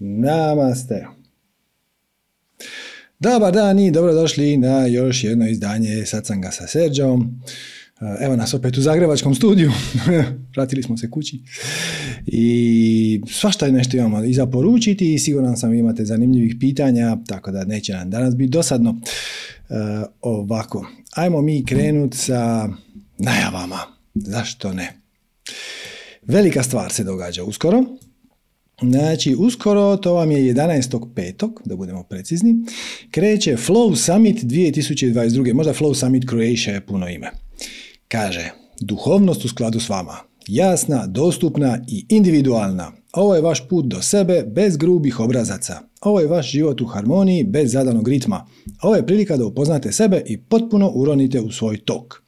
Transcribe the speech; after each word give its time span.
Namaste. 0.00 1.06
Dobar 3.18 3.52
dan 3.52 3.78
i 3.78 3.90
dobrodošli 3.90 4.56
na 4.56 4.86
još 4.86 5.24
jedno 5.24 5.48
izdanje 5.48 6.06
Satsanga 6.06 6.50
sa 6.50 6.66
Serđom. 6.66 7.40
Evo 8.20 8.36
nas 8.36 8.54
opet 8.54 8.78
u 8.78 8.82
Zagrebačkom 8.82 9.34
studiju. 9.34 9.72
Vratili 10.56 10.82
smo 10.82 10.96
se 10.96 11.10
kući. 11.10 11.40
I 12.26 13.20
svašta 13.30 13.66
je 13.66 13.72
nešto 13.72 13.96
imamo 13.96 14.24
i 14.24 14.34
za 14.34 14.46
poručiti 14.46 15.14
i 15.14 15.18
siguran 15.18 15.56
sam 15.56 15.74
imate 15.74 16.04
zanimljivih 16.04 16.56
pitanja, 16.60 17.16
tako 17.26 17.50
da 17.50 17.64
neće 17.64 17.92
nam 17.92 18.10
danas 18.10 18.36
biti 18.36 18.50
dosadno. 18.50 19.00
E, 19.00 19.74
ovako, 20.20 20.86
ajmo 21.14 21.42
mi 21.42 21.64
krenut 21.64 22.14
sa 22.14 22.68
najavama. 23.18 23.78
Zašto 24.14 24.72
ne? 24.72 25.00
Velika 26.22 26.62
stvar 26.62 26.92
se 26.92 27.04
događa 27.04 27.44
uskoro. 27.44 27.84
Znači, 28.82 29.36
uskoro, 29.38 29.96
to 29.96 30.14
vam 30.14 30.30
je 30.30 30.54
11.5. 30.54 31.50
da 31.64 31.76
budemo 31.76 32.02
precizni, 32.02 32.54
kreće 33.10 33.56
Flow 33.56 33.96
Summit 33.96 34.42
2022. 34.42 35.54
Možda 35.54 35.72
Flow 35.72 35.94
Summit 35.94 36.24
Croatia 36.28 36.74
je 36.74 36.86
puno 36.86 37.08
ime. 37.08 37.30
Kaže, 38.08 38.50
duhovnost 38.80 39.44
u 39.44 39.48
skladu 39.48 39.80
s 39.80 39.88
vama. 39.88 40.16
Jasna, 40.46 41.06
dostupna 41.06 41.78
i 41.88 42.06
individualna. 42.08 42.92
Ovo 43.12 43.34
je 43.34 43.40
vaš 43.40 43.68
put 43.68 43.86
do 43.86 44.02
sebe 44.02 44.44
bez 44.46 44.76
grubih 44.76 45.20
obrazaca. 45.20 45.80
Ovo 46.00 46.20
je 46.20 46.26
vaš 46.26 46.50
život 46.50 46.80
u 46.80 46.86
harmoniji 46.86 47.44
bez 47.44 47.72
zadanog 47.72 48.08
ritma. 48.08 48.46
Ovo 48.82 48.94
je 48.96 49.06
prilika 49.06 49.36
da 49.36 49.46
upoznate 49.46 49.92
sebe 49.92 50.22
i 50.26 50.40
potpuno 50.40 50.90
uronite 50.94 51.40
u 51.40 51.50
svoj 51.50 51.78
tok. 51.84 52.22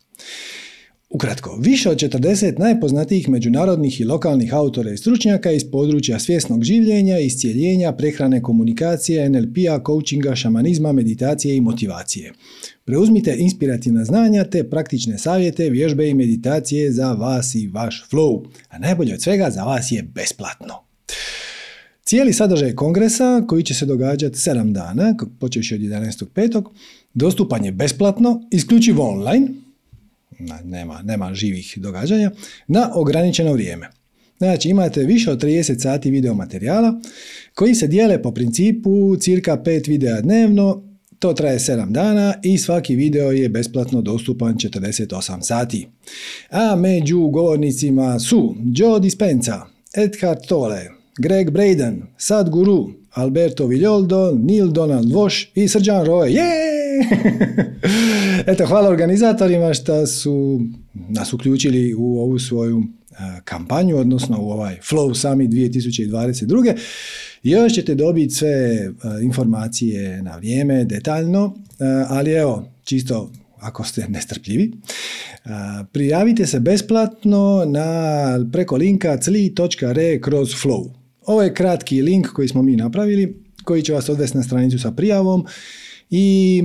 Ukratko, 1.15 1.57
više 1.57 1.91
od 1.91 1.97
40 1.97 2.59
najpoznatijih 2.59 3.29
međunarodnih 3.29 4.01
i 4.01 4.05
lokalnih 4.05 4.55
autora 4.55 4.91
i 4.91 4.97
stručnjaka 4.97 5.51
iz 5.51 5.71
područja 5.71 6.19
svjesnog 6.19 6.65
življenja, 6.65 7.19
iscijeljenja, 7.19 7.93
prehrane, 7.93 8.43
komunikacije, 8.43 9.29
NLP-a, 9.30 9.80
coachinga, 9.87 10.35
šamanizma, 10.35 10.93
meditacije 10.93 11.57
i 11.57 11.60
motivacije. 11.60 12.32
Preuzmite 12.85 13.37
inspirativna 13.38 14.04
znanja 14.04 14.45
te 14.45 14.65
praktične 14.71 15.19
savjete, 15.19 15.71
vježbe 15.71 16.09
i 16.09 16.15
meditacije 16.15 16.93
za 16.93 17.13
vas 17.13 17.54
i 17.54 17.66
vaš 17.66 18.04
flow. 18.10 18.45
A 18.69 18.79
najbolje 18.79 19.15
od 19.15 19.23
svega 19.23 19.51
za 19.51 19.65
vas 19.65 19.93
je 19.93 20.02
besplatno. 20.02 20.74
Cijeli 22.04 22.32
sadržaj 22.32 22.74
kongresa, 22.74 23.45
koji 23.49 23.63
će 23.63 23.74
se 23.74 23.87
događati 23.87 24.38
7 24.38 24.73
dana, 24.73 25.15
počeši 25.38 25.74
od 25.74 25.80
11.5. 25.80 26.65
dostupan 27.15 27.65
je 27.65 27.73
besplatno, 27.73 28.43
isključivo 28.51 29.09
online, 29.09 29.49
nema, 30.65 31.02
nema 31.02 31.35
živih 31.35 31.74
događanja, 31.76 32.30
na 32.66 32.90
ograničeno 32.95 33.52
vrijeme. 33.52 33.88
Znači 34.38 34.68
imate 34.68 35.04
više 35.04 35.30
od 35.30 35.43
30 35.43 35.79
sati 35.82 36.10
video 36.10 36.35
materijala 36.35 37.01
koji 37.54 37.74
se 37.74 37.87
dijele 37.87 38.23
po 38.23 38.32
principu 38.32 39.16
cirka 39.16 39.57
5 39.57 39.88
videa 39.88 40.20
dnevno, 40.20 40.82
to 41.18 41.32
traje 41.32 41.59
7 41.59 41.90
dana 41.90 42.35
i 42.43 42.59
svaki 42.59 42.96
video 42.96 43.30
je 43.30 43.48
besplatno 43.48 44.01
dostupan 44.01 44.54
48 44.54 45.43
sati. 45.43 45.88
A 46.51 46.76
među 46.76 47.20
govornicima 47.20 48.18
su 48.18 48.54
Joe 48.74 49.01
Dispenza, 49.01 49.66
Edhard 49.96 50.46
Tolle, 50.48 50.88
Greg 51.18 51.51
Braden, 51.51 52.02
Sadhguru, 52.16 52.90
Alberto 53.10 53.66
Villoldo, 53.66 54.38
Neil 54.43 54.68
Donald 54.68 55.13
Walsh 55.13 55.46
i 55.54 55.68
Srđan 55.68 56.07
Roy. 56.07 56.37
Eto, 58.46 58.66
hvala 58.66 58.88
organizatorima 58.88 59.74
što 59.74 60.07
su 60.07 60.60
nas 61.09 61.32
uključili 61.32 61.95
u 61.95 62.18
ovu 62.18 62.38
svoju 62.38 62.82
kampanju, 63.45 63.96
odnosno 63.96 64.38
u 64.41 64.50
ovaj 64.50 64.78
Flow 64.91 65.15
Summit 65.15 65.50
2022. 65.50 66.76
Još 67.43 67.72
ćete 67.72 67.94
dobiti 67.94 68.34
sve 68.34 68.88
informacije 69.22 70.22
na 70.22 70.37
vrijeme, 70.37 70.84
detaljno, 70.84 71.56
ali 72.09 72.32
evo, 72.32 72.69
čisto 72.84 73.31
ako 73.60 73.84
ste 73.84 74.09
nestrpljivi, 74.09 74.72
prijavite 75.92 76.47
se 76.47 76.60
besplatno 76.60 77.64
na 77.66 78.48
preko 78.53 78.76
linka 78.76 79.16
cli.re 79.16 80.20
kroz 80.20 80.48
flow. 80.48 80.91
Ovo 81.26 81.42
je 81.42 81.54
kratki 81.54 82.03
link 82.03 82.26
koji 82.26 82.48
smo 82.48 82.62
mi 82.62 82.76
napravili, 82.76 83.42
koji 83.64 83.82
će 83.82 83.92
vas 83.92 84.09
odvesti 84.09 84.36
na 84.36 84.42
stranicu 84.42 84.78
sa 84.78 84.91
prijavom 84.91 85.47
i 86.10 86.62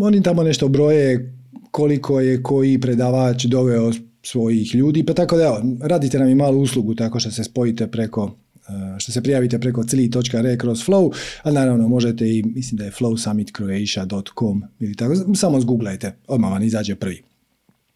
oni 0.00 0.22
tamo 0.22 0.42
nešto 0.42 0.68
broje 0.68 1.32
koliko 1.70 2.20
je 2.20 2.42
koji 2.42 2.80
predavač 2.80 3.44
doveo 3.44 3.92
svojih 4.22 4.74
ljudi, 4.74 5.06
pa 5.06 5.14
tako 5.14 5.36
da 5.36 5.44
evo, 5.44 5.62
radite 5.80 6.18
nam 6.18 6.28
i 6.28 6.34
malu 6.34 6.60
uslugu 6.60 6.94
tako 6.94 7.20
što 7.20 7.30
se 7.30 7.44
spojite 7.44 7.86
preko 7.86 8.30
eh, 8.54 8.98
što 8.98 9.12
se 9.12 9.22
prijavite 9.22 9.58
preko 9.58 9.84
cli.re 9.84 10.58
kroz 10.58 10.78
flow, 10.86 11.14
ali 11.42 11.54
naravno 11.54 11.88
možete 11.88 12.28
i, 12.28 12.42
mislim 12.42 12.78
da 12.78 12.84
je 12.84 12.90
flowsummitcroatia.com 12.90 14.62
ili 14.80 14.94
tako, 14.94 15.14
samo 15.34 15.60
zguglajte, 15.60 16.12
odmah 16.26 16.50
vam 16.50 16.62
izađe 16.62 16.94
prvi. 16.94 17.22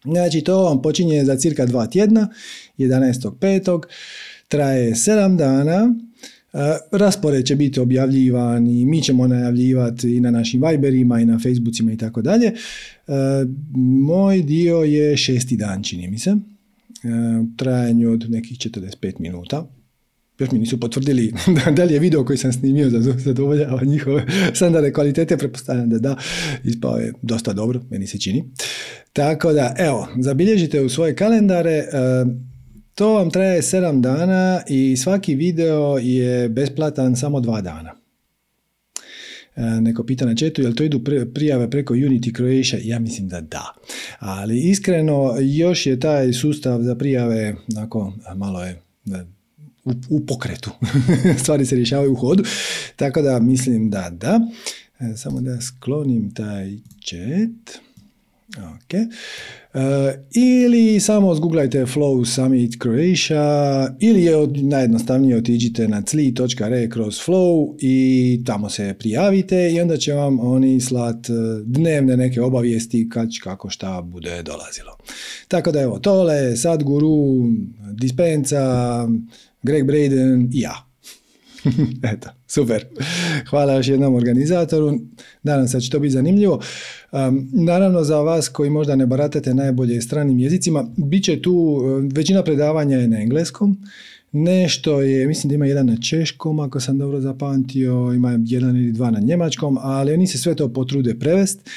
Znači 0.03 0.41
to 0.41 0.63
vam 0.63 0.81
počinje 0.81 1.25
za 1.25 1.35
cirka 1.35 1.65
dva 1.65 1.87
tjedna, 1.87 2.29
11.5. 2.77 3.81
Traje 4.47 4.91
7 4.91 5.37
dana, 5.37 5.93
raspored 6.91 7.45
će 7.45 7.55
biti 7.55 7.79
objavljivan 7.79 8.67
i 8.67 8.85
mi 8.85 9.01
ćemo 9.01 9.27
najavljivati 9.27 10.15
i 10.15 10.19
na 10.19 10.31
našim 10.31 10.61
Viberima 10.67 11.19
i 11.19 11.25
na 11.25 11.39
Facebookima 11.39 11.91
i 11.91 11.97
tako 11.97 12.21
dalje. 12.21 12.47
E, 12.47 12.53
moj 13.77 14.41
dio 14.41 14.77
je 14.77 15.17
šesti 15.17 15.57
dan, 15.57 15.83
čini 15.83 16.07
mi 16.07 16.19
se, 16.19 16.29
e, 16.29 16.35
u 17.39 17.57
trajanju 17.57 18.11
od 18.11 18.25
nekih 18.29 18.57
45 18.57 19.13
minuta. 19.19 19.67
Još 20.39 20.51
mi 20.51 20.59
nisu 20.59 20.79
potvrdili 20.79 21.33
da 21.75 21.83
li 21.83 21.93
je 21.93 21.99
video 21.99 22.25
koji 22.25 22.37
sam 22.37 22.53
snimio 22.53 22.89
zadovoljava 23.17 23.83
njihove 23.83 24.25
standarde 24.53 24.93
kvalitete, 24.93 25.37
prepostavljam 25.37 25.89
da 25.89 25.99
da, 25.99 26.17
ispao 26.63 26.97
je 26.97 27.13
dosta 27.21 27.53
dobro, 27.53 27.81
meni 27.89 28.07
se 28.07 28.19
čini. 28.19 28.43
Tako 29.13 29.53
da, 29.53 29.75
evo, 29.77 30.07
zabilježite 30.19 30.81
u 30.81 30.89
svoje 30.89 31.15
kalendare, 31.15 31.83
to 33.01 33.13
vam 33.13 33.29
traje 33.31 33.61
7 33.61 34.01
dana 34.01 34.61
i 34.67 34.97
svaki 34.97 35.35
video 35.35 35.97
je 35.97 36.49
besplatan 36.49 37.15
samo 37.15 37.39
2 37.39 37.61
dana. 37.61 37.95
E, 39.55 39.61
neko 39.61 40.03
pita 40.03 40.25
na 40.25 40.35
četu, 40.35 40.61
jel 40.61 40.73
to 40.73 40.83
idu 40.83 41.01
prijave 41.33 41.69
preko 41.69 41.93
Unity 41.93 42.35
Croatia? 42.35 42.79
Ja 42.93 42.99
mislim 42.99 43.27
da 43.27 43.41
da. 43.41 43.73
Ali 44.19 44.69
iskreno, 44.69 45.35
još 45.39 45.85
je 45.85 45.99
taj 45.99 46.33
sustav 46.33 46.81
za 46.81 46.95
prijave, 46.95 47.55
onako, 47.75 48.13
malo 48.35 48.63
je 48.63 48.81
u, 49.85 49.91
u 50.09 50.25
pokretu. 50.25 50.71
Stvari 51.43 51.65
se 51.65 51.75
rješavaju 51.75 52.11
u 52.11 52.15
hodu. 52.15 52.43
Tako 52.95 53.21
da 53.21 53.39
mislim 53.39 53.89
da 53.89 54.09
da. 54.09 54.39
E, 54.99 55.17
samo 55.17 55.41
da 55.41 55.61
sklonim 55.61 56.33
taj 56.33 56.71
chat. 57.05 57.81
Ok. 58.57 58.93
Uh, 59.73 59.81
ili 60.31 60.99
samo 60.99 61.35
zguglajte 61.35 61.85
Flow 61.85 62.25
Summit 62.25 62.81
Croatia 62.81 63.95
ili 63.99 64.23
je 64.23 64.47
najjednostavnije 64.47 65.37
otiđite 65.37 65.87
na 65.87 66.01
cli.re 66.01 66.89
kroz 66.89 67.19
Flow 67.25 67.75
i 67.79 68.43
tamo 68.45 68.69
se 68.69 68.95
prijavite 68.99 69.71
i 69.71 69.81
onda 69.81 69.97
će 69.97 70.13
vam 70.13 70.39
oni 70.39 70.81
slat 70.81 71.29
e, 71.29 71.33
dnevne 71.63 72.17
neke 72.17 72.41
obavijesti 72.41 73.09
kad 73.09 73.29
kako 73.43 73.69
šta 73.69 74.01
bude 74.01 74.43
dolazilo. 74.43 74.97
Tako 75.47 75.71
da 75.71 75.81
evo, 75.81 75.99
Tole, 75.99 76.55
Sadguru, 76.55 77.47
Dispensa, 77.93 79.07
Greg 79.63 79.85
Braden 79.85 80.49
i 80.53 80.59
ja. 80.61 80.90
Eto, 82.13 82.29
super. 82.47 82.85
Hvala 83.49 83.73
još 83.73 83.87
jednom 83.87 84.15
organizatoru. 84.15 84.99
Nadam 85.43 85.67
se 85.67 85.77
da 85.77 85.81
će 85.81 85.89
to 85.89 85.99
biti 85.99 86.13
zanimljivo. 86.13 86.61
Um, 87.11 87.49
naravno 87.53 88.03
za 88.03 88.19
vas 88.19 88.49
koji 88.49 88.69
možda 88.69 88.95
ne 88.95 89.05
baratate 89.05 89.53
najbolje 89.53 90.01
stranim 90.01 90.39
jezicima, 90.39 90.85
bit 90.97 91.23
će 91.23 91.41
tu, 91.41 91.81
većina 92.13 92.43
predavanja 92.43 92.97
je 92.97 93.07
na 93.07 93.21
engleskom, 93.21 93.77
nešto 94.31 95.01
je, 95.01 95.27
mislim 95.27 95.49
da 95.49 95.55
ima 95.55 95.65
jedan 95.65 95.85
na 95.85 95.97
češkom, 95.97 96.59
ako 96.59 96.79
sam 96.79 96.97
dobro 96.97 97.21
zapamtio, 97.21 98.13
ima 98.15 98.39
jedan 98.45 98.77
ili 98.77 98.91
dva 98.91 99.11
na 99.11 99.19
njemačkom, 99.19 99.77
ali 99.81 100.13
oni 100.13 100.27
se 100.27 100.37
sve 100.37 100.55
to 100.55 100.73
potrude 100.73 101.19
prevest. 101.19 101.69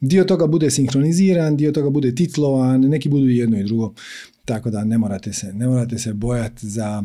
Dio 0.00 0.24
toga 0.24 0.46
bude 0.46 0.70
sinhroniziran, 0.70 1.56
dio 1.56 1.72
toga 1.72 1.90
bude 1.90 2.14
titlovan, 2.14 2.80
neki 2.80 3.08
budu 3.08 3.28
jedno 3.28 3.58
i 3.58 3.64
drugo. 3.64 3.94
Tako 4.44 4.70
da 4.70 4.84
ne 4.84 4.98
morate 4.98 5.32
se, 5.32 5.52
ne 5.52 5.66
morate 5.66 5.98
se 5.98 6.12
bojati 6.12 6.68
za 6.68 7.02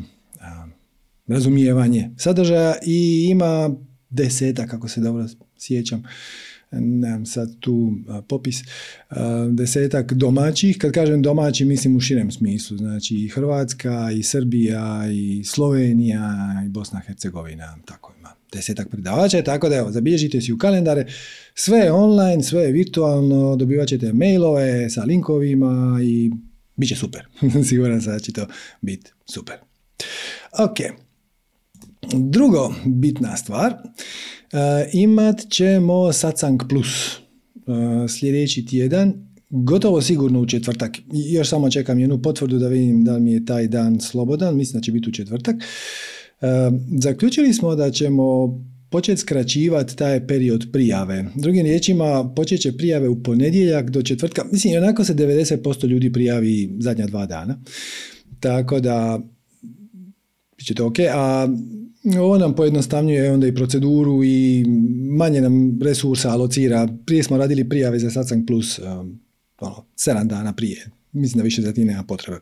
razumijevanje 1.27 2.09
sadržaja 2.17 2.75
i 2.85 3.27
ima 3.29 3.75
deseta, 4.09 4.67
kako 4.67 4.87
se 4.87 5.01
dobro 5.01 5.25
sjećam, 5.57 6.03
nemam 6.71 7.25
sad 7.25 7.59
tu 7.59 7.91
popis, 8.27 8.57
desetak 9.49 10.13
domaćih, 10.13 10.77
kad 10.77 10.91
kažem 10.91 11.21
domaći 11.21 11.65
mislim 11.65 11.95
u 11.95 11.99
širem 11.99 12.31
smislu, 12.31 12.77
znači 12.77 13.15
i 13.15 13.27
Hrvatska, 13.27 14.11
i 14.11 14.23
Srbija, 14.23 15.03
i 15.11 15.43
Slovenija, 15.43 16.35
i 16.65 16.69
Bosna 16.69 16.99
Hercegovina, 16.99 17.77
tako 17.85 18.13
ima 18.19 18.29
desetak 18.53 18.89
predavača, 18.89 19.41
tako 19.41 19.69
da 19.69 19.75
evo, 19.75 19.91
zabilježite 19.91 20.41
si 20.41 20.53
u 20.53 20.57
kalendare, 20.57 21.05
sve 21.55 21.79
je 21.79 21.91
online, 21.91 22.43
sve 22.43 22.61
je 22.61 22.71
virtualno, 22.71 23.55
dobivat 23.55 23.87
ćete 23.87 24.13
mailove 24.13 24.89
sa 24.89 25.03
linkovima 25.03 25.99
i 26.03 26.31
bit 26.75 26.89
će 26.89 26.95
super. 26.95 27.27
Siguran 27.69 28.01
sam 28.01 28.13
da 28.13 28.19
će 28.19 28.33
to 28.33 28.47
biti 28.81 29.11
super. 29.25 29.55
Ok. 30.59 31.06
Drugo, 32.13 32.73
bitna 32.85 33.37
stvar, 33.37 33.73
imat 34.93 35.49
ćemo 35.49 36.13
Satsang 36.13 36.61
Plus 36.69 37.17
sljedeći 38.09 38.65
tjedan, 38.65 39.13
gotovo 39.49 40.01
sigurno 40.01 40.41
u 40.41 40.45
četvrtak. 40.45 40.97
Još 41.31 41.49
samo 41.49 41.71
čekam 41.71 41.99
jednu 41.99 42.21
potvrdu 42.21 42.59
da 42.59 42.67
vidim 42.67 43.03
da 43.03 43.19
mi 43.19 43.31
je 43.31 43.45
taj 43.45 43.67
dan 43.67 43.99
slobodan, 43.99 44.55
mislim 44.55 44.79
da 44.79 44.83
će 44.83 44.91
biti 44.91 45.09
u 45.09 45.11
četvrtak. 45.11 45.55
Zaključili 46.99 47.53
smo 47.53 47.75
da 47.75 47.91
ćemo 47.91 48.57
početi 48.89 49.21
skraćivati 49.21 49.95
taj 49.95 50.27
period 50.27 50.65
prijave. 50.71 51.25
Drugim 51.35 51.65
riječima, 51.65 52.33
počet 52.35 52.61
će 52.61 52.77
prijave 52.77 53.09
u 53.09 53.23
ponedjeljak 53.23 53.89
do 53.89 54.01
četvrtka. 54.01 54.45
Mislim, 54.51 54.77
onako 54.77 55.03
se 55.03 55.15
90% 55.15 55.87
ljudi 55.87 56.13
prijavi 56.13 56.77
zadnja 56.79 57.07
dva 57.07 57.25
dana. 57.25 57.61
Tako 58.39 58.79
da, 58.79 59.19
bit 60.57 60.67
će 60.67 60.73
to 60.73 60.87
ok. 60.87 60.99
A 60.99 61.47
ovo 62.15 62.37
nam 62.37 62.55
pojednostavnjuje 62.55 63.31
onda 63.31 63.47
i 63.47 63.55
proceduru 63.55 64.23
i 64.23 64.65
manje 65.17 65.41
nam 65.41 65.79
resursa 65.81 66.29
alocira. 66.29 66.87
Prije 67.05 67.23
smo 67.23 67.37
radili 67.37 67.69
prijave 67.69 67.99
za 67.99 68.11
Satsang 68.11 68.47
Plus 68.47 68.79
um, 68.79 69.19
ono, 69.59 69.85
7 69.97 70.27
dana 70.27 70.53
prije. 70.53 70.89
Mislim 71.11 71.37
da 71.37 71.43
više 71.43 71.61
za 71.61 71.73
ti 71.73 71.85
nema 71.85 72.03
potrebe. 72.03 72.39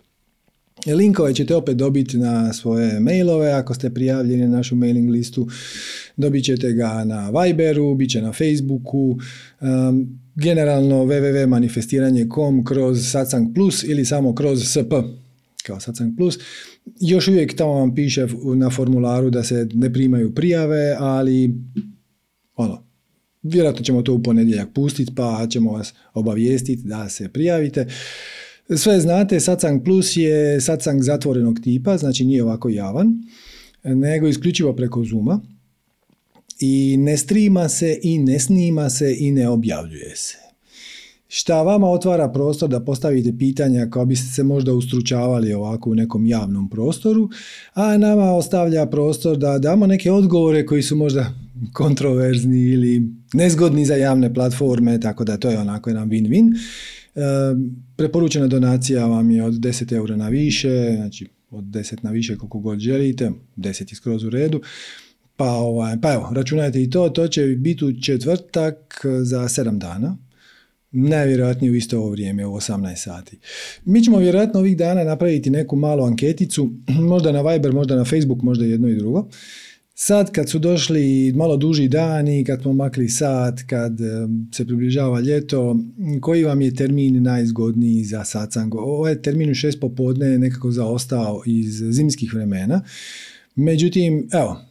Linkove 0.87 1.33
ćete 1.33 1.55
opet 1.55 1.77
dobiti 1.77 2.17
na 2.17 2.53
svoje 2.53 2.99
mailove 2.99 3.51
ako 3.51 3.73
ste 3.73 3.93
prijavljeni 3.93 4.47
na 4.47 4.57
našu 4.57 4.75
mailing 4.75 5.09
listu. 5.09 5.47
Dobit 6.17 6.45
ćete 6.45 6.71
ga 6.71 7.03
na 7.03 7.29
Viberu, 7.29 7.95
bit 7.95 8.11
će 8.11 8.21
na 8.21 8.33
Facebooku, 8.33 9.17
um, 9.61 10.19
generalno 10.35 11.05
www.manifestiranje.com 11.05 12.65
kroz 12.65 13.11
Satsang 13.11 13.55
Plus 13.55 13.83
ili 13.83 14.05
samo 14.05 14.35
kroz 14.35 14.63
SP 14.73 14.93
kao 15.65 15.79
Satsang 15.79 16.17
Plus. 16.17 16.39
Još 17.01 17.27
uvijek 17.27 17.55
tamo 17.55 17.73
vam 17.73 17.95
piše 17.95 18.27
na 18.55 18.69
formularu 18.69 19.29
da 19.29 19.43
se 19.43 19.67
ne 19.73 19.93
primaju 19.93 20.35
prijave, 20.35 20.95
ali 20.99 21.53
ono, 22.55 22.85
vjerojatno 23.43 23.83
ćemo 23.83 24.01
to 24.01 24.13
u 24.13 24.23
ponedjeljak 24.23 24.69
pustiti 24.73 25.15
pa 25.15 25.47
ćemo 25.49 25.71
vas 25.71 25.93
obavijestiti 26.13 26.83
da 26.83 27.09
se 27.09 27.29
prijavite. 27.29 27.87
Sve 28.77 28.99
znate, 28.99 29.39
Satsang 29.39 29.83
Plus 29.83 30.17
je 30.17 30.61
Satsang 30.61 31.01
zatvorenog 31.01 31.59
tipa, 31.59 31.97
znači 31.97 32.25
nije 32.25 32.43
ovako 32.43 32.69
javan, 32.69 33.23
nego 33.83 34.27
isključivo 34.27 34.73
preko 34.73 35.03
Zuma 35.03 35.41
i 36.59 36.97
ne 36.97 37.17
strima 37.17 37.69
se 37.69 37.99
i 38.03 38.19
ne 38.19 38.39
snima 38.39 38.89
se 38.89 39.15
i 39.19 39.31
ne 39.31 39.49
objavljuje 39.49 40.15
se. 40.15 40.44
Šta 41.27 41.61
vama 41.61 41.87
otvara 41.87 42.29
prostor 42.29 42.69
da 42.69 42.79
postavite 42.79 43.37
pitanja 43.37 43.89
kao 43.89 44.05
biste 44.05 44.33
se 44.33 44.43
možda 44.43 44.73
ustručavali 44.73 45.53
ovako 45.53 45.89
u 45.89 45.95
nekom 45.95 46.25
javnom 46.25 46.69
prostoru, 46.69 47.29
a 47.73 47.97
nama 47.97 48.31
ostavlja 48.31 48.85
prostor 48.85 49.37
da 49.37 49.59
damo 49.59 49.87
neke 49.87 50.11
odgovore 50.11 50.65
koji 50.65 50.83
su 50.83 50.95
možda 50.95 51.33
kontroverzni 51.73 52.59
ili 52.59 53.09
nezgodni 53.33 53.85
za 53.85 53.95
javne 53.95 54.33
platforme, 54.33 54.99
tako 54.99 55.23
da 55.23 55.37
to 55.37 55.49
je 55.49 55.59
onako 55.59 55.89
jedan 55.89 56.09
win-win. 56.09 56.53
Preporučena 57.95 58.47
donacija 58.47 59.05
vam 59.05 59.31
je 59.31 59.43
od 59.43 59.53
10 59.53 59.93
eura 59.93 60.15
na 60.15 60.29
više, 60.29 60.93
znači 60.95 61.27
od 61.49 61.63
10 61.63 61.95
na 62.01 62.11
više 62.11 62.37
koliko 62.37 62.59
god 62.59 62.79
želite, 62.79 63.31
10 63.57 63.91
je 63.91 63.95
skroz 63.95 64.23
u 64.23 64.29
redu. 64.29 64.61
Pa, 65.37 65.51
ovaj, 65.51 66.01
pa 66.01 66.13
evo, 66.13 66.29
računajte 66.33 66.83
i 66.83 66.89
to, 66.89 67.09
to 67.09 67.27
će 67.27 67.45
biti 67.45 67.85
u 67.85 68.01
četvrtak 68.01 69.05
za 69.23 69.41
7 69.41 69.77
dana, 69.77 70.17
najvjerojatnije 70.95 71.71
u 71.71 71.75
isto 71.75 71.97
ovo 71.99 72.09
vrijeme, 72.09 72.45
u 72.45 72.53
18 72.53 72.95
sati. 72.95 73.39
Mi 73.85 74.03
ćemo 74.03 74.17
vjerojatno 74.17 74.59
ovih 74.59 74.77
dana 74.77 75.03
napraviti 75.03 75.49
neku 75.49 75.75
malu 75.75 76.03
anketicu, 76.03 76.71
možda 77.11 77.31
na 77.31 77.41
Viber, 77.41 77.73
možda 77.73 77.95
na 77.95 78.05
Facebook, 78.05 78.41
možda 78.41 78.65
jedno 78.65 78.89
i 78.89 78.95
drugo, 78.95 79.29
Sad 79.97 80.31
kad 80.31 80.49
su 80.49 80.59
došli 80.59 81.33
malo 81.35 81.57
duži 81.57 81.87
dani, 81.87 82.43
kad 82.43 82.61
smo 82.61 82.73
makli 82.73 83.09
sat, 83.09 83.61
kad 83.67 83.97
se 84.53 84.65
približava 84.65 85.19
ljeto, 85.19 85.79
koji 86.21 86.43
vam 86.43 86.61
je 86.61 86.75
termin 86.75 87.23
najzgodniji 87.23 88.03
za 88.03 88.23
satsang? 88.23 88.75
Ovaj 88.75 89.21
termin 89.21 89.51
u 89.51 89.53
šest 89.53 89.79
popodne 89.79 90.27
je 90.27 90.39
nekako 90.39 90.71
zaostao 90.71 91.41
iz 91.45 91.83
zimskih 91.89 92.33
vremena. 92.33 92.81
Međutim, 93.55 94.27
evo, 94.31 94.61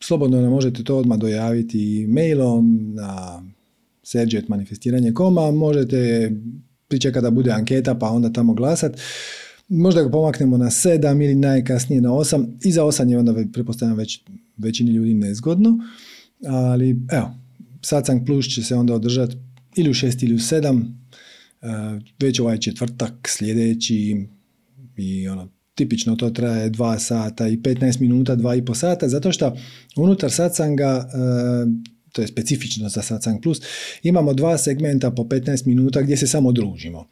slobodno 0.00 0.40
nam 0.40 0.50
možete 0.50 0.84
to 0.84 0.96
odmah 0.96 1.18
dojaviti 1.18 2.06
mailom 2.08 2.94
na 2.94 3.42
serđetmanifestiranje.com, 4.04 5.56
možete 5.56 6.30
pričekati 6.88 7.22
da 7.22 7.30
bude 7.30 7.50
anketa 7.50 7.94
pa 7.94 8.10
onda 8.10 8.32
tamo 8.32 8.54
glasat. 8.54 9.00
Možda 9.68 10.02
ga 10.02 10.10
pomaknemo 10.10 10.56
na 10.56 10.66
7 10.66 11.24
ili 11.24 11.34
najkasnije 11.34 12.00
na 12.00 12.10
8. 12.10 12.58
I 12.64 12.72
za 12.72 12.82
8 12.82 13.10
je 13.10 13.18
onda, 13.18 13.34
pretpostavljam, 13.52 13.96
već 13.98 14.20
većini 14.56 14.90
ljudi 14.90 15.14
nezgodno. 15.14 15.78
Ali, 16.46 16.96
evo, 17.12 17.34
Satsang 17.82 18.26
Plus 18.26 18.46
će 18.54 18.62
se 18.62 18.74
onda 18.74 18.94
održati 18.94 19.36
ili 19.76 19.90
u 19.90 19.94
6 19.94 20.24
ili 20.24 20.34
u 20.34 20.38
7. 20.38 20.84
E, 21.62 22.00
već 22.20 22.40
ovaj 22.40 22.58
četvrtak 22.58 23.12
sljedeći 23.28 24.26
i 24.96 25.28
ono, 25.28 25.48
tipično 25.74 26.16
to 26.16 26.30
traje 26.30 26.70
2 26.70 26.98
sata 26.98 27.48
i 27.48 27.56
15 27.56 28.00
minuta, 28.00 28.36
2,5 28.36 28.74
sata, 28.74 29.08
zato 29.08 29.32
što 29.32 29.56
unutar 29.96 30.30
satsanga, 30.30 31.08
e, 31.12 31.93
to 32.14 32.22
je 32.22 32.28
specifično 32.28 32.88
za 32.88 33.02
Satsang 33.02 33.42
Plus, 33.42 33.60
imamo 34.02 34.34
dva 34.34 34.58
segmenta 34.58 35.10
po 35.10 35.22
15 35.22 35.66
minuta 35.66 36.02
gdje 36.02 36.16
se 36.16 36.26
samo 36.26 36.52
družimo. 36.52 37.06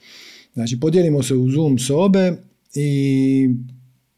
Znači, 0.55 0.81
podijelimo 0.81 1.23
se 1.23 1.35
u 1.35 1.51
Zoom 1.51 1.79
sobe 1.79 2.33
i 2.75 3.49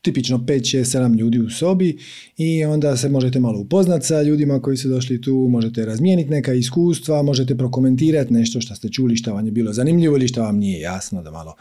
tipično 0.02 0.38
5, 0.38 0.78
6, 0.78 0.98
7 0.98 1.18
ljudi 1.18 1.38
u 1.40 1.50
sobi 1.50 1.98
i 2.36 2.64
onda 2.64 2.96
se 2.96 3.08
možete 3.08 3.40
malo 3.40 3.60
upoznati 3.60 4.06
sa 4.06 4.22
ljudima 4.22 4.60
koji 4.62 4.76
su 4.76 4.88
došli 4.88 5.20
tu, 5.20 5.48
možete 5.50 5.84
razmijeniti 5.84 6.30
neka 6.30 6.54
iskustva, 6.54 7.22
možete 7.22 7.56
prokomentirati 7.56 8.32
nešto 8.32 8.60
što 8.60 8.74
ste 8.74 8.88
čuli, 8.88 9.16
što 9.16 9.34
vam 9.34 9.46
je 9.46 9.52
bilo 9.52 9.72
zanimljivo 9.72 10.16
ili 10.16 10.28
što 10.28 10.42
vam 10.42 10.56
nije 10.56 10.80
jasno 10.80 11.22
da 11.22 11.30
malo... 11.30 11.54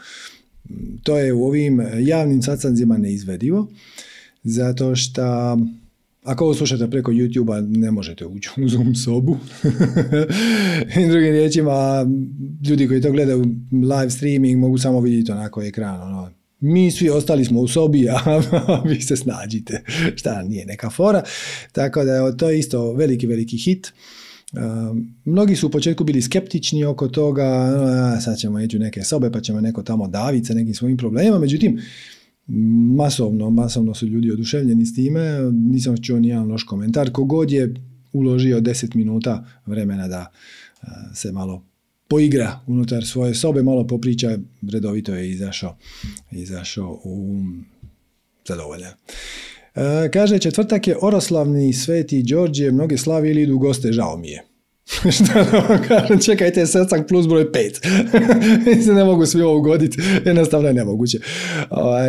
To 1.02 1.18
je 1.18 1.32
u 1.32 1.44
ovim 1.44 1.82
javnim 1.98 2.42
sacanzima 2.42 2.98
neizvedivo, 2.98 3.68
zato 4.44 4.96
što 4.96 5.58
ako 6.24 6.44
ovo 6.44 6.54
slušate 6.54 6.90
preko 6.90 7.12
YouTube-a, 7.12 7.60
ne 7.60 7.90
možete 7.90 8.26
ući 8.26 8.50
u 8.56 8.68
Zoom 8.68 8.94
sobu. 8.94 9.36
I 11.00 11.08
drugim 11.08 11.30
riječima, 11.30 12.06
ljudi 12.68 12.88
koji 12.88 13.00
to 13.00 13.12
gledaju 13.12 13.44
live 13.72 14.10
streaming 14.10 14.60
mogu 14.60 14.78
samo 14.78 15.00
vidjeti 15.00 15.32
onako 15.32 15.62
ekran. 15.62 16.02
Ono. 16.02 16.30
Mi 16.60 16.90
svi 16.90 17.10
ostali 17.10 17.44
smo 17.44 17.60
u 17.60 17.68
sobi, 17.68 18.08
a 18.12 18.40
vi 18.84 19.00
se 19.00 19.16
snađite. 19.16 19.82
Šta, 20.16 20.42
nije 20.42 20.66
neka 20.66 20.90
fora. 20.90 21.22
Tako 21.72 22.04
da 22.04 22.36
to 22.36 22.50
je 22.50 22.58
isto 22.58 22.92
veliki, 22.92 23.26
veliki 23.26 23.56
hit. 23.56 23.92
mnogi 25.24 25.56
su 25.56 25.66
u 25.66 25.70
početku 25.70 26.04
bili 26.04 26.22
skeptični 26.22 26.84
oko 26.84 27.08
toga, 27.08 27.72
sad 28.24 28.38
ćemo 28.38 28.60
ići 28.60 28.76
u 28.76 28.80
neke 28.80 29.02
sobe 29.02 29.32
pa 29.32 29.40
ćemo 29.40 29.60
neko 29.60 29.82
tamo 29.82 30.08
daviti 30.08 30.46
sa 30.46 30.54
nekim 30.54 30.74
svojim 30.74 30.96
problemima, 30.96 31.38
međutim, 31.38 31.80
masovno, 32.96 33.50
masovno 33.50 33.94
su 33.94 34.06
ljudi 34.06 34.32
oduševljeni 34.32 34.86
s 34.86 34.94
time, 34.94 35.50
nisam 35.52 35.96
čuo 36.02 36.20
nijedan 36.20 36.50
loš 36.50 36.64
komentar. 36.64 37.12
Kogod 37.12 37.50
je 37.50 37.74
uložio 38.12 38.60
10 38.60 38.96
minuta 38.96 39.44
vremena 39.66 40.08
da 40.08 40.32
se 41.14 41.32
malo 41.32 41.64
poigra 42.08 42.60
unutar 42.66 43.04
svoje 43.04 43.34
sobe, 43.34 43.62
malo 43.62 43.86
popriča, 43.86 44.38
redovito 44.72 45.14
je 45.14 45.30
izašao, 45.30 45.76
izašao 46.30 47.00
u 47.04 47.42
zadovoljan. 48.48 48.92
Kaže, 50.12 50.38
četvrtak 50.38 50.88
je 50.88 50.96
Oroslavni 51.02 51.72
sveti 51.72 52.22
Đorđe, 52.22 52.70
mnoge 52.70 52.96
slavi 52.96 53.30
ili 53.30 53.42
idu 53.42 53.58
goste, 53.58 53.92
žao 53.92 54.16
mi 54.16 54.28
je. 54.28 54.44
Šta 55.16 55.44
da 55.44 55.58
vam 55.58 55.82
kažem, 55.88 56.20
čekajte 56.20 56.66
srcak 56.66 57.08
plus 57.08 57.28
broj 57.28 57.44
5. 57.44 58.84
se 58.84 58.92
ne 58.98 59.04
mogu 59.04 59.26
svi 59.26 59.42
ovo 59.42 59.58
ugoditi, 59.58 59.98
jednostavno 60.24 60.68
je 60.68 60.74
nemoguće. 60.74 61.18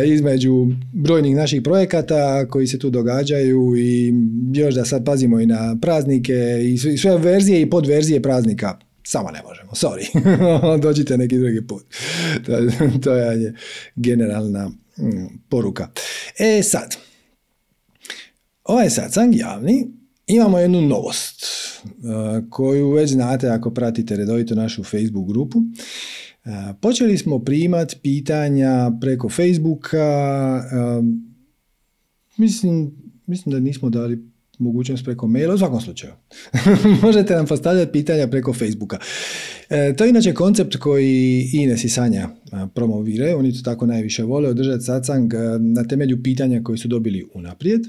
Između 0.06 0.66
brojnih 0.92 1.36
naših 1.36 1.62
projekata 1.62 2.46
koji 2.48 2.66
se 2.66 2.78
tu 2.78 2.90
događaju 2.90 3.76
i 3.76 4.12
još 4.54 4.74
da 4.74 4.84
sad 4.84 5.04
pazimo 5.04 5.40
i 5.40 5.46
na 5.46 5.76
praznike 5.80 6.60
i 6.62 6.98
sve 6.98 7.18
verzije 7.18 7.60
i 7.60 7.70
podverzije 7.70 8.22
praznika. 8.22 8.78
Samo 9.06 9.30
ne 9.30 9.42
možemo, 9.42 9.70
sorry. 9.70 10.06
Dođite 10.86 11.18
neki 11.18 11.38
drugi 11.38 11.66
put. 11.66 11.84
To, 12.46 12.52
to 13.02 13.14
je 13.14 13.54
generalna 13.96 14.68
mm, 14.68 15.26
poruka. 15.48 15.88
E 16.38 16.62
sad, 16.62 16.96
ovaj 18.64 18.90
satsang 18.90 19.36
javni 19.36 19.95
Imamo 20.26 20.58
jednu 20.58 20.80
novost 20.80 21.46
uh, 21.84 22.50
koju 22.50 22.90
već 22.90 23.10
znate 23.10 23.48
ako 23.48 23.70
pratite 23.70 24.16
redovito 24.16 24.54
našu 24.54 24.84
Facebook 24.84 25.28
grupu. 25.28 25.58
Uh, 25.58 26.52
počeli 26.80 27.18
smo 27.18 27.38
primat 27.38 27.96
pitanja 28.02 28.90
preko 29.00 29.28
Facebooka. 29.28 30.62
Um, 30.98 31.34
mislim, 32.36 32.92
mislim 33.26 33.52
da 33.52 33.60
nismo 33.60 33.90
dali 33.90 34.30
mogućnost 34.58 35.04
preko 35.04 35.26
maila, 35.26 35.54
u 35.54 35.58
svakom 35.58 35.80
slučaju. 35.80 36.12
Možete 37.02 37.34
nam 37.34 37.46
postavljati 37.46 37.92
pitanja 37.92 38.28
preko 38.28 38.52
Facebooka. 38.52 38.98
E, 39.70 39.94
to 39.96 40.04
je 40.04 40.10
inače 40.10 40.34
koncept 40.34 40.76
koji 40.76 41.50
Ines 41.52 41.84
i 41.84 41.88
Sanja 41.88 42.28
promoviraju, 42.74 43.38
oni 43.38 43.52
to 43.52 43.62
tako 43.62 43.86
najviše 43.86 44.22
vole, 44.22 44.48
održati 44.48 44.84
satsang 44.84 45.32
na 45.60 45.84
temelju 45.84 46.22
pitanja 46.22 46.62
koji 46.62 46.78
su 46.78 46.88
dobili 46.88 47.26
unaprijed 47.34 47.80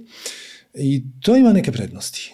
I 0.80 1.04
to 1.22 1.38
ima 1.38 1.54
neke 1.54 1.72
prednosti. 1.72 2.34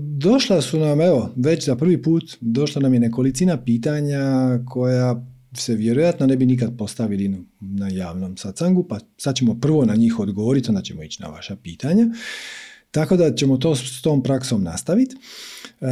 Došla 0.00 0.62
su 0.62 0.78
nam, 0.78 1.00
evo, 1.00 1.32
već 1.36 1.66
za 1.66 1.76
prvi 1.76 2.02
put, 2.02 2.36
došla 2.40 2.82
nam 2.82 2.94
je 2.94 3.00
nekolicina 3.00 3.64
pitanja 3.64 4.20
koja 4.66 5.26
se 5.54 5.74
vjerojatno 5.74 6.26
ne 6.26 6.36
bi 6.36 6.46
nikad 6.46 6.76
postavili 6.78 7.44
na 7.60 7.88
javnom 7.88 8.36
sacangu, 8.36 8.84
pa 8.88 8.98
sad 9.16 9.36
ćemo 9.36 9.60
prvo 9.60 9.84
na 9.84 9.94
njih 9.94 10.18
odgovoriti, 10.18 10.68
onda 10.68 10.82
ćemo 10.82 11.02
ići 11.02 11.22
na 11.22 11.28
vaša 11.28 11.56
pitanja. 11.56 12.06
Tako 12.90 13.16
da 13.16 13.34
ćemo 13.34 13.56
to 13.56 13.76
s 13.76 14.02
tom 14.02 14.22
praksom 14.22 14.62
nastaviti. 14.62 15.16
E, 15.80 15.86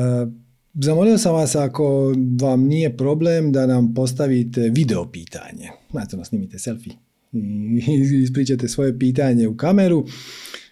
zamolio 0.74 1.18
sam 1.18 1.34
vas 1.34 1.54
ako 1.54 2.14
vam 2.40 2.62
nije 2.62 2.96
problem 2.96 3.52
da 3.52 3.66
nam 3.66 3.94
postavite 3.94 4.60
video 4.60 5.10
pitanje. 5.10 5.70
Znate, 5.90 6.16
snimite 6.24 6.58
selfie 6.58 6.92
i 7.32 8.22
ispričate 8.22 8.68
svoje 8.68 8.98
pitanje 8.98 9.48
u 9.48 9.56
kameru. 9.56 10.06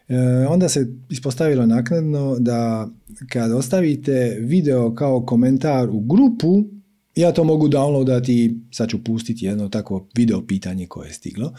E, 0.08 0.46
onda 0.48 0.68
se 0.68 0.86
ispostavilo 1.10 1.66
naknadno 1.66 2.36
da 2.38 2.88
kad 3.28 3.52
ostavite 3.52 4.36
video 4.40 4.94
kao 4.94 5.26
komentar 5.26 5.90
u 5.90 6.00
grupu, 6.00 6.64
ja 7.16 7.32
to 7.32 7.44
mogu 7.44 7.68
downloadati, 7.68 8.60
sad 8.72 8.88
ću 8.88 9.04
pustiti 9.04 9.46
jedno 9.46 9.68
takvo 9.68 10.08
video 10.16 10.46
pitanje 10.46 10.86
koje 10.86 11.08
je 11.08 11.12
stiglo, 11.12 11.54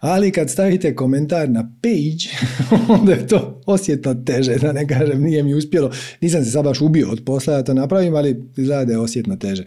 ali 0.00 0.32
kad 0.32 0.50
stavite 0.50 0.94
komentar 0.94 1.50
na 1.50 1.72
page, 1.82 2.24
onda 3.00 3.12
je 3.12 3.26
to 3.26 3.60
osjetno 3.66 4.14
teže, 4.14 4.56
da 4.56 4.72
ne 4.72 4.88
kažem, 4.88 5.22
nije 5.22 5.42
mi 5.42 5.54
uspjelo, 5.54 5.90
nisam 6.20 6.44
se 6.44 6.50
sad 6.50 6.64
baš 6.64 6.80
ubio 6.80 7.10
od 7.10 7.22
posla 7.26 7.56
da 7.56 7.64
to 7.64 7.74
napravim, 7.74 8.14
ali 8.14 8.44
izgleda 8.56 8.84
da 8.84 8.92
je 8.92 8.98
osjetno 8.98 9.36
teže. 9.36 9.64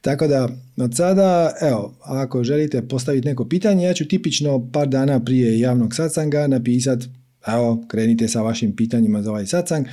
Tako 0.00 0.26
da, 0.26 0.48
od 0.76 0.96
sada, 0.96 1.52
evo, 1.60 1.94
ako 2.02 2.44
želite 2.44 2.88
postaviti 2.88 3.28
neko 3.28 3.48
pitanje, 3.48 3.84
ja 3.84 3.94
ću 3.94 4.08
tipično 4.08 4.70
par 4.72 4.88
dana 4.88 5.24
prije 5.24 5.60
javnog 5.60 5.94
satsanga 5.94 6.46
napisat, 6.46 6.98
evo, 7.46 7.84
krenite 7.88 8.28
sa 8.28 8.42
vašim 8.42 8.76
pitanjima 8.76 9.22
za 9.22 9.30
ovaj 9.30 9.46
satsang, 9.46 9.86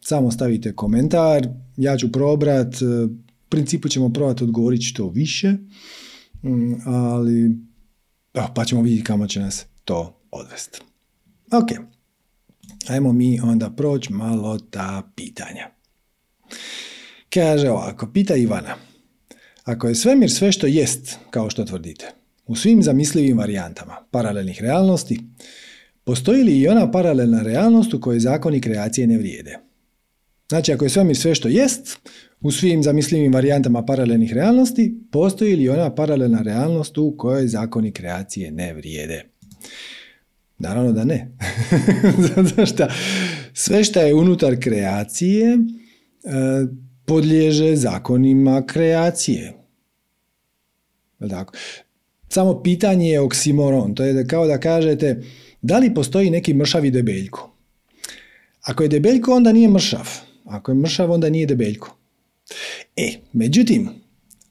samo 0.00 0.30
stavite 0.30 0.76
komentar, 0.76 1.48
ja 1.76 1.96
ću 1.96 2.12
probrat, 2.12 2.74
principu 3.48 3.88
ćemo 3.88 4.12
probati 4.12 4.44
odgovoriti 4.44 4.84
što 4.84 5.08
više, 5.08 5.52
mm, 6.42 6.74
ali 6.86 7.50
pa 8.54 8.64
ćemo 8.64 8.82
vidjeti 8.82 9.04
kamo 9.04 9.26
će 9.26 9.40
nas 9.40 9.66
to 9.84 10.20
odvesti. 10.30 10.80
Ok, 11.52 11.68
ajmo 12.88 13.12
mi 13.12 13.40
onda 13.40 13.70
proći 13.70 14.12
malo 14.12 14.58
ta 14.58 15.10
pitanja. 15.16 15.70
Kaže 17.34 17.70
ovako, 17.70 18.12
pita 18.12 18.36
Ivana, 18.36 18.74
ako 19.64 19.88
je 19.88 19.94
svemir 19.94 20.30
sve 20.30 20.52
što 20.52 20.66
jest, 20.66 21.18
kao 21.30 21.50
što 21.50 21.64
tvrdite, 21.64 22.10
u 22.46 22.56
svim 22.56 22.82
zamislivim 22.82 23.38
varijantama 23.38 23.96
paralelnih 24.10 24.60
realnosti, 24.60 25.20
postoji 26.04 26.42
li 26.42 26.58
i 26.58 26.68
ona 26.68 26.90
paralelna 26.90 27.42
realnost 27.42 27.94
u 27.94 28.00
kojoj 28.00 28.20
zakoni 28.20 28.60
kreacije 28.60 29.06
ne 29.06 29.18
vrijede? 29.18 29.58
Znači, 30.48 30.72
ako 30.72 30.84
je 30.84 30.88
svemir 30.88 31.16
sve 31.16 31.34
što 31.34 31.48
jest, 31.48 31.98
u 32.40 32.50
svim 32.50 32.82
zamislivim 32.82 33.32
varijantama 33.32 33.84
paralelnih 33.84 34.32
realnosti, 34.32 34.94
postoji 35.10 35.56
li 35.56 35.68
ona 35.68 35.94
paralelna 35.94 36.42
realnost 36.42 36.98
u 36.98 37.14
kojoj 37.18 37.48
zakoni 37.48 37.92
kreacije 37.92 38.50
ne 38.50 38.74
vrijede? 38.74 39.24
Naravno 40.58 40.92
da 40.92 41.04
ne. 41.04 41.30
Zato 42.34 42.66
što 42.66 42.86
sve 43.52 43.84
što 43.84 44.00
je 44.00 44.14
unutar 44.14 44.56
kreacije 44.60 45.52
e, 45.52 45.58
podliježe 47.04 47.76
zakonima 47.76 48.66
kreacije. 48.66 49.52
Samo 52.28 52.62
pitanje 52.62 53.10
je 53.10 53.20
oksimoron. 53.20 53.94
To 53.94 54.04
je 54.04 54.26
kao 54.26 54.46
da 54.46 54.60
kažete 54.60 55.22
da 55.64 55.78
li 55.78 55.94
postoji 55.94 56.30
neki 56.30 56.54
mršavi 56.54 56.90
debeljko. 56.90 57.50
Ako 58.62 58.82
je 58.82 58.88
debeljko, 58.88 59.32
onda 59.34 59.52
nije 59.52 59.68
mršav. 59.68 60.08
Ako 60.44 60.70
je 60.70 60.74
mršav, 60.74 61.12
onda 61.12 61.30
nije 61.30 61.46
debeljko. 61.46 61.96
E, 62.96 63.12
međutim, 63.32 63.88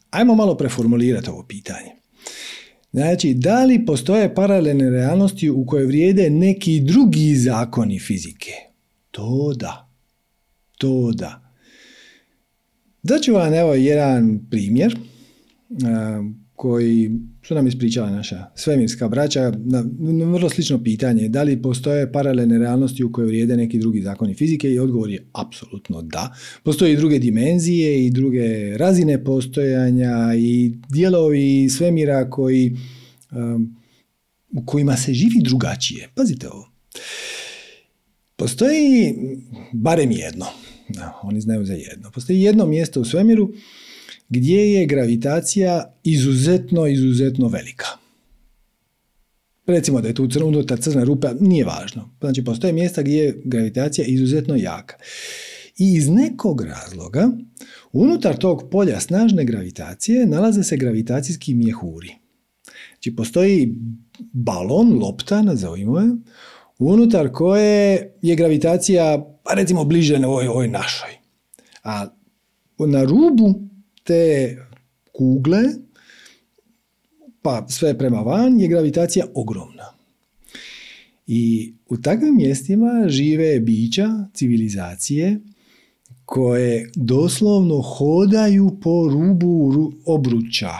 ajmo 0.09 0.35
malo 0.35 0.57
preformulirati 0.57 1.29
ovo 1.29 1.43
pitanje. 1.43 1.91
Znači, 2.91 3.33
da 3.33 3.63
li 3.63 3.85
postoje 3.85 4.35
paralelne 4.35 4.89
realnosti 4.89 5.49
u 5.49 5.65
kojoj 5.65 5.85
vrijede 5.85 6.29
neki 6.29 6.79
drugi 6.79 7.35
zakoni 7.35 7.99
fizike? 7.99 8.51
To 9.11 9.53
da. 9.55 9.89
To 10.77 11.11
da. 11.11 11.53
Daću 13.03 13.33
vam 13.33 13.53
evo 13.53 13.73
jedan 13.73 14.39
primjer 14.49 14.97
koji 16.55 17.11
su 17.43 17.55
nam 17.55 17.67
ispričala 17.67 18.09
naša 18.09 18.45
svemirska 18.55 19.09
braća 19.09 19.53
na, 19.65 19.83
vrlo 20.25 20.49
slično 20.49 20.83
pitanje. 20.83 21.29
Da 21.29 21.43
li 21.43 21.61
postoje 21.61 22.11
paralelne 22.11 22.57
realnosti 22.57 23.03
u 23.03 23.11
kojoj 23.11 23.27
vrijede 23.27 23.57
neki 23.57 23.79
drugi 23.79 24.01
zakoni 24.01 24.33
fizike? 24.33 24.71
I 24.71 24.79
odgovor 24.79 25.09
je 25.09 25.27
apsolutno 25.33 26.01
da. 26.01 26.35
Postoje 26.63 26.93
i 26.93 26.97
druge 26.97 27.19
dimenzije 27.19 28.05
i 28.05 28.11
druge 28.11 28.77
razine 28.77 29.23
postojanja 29.23 30.35
i 30.37 30.73
dijelovi 30.89 31.69
svemira 31.69 32.29
koji, 32.29 32.77
um, 33.31 33.75
u 34.53 34.65
kojima 34.65 34.97
se 34.97 35.13
živi 35.13 35.41
drugačije. 35.43 36.09
Pazite 36.15 36.49
ovo. 36.49 36.69
Postoji 38.35 39.15
barem 39.73 40.11
jedno. 40.11 40.45
oni 41.23 41.41
znaju 41.41 41.65
za 41.65 41.73
jedno. 41.73 42.11
Postoji 42.11 42.41
jedno 42.41 42.65
mjesto 42.65 43.01
u 43.01 43.05
svemiru 43.05 43.49
gdje 44.33 44.73
je 44.73 44.85
gravitacija 44.85 45.93
izuzetno, 46.03 46.87
izuzetno 46.87 47.47
velika. 47.47 47.85
Recimo 49.65 50.01
da 50.01 50.07
je 50.07 50.13
tu 50.13 50.27
unutar 50.45 50.79
crna 50.79 51.03
rupa, 51.03 51.33
nije 51.39 51.65
važno. 51.65 52.09
Znači, 52.19 52.43
postoje 52.43 52.73
mjesta 52.73 53.01
gdje 53.01 53.17
je 53.17 53.41
gravitacija 53.45 54.05
izuzetno 54.07 54.55
jaka. 54.55 54.95
I 55.77 55.93
iz 55.93 56.09
nekog 56.09 56.61
razloga, 56.61 57.29
unutar 57.91 58.37
tog 58.37 58.69
polja 58.71 58.99
snažne 58.99 59.45
gravitacije 59.45 60.25
nalaze 60.25 60.63
se 60.63 60.77
gravitacijski 60.77 61.53
mjehuri. 61.53 62.15
Znači, 62.93 63.15
postoji 63.15 63.75
balon, 64.33 64.99
lopta, 64.99 65.41
nazovimo 65.41 65.99
je, 65.99 66.09
unutar 66.79 67.31
koje 67.31 68.13
je 68.21 68.35
gravitacija, 68.35 69.35
pa 69.43 69.53
recimo, 69.53 69.83
bliže 69.85 70.25
ovoj, 70.25 70.47
ovoj 70.47 70.67
našoj. 70.67 71.09
A 71.83 72.07
na 72.79 73.03
rubu 73.03 73.72
te 74.03 74.57
kugle, 75.11 75.63
pa 77.41 77.65
sve 77.69 77.97
prema 77.97 78.21
van, 78.21 78.59
je 78.59 78.67
gravitacija 78.67 79.25
ogromna. 79.33 79.93
I 81.27 81.73
u 81.89 81.97
takvim 81.97 82.35
mjestima 82.35 83.05
žive 83.07 83.59
bića, 83.59 84.09
civilizacije, 84.33 85.39
koje 86.25 86.91
doslovno 86.95 87.81
hodaju 87.81 88.77
po 88.81 89.09
rubu 89.11 89.93
obruča. 90.05 90.71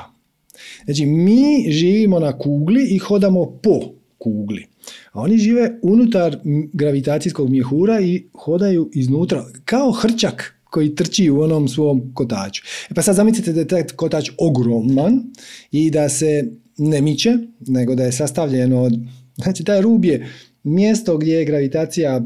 Znači, 0.86 1.06
mi 1.06 1.72
živimo 1.72 2.20
na 2.20 2.38
kugli 2.38 2.88
i 2.89 2.98
hodamo 2.98 3.46
po 3.46 3.80
kugli. 4.18 4.65
A 5.12 5.22
oni 5.22 5.38
žive 5.38 5.80
unutar 5.82 6.39
gravitacijskog 6.74 7.50
mjehura 7.50 8.01
i 8.01 8.25
hodaju 8.34 8.89
iznutra, 8.94 9.46
kao 9.65 9.92
hrčak 9.92 10.62
koji 10.74 10.96
trči 10.96 11.30
u 11.30 11.42
onom 11.42 11.68
svom 11.68 12.01
kotaču. 12.13 12.63
E 12.89 12.94
pa 12.94 13.01
sad 13.01 13.15
zamislite 13.15 13.53
da 13.53 13.60
je 13.60 13.68
taj 13.68 13.84
kotač 13.96 14.30
ogroman 14.38 15.20
i 15.72 15.92
da 15.92 16.10
se 16.10 16.51
ne 16.77 17.01
miče, 17.01 17.38
nego 17.68 17.96
da 17.96 18.03
je 18.03 18.12
sastavljeno 18.12 18.82
od... 18.82 18.94
Znači, 19.36 19.63
taj 19.63 19.82
rub 19.82 20.06
je 20.06 20.27
mjesto 20.63 21.18
gdje 21.18 21.34
je 21.34 21.46
gravitacija 21.46 22.22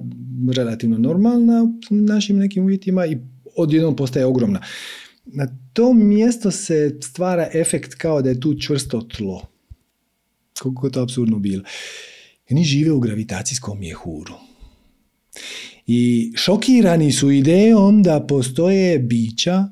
relativno 0.55 0.97
normalna 0.97 1.63
u 1.89 1.95
našim 1.95 2.37
nekim 2.37 2.63
uvjetima 2.63 3.05
i 3.05 3.17
odjednom 3.55 3.95
postaje 3.95 4.25
ogromna. 4.25 4.61
Na 5.25 5.47
tom 5.73 6.07
mjesto 6.07 6.51
se 6.51 6.99
stvara 7.03 7.49
efekt 7.53 7.95
kao 7.95 8.21
da 8.21 8.29
je 8.29 8.39
tu 8.39 8.55
čvrsto 8.59 9.01
tlo. 9.01 9.41
Koliko 10.59 10.89
to 10.89 11.01
apsurdno 11.01 11.39
bilo. 11.39 11.63
Oni 12.51 12.63
žive 12.63 12.91
u 12.91 12.99
gravitacijskom 12.99 13.79
mjehuru. 13.79 14.33
I 15.87 16.31
šokirani 16.35 17.11
su 17.11 17.31
idejom 17.31 18.03
da 18.03 18.25
postoje 18.27 18.99
bića 18.99 19.69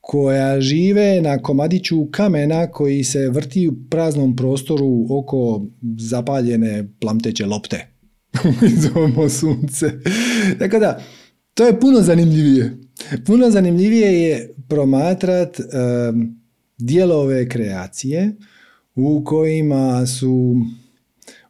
koja 0.00 0.60
žive 0.60 1.20
na 1.22 1.38
komadiću 1.42 2.06
kamena 2.10 2.66
koji 2.66 3.04
se 3.04 3.28
vrti 3.28 3.68
u 3.68 3.74
praznom 3.90 4.36
prostoru 4.36 5.06
oko 5.10 5.66
zapaljene 5.98 6.88
plamteće 7.00 7.46
lopte. 7.46 7.86
Zovemo 8.82 9.28
sunce. 9.28 9.90
Tako 10.58 10.78
da, 10.78 11.02
to 11.54 11.66
je 11.66 11.80
puno 11.80 12.00
zanimljivije. 12.00 12.78
Puno 13.26 13.50
zanimljivije 13.50 14.22
je 14.22 14.54
promatrat 14.68 15.60
dijelove 16.78 17.48
kreacije 17.48 18.36
u 18.94 19.24
kojima 19.24 20.06
su 20.06 20.56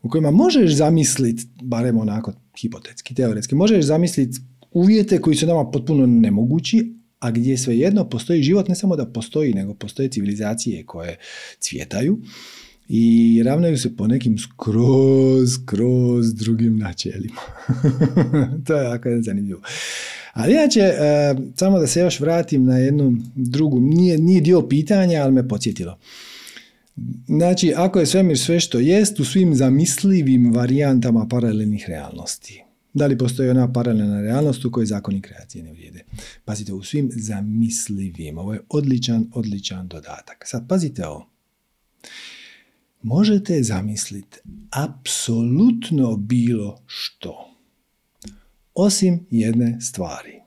u 0.02 0.08
kojima 0.08 0.30
možeš 0.30 0.74
zamisliti, 0.74 1.46
barem 1.62 1.98
onako 1.98 2.32
hipotetski, 2.60 3.14
teoretski, 3.14 3.54
možeš 3.54 3.84
zamisliti 3.84 4.40
uvjete 4.70 5.20
koji 5.20 5.36
su 5.36 5.46
nama 5.46 5.70
potpuno 5.70 6.06
nemogući, 6.06 6.94
a 7.18 7.30
gdje 7.30 7.58
svejedno 7.58 8.08
postoji 8.08 8.42
život, 8.42 8.68
ne 8.68 8.74
samo 8.74 8.96
da 8.96 9.06
postoji, 9.06 9.54
nego 9.54 9.74
postoje 9.74 10.08
civilizacije 10.08 10.86
koje 10.86 11.18
cvjetaju 11.60 12.18
i 12.88 13.42
ravnaju 13.44 13.78
se 13.78 13.96
po 13.96 14.06
nekim 14.06 14.38
skroz, 14.38 15.50
skroz 15.54 16.34
drugim 16.34 16.78
načelima. 16.78 17.40
to 18.66 18.76
je 18.76 18.84
jako 18.84 19.08
zanimljivo. 19.20 19.60
Ali 20.32 20.52
inače, 20.52 20.80
e, 20.80 21.34
samo 21.56 21.78
da 21.78 21.86
se 21.86 22.00
još 22.00 22.20
vratim 22.20 22.64
na 22.64 22.78
jednu 22.78 23.16
drugu, 23.34 23.80
nije, 23.80 24.18
nije 24.18 24.40
dio 24.40 24.68
pitanja, 24.68 25.22
ali 25.22 25.32
me 25.32 25.48
podsjetilo. 25.48 25.98
Znači, 27.26 27.72
ako 27.76 28.00
je 28.00 28.06
svemir 28.06 28.38
sve 28.38 28.60
što 28.60 28.78
jest, 28.78 29.20
u 29.20 29.24
svim 29.24 29.54
zamislivim 29.54 30.52
varijantama 30.54 31.28
paralelnih 31.28 31.84
realnosti. 31.88 32.62
Da 32.94 33.06
li 33.06 33.18
postoji 33.18 33.50
ona 33.50 33.72
paralelna 33.72 34.20
realnost 34.20 34.64
u 34.64 34.70
kojoj 34.70 34.86
zakoni 34.86 35.20
kreacije 35.20 35.64
ne 35.64 35.72
vrijede? 35.72 36.04
Pazite, 36.44 36.72
u 36.72 36.82
svim 36.82 37.10
zamislivim. 37.12 38.38
Ovo 38.38 38.52
je 38.52 38.60
odličan, 38.68 39.30
odličan 39.34 39.88
dodatak. 39.88 40.44
Sad, 40.46 40.68
pazite 40.68 41.06
ovo. 41.06 41.28
Možete 43.02 43.62
zamisliti 43.62 44.38
apsolutno 44.70 46.16
bilo 46.16 46.82
što. 46.86 47.56
Osim 48.74 49.26
jedne 49.30 49.80
stvari. 49.80 50.40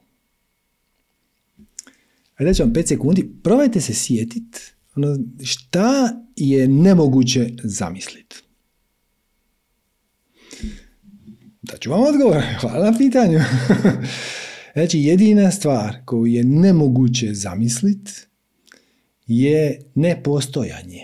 Ću 2.55 2.63
vam 2.63 2.73
5 2.73 2.87
sekundi. 2.87 3.31
Probajte 3.43 3.81
se 3.81 3.93
sjetiti 3.93 4.59
ono, 4.95 5.17
šta 5.43 6.21
je 6.35 6.67
nemoguće 6.67 7.49
zamisliti. 7.63 8.35
Da 11.61 11.77
ću 11.77 11.91
vam 11.91 12.03
odgovor. 12.03 12.43
Hvala 12.61 12.91
na 12.91 12.97
pitanju. 12.97 13.39
znači, 14.75 14.99
jedina 14.99 15.51
stvar 15.51 15.97
koju 16.05 16.25
je 16.25 16.43
nemoguće 16.43 17.33
zamisliti 17.33 18.11
je 19.27 19.81
nepostojanje. 19.95 21.01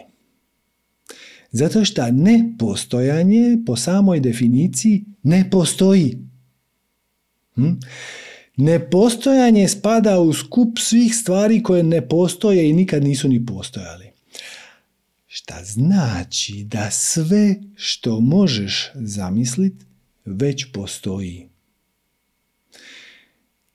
Zato 1.52 1.86
što 1.86 2.12
nepostojanje 2.12 3.58
po 3.66 3.76
samoj 3.76 4.20
definiciji 4.20 5.06
ne 5.24 5.50
postoji. 5.50 6.18
Hm? 7.56 7.72
Nepostojanje 8.58 9.68
spada 9.68 10.20
u 10.20 10.34
skup 10.34 10.80
svih 10.80 11.16
stvari 11.16 11.64
koje 11.64 11.84
ne 11.84 12.08
postoje 12.08 12.70
i 12.70 12.74
nikad 12.74 13.04
nisu 13.04 13.28
ni 13.28 13.46
postojali. 13.46 14.11
Šta 15.51 15.63
znači 15.63 16.63
da 16.63 16.91
sve 16.91 17.55
što 17.75 18.20
možeš 18.20 18.91
zamisliti 18.96 19.86
već 20.25 20.65
postoji. 20.74 21.48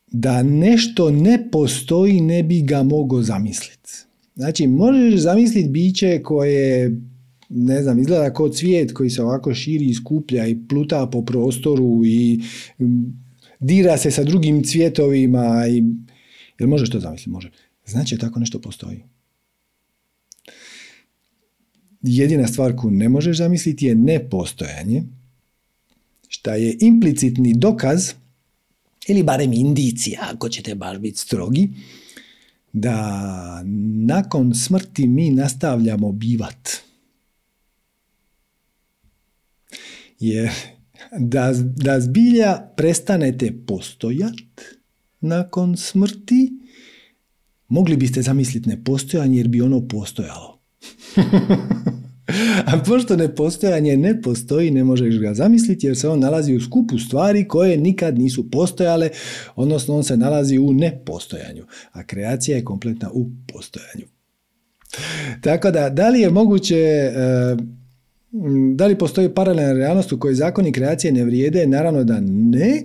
Da 0.06 0.42
nešto 0.42 1.10
ne 1.10 1.48
postoji 1.52 2.20
ne 2.20 2.42
bi 2.42 2.62
ga 2.62 2.82
mogao 2.82 3.22
zamisliti. 3.22 3.90
Znači, 4.34 4.66
možeš 4.66 5.20
zamisliti 5.20 5.68
biće 5.68 6.20
koje 6.22 7.00
ne 7.48 7.82
znam, 7.82 7.98
izgleda 7.98 8.32
kao 8.32 8.48
cvijet 8.48 8.92
koji 8.92 9.10
se 9.10 9.22
ovako 9.22 9.54
širi 9.54 9.84
i 9.84 9.94
skuplja 9.94 10.46
i 10.46 10.58
pluta 10.68 11.06
po 11.06 11.24
prostoru 11.24 12.02
i 12.04 12.40
dira 13.60 13.96
se 13.96 14.10
sa 14.10 14.24
drugim 14.24 14.64
cvjetovima 14.64 15.66
i... 15.68 15.84
Jel 16.58 16.68
možeš 16.68 16.90
to 16.90 17.00
zamisliti? 17.00 17.30
Može. 17.30 17.50
Znači, 17.86 18.18
tako 18.18 18.40
nešto 18.40 18.60
postoji. 18.60 19.15
Jedina 22.06 22.46
stvar 22.46 22.76
koju 22.76 22.90
ne 22.90 23.08
možeš 23.08 23.36
zamisliti 23.36 23.86
je 23.86 23.94
nepostojanje, 23.94 25.02
šta 26.28 26.54
je 26.54 26.76
implicitni 26.80 27.54
dokaz, 27.54 28.12
ili 29.08 29.22
barem 29.22 29.52
indicija, 29.52 30.20
ako 30.32 30.48
ćete 30.48 30.74
baš 30.74 30.98
biti 30.98 31.18
strogi, 31.18 31.70
da 32.72 33.62
nakon 34.06 34.54
smrti 34.54 35.06
mi 35.06 35.30
nastavljamo 35.30 36.12
bivat. 36.12 36.70
Jer 40.20 40.50
da, 41.18 41.52
da 41.76 42.00
zbilja 42.00 42.58
prestanete 42.76 43.52
postojat 43.66 44.60
nakon 45.20 45.76
smrti, 45.76 46.52
mogli 47.68 47.96
biste 47.96 48.22
zamisliti 48.22 48.68
nepostojanje 48.68 49.38
jer 49.38 49.48
bi 49.48 49.60
ono 49.60 49.88
postojalo. 49.88 50.58
A 52.66 52.78
pošto 52.86 53.16
nepostojanje 53.16 53.96
ne 53.96 54.22
postoji, 54.22 54.70
ne 54.70 54.84
možeš 54.84 55.18
ga 55.18 55.34
zamisliti 55.34 55.86
jer 55.86 55.96
se 55.96 56.08
on 56.08 56.20
nalazi 56.20 56.54
u 56.54 56.60
skupu 56.60 56.98
stvari 56.98 57.48
koje 57.48 57.76
nikad 57.76 58.18
nisu 58.18 58.50
postojale, 58.50 59.10
odnosno 59.56 59.96
on 59.96 60.04
se 60.04 60.16
nalazi 60.16 60.58
u 60.58 60.72
nepostojanju, 60.72 61.64
a 61.92 62.06
kreacija 62.06 62.56
je 62.56 62.64
kompletna 62.64 63.10
u 63.12 63.26
postojanju. 63.52 64.06
Tako 65.40 65.70
da, 65.70 65.88
da 65.88 66.08
li 66.08 66.20
je 66.20 66.30
moguće, 66.30 66.76
e, 66.76 67.12
da 68.74 68.86
li 68.86 68.98
postoji 68.98 69.34
paralelna 69.34 69.72
realnost 69.72 70.12
u 70.12 70.18
kojoj 70.18 70.34
zakoni 70.34 70.72
kreacije 70.72 71.12
ne 71.12 71.24
vrijede? 71.24 71.66
Naravno 71.66 72.04
da 72.04 72.20
ne, 72.20 72.82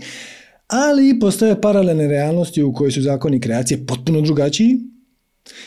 ali 0.67 1.19
postoje 1.19 1.61
paralelne 1.61 2.07
realnosti 2.07 2.63
u 2.63 2.73
kojoj 2.73 2.91
su 2.91 3.01
zakoni 3.01 3.39
kreacije 3.39 3.85
potpuno 3.85 4.21
drugačiji, 4.21 4.90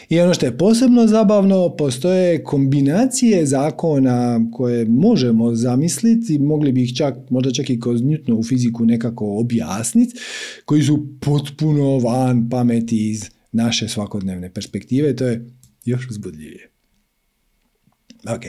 i 0.08 0.20
ono 0.20 0.34
što 0.34 0.46
je 0.46 0.58
posebno 0.58 1.06
zabavno, 1.06 1.76
postoje 1.76 2.44
kombinacije 2.44 3.46
zakona 3.46 4.50
koje 4.52 4.84
možemo 4.84 5.54
zamisliti, 5.54 6.38
mogli 6.38 6.72
bi 6.72 6.82
ih 6.82 6.96
čak, 6.96 7.14
možda 7.30 7.52
čak 7.52 7.70
i 7.70 7.80
kroz 7.80 8.00
u 8.38 8.42
fiziku 8.42 8.84
nekako 8.84 9.38
objasniti, 9.38 10.16
koji 10.64 10.82
su 10.82 11.06
potpuno 11.20 11.98
van 11.98 12.48
pameti 12.48 13.10
iz 13.10 13.30
naše 13.52 13.88
svakodnevne 13.88 14.52
perspektive, 14.52 15.16
to 15.16 15.26
je 15.26 15.46
još 15.84 16.10
uzbudljivije. 16.10 16.70
Ok, 18.28 18.42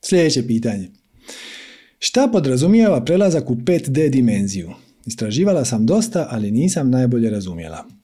sljedeće 0.00 0.46
pitanje. 0.46 0.88
Šta 1.98 2.28
podrazumijeva 2.32 3.04
prelazak 3.04 3.50
u 3.50 3.54
5D 3.54 4.10
dimenziju? 4.10 4.70
Istraživala 5.06 5.64
sam 5.64 5.86
dosta, 5.86 6.28
ali 6.30 6.50
nisam 6.50 6.90
najbolje 6.90 7.30
razumjela 7.30 7.97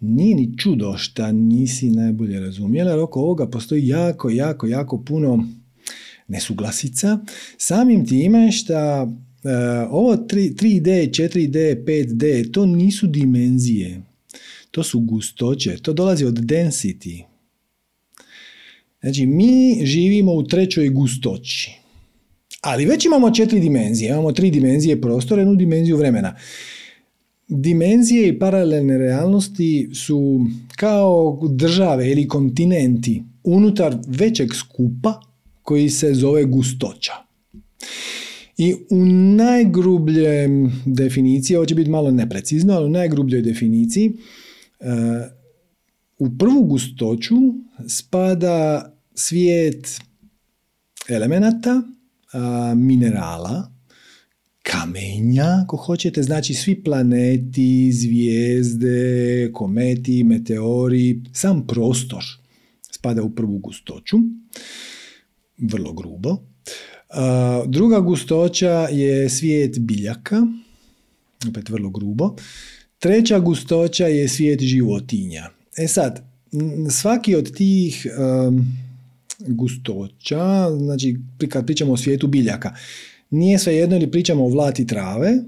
nije 0.00 0.34
ni 0.34 0.58
čudo 0.58 0.98
što 0.98 1.32
nisi 1.32 1.90
najbolje 1.90 2.40
razumjela, 2.40 2.90
jer 2.90 3.00
oko 3.00 3.20
ovoga 3.20 3.46
postoji 3.46 3.86
jako, 3.86 4.30
jako, 4.30 4.66
jako 4.66 5.04
puno 5.04 5.48
nesuglasica. 6.28 7.18
Samim 7.58 8.06
time 8.06 8.52
što 8.52 9.02
uh, 9.02 9.10
ovo 9.90 10.16
3, 10.16 10.80
d 10.80 10.90
4D, 10.90 11.84
5D, 11.84 12.52
to 12.52 12.66
nisu 12.66 13.06
dimenzije. 13.06 14.02
To 14.70 14.82
su 14.82 15.00
gustoće. 15.00 15.76
To 15.76 15.92
dolazi 15.92 16.24
od 16.24 16.34
density. 16.34 17.22
Znači, 19.00 19.26
mi 19.26 19.80
živimo 19.84 20.32
u 20.32 20.42
trećoj 20.42 20.88
gustoći. 20.88 21.70
Ali 22.60 22.86
već 22.86 23.04
imamo 23.04 23.30
četiri 23.30 23.60
dimenzije. 23.60 24.08
Imamo 24.08 24.32
tri 24.32 24.50
dimenzije 24.50 25.00
prostora, 25.00 25.40
jednu 25.40 25.54
dimenziju 25.54 25.96
vremena. 25.96 26.36
Dimenzije 27.48 28.28
i 28.28 28.38
paralelne 28.38 28.98
realnosti 28.98 29.90
su 29.94 30.46
kao 30.76 31.40
države 31.50 32.10
ili 32.10 32.28
kontinenti 32.28 33.22
unutar 33.44 33.96
većeg 34.06 34.54
skupa 34.54 35.20
koji 35.62 35.90
se 35.90 36.14
zove 36.14 36.44
gustoća. 36.44 37.12
I 38.56 38.74
u 38.90 39.06
najgrublje 39.36 40.48
definiciji, 40.84 41.56
ovo 41.56 41.66
će 41.66 41.74
biti 41.74 41.90
malo 41.90 42.10
neprecizno, 42.10 42.74
ali 42.74 42.86
u 42.86 42.90
najgrubljoj 42.90 43.42
definiciji, 43.42 44.12
uh, 44.80 44.86
u 46.18 46.38
prvu 46.38 46.62
gustoću 46.62 47.36
spada 47.88 48.90
svijet 49.14 50.00
elemenata, 51.08 51.82
minerala, 52.76 53.77
kamenja, 54.70 55.62
ako 55.64 55.76
hoćete, 55.76 56.22
znači 56.22 56.54
svi 56.54 56.82
planeti, 56.82 57.92
zvijezde, 57.92 59.50
kometi, 59.52 60.24
meteori, 60.24 61.20
sam 61.32 61.66
prostor 61.66 62.24
spada 62.92 63.22
u 63.22 63.30
prvu 63.30 63.58
gustoću, 63.58 64.16
vrlo 65.58 65.92
grubo. 65.92 66.36
Druga 67.66 68.00
gustoća 68.00 68.88
je 68.92 69.28
svijet 69.28 69.78
biljaka, 69.78 70.46
opet 71.48 71.68
vrlo 71.68 71.90
grubo. 71.90 72.36
Treća 72.98 73.38
gustoća 73.38 74.06
je 74.06 74.28
svijet 74.28 74.60
životinja. 74.60 75.50
E 75.76 75.88
sad, 75.88 76.24
svaki 76.90 77.34
od 77.34 77.56
tih 77.56 78.06
gustoća, 79.46 80.70
znači 80.78 81.16
kad 81.48 81.66
pričamo 81.66 81.92
o 81.92 81.96
svijetu 81.96 82.26
biljaka, 82.26 82.74
nije 83.30 83.58
jedno 83.66 83.96
ili 83.96 84.10
pričamo 84.10 84.44
o 84.44 84.48
vlati 84.48 84.86
trave 84.86 85.38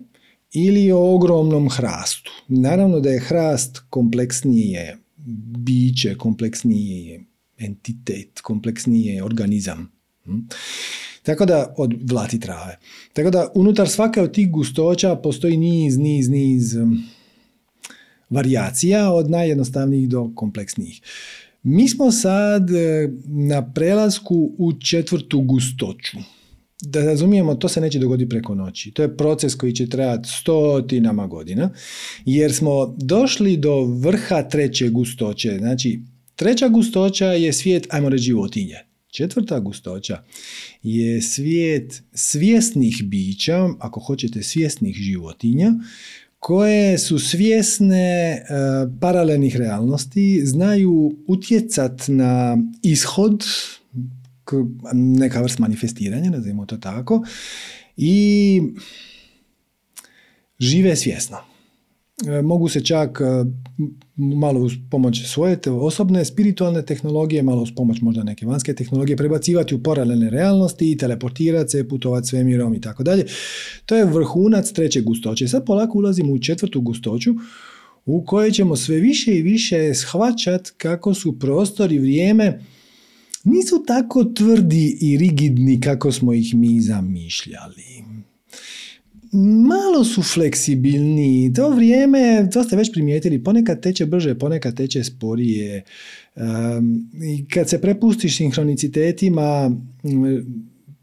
ili 0.52 0.92
o 0.92 1.14
ogromnom 1.14 1.68
hrastu. 1.68 2.30
Naravno 2.48 3.00
da 3.00 3.10
je 3.10 3.20
hrast 3.20 3.78
kompleksnije 3.90 4.98
biće, 5.58 6.14
kompleksnije 6.14 7.24
entitet, 7.58 8.40
kompleksnije 8.40 9.24
organizam. 9.24 9.92
Hm? 10.24 10.38
Tako 11.22 11.46
da, 11.46 11.74
od 11.76 11.94
vlati 12.10 12.40
trave. 12.40 12.78
Tako 13.12 13.30
da, 13.30 13.52
unutar 13.54 13.88
svake 13.88 14.22
od 14.22 14.34
tih 14.34 14.50
gustoća 14.50 15.16
postoji 15.16 15.56
niz, 15.56 15.98
niz, 15.98 16.28
niz 16.28 16.74
hm, 16.74 16.94
varijacija 18.30 19.12
od 19.12 19.30
najjednostavnijih 19.30 20.08
do 20.08 20.30
kompleksnijih. 20.34 21.00
Mi 21.62 21.88
smo 21.88 22.12
sad 22.12 22.70
e, 22.70 23.10
na 23.26 23.72
prelasku 23.72 24.52
u 24.58 24.72
četvrtu 24.72 25.40
gustoću. 25.40 26.18
Da 26.82 27.04
razumijemo, 27.04 27.54
to 27.54 27.68
se 27.68 27.80
neće 27.80 27.98
dogoditi 27.98 28.28
preko 28.28 28.54
noći. 28.54 28.90
To 28.90 29.02
je 29.02 29.16
proces 29.16 29.54
koji 29.54 29.72
će 29.72 29.88
trajati 29.88 30.28
stotinama 30.28 31.26
godina, 31.26 31.70
jer 32.24 32.54
smo 32.54 32.94
došli 32.98 33.56
do 33.56 33.84
vrha 33.84 34.42
treće 34.42 34.88
gustoće. 34.88 35.56
Znači, 35.58 36.00
treća 36.36 36.68
gustoća 36.68 37.26
je 37.26 37.52
svijet, 37.52 37.86
ajmo 37.90 38.08
reći, 38.08 38.24
životinje. 38.24 38.76
Četvrta 39.10 39.60
gustoća 39.60 40.22
je 40.82 41.22
svijet 41.22 42.02
svjesnih 42.14 43.02
bića, 43.04 43.68
ako 43.78 44.00
hoćete 44.00 44.42
svjesnih 44.42 44.96
životinja, 44.96 45.72
koje 46.38 46.98
su 46.98 47.18
svjesne 47.18 48.32
e, 48.32 48.42
paralelnih 49.00 49.56
realnosti, 49.56 50.46
znaju 50.46 51.12
utjecat 51.26 52.02
na 52.08 52.58
ishod, 52.82 53.44
neka 54.92 55.42
vrst 55.42 55.58
manifestiranja, 55.58 56.30
nazivamo 56.30 56.66
to 56.66 56.76
tako, 56.76 57.24
i 57.96 58.62
žive 60.58 60.96
svjesno. 60.96 61.36
E, 62.26 62.42
mogu 62.42 62.68
se 62.68 62.84
čak 62.84 63.20
e, 63.20 63.24
malo 64.16 64.60
uz 64.60 64.72
pomoć 64.90 65.26
svoje 65.26 65.58
osobne 65.66 66.24
spiritualne 66.24 66.82
tehnologije, 66.82 67.42
malo 67.42 67.62
uz 67.62 67.70
pomoć 67.76 68.00
možda 68.00 68.22
neke 68.22 68.46
vanjske 68.46 68.74
tehnologije, 68.74 69.16
prebacivati 69.16 69.74
u 69.74 69.82
paralelne 69.82 70.30
realnosti 70.30 70.92
i 70.92 70.96
teleportirati 70.96 71.70
se, 71.70 71.88
putovati 71.88 72.28
svemirom 72.28 72.74
i 72.74 72.80
tako 72.80 73.02
dalje. 73.02 73.26
To 73.86 73.96
je 73.96 74.04
vrhunac 74.04 74.72
treće 74.72 75.00
gustoće. 75.00 75.48
Sad 75.48 75.66
polako 75.66 75.98
ulazimo 75.98 76.32
u 76.32 76.38
četvrtu 76.38 76.80
gustoću 76.80 77.34
u 78.06 78.24
kojoj 78.24 78.50
ćemo 78.50 78.76
sve 78.76 78.96
više 78.96 79.34
i 79.34 79.42
više 79.42 79.94
shvaćati 79.94 80.70
kako 80.76 81.14
su 81.14 81.38
prostor 81.38 81.92
i 81.92 81.98
vrijeme 81.98 82.60
nisu 83.44 83.84
tako 83.86 84.24
tvrdi 84.24 84.98
i 85.00 85.16
rigidni 85.16 85.80
kako 85.80 86.12
smo 86.12 86.32
ih 86.32 86.54
mi 86.54 86.80
zamišljali 86.80 88.04
malo 89.32 90.04
su 90.04 90.22
fleksibilniji. 90.22 91.52
To 91.52 91.70
vrijeme, 91.70 92.48
to 92.52 92.64
ste 92.64 92.76
već 92.76 92.92
primijetili, 92.92 93.44
ponekad 93.44 93.80
teče 93.80 94.06
brže, 94.06 94.34
ponekad 94.34 94.76
teče 94.76 95.04
sporije. 95.04 95.82
I 97.24 97.48
kad 97.48 97.68
se 97.68 97.80
prepustiš 97.80 98.36
sinhronicitetima, 98.36 99.70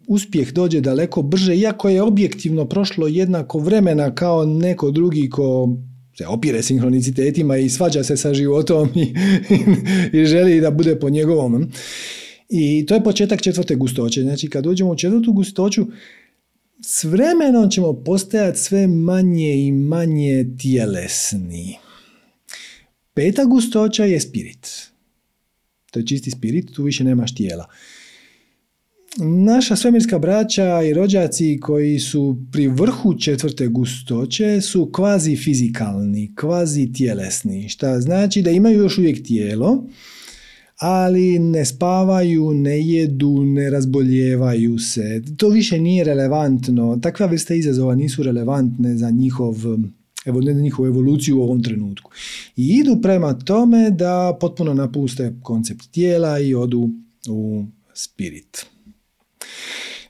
uspjeh 0.08 0.54
dođe 0.54 0.82
daleko 0.82 1.22
brže, 1.22 1.56
iako 1.56 1.90
je 1.90 2.02
objektivno 2.02 2.66
prošlo 2.66 3.08
jednako 3.08 3.60
vremena 3.60 4.16
kao 4.16 4.46
neko 4.46 4.92
drugi 4.92 5.30
ko 5.30 5.78
se 6.18 6.28
opire 6.28 6.64
sinhronicitetima 6.64 7.58
i 7.58 7.70
svađa 7.70 8.04
se 8.04 8.18
sa 8.18 8.34
životom 8.34 8.90
i, 8.96 9.14
i 10.22 10.26
želi 10.26 10.62
da 10.62 10.72
bude 10.72 11.00
po 11.00 11.10
njegovom. 11.10 11.72
I 12.50 12.86
to 12.86 12.94
je 12.94 13.04
početak 13.04 13.42
četvrte 13.42 13.76
gustoće. 13.76 14.22
Znači, 14.22 14.50
kad 14.50 14.64
dođemo 14.64 14.92
u 14.92 14.96
četvrtu 14.96 15.34
gustoću, 15.34 15.88
s 16.82 17.04
vremenom 17.04 17.70
ćemo 17.70 17.94
postajati 17.94 18.60
sve 18.60 18.88
manje 18.88 19.68
i 19.68 19.72
manje 19.72 20.46
tjelesni. 20.62 21.78
Peta 23.14 23.46
gustoća 23.46 24.06
je 24.06 24.20
spirit. 24.20 24.92
To 25.92 26.00
je 26.00 26.06
čisti 26.06 26.32
spirit, 26.32 26.74
tu 26.74 26.84
više 26.84 27.04
nemaš 27.04 27.36
tijela. 27.36 27.66
Naša 29.20 29.76
svemirska 29.76 30.20
braća 30.20 30.84
i 30.84 30.94
rođaci 30.94 31.60
koji 31.62 32.00
su 32.00 32.38
pri 32.52 32.68
vrhu 32.68 33.20
četvrte 33.20 33.68
gustoće 33.68 34.62
su 34.62 34.90
kvazi 34.94 35.36
fizikalni, 35.36 36.36
kvazi 36.36 36.94
tjelesni, 36.94 37.70
šta 37.70 38.02
znači 38.02 38.42
da 38.42 38.52
imaju 38.52 38.78
još 38.78 38.98
uvijek 38.98 39.24
tijelo, 39.24 39.88
ali 40.78 41.40
ne 41.40 41.66
spavaju, 41.66 42.54
ne 42.54 42.88
jedu, 42.88 43.44
ne 43.44 43.70
razboljevaju 43.70 44.80
se. 44.80 45.22
To 45.38 45.50
više 45.50 45.80
nije 45.80 46.04
relevantno. 46.04 47.00
Takva 47.02 47.26
vrsta 47.26 47.54
izazova 47.54 47.96
nisu 47.96 48.24
relevantne 48.24 48.98
za 48.98 49.10
njihov 49.10 49.56
evo, 50.26 50.42
njihovu 50.42 50.88
evoluciju 50.88 51.40
u 51.40 51.42
ovom 51.42 51.64
trenutku. 51.64 52.12
I 52.56 52.68
idu 52.68 53.00
prema 53.02 53.34
tome 53.34 53.92
da 53.92 54.38
potpuno 54.40 54.74
napuste 54.74 55.34
koncept 55.44 55.92
tijela 55.92 56.40
i 56.40 56.56
odu 56.56 56.90
u 57.30 57.66
spirit. 57.94 58.66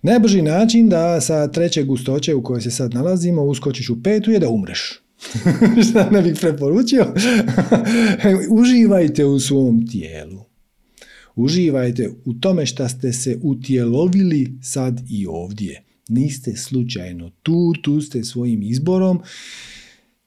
Najbrži 0.02 0.42
način 0.42 0.90
da 0.90 1.22
sa 1.22 1.48
treće 1.48 1.84
gustoće 1.84 2.36
u 2.36 2.44
kojoj 2.44 2.62
se 2.62 2.72
sad 2.72 2.94
nalazimo 2.94 3.44
uskočiš 3.44 3.90
u 3.90 4.04
petu 4.04 4.32
je 4.32 4.40
da 4.40 4.50
umreš. 4.50 5.02
Šta 5.90 6.10
ne 6.10 6.22
bih 6.22 6.38
preporučio? 6.42 7.06
Uživajte 8.62 9.26
u 9.26 9.40
svom 9.40 9.88
tijelu. 9.88 10.47
Uživajte 11.38 12.10
u 12.26 12.34
tome 12.34 12.66
što 12.66 12.90
ste 12.90 13.14
se 13.14 13.40
utjelovili 13.44 14.54
sad 14.62 15.02
i 15.10 15.28
ovdje. 15.28 15.84
Niste 16.10 16.56
slučajno 16.56 17.30
tu, 17.44 17.74
tu 17.82 18.02
ste 18.02 18.24
svojim 18.24 18.64
izborom. 18.64 19.20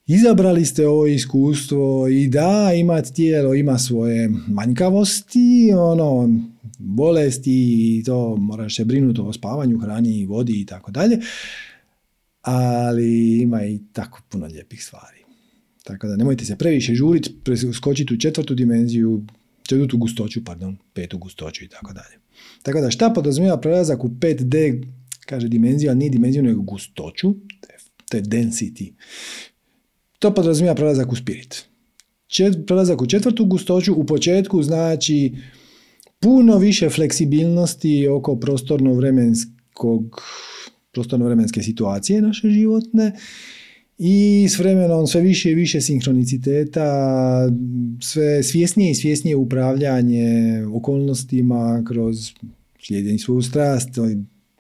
Izabrali 0.07 0.64
ste 0.64 0.88
ovo 0.88 1.07
iskustvo 1.07 2.09
i 2.09 2.29
da, 2.29 2.73
ima 2.77 3.03
tijelo, 3.03 3.55
ima 3.55 3.79
svoje 3.79 4.31
manjkavosti, 4.49 5.73
ono, 5.77 6.40
bolesti 6.79 7.99
i 7.99 8.05
to 8.05 8.37
moraš 8.37 8.77
se 8.77 8.85
brinuti 8.85 9.20
o 9.20 9.33
spavanju, 9.33 9.79
hrani, 9.79 10.27
vodi 10.27 10.61
i 10.61 10.66
tako 10.66 10.90
dalje. 10.90 11.18
Ali 12.42 13.40
ima 13.40 13.64
i 13.64 13.81
tako 13.92 14.20
puno 14.29 14.46
lijepih 14.46 14.85
stvari. 14.85 15.18
Tako 15.85 16.07
da 16.07 16.16
nemojte 16.16 16.44
se 16.44 16.57
previše 16.57 16.94
žuriti, 16.94 17.35
skočiti 17.75 18.14
u 18.14 18.18
četvrtu 18.18 18.55
dimenziju, 18.55 19.23
četvrtu 19.62 19.99
gustoću, 19.99 20.44
pardon, 20.44 20.77
petu 20.92 21.18
gustoću 21.18 21.64
i 21.64 21.68
tako 21.68 21.92
dalje. 21.92 22.18
Tako 22.62 22.81
da 22.81 22.90
šta 22.90 23.11
podrazumijeva 23.11 23.61
prelazak 23.61 24.05
u 24.05 24.09
5D, 24.09 24.87
kaže 25.27 25.49
dimenzija, 25.49 25.94
nije 25.94 26.11
dimenziju 26.11 26.42
nego 26.42 26.62
gustoću, 26.62 27.35
to 28.11 28.16
je 28.16 28.23
density. 28.23 28.92
To 30.18 30.35
podrazumijeva 30.35 30.75
prelazak 30.75 31.12
u 31.12 31.16
spirit. 31.16 31.64
Čet, 32.27 32.55
prelazak 32.66 33.03
u 33.03 33.07
četvrtu 33.07 33.44
gustoću 33.44 33.94
u 33.94 34.07
početku 34.07 34.62
znači 34.62 35.35
puno 36.20 36.59
više 36.59 36.90
fleksibilnosti 36.90 38.09
oko 38.09 38.37
prostorno-vremenskog 38.37 40.23
prostorno-vremenske 40.92 41.62
situacije 41.62 42.23
naše 42.23 42.51
životne 42.51 43.12
i 44.03 44.49
s 44.49 44.59
vremenom 44.59 45.07
sve 45.07 45.21
više 45.21 45.51
i 45.51 45.55
više 45.55 45.81
sinhroniciteta, 45.81 46.89
sve 48.03 48.43
svjesnije 48.43 48.91
i 48.91 48.95
svjesnije 48.95 49.37
upravljanje 49.37 50.65
okolnostima 50.73 51.85
kroz 51.89 52.33
slijedjenje 52.87 53.19
svoju 53.19 53.43
strast, 53.43 53.89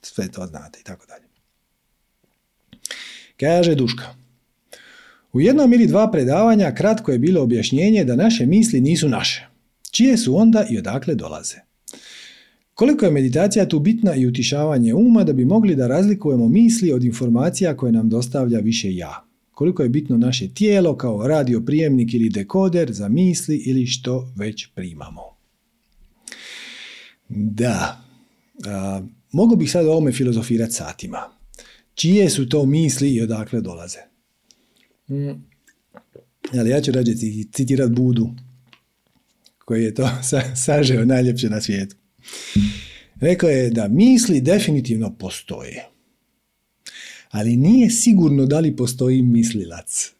sve 0.02 0.28
to 0.28 0.46
znate 0.46 0.78
i 0.80 0.84
tako 0.84 1.06
dalje. 1.06 1.24
Kaže 3.36 3.74
Duška. 3.74 4.04
U 5.32 5.40
jednom 5.40 5.72
ili 5.72 5.86
dva 5.86 6.10
predavanja 6.10 6.74
kratko 6.74 7.12
je 7.12 7.18
bilo 7.18 7.42
objašnjenje 7.42 8.04
da 8.04 8.16
naše 8.16 8.46
misli 8.46 8.80
nisu 8.80 9.08
naše. 9.08 9.48
Čije 9.90 10.16
su 10.16 10.36
onda 10.36 10.66
i 10.70 10.78
odakle 10.78 11.14
dolaze? 11.14 11.56
Koliko 12.74 13.04
je 13.04 13.10
meditacija 13.10 13.68
tu 13.68 13.78
bitna 13.78 14.14
i 14.14 14.26
utišavanje 14.26 14.94
uma 14.94 15.24
da 15.24 15.32
bi 15.32 15.44
mogli 15.44 15.74
da 15.74 15.86
razlikujemo 15.86 16.48
misli 16.48 16.92
od 16.92 17.04
informacija 17.04 17.76
koje 17.76 17.92
nam 17.92 18.08
dostavlja 18.08 18.58
više 18.58 18.94
ja? 18.94 19.29
Koliko 19.60 19.82
je 19.82 19.88
bitno 19.88 20.16
naše 20.16 20.48
tijelo 20.48 20.96
kao 20.96 21.26
radio 21.28 21.60
prijemnik 21.60 22.14
ili 22.14 22.28
dekoder 22.28 22.92
za 22.92 23.08
misli 23.08 23.56
ili 23.56 23.86
što 23.86 24.32
već 24.36 24.68
primamo. 24.74 25.22
Da, 27.28 28.04
a, 28.66 29.02
mogu 29.32 29.56
bih 29.56 29.70
sad 29.70 29.86
o 29.86 29.90
ovome 29.90 30.12
filozofirati 30.12 30.72
satima. 30.72 31.18
Čije 31.94 32.30
su 32.30 32.48
to 32.48 32.66
misli 32.66 33.10
i 33.10 33.22
odakle 33.22 33.60
dolaze? 33.60 33.98
Mm. 35.08 35.42
Ali 36.58 36.70
ja 36.70 36.80
ću 36.80 36.92
rađe 36.92 37.12
citirati 37.52 37.92
Budu, 37.92 38.30
koji 39.58 39.84
je 39.84 39.94
to 39.94 40.10
sažeo 40.66 41.04
najljepše 41.04 41.50
na 41.50 41.60
svijetu. 41.60 41.96
Rekao 43.20 43.50
je 43.50 43.70
da 43.70 43.88
misli 43.88 44.40
definitivno 44.40 45.16
postoje 45.18 45.89
ali 47.30 47.56
nije 47.56 47.90
sigurno 47.90 48.46
da 48.46 48.60
li 48.60 48.76
postoji 48.76 49.22
mislilac. 49.22 50.10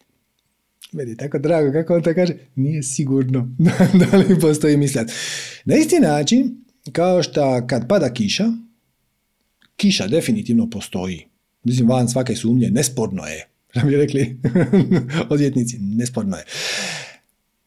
Meni 0.92 1.10
je 1.10 1.16
tako 1.16 1.38
drago 1.38 1.72
kako 1.72 1.94
on 1.94 2.02
to 2.02 2.14
kaže, 2.14 2.34
nije 2.56 2.82
sigurno 2.82 3.48
da 4.10 4.16
li 4.16 4.40
postoji 4.40 4.76
mislilac. 4.76 5.10
Na 5.64 5.76
isti 5.76 6.00
način, 6.00 6.64
kao 6.92 7.22
što 7.22 7.66
kad 7.66 7.88
pada 7.88 8.12
kiša, 8.12 8.52
kiša 9.76 10.06
definitivno 10.06 10.70
postoji. 10.70 11.26
Mislim, 11.64 11.88
van 11.88 12.08
svake 12.08 12.36
sumnje, 12.36 12.70
nesporno 12.70 13.24
je. 13.24 13.46
Da 13.74 13.82
bi 13.82 13.96
rekli 13.96 14.36
odvjetnici, 15.30 15.78
nesporno 15.78 16.36
je. 16.36 16.44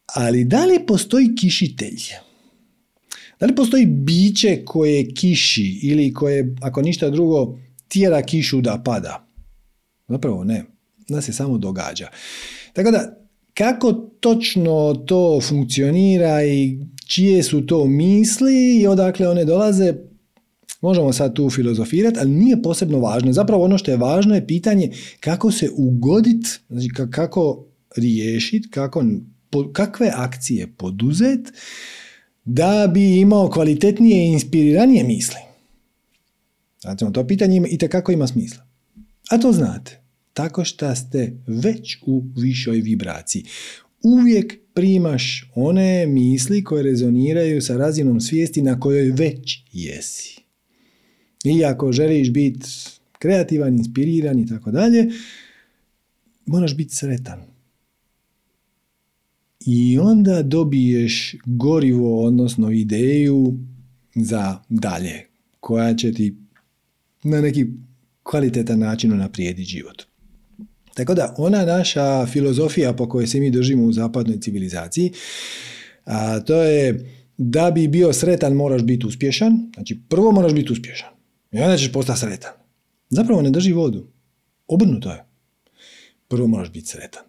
Ali 0.06 0.44
da 0.44 0.64
li 0.64 0.86
postoji 0.86 1.34
kišitelj? 1.36 2.00
Da 3.40 3.46
li 3.46 3.54
postoji 3.54 3.86
biće 3.86 4.62
koje 4.64 5.14
kiši 5.14 5.78
ili 5.82 6.12
koje, 6.12 6.54
ako 6.60 6.82
ništa 6.82 7.10
drugo, 7.10 7.58
tjera 7.88 8.22
kišu 8.22 8.60
da 8.60 8.82
pada? 8.84 9.23
Zapravo 10.08 10.44
ne, 10.44 10.64
da 11.08 11.20
se 11.20 11.32
samo 11.32 11.58
događa. 11.58 12.08
Tako 12.72 12.90
da, 12.90 13.16
kako 13.54 13.92
točno 14.20 14.94
to 15.06 15.40
funkcionira 15.48 16.44
i 16.44 16.78
čije 17.06 17.42
su 17.42 17.66
to 17.66 17.84
misli 17.84 18.76
i 18.80 18.86
odakle 18.86 19.28
one 19.28 19.44
dolaze, 19.44 19.94
možemo 20.80 21.12
sad 21.12 21.34
tu 21.34 21.50
filozofirati, 21.50 22.18
ali 22.20 22.30
nije 22.30 22.62
posebno 22.62 22.98
važno. 22.98 23.32
Zapravo 23.32 23.64
ono 23.64 23.78
što 23.78 23.90
je 23.90 23.96
važno 23.96 24.34
je 24.34 24.46
pitanje 24.46 24.90
kako 25.20 25.50
se 25.50 25.70
ugoditi, 25.76 26.48
znači 26.68 26.88
kako 27.10 27.66
riješiti, 27.96 28.68
kako, 28.70 29.04
kakve 29.72 30.10
akcije 30.14 30.72
poduzet 30.76 31.52
da 32.44 32.90
bi 32.94 33.20
imao 33.20 33.50
kvalitetnije 33.50 34.24
i 34.24 34.32
inspiriranije 34.32 35.04
misli. 35.04 35.40
Znači, 36.80 37.04
to 37.12 37.26
pitanje 37.26 37.62
i 37.70 37.78
kako 37.78 38.12
ima 38.12 38.26
smisla. 38.26 38.63
A 39.30 39.38
to 39.38 39.52
znate, 39.52 40.00
tako 40.32 40.64
što 40.64 40.94
ste 40.94 41.32
već 41.46 41.98
u 42.06 42.24
višoj 42.36 42.80
vibraciji. 42.80 43.44
Uvijek 44.02 44.58
primaš 44.74 45.50
one 45.54 46.06
misli 46.06 46.64
koje 46.64 46.82
rezoniraju 46.82 47.62
sa 47.62 47.76
razinom 47.76 48.20
svijesti 48.20 48.62
na 48.62 48.80
kojoj 48.80 49.10
već 49.10 49.64
jesi. 49.72 50.40
I 51.44 51.64
ako 51.64 51.92
želiš 51.92 52.30
biti 52.32 52.66
kreativan, 53.18 53.76
inspiriran 53.76 54.38
i 54.38 54.46
tako 54.46 54.70
dalje, 54.70 55.08
moraš 56.46 56.76
biti 56.76 56.94
sretan. 56.94 57.42
I 59.66 59.98
onda 59.98 60.42
dobiješ 60.42 61.36
gorivo, 61.44 62.24
odnosno 62.24 62.70
ideju 62.70 63.58
za 64.14 64.58
dalje, 64.68 65.26
koja 65.60 65.94
će 65.94 66.12
ti 66.12 66.36
na 67.22 67.40
neki 67.40 67.66
kvalitetan 68.24 68.78
način 68.78 69.12
unaprijediti 69.12 69.70
život. 69.70 70.02
Tako 70.94 71.14
da, 71.14 71.34
ona 71.38 71.64
naša 71.64 72.26
filozofija 72.26 72.92
po 72.92 73.08
kojoj 73.08 73.26
se 73.26 73.40
mi 73.40 73.50
držimo 73.50 73.84
u 73.84 73.92
zapadnoj 73.92 74.40
civilizaciji, 74.40 75.12
a 76.04 76.40
to 76.40 76.62
je 76.62 77.10
da 77.38 77.70
bi 77.70 77.88
bio 77.88 78.12
sretan 78.12 78.52
moraš 78.52 78.82
biti 78.82 79.06
uspješan, 79.06 79.70
znači 79.74 80.00
prvo 80.08 80.32
moraš 80.32 80.52
biti 80.52 80.72
uspješan 80.72 81.08
i 81.52 81.58
onda 81.58 81.76
ćeš 81.76 81.92
postati 81.92 82.20
sretan. 82.20 82.52
Zapravo 83.10 83.42
ne 83.42 83.50
drži 83.50 83.72
vodu. 83.72 84.06
Obrnuto 84.66 85.10
je. 85.10 85.24
Prvo 86.28 86.46
moraš 86.46 86.72
biti 86.72 86.86
sretan. 86.86 87.22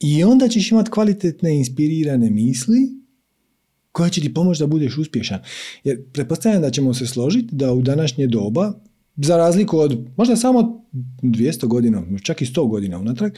I 0.00 0.24
onda 0.24 0.48
ćeš 0.48 0.70
imati 0.70 0.90
kvalitetne, 0.90 1.56
inspirirane 1.56 2.30
misli 2.30 3.04
koja 3.92 4.10
će 4.10 4.20
ti 4.20 4.34
pomoći 4.34 4.60
da 4.60 4.66
budeš 4.66 4.98
uspješan. 4.98 5.40
Jer 5.84 6.04
pretpostavljam 6.12 6.62
da 6.62 6.70
ćemo 6.70 6.94
se 6.94 7.06
složiti 7.06 7.48
da 7.52 7.72
u 7.72 7.82
današnje 7.82 8.26
doba, 8.26 8.72
za 9.16 9.36
razliku 9.36 9.78
od 9.78 10.06
možda 10.16 10.36
samo 10.36 10.84
200 11.22 11.66
godina, 11.66 12.02
čak 12.22 12.42
i 12.42 12.46
100 12.46 12.68
godina 12.68 12.98
unatrag, 12.98 13.32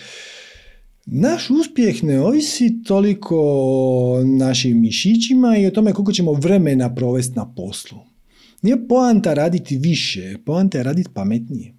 naš 1.07 1.51
uspjeh 1.51 2.05
ne 2.05 2.21
ovisi 2.21 2.83
toliko 2.83 3.37
o 3.41 4.25
našim 4.25 4.81
mišićima 4.81 5.57
i 5.57 5.67
o 5.67 5.71
tome 5.71 5.93
koliko 5.93 6.12
ćemo 6.12 6.33
vremena 6.33 6.95
provesti 6.95 7.37
na 7.37 7.55
poslu. 7.55 7.99
Nije 8.62 8.89
poanta 8.89 9.35
raditi 9.35 9.77
više, 9.77 10.39
poanta 10.47 10.79
je 10.79 10.85
raditi 10.85 11.11
pametnije. 11.15 11.75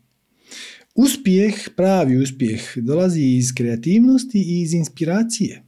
Uspjeh, 0.96 1.70
pravi 1.76 2.18
uspjeh, 2.18 2.62
dolazi 2.78 3.22
iz 3.22 3.54
kreativnosti 3.56 4.40
i 4.40 4.62
iz 4.62 4.74
inspiracije. 4.74 5.64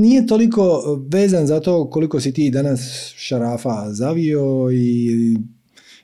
Nije 0.00 0.26
toliko 0.26 0.82
vezan 1.10 1.46
za 1.46 1.60
to 1.60 1.90
koliko 1.90 2.20
si 2.20 2.32
ti 2.32 2.50
danas 2.50 3.12
šarafa 3.16 3.92
zavio 3.92 4.68
i 4.72 5.36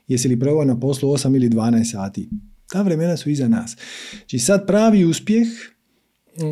jesi 0.07 0.27
li 0.27 0.39
provao 0.39 0.65
na 0.65 0.79
poslu 0.79 1.09
8 1.09 1.35
ili 1.35 1.49
12 1.49 1.91
sati. 1.91 2.29
Ta 2.71 2.81
vremena 2.81 3.17
su 3.17 3.29
iza 3.29 3.47
nas. 3.47 3.77
Znači 4.11 4.39
sad 4.39 4.67
pravi 4.67 5.05
uspjeh 5.05 5.47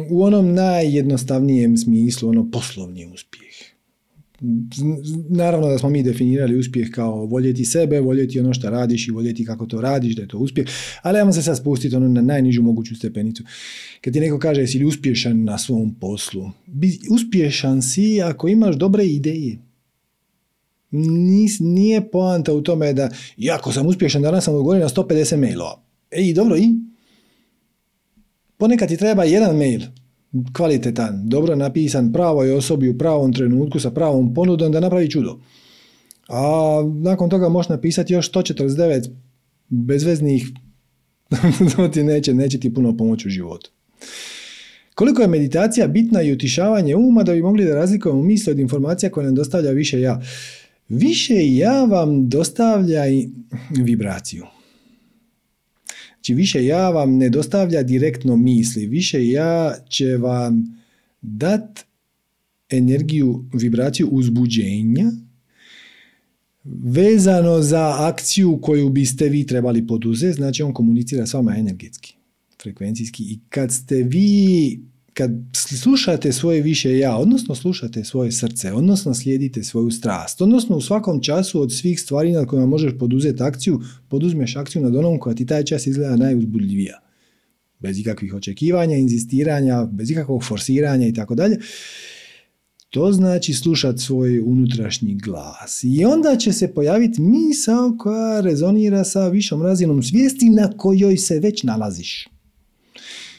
u 0.09 0.23
onom 0.23 0.53
najjednostavnijem 0.53 1.77
smislu, 1.77 2.29
ono 2.29 2.51
poslovni 2.51 3.05
uspjeh. 3.13 3.45
Naravno 5.29 5.67
da 5.67 5.77
smo 5.77 5.89
mi 5.89 6.03
definirali 6.03 6.57
uspjeh 6.57 6.89
kao 6.89 7.25
voljeti 7.25 7.65
sebe, 7.65 7.99
voljeti 7.99 8.39
ono 8.39 8.53
što 8.53 8.69
radiš 8.69 9.07
i 9.07 9.11
voljeti 9.11 9.45
kako 9.45 9.65
to 9.65 9.81
radiš, 9.81 10.15
da 10.15 10.21
je 10.21 10.27
to 10.27 10.37
uspjeh, 10.37 10.67
ali 11.01 11.19
ajmo 11.19 11.33
se 11.33 11.41
sad 11.41 11.57
spustiti 11.57 11.95
ono 11.95 12.07
na 12.07 12.21
najnižu 12.21 12.61
moguću 12.61 12.95
stepenicu. 12.95 13.43
Kad 14.01 14.13
ti 14.13 14.19
neko 14.19 14.39
kaže 14.39 14.61
jesi 14.61 14.79
li 14.79 14.85
uspješan 14.85 15.43
na 15.43 15.57
svom 15.57 15.95
poslu, 15.99 16.51
uspješan 17.11 17.81
si 17.81 18.21
ako 18.21 18.47
imaš 18.47 18.75
dobre 18.75 19.05
ideje. 19.05 19.57
Nis, 20.95 21.57
nije 21.59 22.11
poanta 22.11 22.53
u 22.53 22.61
tome 22.61 22.93
da, 22.93 23.09
jako 23.37 23.71
sam 23.71 23.87
uspješan, 23.87 24.21
danas 24.21 24.43
sam 24.43 24.53
odgovorio 24.53 24.83
na 24.83 24.89
150 24.89 25.37
mailova. 25.37 25.81
Ej, 26.11 26.33
dobro, 26.33 26.57
i? 26.57 26.69
Ponekad 28.57 28.89
ti 28.89 28.97
treba 28.97 29.23
jedan 29.23 29.57
mail, 29.57 29.81
kvalitetan, 30.53 31.29
dobro 31.29 31.55
napisan, 31.55 32.13
pravoj 32.13 32.51
osobi 32.51 32.89
u 32.89 32.97
pravom 32.97 33.33
trenutku 33.33 33.79
sa 33.79 33.91
pravom 33.91 34.33
ponudom 34.33 34.71
da 34.71 34.79
napravi 34.79 35.09
čudo. 35.11 35.39
A 36.27 36.81
nakon 36.95 37.29
toga 37.29 37.49
možeš 37.49 37.69
napisati 37.69 38.13
još 38.13 38.31
149 38.31 39.09
bezveznih, 39.69 40.47
to 41.75 41.87
ti 41.87 42.03
neće, 42.03 42.33
neće 42.33 42.59
ti 42.59 42.73
puno 42.73 42.97
pomoći 42.97 43.27
u 43.27 43.31
životu. 43.31 43.71
Koliko 44.95 45.21
je 45.21 45.27
meditacija 45.27 45.87
bitna 45.87 46.21
i 46.21 46.31
utišavanje 46.31 46.95
uma 46.95 47.23
da 47.23 47.33
bi 47.33 47.41
mogli 47.41 47.65
da 47.65 47.75
razlikujemo 47.75 48.21
misli 48.21 48.51
od 48.51 48.59
informacija 48.59 49.09
koje 49.09 49.25
nam 49.25 49.35
dostavlja 49.35 49.71
više 49.71 50.01
ja. 50.01 50.21
Više 50.89 51.55
ja 51.55 51.83
vam 51.85 52.29
dostavlja 52.29 53.03
vibraciju. 53.69 54.45
Znači 56.25 56.33
više 56.33 56.65
ja 56.65 56.89
vam 56.89 57.17
ne 57.17 57.29
dostavlja 57.29 57.83
direktno 57.83 58.37
misli, 58.37 58.85
više 58.85 59.27
ja 59.27 59.75
će 59.89 60.17
vam 60.17 60.81
dat 61.21 61.85
energiju, 62.69 63.45
vibraciju 63.53 64.07
uzbuđenja 64.07 65.11
vezano 66.83 67.61
za 67.61 67.95
akciju 67.99 68.59
koju 68.61 68.89
biste 68.89 69.29
vi 69.29 69.45
trebali 69.45 69.87
poduzeti, 69.87 70.33
znači 70.33 70.63
on 70.63 70.73
komunicira 70.73 71.25
s 71.25 71.33
vama 71.33 71.57
energetski, 71.57 72.15
frekvencijski 72.61 73.23
i 73.23 73.39
kad 73.49 73.71
ste 73.71 73.95
vi 73.95 74.79
kad 75.17 75.31
slušate 75.53 76.31
svoje 76.31 76.61
više 76.61 76.97
ja, 76.97 77.17
odnosno 77.17 77.55
slušate 77.55 78.03
svoje 78.03 78.31
srce, 78.31 78.73
odnosno 78.73 79.13
slijedite 79.13 79.63
svoju 79.63 79.91
strast, 79.91 80.41
odnosno 80.41 80.77
u 80.77 80.81
svakom 80.81 81.21
času 81.21 81.61
od 81.61 81.73
svih 81.73 82.01
stvari 82.01 82.31
na 82.31 82.45
kojima 82.45 82.65
možeš 82.65 82.93
poduzeti 82.99 83.43
akciju, 83.43 83.81
poduzmeš 84.09 84.55
akciju 84.55 84.81
nad 84.81 84.95
onom 84.95 85.19
koja 85.19 85.35
ti 85.35 85.45
taj 85.45 85.63
čas 85.63 85.87
izgleda 85.87 86.15
najuzbudljivija. 86.15 86.99
Bez 87.79 87.99
ikakvih 87.99 88.33
očekivanja, 88.33 88.95
inzistiranja, 88.97 89.85
bez 89.85 90.11
ikakvog 90.11 90.43
forsiranja 90.43 91.07
i 91.07 91.13
tako 91.13 91.35
dalje. 91.35 91.57
To 92.89 93.11
znači 93.11 93.53
slušati 93.53 94.01
svoj 94.01 94.39
unutrašnji 94.39 95.15
glas. 95.15 95.83
I 95.83 96.05
onda 96.05 96.37
će 96.37 96.53
se 96.53 96.73
pojaviti 96.73 97.21
misao 97.21 97.95
koja 97.99 98.41
rezonira 98.41 99.03
sa 99.03 99.27
višom 99.27 99.61
razinom 99.61 100.03
svijesti 100.03 100.49
na 100.49 100.71
kojoj 100.77 101.17
se 101.17 101.39
već 101.39 101.63
nalaziš. 101.63 102.34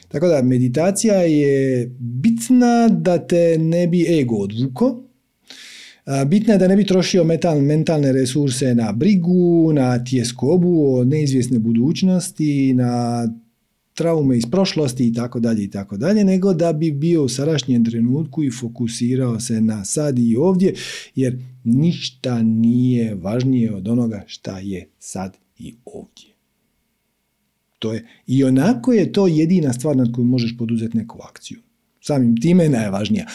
Tako 0.08 0.28
da 0.28 0.42
meditacija 0.42 1.14
je 1.14 1.86
bitna 1.98 2.88
da 2.88 3.26
te 3.26 3.58
ne 3.58 3.86
bi 3.86 4.20
ego 4.20 4.36
odvuko, 4.36 5.02
bitna 6.26 6.52
je 6.52 6.58
da 6.58 6.68
ne 6.68 6.76
bi 6.76 6.86
trošio 6.86 7.24
metal, 7.24 7.60
mentalne 7.60 8.12
resurse 8.12 8.74
na 8.74 8.92
brigu, 8.92 9.72
na 9.72 10.04
tjeskobu 10.04 10.96
o 10.96 11.04
neizvjesne 11.04 11.58
budućnosti, 11.58 12.74
na 12.74 13.26
traume 13.94 14.36
iz 14.36 14.44
prošlosti 14.50 15.06
i 15.06 15.12
tako 15.12 15.40
dalje 15.40 15.64
i 15.64 15.70
tako 15.70 15.96
dalje, 15.96 16.24
nego 16.24 16.54
da 16.54 16.72
bi 16.72 16.92
bio 16.92 17.24
u 17.24 17.28
sadašnjem 17.28 17.84
trenutku 17.84 18.42
i 18.42 18.50
fokusirao 18.50 19.40
se 19.40 19.60
na 19.60 19.84
sad 19.84 20.18
i 20.18 20.36
ovdje, 20.36 20.74
jer 21.14 21.38
ništa 21.64 22.42
nije 22.42 23.14
važnije 23.14 23.74
od 23.74 23.88
onoga 23.88 24.24
šta 24.26 24.58
je 24.58 24.88
sad 24.98 25.36
i 25.58 25.74
ovdje. 25.84 26.35
To 27.86 27.92
je, 27.92 28.06
I 28.26 28.44
onako 28.44 28.92
je 28.92 29.12
to 29.12 29.26
jedina 29.26 29.72
stvar 29.72 29.96
nad 29.96 30.12
kojom 30.12 30.28
možeš 30.28 30.56
poduzeti 30.58 30.96
neku 30.96 31.18
akciju. 31.22 31.58
Samim 32.00 32.36
time 32.36 32.64
je 32.64 32.70
najvažnija. 32.70 33.26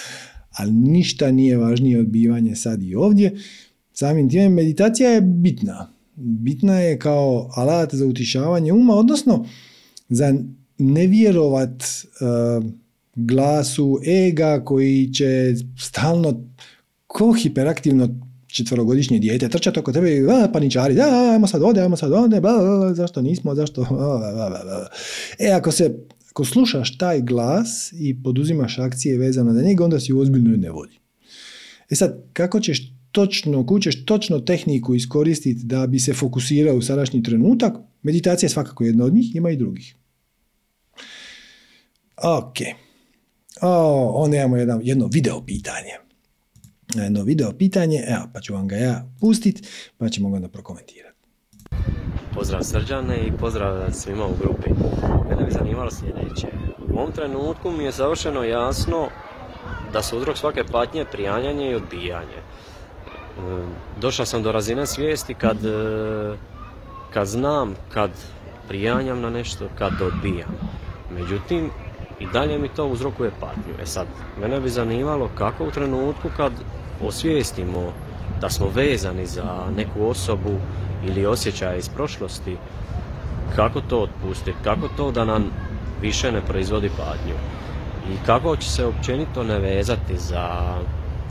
Ali 0.51 0.71
ništa 0.71 1.31
nije 1.31 1.57
važnije 1.57 1.99
od 1.99 2.07
bivanja 2.07 2.55
sad 2.55 2.83
i 2.83 2.95
ovdje. 2.95 3.35
Samim 3.93 4.29
time 4.29 4.49
meditacija 4.49 5.09
je 5.09 5.21
bitna. 5.21 5.93
Bitna 6.15 6.79
je 6.79 6.99
kao 6.99 7.49
alat 7.55 7.95
za 7.95 8.05
utišavanje 8.05 8.73
uma, 8.73 8.93
odnosno 8.93 9.45
za 10.09 10.35
ne 10.77 11.07
vjerovat 11.07 11.83
uh, 11.83 12.65
glasu 13.15 13.99
ega 14.07 14.61
koji 14.65 15.13
će 15.13 15.53
stalno 15.79 16.47
ko 17.07 17.33
hiperaktivno 17.33 18.09
četverogodišnje 18.51 19.19
dijete 19.19 19.49
trčati 19.49 19.79
oko 19.79 19.93
tebe 19.93 20.17
i 20.17 20.23
paničari, 20.53 20.95
da, 20.95 21.31
ajmo 21.33 21.47
sad 21.47 21.63
ovdje, 21.63 21.83
ajmo 21.83 21.97
sad 21.97 22.11
ovdje, 22.11 22.41
zašto 22.93 23.21
nismo, 23.21 23.55
zašto... 23.55 23.85
E, 25.39 25.51
ako 25.51 25.71
se 25.71 25.93
ako 26.31 26.45
slušaš 26.45 26.97
taj 26.97 27.21
glas 27.21 27.93
i 27.93 28.23
poduzimaš 28.23 28.79
akcije 28.79 29.17
vezane 29.17 29.53
na 29.53 29.61
njega, 29.61 29.83
onda 29.83 29.99
si 29.99 30.13
u 30.13 30.19
ozbiljnoj 30.19 30.57
nevoli. 30.57 30.99
E 31.89 31.95
sad, 31.95 32.23
kako 32.33 32.59
ćeš 32.59 32.93
točno, 33.11 33.65
kućeš 33.65 34.05
točno 34.05 34.39
tehniku 34.39 34.95
iskoristiti 34.95 35.63
da 35.63 35.87
bi 35.87 35.99
se 35.99 36.13
fokusirao 36.13 36.75
u 36.75 36.81
sadašnji 36.81 37.23
trenutak, 37.23 37.73
meditacija 38.01 38.47
je 38.47 38.51
svakako 38.51 38.83
jedna 38.83 39.05
od 39.05 39.13
njih, 39.13 39.35
ima 39.35 39.49
i 39.49 39.57
drugih. 39.57 39.95
Ok. 42.17 42.57
O, 43.61 44.23
onda 44.23 44.37
imamo 44.37 44.57
jedno, 44.57 44.79
jedno 44.83 45.07
video 45.07 45.45
pitanje. 45.45 46.10
Jedno 46.95 47.23
video 47.23 47.51
pitanje, 47.51 48.03
evo, 48.07 48.23
pa 48.33 48.41
ću 48.41 48.53
vam 48.53 48.67
ga 48.67 48.75
ja 48.75 49.05
pustit, 49.19 49.67
pa 49.97 50.09
ćemo 50.09 50.29
ga 50.29 50.35
onda 50.35 50.47
prokomentirati. 50.47 51.17
Pozdrav 52.33 52.63
Srđane 52.63 53.17
i 53.27 53.31
pozdrav 53.39 53.91
svima 53.91 54.25
u 54.25 54.35
grupi. 54.41 54.69
Mene 55.29 55.45
bi 55.45 55.51
zanimalo 55.51 55.91
sljedeće. 55.91 56.47
U 56.93 56.99
ovom 56.99 57.11
trenutku 57.11 57.71
mi 57.71 57.83
je 57.83 57.91
savršeno 57.91 58.43
jasno 58.43 59.07
da 59.93 60.03
su 60.03 60.17
uzrok 60.17 60.37
svake 60.37 60.63
patnje 60.71 61.05
prijanjanje 61.11 61.71
i 61.71 61.75
odbijanje. 61.75 62.37
E, 62.37 63.65
Došao 64.01 64.25
sam 64.25 64.43
do 64.43 64.51
razine 64.51 64.85
svijesti 64.85 65.33
kad, 65.33 65.65
e, 65.65 66.37
kad 67.13 67.27
znam, 67.27 67.75
kad 67.93 68.11
prijanjam 68.67 69.21
na 69.21 69.29
nešto, 69.29 69.69
kad 69.77 69.93
odbijam. 70.01 70.49
Međutim, 71.11 71.69
i 72.21 72.27
dalje 72.33 72.59
mi 72.59 72.69
to 72.69 72.85
uzrokuje 72.85 73.31
patnju. 73.39 73.73
E 73.81 73.85
sad, 73.85 74.07
mene 74.41 74.59
bi 74.59 74.69
zanimalo 74.69 75.29
kako 75.35 75.65
u 75.65 75.71
trenutku 75.71 76.29
kad 76.37 76.51
osvijestimo 77.03 77.93
da 78.41 78.49
smo 78.49 78.67
vezani 78.75 79.25
za 79.25 79.43
neku 79.77 80.05
osobu 80.07 80.55
ili 81.05 81.25
osjećaje 81.25 81.79
iz 81.79 81.89
prošlosti, 81.89 82.57
kako 83.55 83.81
to 83.81 83.99
otpustiti, 83.99 84.57
kako 84.63 84.87
to 84.87 85.11
da 85.11 85.25
nam 85.25 85.51
više 86.01 86.31
ne 86.31 86.41
proizvodi 86.41 86.89
patnju 86.89 87.35
i 88.09 88.25
kako 88.25 88.55
će 88.55 88.69
se 88.69 88.85
općenito 88.85 89.43
ne 89.43 89.59
vezati 89.59 90.17
za, 90.17 90.77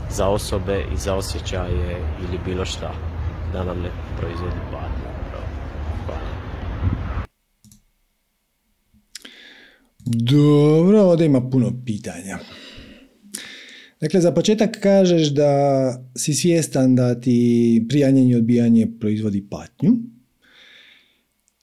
za 0.09 0.27
osobe 0.27 0.85
i 0.93 0.97
za 0.97 1.15
osjećaje 1.15 1.97
ili 2.19 2.39
bilo 2.45 2.65
šta 2.65 2.91
da 3.53 3.63
nam 3.63 3.77
ne 3.81 3.89
proizvodi 4.19 4.61
patnju. 4.71 5.11
Hvala. 6.05 6.21
Dobro, 10.05 11.01
ovdje 11.01 11.25
ima 11.25 11.49
puno 11.49 11.81
pitanja. 11.85 12.39
Dakle, 14.01 14.21
za 14.21 14.31
početak 14.31 14.79
kažeš 14.79 15.27
da 15.27 15.51
si 16.17 16.33
svjestan 16.33 16.95
da 16.95 17.19
ti 17.19 17.85
prijanjanje 17.89 18.31
i 18.31 18.35
odbijanje 18.35 18.87
proizvodi 18.99 19.45
patnju. 19.49 19.91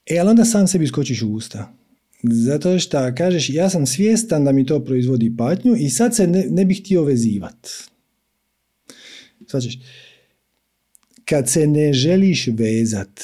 E, 0.06 0.18
ali 0.18 0.30
onda 0.30 0.44
sam 0.44 0.66
sebi 0.66 0.86
skočiš 0.86 1.22
u 1.22 1.32
usta. 1.32 1.74
Zato 2.22 2.78
što 2.78 3.14
kažeš, 3.16 3.50
ja 3.50 3.70
sam 3.70 3.86
svjestan 3.86 4.44
da 4.44 4.52
mi 4.52 4.66
to 4.66 4.84
proizvodi 4.84 5.36
patnju 5.36 5.76
i 5.78 5.90
sad 5.90 6.16
se 6.16 6.26
ne, 6.26 6.46
ne 6.50 6.64
bih 6.64 6.80
htio 6.80 7.04
vezivat. 7.04 7.68
Svačeš, 9.46 9.78
kad 11.24 11.48
se 11.48 11.66
ne 11.66 11.92
želiš 11.92 12.46
vezat, 12.46 13.20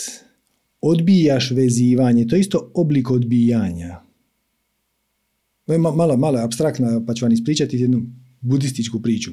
odbijaš 0.80 1.50
vezivanje, 1.50 2.26
to 2.26 2.36
je 2.36 2.40
isto 2.40 2.70
oblik 2.74 3.10
odbijanja. 3.10 4.03
Malo, 5.66 6.16
malo 6.16 6.38
abstraktna, 6.38 7.04
pa 7.06 7.14
ću 7.14 7.24
vam 7.24 7.32
ispričati 7.32 7.76
jednu 7.78 8.02
budističku 8.40 9.02
priču. 9.02 9.32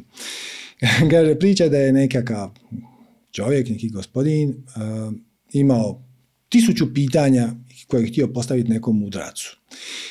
Kaže, 1.12 1.40
priča 1.40 1.70
da 1.70 1.78
je 1.78 1.94
nekakav 1.94 2.50
čovjek, 3.32 3.70
neki 3.70 3.90
gospodin, 3.90 4.50
uh, 4.50 5.14
imao 5.54 6.04
tisuću 6.50 6.94
pitanja 6.94 7.50
koje 7.88 8.02
je 8.02 8.08
htio 8.08 8.28
postaviti 8.28 8.70
nekom 8.70 9.00
mudracu. 9.00 9.58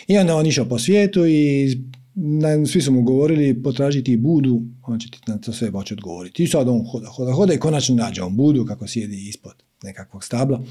I 0.06 0.18
onda 0.18 0.36
on 0.36 0.46
išao 0.46 0.68
po 0.68 0.78
svijetu 0.78 1.26
i 1.26 1.68
na, 2.14 2.66
svi 2.66 2.80
su 2.80 2.92
mu 2.92 3.02
govorili 3.02 3.62
potražiti 3.62 4.16
budu, 4.16 4.62
on 4.82 4.98
će 4.98 5.10
ti 5.10 5.18
na 5.26 5.38
to 5.38 5.52
sve 5.52 5.70
moći 5.70 5.94
odgovoriti. 5.94 6.42
I 6.42 6.46
sad 6.46 6.68
on 6.68 6.86
hoda, 6.92 7.06
hoda, 7.06 7.32
hoda 7.32 7.54
i 7.54 7.58
konačno 7.58 7.94
nađe 7.94 8.22
on 8.22 8.36
budu 8.36 8.64
kako 8.64 8.86
sjedi 8.86 9.28
ispod 9.28 9.62
nekakvog 9.82 10.24
stabla, 10.24 10.62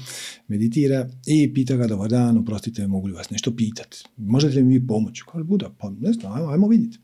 meditira 0.48 1.08
i 1.26 1.54
pita 1.54 1.76
ga 1.76 1.86
dobar 1.86 2.10
dan, 2.10 2.38
oprostite, 2.38 2.86
mogu 2.86 3.06
li 3.06 3.12
vas 3.12 3.30
nešto 3.30 3.56
pitati? 3.56 4.04
Možete 4.16 4.56
li 4.56 4.62
mi 4.62 4.86
pomoći? 4.86 5.22
Kaže 5.32 5.44
Buda, 5.44 5.70
pa 5.78 5.90
ne 6.00 6.12
znam, 6.12 6.32
ajmo, 6.32 6.48
ajmo 6.48 6.68
vidjeti. 6.68 6.98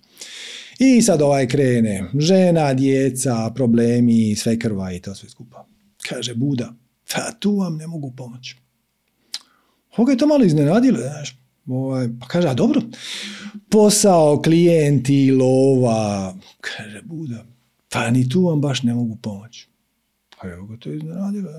I 0.78 1.02
sad 1.02 1.22
ovaj 1.22 1.48
krene, 1.48 2.04
žena, 2.18 2.74
djeca, 2.74 3.50
problemi, 3.54 4.36
sve 4.36 4.58
krva 4.58 4.92
i 4.92 5.00
to 5.00 5.14
sve 5.14 5.28
skupa. 5.28 5.66
Kaže 6.08 6.34
Buda, 6.34 6.74
pa 7.14 7.32
tu 7.40 7.56
vam 7.56 7.76
ne 7.76 7.86
mogu 7.86 8.12
pomoći. 8.16 8.56
Ovo 9.96 10.10
je 10.10 10.16
to 10.16 10.26
malo 10.26 10.44
iznenadilo, 10.44 10.98
znaš. 10.98 11.38
Ovaj, 11.66 12.08
pa 12.20 12.26
kaže, 12.26 12.48
a 12.48 12.54
dobro, 12.54 12.82
posao, 13.68 14.42
klijenti, 14.42 15.30
lova, 15.30 16.36
kaže 16.60 17.02
Buda, 17.04 17.44
pa 17.90 18.10
ni 18.10 18.28
tu 18.28 18.42
vam 18.46 18.60
baš 18.60 18.82
ne 18.82 18.94
mogu 18.94 19.16
pomoći. 19.16 19.68
Pa 20.40 20.48
evo 20.48 20.66
ga 20.66 20.76
to 20.76 20.92
iznenadilo. 20.92 21.50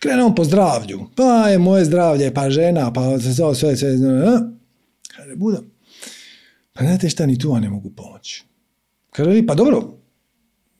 Krene 0.00 0.24
on 0.24 0.34
po 0.34 0.44
zdravlju, 0.44 1.06
pa 1.16 1.48
je 1.48 1.58
moje 1.58 1.84
zdravlje, 1.84 2.34
pa 2.34 2.50
žena, 2.50 2.92
pa 2.92 3.18
sve, 3.18 3.34
sve, 3.34 3.54
sve, 3.54 3.76
sve. 3.76 3.96
Kaže 5.16 5.36
Buda, 5.36 5.60
pa 6.72 6.84
znate 6.84 7.08
šta, 7.08 7.26
ni 7.26 7.38
tu 7.38 7.50
vam 7.50 7.62
ne 7.62 7.70
mogu 7.70 7.90
pomoći. 7.90 8.44
Kaže, 9.10 9.46
pa 9.46 9.54
dobro, 9.54 9.98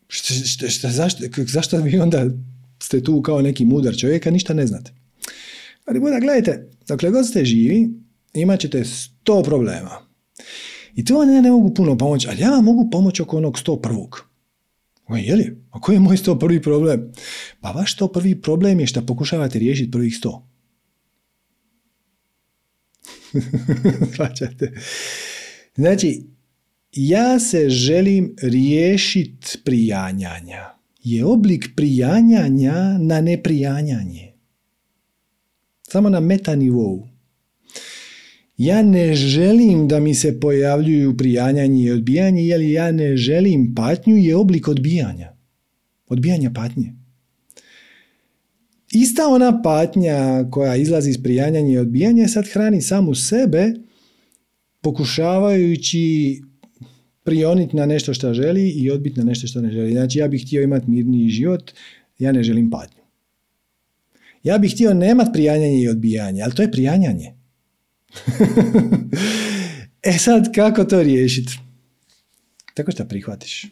šta, 0.09 0.35
šta, 0.35 0.69
šta, 0.69 0.91
zašto, 0.91 1.25
zašto 1.47 1.77
vi 1.77 1.99
onda 1.99 2.25
ste 2.83 3.03
tu 3.03 3.23
kao 3.23 3.43
neki 3.43 3.65
mudar 3.65 3.97
čovjek, 3.97 4.27
a 4.27 4.31
ništa 4.31 4.55
ne 4.55 4.67
znate? 4.67 4.93
Ali 5.87 6.01
Buda, 6.01 6.21
gledajte, 6.21 6.71
dokle 6.89 7.11
god 7.11 7.27
ste 7.27 7.45
živi, 7.45 7.91
imat 8.35 8.61
ćete 8.61 8.85
sto 8.85 9.43
problema. 9.43 10.07
I 10.95 11.05
to 11.05 11.19
vam 11.19 11.35
ja 11.35 11.41
ne 11.41 11.51
mogu 11.51 11.75
puno 11.75 11.99
pomoći, 11.99 12.29
ali 12.29 12.41
ja 12.41 12.51
vam 12.51 12.65
mogu 12.65 12.91
pomoći 12.91 13.23
oko 13.23 13.37
onog 13.37 13.59
sto 13.59 13.81
prvog. 13.83 14.26
O, 15.09 15.17
je 15.17 15.37
li? 15.37 15.57
A 15.71 15.81
koji 15.81 15.97
je 15.97 16.01
moj 16.01 16.17
sto 16.17 16.39
prvi 16.39 16.63
problem? 16.63 17.13
Pa 17.61 17.71
vaš 17.71 17.95
sto 17.95 18.09
prvi 18.09 18.41
problem 18.41 18.81
je 18.81 18.87
što 18.87 19.07
pokušavate 19.07 19.59
riješiti 19.59 19.91
prvih 19.91 20.17
sto. 20.17 20.49
Znači, 25.77 26.23
ja 26.93 27.39
se 27.39 27.69
želim 27.69 28.37
riješiti 28.43 29.59
prijanjanja. 29.65 30.65
Je 31.03 31.25
oblik 31.25 31.69
prijanjanja 31.77 32.99
na 32.99 33.21
neprijanjanje. 33.21 34.33
Samo 35.83 36.09
na 36.09 36.21
meta 36.21 36.55
nivou. 36.55 37.09
Ja 38.57 38.83
ne 38.83 39.15
želim 39.15 39.89
da 39.89 40.01
mi 40.01 40.15
se 40.15 40.41
pojavljuju 40.41 41.17
prijanjanje 41.17 41.83
i 41.83 41.91
odbijanje, 41.91 42.47
jer 42.47 42.61
ja 42.61 42.93
ne 42.93 43.17
želim 43.17 43.75
patnju 43.75 44.17
je 44.17 44.37
oblik 44.37 44.69
odbijanja. 44.69 45.33
Odbijanja 46.09 46.51
patnje. 46.55 46.93
Ista 48.93 49.29
ona 49.29 49.63
patnja 49.63 50.51
koja 50.51 50.77
izlazi 50.77 51.11
iz 51.11 51.23
prijanjanja 51.23 51.69
i 51.69 51.79
odbijanja 51.79 52.29
sad 52.29 52.49
hrani 52.53 52.83
samu 52.83 53.15
sebe 53.15 53.73
pokušavajući 54.81 56.43
prioniti 57.25 57.77
na 57.77 57.87
nešto 57.87 58.15
što 58.15 58.35
želi 58.35 58.71
i 58.71 58.91
odbiti 58.91 59.19
na 59.19 59.25
nešto 59.25 59.47
što 59.47 59.61
ne 59.61 59.71
želi. 59.71 59.93
Znači 59.93 60.19
ja 60.19 60.29
bih 60.29 60.47
htio 60.47 60.63
imati 60.63 60.91
mirniji 60.91 61.29
život, 61.29 61.73
ja 62.19 62.33
ne 62.33 62.43
želim 62.43 62.71
patnju. 62.71 63.03
Ja 64.43 64.59
bih 64.59 64.73
htio 64.73 64.95
nemat 64.95 65.29
prijanjanje 65.33 65.81
i 65.81 65.89
odbijanje, 65.89 66.43
ali 66.43 66.55
to 66.55 66.63
je 66.63 66.71
prijanjanje. 66.71 67.36
e 70.11 70.13
sad, 70.19 70.55
kako 70.55 70.85
to 70.85 71.03
riješiti? 71.03 71.59
Tako 72.75 72.91
što 72.91 73.05
prihvatiš. 73.05 73.67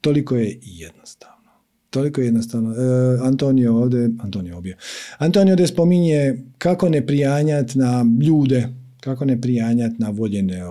Toliko 0.00 0.36
je 0.36 0.58
jednostavno. 0.62 1.50
Toliko 1.90 2.20
je 2.20 2.24
jednostavno. 2.24 2.74
E, 2.74 3.18
Antonio 3.22 3.76
ovdje, 3.76 4.10
Antonio 4.20 4.58
obje. 4.58 4.76
Antonio 5.18 5.52
ovdje 5.52 5.66
spominje 5.66 6.44
kako 6.58 6.88
ne 6.88 7.06
prijanjati 7.06 7.78
na 7.78 8.04
ljude, 8.22 8.68
kako 9.00 9.24
ne 9.24 9.40
prijanjati 9.40 9.96
na 9.98 10.10
voljene 10.10 10.62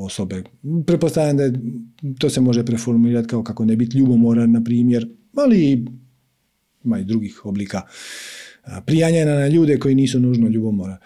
osobe. 0.00 0.42
Pretpostavljam 0.86 1.36
da 1.36 1.42
je, 1.42 1.52
to 2.18 2.30
se 2.30 2.40
može 2.40 2.64
preformulirati 2.64 3.28
kao 3.28 3.42
kako 3.42 3.64
ne 3.64 3.76
biti 3.76 3.98
ljubomoran, 3.98 4.50
na 4.50 4.64
primjer, 4.64 5.08
ali 5.36 5.86
ima 6.84 6.98
i 6.98 7.04
drugih 7.04 7.46
oblika 7.46 7.82
prijanjena 8.86 9.34
na 9.34 9.48
ljude 9.48 9.78
koji 9.78 9.94
nisu 9.94 10.20
nužno 10.20 10.48
ljubomora. 10.48 10.98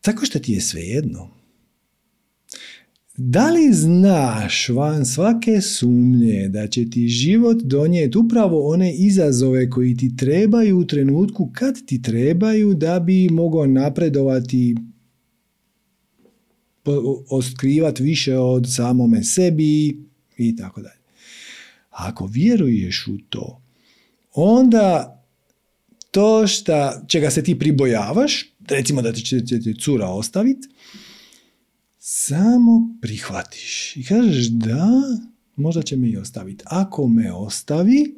Tako 0.00 0.26
što 0.26 0.38
ti 0.38 0.52
je 0.52 0.60
svejedno. 0.60 1.30
Da 3.16 3.50
li 3.50 3.72
znaš 3.72 4.68
van 4.68 5.06
svake 5.06 5.60
sumnje 5.60 6.48
da 6.48 6.66
će 6.66 6.90
ti 6.90 7.08
život 7.08 7.62
donijeti 7.62 8.18
upravo 8.18 8.68
one 8.68 8.94
izazove 8.94 9.70
koji 9.70 9.96
ti 9.96 10.16
trebaju 10.16 10.78
u 10.78 10.84
trenutku 10.84 11.50
kad 11.54 11.86
ti 11.86 12.02
trebaju 12.02 12.74
da 12.74 13.00
bi 13.00 13.28
mogao 13.28 13.66
napredovati 13.66 14.76
oskrivati 17.30 18.02
više 18.02 18.38
od 18.38 18.66
samome 18.74 19.24
sebi 19.24 19.96
i 20.36 20.56
tako 20.56 20.82
dalje. 20.82 21.02
Ako 21.90 22.26
vjeruješ 22.26 23.06
u 23.06 23.18
to, 23.28 23.62
onda 24.34 25.21
to 26.12 26.46
šta, 26.46 27.04
čega 27.08 27.30
se 27.30 27.44
ti 27.44 27.58
pribojavaš, 27.58 28.44
recimo 28.68 29.02
da 29.02 29.12
će, 29.12 29.44
ti 29.44 29.74
cura 29.80 30.08
ostaviti, 30.08 30.68
samo 31.98 32.98
prihvatiš 33.00 33.96
i 33.96 34.04
kažeš 34.04 34.46
da, 34.46 34.88
možda 35.56 35.82
će 35.82 35.96
me 35.96 36.08
i 36.08 36.16
ostaviti. 36.16 36.64
Ako 36.66 37.08
me 37.08 37.32
ostavi, 37.32 38.14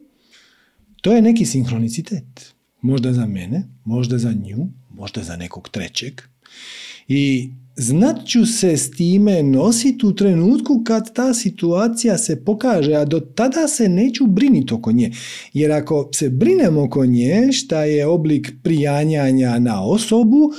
to 1.00 1.12
je 1.12 1.22
neki 1.22 1.46
sinkronicitet. 1.46 2.54
Možda 2.80 3.12
za 3.12 3.26
mene, 3.26 3.62
možda 3.84 4.18
za 4.18 4.32
nju, 4.32 4.68
možda 4.90 5.22
za 5.22 5.36
nekog 5.36 5.68
trećeg. 5.68 6.20
I 7.08 7.50
znat 7.76 8.26
ću 8.26 8.46
se 8.46 8.76
s 8.76 8.90
time 8.90 9.42
nositi 9.42 10.06
u 10.06 10.14
trenutku 10.14 10.82
kad 10.86 11.14
ta 11.14 11.34
situacija 11.34 12.18
se 12.18 12.44
pokaže, 12.44 12.94
a 12.94 13.04
do 13.04 13.20
tada 13.20 13.68
se 13.68 13.88
neću 13.88 14.26
briniti 14.26 14.74
oko 14.74 14.92
nje. 14.92 15.10
Jer 15.52 15.72
ako 15.72 16.08
se 16.14 16.30
brinem 16.30 16.78
oko 16.78 17.06
nje, 17.06 17.52
šta 17.52 17.84
je 17.84 18.06
oblik 18.06 18.52
prijanjanja 18.62 19.58
na 19.58 19.84
osobu, 19.84 20.52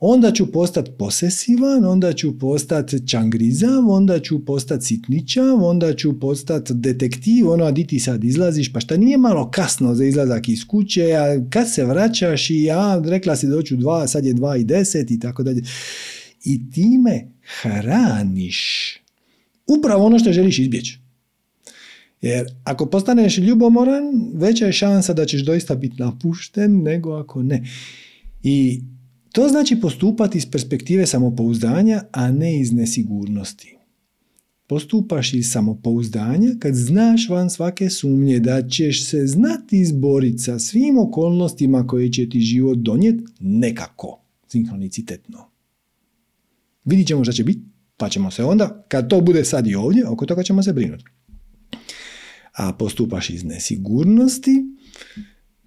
onda 0.00 0.32
ću 0.32 0.52
postati 0.52 0.90
posesivan, 0.98 1.84
onda 1.84 2.12
ću 2.12 2.38
postati 2.38 3.08
čangrizav, 3.08 3.90
onda 3.90 4.20
ću 4.20 4.44
postati 4.44 4.84
sitničav, 4.84 5.64
onda 5.64 5.94
ću 5.94 6.20
postati 6.20 6.74
detektiv, 6.74 7.50
ono, 7.50 7.64
a 7.64 7.70
di 7.70 7.86
ti 7.86 7.98
sad 7.98 8.24
izlaziš, 8.24 8.72
pa 8.72 8.80
šta 8.80 8.96
nije 8.96 9.18
malo 9.18 9.50
kasno 9.50 9.94
za 9.94 10.04
izlazak 10.04 10.48
iz 10.48 10.64
kuće, 10.66 11.12
a 11.12 11.50
kad 11.50 11.72
se 11.72 11.84
vraćaš 11.84 12.50
i 12.50 12.62
ja, 12.62 13.02
rekla 13.04 13.36
si 13.36 13.46
doću 13.46 13.76
dva, 13.76 14.06
sad 14.06 14.24
je 14.24 14.32
dva 14.32 14.56
i 14.56 14.64
deset 14.64 15.10
i 15.10 15.20
tako 15.20 15.42
dalje. 15.42 15.62
I 16.44 16.70
time 16.70 17.28
hraniš 17.62 18.92
upravo 19.66 20.04
ono 20.04 20.18
što 20.18 20.32
želiš 20.32 20.58
izbjeći. 20.58 20.98
Jer 22.22 22.46
ako 22.64 22.86
postaneš 22.86 23.38
ljubomoran, 23.38 24.04
veća 24.34 24.66
je 24.66 24.72
šansa 24.72 25.14
da 25.14 25.26
ćeš 25.26 25.44
doista 25.44 25.74
biti 25.74 26.02
napušten 26.02 26.82
nego 26.82 27.12
ako 27.12 27.42
ne. 27.42 27.64
I 28.42 28.80
to 29.32 29.48
znači 29.48 29.80
postupati 29.80 30.38
iz 30.38 30.50
perspektive 30.50 31.06
samopouzdanja, 31.06 32.02
a 32.12 32.32
ne 32.32 32.60
iz 32.60 32.72
nesigurnosti. 32.72 33.76
Postupaš 34.66 35.34
iz 35.34 35.50
samopouzdanja 35.52 36.48
kad 36.58 36.74
znaš 36.74 37.28
van 37.28 37.50
svake 37.50 37.90
sumnje 37.90 38.38
da 38.38 38.68
ćeš 38.68 39.06
se 39.10 39.26
znati 39.26 39.80
izboriti 39.80 40.38
sa 40.38 40.58
svim 40.58 40.98
okolnostima 40.98 41.86
koje 41.86 42.12
će 42.12 42.28
ti 42.28 42.40
život 42.40 42.78
donijeti 42.78 43.24
nekako, 43.40 44.20
sinkronicitetno. 44.48 45.51
Vidit 46.84 47.06
ćemo 47.06 47.24
što 47.24 47.32
će 47.32 47.44
biti, 47.44 47.60
pa 47.96 48.08
ćemo 48.08 48.30
se 48.30 48.44
onda, 48.44 48.84
kad 48.88 49.08
to 49.08 49.20
bude 49.20 49.44
sad 49.44 49.66
i 49.66 49.74
ovdje, 49.74 50.08
oko 50.08 50.26
toga 50.26 50.42
ćemo 50.42 50.62
se 50.62 50.72
brinuti. 50.72 51.04
A 52.52 52.72
postupaš 52.72 53.30
iz 53.30 53.44
nesigurnosti, 53.44 54.64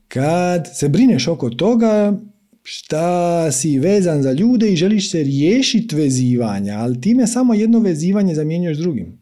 kad 0.07 0.68
se 0.74 0.89
brineš 0.89 1.28
oko 1.28 1.49
toga 1.49 2.20
šta 2.63 3.51
si 3.51 3.80
vezan 3.80 4.24
za 4.24 4.32
ljude 4.32 4.74
i 4.74 4.76
želiš 4.76 5.11
se 5.11 5.24
riješiti 5.24 5.95
vezivanja, 5.95 6.78
ali 6.80 7.01
time 7.01 7.28
samo 7.28 7.53
jedno 7.53 7.80
vezivanje 7.80 8.36
zamjenjuješ 8.36 8.78
drugim. 8.78 9.20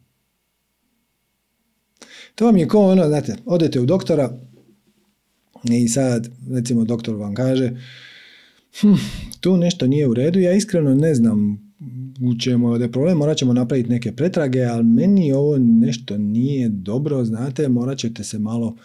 To 2.34 2.44
vam 2.44 2.56
je 2.56 2.68
kao 2.68 2.80
ono, 2.80 3.08
znate, 3.08 3.36
odete 3.44 3.80
u 3.80 3.86
doktora 3.86 4.38
i 5.70 5.88
sad, 5.88 6.28
recimo, 6.50 6.84
doktor 6.84 7.14
vam 7.14 7.34
kaže 7.34 7.72
hm, 8.80 8.94
tu 9.40 9.56
nešto 9.56 9.86
nije 9.86 10.08
u 10.08 10.14
redu, 10.14 10.40
ja 10.40 10.52
iskreno 10.52 10.94
ne 10.94 11.14
znam 11.14 11.63
u 12.20 12.38
čemu 12.38 12.76
je 12.76 12.92
problem, 12.92 13.18
morat 13.18 13.36
ćemo 13.36 13.52
napraviti 13.52 13.90
neke 13.90 14.12
pretrage, 14.12 14.64
ali 14.64 14.84
meni 14.84 15.32
ovo 15.32 15.58
nešto 15.58 16.18
nije 16.18 16.68
dobro, 16.68 17.24
znate, 17.24 17.68
morat 17.68 17.98
ćete 17.98 18.24
se 18.24 18.38
malo 18.38 18.76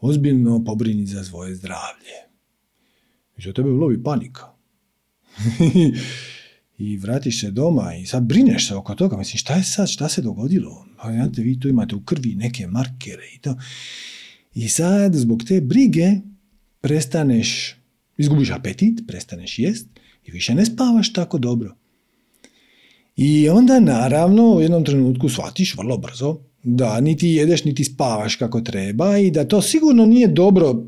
ozbiljno 0.00 0.64
pobriniti 0.64 1.12
za 1.12 1.24
svoje 1.24 1.54
zdravlje. 1.54 2.16
I 3.38 3.42
za 3.42 3.52
tebe 3.52 3.68
lovi 3.68 4.02
panika. 4.02 4.42
I 6.78 6.96
vratiš 6.96 7.40
se 7.40 7.50
doma 7.50 7.94
i 7.94 8.06
sad 8.06 8.22
brineš 8.22 8.68
se 8.68 8.74
oko 8.74 8.94
toga. 8.94 9.16
Mislim, 9.16 9.38
šta 9.38 9.54
je 9.54 9.62
sad, 9.62 9.88
šta 9.88 10.08
se 10.08 10.22
dogodilo? 10.22 10.86
Pa, 11.02 11.12
znate, 11.12 11.42
vi 11.42 11.60
tu 11.60 11.68
imate 11.68 11.96
u 11.96 12.00
krvi 12.00 12.34
neke 12.34 12.66
markere 12.66 13.24
i 13.36 13.38
to. 13.38 13.56
I 14.54 14.68
sad, 14.68 15.14
zbog 15.14 15.44
te 15.44 15.60
brige, 15.60 16.12
prestaneš, 16.80 17.76
izgubiš 18.18 18.50
apetit, 18.50 19.00
prestaneš 19.06 19.58
jest 19.58 19.88
i 20.24 20.30
više 20.30 20.54
ne 20.54 20.66
spavaš 20.66 21.12
tako 21.12 21.38
dobro. 21.38 21.76
I 23.16 23.48
onda, 23.48 23.80
naravno, 23.80 24.54
u 24.54 24.60
jednom 24.60 24.84
trenutku 24.84 25.28
shvatiš 25.28 25.76
vrlo 25.76 25.98
brzo 25.98 26.36
da 26.62 27.00
niti 27.00 27.28
jedeš, 27.28 27.64
niti 27.64 27.84
spavaš 27.84 28.36
kako 28.36 28.60
treba 28.60 29.18
i 29.18 29.30
da 29.30 29.44
to 29.44 29.62
sigurno 29.62 30.06
nije 30.06 30.28
dobro 30.28 30.84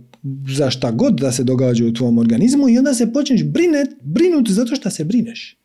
za 0.57 0.71
šta 0.71 0.91
god 0.91 1.15
da 1.15 1.33
se 1.33 1.45
događa 1.45 1.85
u 1.85 1.93
tvom 1.93 2.19
organizmu 2.19 2.69
i 2.69 2.79
onda 2.79 2.95
se 2.95 3.13
počneš 3.13 3.45
brinet, 3.45 3.89
brinut 4.03 4.49
zato 4.51 4.77
što 4.77 4.91
se 4.91 5.05
brineš. 5.05 5.57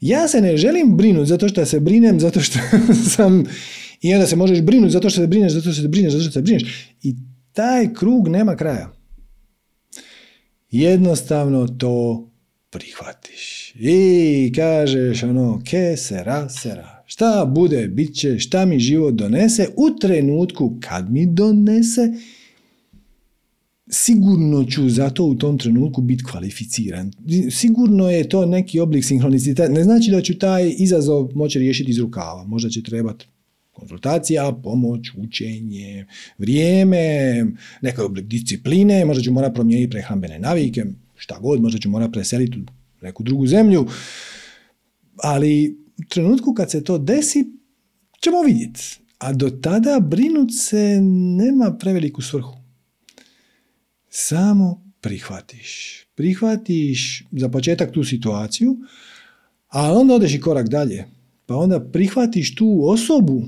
Ja 0.00 0.28
se 0.28 0.40
ne 0.40 0.56
želim 0.56 0.96
brinut 0.96 1.28
zato 1.28 1.48
što 1.48 1.66
se 1.66 1.80
brinem, 1.80 2.20
zato 2.20 2.40
što 2.40 2.58
sam... 3.14 3.44
I 4.00 4.14
onda 4.14 4.26
se 4.26 4.36
možeš 4.36 4.60
brinuti 4.60 4.92
zato 4.92 5.10
što 5.10 5.20
se 5.20 5.26
brineš, 5.26 5.52
zato 5.52 5.72
što 5.72 5.82
se 5.82 5.88
brineš, 5.88 6.12
zato 6.12 6.22
što 6.22 6.32
se 6.32 6.42
brineš. 6.42 6.62
I 7.02 7.14
taj 7.52 7.94
krug 7.94 8.28
nema 8.28 8.56
kraja. 8.56 8.92
Jednostavno 10.70 11.68
to 11.68 12.28
prihvatiš. 12.70 13.63
I 13.74 14.52
kažeš 14.54 15.22
ono, 15.22 15.62
ke 15.64 15.96
sera, 15.96 16.48
sera. 16.48 17.02
Šta 17.06 17.52
bude, 17.54 17.88
bit 17.88 18.14
će, 18.14 18.38
šta 18.38 18.64
mi 18.64 18.78
život 18.78 19.14
donese 19.14 19.68
u 19.76 19.98
trenutku 19.98 20.76
kad 20.80 21.12
mi 21.12 21.26
donese 21.26 22.12
sigurno 23.90 24.64
ću 24.64 24.88
zato 24.88 25.24
u 25.24 25.34
tom 25.34 25.58
trenutku 25.58 26.02
biti 26.02 26.24
kvalificiran. 26.24 27.12
Sigurno 27.50 28.10
je 28.10 28.28
to 28.28 28.46
neki 28.46 28.80
oblik 28.80 29.04
sinhroniciteta. 29.04 29.72
Ne 29.72 29.84
znači 29.84 30.10
da 30.10 30.22
ću 30.22 30.38
taj 30.38 30.74
izazov 30.78 31.28
moći 31.34 31.58
riješiti 31.58 31.90
iz 31.90 31.98
rukava. 31.98 32.44
Možda 32.44 32.70
će 32.70 32.82
trebati 32.82 33.26
konzultacija, 33.72 34.52
pomoć, 34.62 35.10
učenje, 35.16 36.06
vrijeme, 36.38 37.46
neki 37.82 38.00
oblik 38.00 38.26
discipline, 38.26 39.04
možda 39.04 39.22
ću 39.22 39.32
morati 39.32 39.54
promijeniti 39.54 39.90
prehrambene 39.90 40.38
navike, 40.38 40.84
šta 41.16 41.38
god, 41.38 41.60
možda 41.60 41.78
ću 41.78 41.88
morati 41.88 42.12
preseliti 42.12 42.58
neku 43.04 43.22
drugu 43.22 43.46
zemlju. 43.46 43.86
Ali 45.16 45.78
u 45.98 46.08
trenutku 46.08 46.54
kad 46.54 46.70
se 46.70 46.84
to 46.84 46.98
desi, 46.98 47.44
ćemo 48.20 48.42
vidjeti. 48.42 49.00
A 49.18 49.32
do 49.32 49.50
tada 49.50 50.00
brinut 50.00 50.50
se 50.58 50.98
nema 51.36 51.76
preveliku 51.78 52.22
svrhu 52.22 52.64
samo 54.14 54.92
prihvatiš. 55.00 56.00
Prihvatiš 56.14 57.24
za 57.32 57.48
početak 57.48 57.92
tu 57.92 58.04
situaciju, 58.04 58.76
a 59.68 59.92
onda 59.92 60.14
odeš 60.14 60.34
i 60.34 60.40
korak 60.40 60.68
dalje. 60.68 61.04
Pa 61.46 61.56
onda 61.56 61.80
prihvatiš 61.80 62.54
tu 62.54 62.80
osobu 62.84 63.42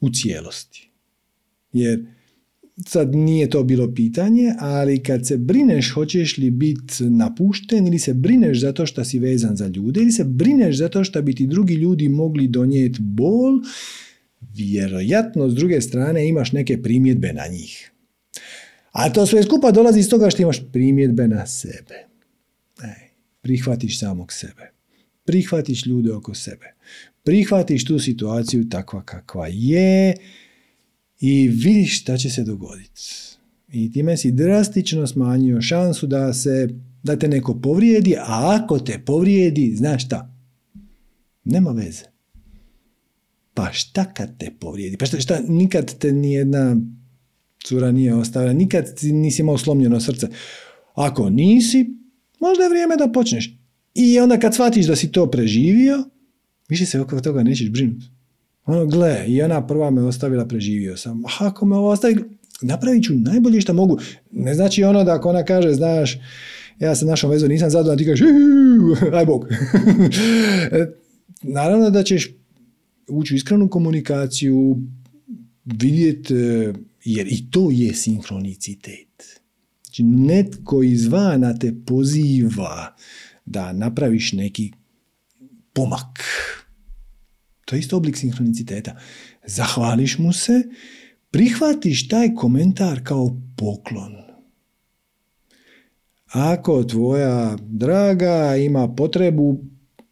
u 0.00 0.10
cijelosti. 0.10 0.90
Jer 1.72 2.06
sad 2.86 3.14
nije 3.14 3.50
to 3.50 3.64
bilo 3.64 3.94
pitanje, 3.94 4.52
ali 4.58 5.02
kad 5.02 5.26
se 5.26 5.36
brineš 5.36 5.92
hoćeš 5.92 6.38
li 6.38 6.50
biti 6.50 7.04
napušten 7.04 7.86
ili 7.86 7.98
se 7.98 8.14
brineš 8.14 8.60
zato 8.60 8.86
što 8.86 9.04
si 9.04 9.18
vezan 9.18 9.56
za 9.56 9.66
ljude 9.66 10.00
ili 10.00 10.12
se 10.12 10.24
brineš 10.24 10.76
zato 10.76 11.04
što 11.04 11.22
bi 11.22 11.34
ti 11.34 11.46
drugi 11.46 11.74
ljudi 11.74 12.08
mogli 12.08 12.48
donijeti 12.48 12.98
bol, 13.00 13.60
vjerojatno 14.54 15.48
s 15.50 15.54
druge 15.54 15.80
strane 15.80 16.28
imaš 16.28 16.52
neke 16.52 16.82
primjedbe 16.82 17.32
na 17.32 17.46
njih. 17.46 17.90
A 18.92 19.12
to 19.12 19.26
sve 19.26 19.42
skupa 19.42 19.70
dolazi 19.70 20.00
iz 20.00 20.08
toga 20.08 20.30
što 20.30 20.42
imaš 20.42 20.60
primjedbe 20.72 21.28
na 21.28 21.46
sebe. 21.46 22.06
Ej, 22.82 23.10
prihvatiš 23.40 23.98
samog 23.98 24.32
sebe. 24.32 24.70
Prihvatiš 25.24 25.86
ljude 25.86 26.12
oko 26.12 26.34
sebe. 26.34 26.74
Prihvatiš 27.24 27.84
tu 27.84 27.98
situaciju 27.98 28.68
takva 28.68 29.02
kakva 29.02 29.46
je 29.50 30.14
i 31.26 31.48
vidiš 31.48 32.00
šta 32.00 32.16
će 32.16 32.30
se 32.30 32.44
dogoditi. 32.44 33.02
I 33.72 33.92
time 33.92 34.16
si 34.16 34.32
drastično 34.32 35.06
smanjio 35.06 35.62
šansu 35.62 36.06
da 36.06 36.32
se 36.32 36.68
da 37.02 37.18
te 37.18 37.28
neko 37.28 37.60
povrijedi, 37.60 38.16
a 38.16 38.58
ako 38.62 38.78
te 38.78 38.98
povrijedi, 39.06 39.76
znaš 39.76 40.04
šta? 40.04 40.34
Nema 41.44 41.70
veze. 41.70 42.04
Pa 43.54 43.72
šta 43.72 44.04
kad 44.04 44.38
te 44.38 44.50
povrijedi? 44.60 44.96
Pa 44.96 45.06
šta, 45.06 45.20
šta 45.20 45.40
nikad 45.48 45.98
te 45.98 46.12
nijedna 46.12 46.76
cura 47.64 47.92
nije 47.92 48.14
ostavila, 48.14 48.52
nikad 48.52 48.86
nisi 49.02 49.42
imao 49.42 49.58
slomljeno 49.58 50.00
srce. 50.00 50.28
Ako 50.94 51.30
nisi, 51.30 51.86
možda 52.40 52.62
je 52.62 52.70
vrijeme 52.70 52.96
da 52.96 53.12
počneš. 53.12 53.58
I 53.94 54.20
onda 54.20 54.38
kad 54.38 54.54
shvatiš 54.54 54.86
da 54.86 54.96
si 54.96 55.12
to 55.12 55.30
preživio, 55.30 56.04
više 56.68 56.86
se 56.86 57.00
oko 57.00 57.20
toga 57.20 57.42
nećeš 57.42 57.70
brinuti. 57.70 58.13
Ono, 58.66 58.86
gle, 58.86 59.24
i 59.26 59.42
ona 59.42 59.66
prva 59.66 59.90
me 59.90 60.02
ostavila, 60.02 60.46
preživio 60.46 60.96
sam. 60.96 61.22
Ako 61.38 61.66
me 61.66 61.76
ovo 61.76 61.90
ostavi, 61.90 62.24
napravit 62.62 63.04
ću 63.04 63.14
najbolje 63.14 63.60
što 63.60 63.72
mogu. 63.72 63.98
Ne 64.30 64.54
znači 64.54 64.84
ono 64.84 65.04
da 65.04 65.14
ako 65.14 65.28
ona 65.28 65.44
kaže, 65.44 65.72
znaš, 65.72 66.18
ja 66.80 66.94
sa 66.94 67.06
našom 67.06 67.30
vezom 67.30 67.48
nisam 67.48 67.70
zadovoljan, 67.70 67.98
ti 67.98 68.04
kažeš, 68.04 68.26
aj 69.12 69.26
bog. 69.26 69.46
Naravno 71.58 71.90
da 71.90 72.02
ćeš 72.02 72.30
ući 73.08 73.34
u 73.34 73.36
iskrenu 73.36 73.68
komunikaciju, 73.68 74.78
vidjeti 75.64 76.34
jer 77.04 77.26
i 77.30 77.50
to 77.50 77.70
je 77.70 77.94
sinkronicitet. 77.94 79.40
Znači, 79.84 80.02
netko 80.02 80.82
izvana 80.82 81.58
te 81.58 81.74
poziva 81.86 82.96
da 83.44 83.72
napraviš 83.72 84.32
neki 84.32 84.72
pomak. 85.72 86.20
To 87.74 87.76
je 87.76 87.80
isto 87.80 87.96
oblik 87.96 88.16
sinkroniciteta. 88.16 88.94
Zahvališ 89.46 90.18
mu 90.18 90.32
se, 90.32 90.62
prihvatiš 91.30 92.08
taj 92.08 92.34
komentar 92.34 93.00
kao 93.04 93.36
poklon. 93.56 94.14
Ako 96.26 96.84
tvoja 96.84 97.56
draga 97.60 98.56
ima 98.56 98.94
potrebu 98.94 99.58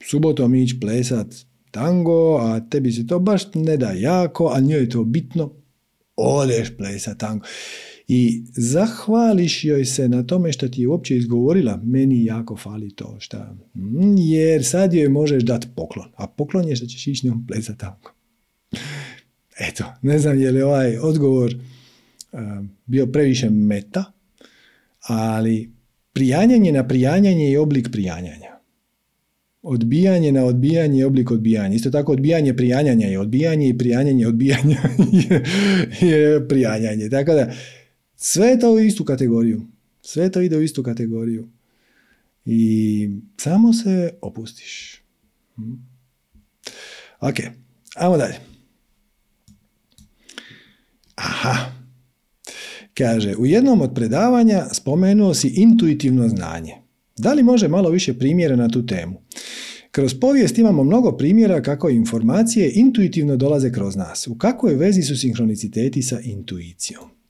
subotom 0.05 0.55
ići 0.55 0.81
plesat 0.81 1.27
tango, 1.71 2.39
a 2.39 2.61
tebi 2.71 2.93
se 2.93 3.07
to 3.07 3.19
baš 3.19 3.43
ne 3.55 3.77
da 3.77 3.91
jako, 3.91 4.53
a 4.55 4.61
njoj 4.61 4.81
je 4.81 4.89
to 4.89 5.05
bitno, 5.05 5.53
odeš 6.17 6.77
plesat 6.77 7.19
tango. 7.19 7.47
I 8.15 8.43
zahvališ 8.53 9.65
joj 9.65 9.85
se 9.85 10.09
na 10.09 10.23
tome 10.23 10.53
što 10.53 10.69
ti 10.69 10.83
je 10.83 10.89
uopće 10.89 11.17
izgovorila, 11.17 11.81
meni 11.85 12.25
jako 12.25 12.57
fali 12.57 12.95
to 12.95 13.17
šta. 13.21 13.57
Mm, 13.75 14.17
jer 14.19 14.65
sad 14.65 14.95
joj 14.95 15.09
možeš 15.09 15.43
dati 15.43 15.67
poklon, 15.77 16.09
a 16.17 16.27
poklon 16.27 16.69
je 16.69 16.77
što 16.77 16.87
ćeš 16.87 17.07
ići 17.07 17.27
njom 17.27 17.47
tango. 17.79 18.11
Eto, 19.61 19.85
ne 20.03 20.19
znam 20.19 20.41
je 20.41 20.51
li 20.51 20.63
ovaj 20.63 20.99
odgovor 20.99 21.55
uh, 22.33 22.41
bio 22.87 23.07
previše 23.07 23.51
meta, 23.51 24.05
ali 25.01 25.73
prijanjanje 26.13 26.73
na 26.73 26.89
prijanjanje 26.89 27.51
je 27.51 27.61
oblik 27.61 27.89
prijanjanja. 27.93 28.53
Odbijanje 29.63 30.33
na 30.33 30.45
odbijanje 30.45 30.99
je 30.99 31.07
oblik 31.07 31.31
odbijanja. 31.31 31.75
Isto 31.75 31.91
tako 31.91 32.13
odbijanje 32.13 32.57
prijanjanja 32.57 33.07
je 33.07 33.19
odbijanje 33.19 33.69
i 33.69 33.79
prijanjanje 33.79 34.27
odbijanja 34.27 34.79
je, 35.13 35.45
je 36.11 36.49
prijanjanje. 36.49 37.11
Tako 37.11 37.33
da 37.33 37.53
sve 38.23 38.59
to 38.59 38.73
u 38.73 38.79
istu 38.79 39.05
kategoriju. 39.05 39.63
Sve 40.03 40.31
to 40.31 40.41
ide 40.41 40.57
u 40.57 40.63
istu 40.63 40.83
kategoriju. 40.83 41.49
I 42.45 43.11
samo 43.37 43.73
se 43.73 44.11
opustiš. 44.21 45.03
Hm? 45.57 45.73
Ok, 47.21 47.35
ajmo 47.95 48.17
dalje. 48.17 48.35
Aha. 51.15 51.73
Kaže, 52.95 53.35
u 53.37 53.47
jednom 53.47 53.81
od 53.81 53.95
predavanja 53.95 54.67
spomenuo 54.73 55.35
si 55.35 55.49
intuitivno 55.49 56.29
znanje. 56.29 56.75
Da 57.19 57.33
li 57.33 57.43
može 57.43 57.69
malo 57.69 57.91
više 57.91 58.19
primjera 58.19 58.57
na 58.57 58.69
tu 58.69 58.87
temu? 58.87 59.23
Kroz 59.91 60.15
povijest 60.21 60.59
imamo 60.59 60.85
mnogo 60.85 61.17
primjera 61.17 61.63
kako 61.63 61.91
informacije 61.91 62.73
intuitivno 62.75 63.37
dolaze 63.37 63.73
kroz 63.73 63.97
nas. 63.97 64.27
U 64.27 64.39
kakvoj 64.39 64.75
vezi 64.75 65.03
su 65.03 65.17
sinhroniciteti 65.17 66.03
sa 66.03 66.21
intuicijom? 66.21 67.22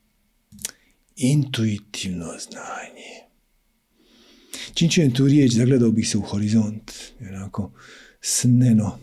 Intuitivno 1.16 2.26
znanje. 2.26 3.12
Čim 4.74 4.90
čujem 4.90 5.14
tu 5.14 5.26
riječ, 5.26 5.52
zagledao 5.52 5.90
bih 5.90 6.08
se 6.08 6.18
u 6.18 6.20
horizont. 6.20 6.92
Onako, 7.20 7.72
sneno 8.20 8.98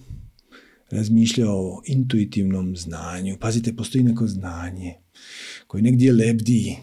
razmišljao 0.92 1.58
o 1.58 1.82
intuitivnom 1.86 2.76
znanju. 2.76 3.38
Pazite, 3.40 3.76
postoji 3.76 4.04
neko 4.04 4.28
znanje 4.28 4.94
koji 5.68 5.84
negdje 5.84 6.14
lebdi. 6.14 6.76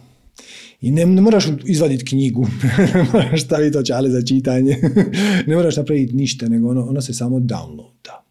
I 0.80 0.90
ne, 0.90 1.06
ne 1.06 1.20
moraš 1.20 1.44
izvaditi 1.64 2.04
knjigu, 2.04 2.46
ne 2.94 3.06
moraš 3.12 3.44
staviti 3.44 3.78
očale 3.78 4.10
za 4.10 4.22
čitanje, 4.22 4.76
ne 5.46 5.56
moraš 5.56 5.76
napraviti 5.76 6.14
ništa, 6.14 6.48
nego 6.48 6.68
ono, 6.68 6.86
ono 6.86 7.00
se 7.00 7.14
samo 7.14 7.38
downloada. 7.38 8.22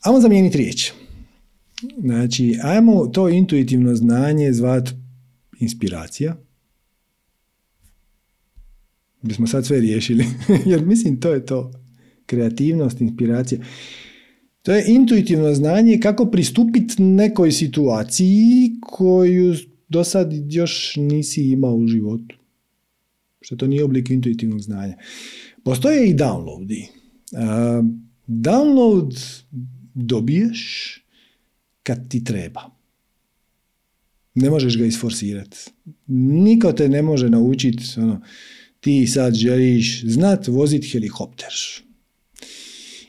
Ajmo 0.00 0.20
zamijeniti 0.20 0.58
riječ. 0.58 0.92
Znači, 2.00 2.58
ajmo 2.62 3.06
to 3.06 3.28
intuitivno 3.28 3.94
znanje 3.94 4.52
zvat 4.52 4.88
inspiracija. 5.60 6.36
Bismo 9.22 9.46
sad 9.46 9.66
sve 9.66 9.80
riješili. 9.80 10.24
Jer 10.70 10.86
mislim, 10.86 11.20
to 11.20 11.34
je 11.34 11.46
to. 11.46 11.72
Kreativnost, 12.26 13.00
inspiracija. 13.00 13.60
To 14.62 14.72
je 14.72 14.84
intuitivno 14.88 15.54
znanje 15.54 15.98
kako 16.02 16.26
pristupiti 16.26 17.02
nekoj 17.02 17.52
situaciji 17.52 18.70
koju 18.80 19.54
do 19.88 20.04
sad 20.04 20.32
još 20.50 20.96
nisi 20.96 21.50
imao 21.50 21.74
u 21.74 21.86
životu. 21.86 22.36
Što 23.40 23.56
to 23.56 23.66
nije 23.66 23.84
oblik 23.84 24.10
intuitivnog 24.10 24.60
znanja. 24.60 24.96
Postoje 25.64 26.08
i 26.08 26.14
downloadi. 26.14 26.86
Uh, 27.32 27.84
download 28.26 29.18
dobiješ 29.94 31.03
kad 31.84 32.08
ti 32.08 32.24
treba. 32.24 32.70
Ne 34.34 34.50
možeš 34.50 34.78
ga 34.78 34.86
isforsirati. 34.86 35.56
Niko 36.06 36.72
te 36.72 36.88
ne 36.88 37.02
može 37.02 37.30
naučiti 37.30 37.84
ono, 37.96 38.20
ti 38.80 39.06
sad 39.06 39.34
želiš 39.34 40.02
znat 40.04 40.48
voziti 40.48 40.88
helikopter. 40.88 41.52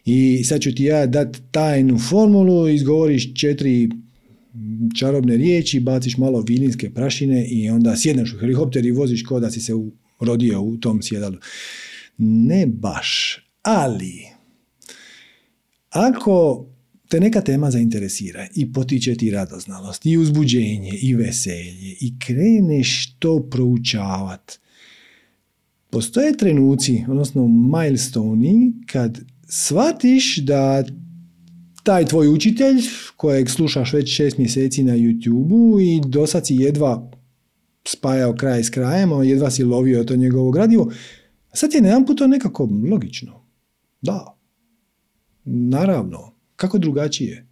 I 0.05 0.43
sad 0.43 0.61
ću 0.61 0.75
ti 0.75 0.83
ja 0.83 1.05
dati 1.05 1.39
tajnu 1.51 1.99
formulu, 1.99 2.69
izgovoriš 2.69 3.33
četiri 3.35 3.89
čarobne 4.99 5.37
riječi, 5.37 5.79
baciš 5.79 6.17
malo 6.17 6.43
vilinske 6.47 6.93
prašine 6.93 7.47
i 7.47 7.69
onda 7.69 7.95
sjedneš 7.95 8.33
u 8.33 8.39
helikopter 8.39 8.85
i 8.85 8.91
voziš 8.91 9.23
kao 9.23 9.39
da 9.39 9.51
si 9.51 9.61
se 9.61 9.73
rodio 10.19 10.61
u 10.61 10.77
tom 10.77 11.01
sjedalu. 11.01 11.37
Ne 12.17 12.67
baš, 12.67 13.39
ali 13.61 14.25
ako 15.89 16.65
te 17.09 17.19
neka 17.19 17.41
tema 17.41 17.71
zainteresira 17.71 18.47
i 18.55 18.73
potiče 18.73 19.15
ti 19.15 19.31
radoznalost 19.31 20.05
i 20.05 20.17
uzbuđenje 20.17 20.91
i 21.01 21.15
veselje 21.15 21.95
i 22.01 22.13
kreneš 22.19 23.15
to 23.19 23.47
proučavat, 23.51 24.59
postoje 25.89 26.37
trenuci, 26.37 27.03
odnosno 27.07 27.47
milestone 27.47 28.71
kad 28.85 29.19
shvatiš 29.47 30.37
da 30.37 30.83
taj 31.83 32.05
tvoj 32.05 32.27
učitelj 32.27 32.81
kojeg 33.17 33.49
slušaš 33.49 33.93
već 33.93 34.15
šest 34.15 34.37
mjeseci 34.37 34.83
na 34.83 34.93
youtube 34.93 35.83
i 35.83 36.01
do 36.09 36.27
sad 36.27 36.47
si 36.47 36.55
jedva 36.55 37.11
spajao 37.87 38.33
kraj 38.35 38.63
s 38.63 38.69
krajem, 38.69 39.09
jedva 39.23 39.51
si 39.51 39.63
lovio 39.63 40.03
to 40.03 40.15
njegovo 40.15 40.51
gradivo, 40.51 40.91
sad 41.53 41.73
je 41.73 41.81
jedan 41.83 42.05
put 42.05 42.17
to 42.17 42.27
nekako 42.27 42.69
logično. 42.91 43.45
Da, 44.01 44.37
naravno, 45.45 46.34
kako 46.55 46.77
drugačije? 46.77 47.45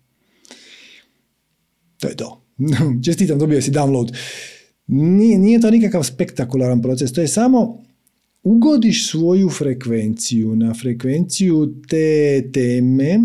To 1.99 2.07
je 2.07 2.15
to. 2.15 2.41
Čestitam, 3.05 3.39
dobio 3.39 3.61
si 3.61 3.71
download. 3.71 4.15
Nije, 4.87 5.37
nije 5.37 5.61
to 5.61 5.71
nikakav 5.71 6.03
spektakularan 6.03 6.81
proces, 6.81 7.13
to 7.13 7.21
je 7.21 7.27
samo 7.27 7.83
ugodiš 8.43 9.09
svoju 9.09 9.49
frekvenciju 9.49 10.55
na 10.55 10.73
frekvenciju 10.73 11.73
te 11.87 12.41
teme, 12.53 13.19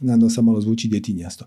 nadam 0.00 0.30
sam 0.30 0.44
malo 0.44 0.60
zvuči 0.60 0.88
djetinjasto, 0.88 1.44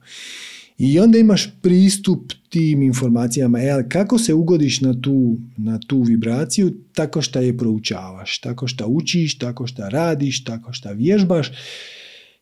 i 0.78 1.00
onda 1.00 1.18
imaš 1.18 1.50
pristup 1.62 2.34
tim 2.50 2.82
informacijama. 2.82 3.60
E, 3.60 3.86
kako 3.90 4.18
se 4.18 4.34
ugodiš 4.34 4.82
na 4.82 5.02
tu, 5.02 5.38
na 5.58 5.80
tu 5.88 6.02
vibraciju? 6.02 6.74
Tako 6.94 7.22
što 7.22 7.42
je 7.42 7.58
proučavaš, 7.58 8.40
tako 8.40 8.68
što 8.68 8.88
učiš, 8.88 9.38
tako 9.38 9.68
što 9.68 9.90
radiš, 9.90 10.44
tako 10.44 10.74
što 10.74 10.94
vježbaš. 10.94 11.52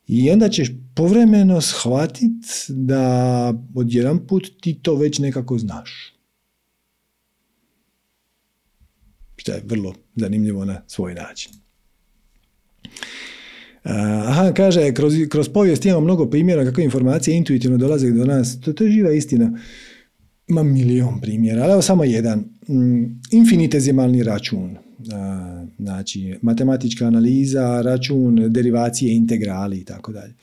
I 0.08 0.32
onda 0.32 0.50
ćeš 0.50 0.72
povremeno 0.96 1.62
shvatiti 1.62 2.48
da 2.70 3.54
odjedan 3.76 4.28
put 4.28 4.48
ti 4.62 4.80
to 4.82 4.96
već 4.96 5.20
nekako 5.20 5.58
znaš. 5.58 6.14
Što 9.36 9.52
je 9.52 9.64
vrlo 9.66 9.94
zanimljivo 10.16 10.66
na 10.66 10.82
svoj 10.88 11.14
način. 11.14 11.52
Aha, 14.28 14.52
kaže, 14.56 14.94
kroz, 14.94 15.14
kroz 15.30 15.50
povijest 15.50 15.86
imamo 15.86 16.02
mnogo 16.02 16.30
primjera 16.30 16.66
kako 16.66 16.82
informacije 16.82 17.38
intuitivno 17.38 17.78
dolaze 17.78 18.12
do 18.12 18.26
nas. 18.26 18.62
To, 18.62 18.74
to 18.74 18.84
je 18.84 18.92
živa 18.92 19.12
istina. 19.12 19.60
Ima 20.48 20.64
milion 20.64 21.22
primjera, 21.22 21.64
ali 21.64 21.72
evo 21.72 21.82
samo 21.82 22.04
jedan. 22.04 22.40
Mm, 22.40 23.04
infinitezimalni 23.32 24.24
račun. 24.24 24.78
Znači, 25.80 26.36
matematička 26.42 27.08
analiza, 27.08 27.82
račun, 27.82 28.54
derivacije, 28.54 29.16
integrali 29.16 29.78
i 29.78 29.84
tako 29.84 30.12
dalje. 30.12 30.34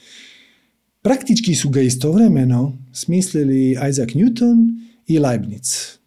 Praktički 1.02 1.54
su 1.54 1.68
ga 1.68 1.80
istovremeno 1.80 2.78
smislili 2.92 3.70
Isaac 3.70 4.08
Newton 4.08 4.80
i 5.06 5.18
Leibniz. 5.18 5.98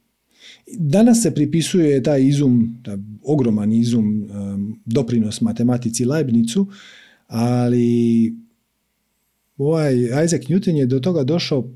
Danas 0.77 1.21
se 1.21 1.35
pripisuje 1.35 2.03
taj 2.03 2.27
izum, 2.27 2.79
taj 2.83 2.97
ogroman 3.23 3.73
izum, 3.73 4.29
doprinos 4.85 5.41
matematici 5.41 6.05
Leibnicu, 6.05 6.67
ali 7.27 8.33
ovaj 9.57 9.95
Isaac 10.25 10.41
Newton 10.41 10.75
je 10.75 10.85
do 10.85 10.99
toga 10.99 11.23
došao 11.23 11.71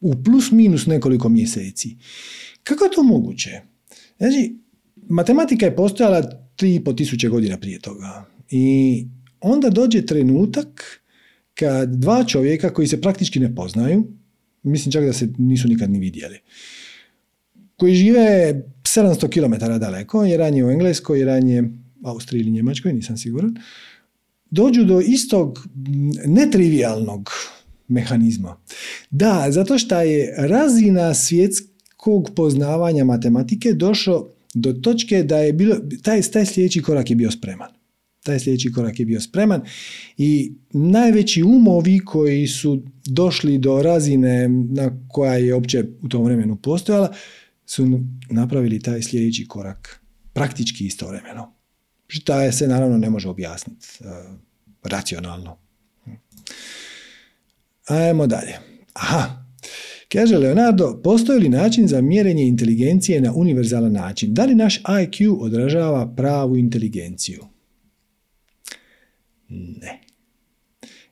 u 0.00 0.22
plus 0.24 0.50
minus 0.50 0.86
nekoliko 0.86 1.28
mjeseci. 1.28 1.96
Kako 2.62 2.84
je 2.84 2.90
to 2.90 3.02
moguće? 3.02 3.60
Znači, 4.18 4.56
matematika 5.08 5.66
je 5.66 5.76
postojala 5.76 6.22
3,5 6.56 6.96
tisuće 6.96 7.28
godina 7.28 7.56
prije 7.56 7.78
toga. 7.78 8.24
I 8.50 9.06
onda 9.40 9.70
dođe 9.70 10.06
trenutak 10.06 11.00
kad 11.54 11.90
dva 11.90 12.24
čovjeka 12.24 12.74
koji 12.74 12.88
se 12.88 13.00
praktički 13.00 13.40
ne 13.40 13.54
poznaju, 13.54 14.04
mislim 14.62 14.92
čak 14.92 15.04
da 15.04 15.12
se 15.12 15.28
nisu 15.38 15.68
nikad 15.68 15.90
ni 15.90 15.98
vidjeli, 15.98 16.38
koji 17.76 17.94
žive 17.94 18.54
700 18.82 19.28
km 19.28 19.80
daleko, 19.80 20.24
jedan 20.24 20.54
je 20.54 20.64
u 20.64 20.70
Engleskoj, 20.70 21.18
jedan 21.18 21.48
je 21.48 21.62
u 21.62 22.08
Austriji 22.08 22.40
ili 22.40 22.50
Njemačkoj, 22.50 22.92
nisam 22.92 23.16
siguran, 23.16 23.56
dođu 24.50 24.84
do 24.84 25.00
istog 25.00 25.68
netrivialnog 26.26 27.30
mehanizma. 27.88 28.56
Da, 29.10 29.46
zato 29.50 29.78
što 29.78 30.00
je 30.00 30.34
razina 30.38 31.14
svjetskog 31.14 32.30
poznavanja 32.36 33.04
matematike 33.04 33.72
došao 33.72 34.30
do 34.54 34.72
točke 34.72 35.22
da 35.22 35.38
je 35.38 35.52
bilo, 35.52 35.76
taj, 36.02 36.22
taj 36.22 36.46
sljedeći 36.46 36.82
korak 36.82 37.10
je 37.10 37.16
bio 37.16 37.30
spreman. 37.30 37.68
taj 38.22 38.38
sljedeći 38.40 38.72
korak 38.72 39.00
je 39.00 39.06
bio 39.06 39.20
spreman 39.20 39.62
i 40.16 40.52
najveći 40.72 41.42
umovi 41.42 41.98
koji 41.98 42.46
su 42.46 42.82
došli 43.06 43.58
do 43.58 43.82
razine 43.82 44.48
na 44.48 44.90
koja 45.08 45.34
je 45.34 45.54
opće 45.54 45.84
u 46.02 46.08
tom 46.08 46.24
vremenu 46.24 46.56
postojala 46.56 47.14
su 47.66 48.00
napravili 48.30 48.82
taj 48.82 49.02
sljedeći 49.02 49.48
korak 49.48 50.00
praktički 50.32 50.86
istovremeno. 50.86 51.54
Šta 52.06 52.52
se 52.52 52.68
naravno 52.68 52.98
ne 52.98 53.10
može 53.10 53.28
objasniti 53.28 53.86
uh, 54.00 54.06
racionalno. 54.82 55.58
Ajmo 57.88 58.26
dalje. 58.26 58.58
Aha, 58.92 59.44
Kaže 60.08 60.38
Leonardo, 60.38 61.00
postoji 61.04 61.40
li 61.40 61.48
način 61.48 61.88
za 61.88 62.00
mjerenje 62.00 62.46
inteligencije 62.46 63.20
na 63.20 63.32
univerzalan 63.34 63.92
način? 63.92 64.34
Da 64.34 64.44
li 64.44 64.54
naš 64.54 64.82
IQ 64.82 65.36
odražava 65.40 66.14
pravu 66.16 66.56
inteligenciju? 66.56 67.44
Ne. 69.48 70.00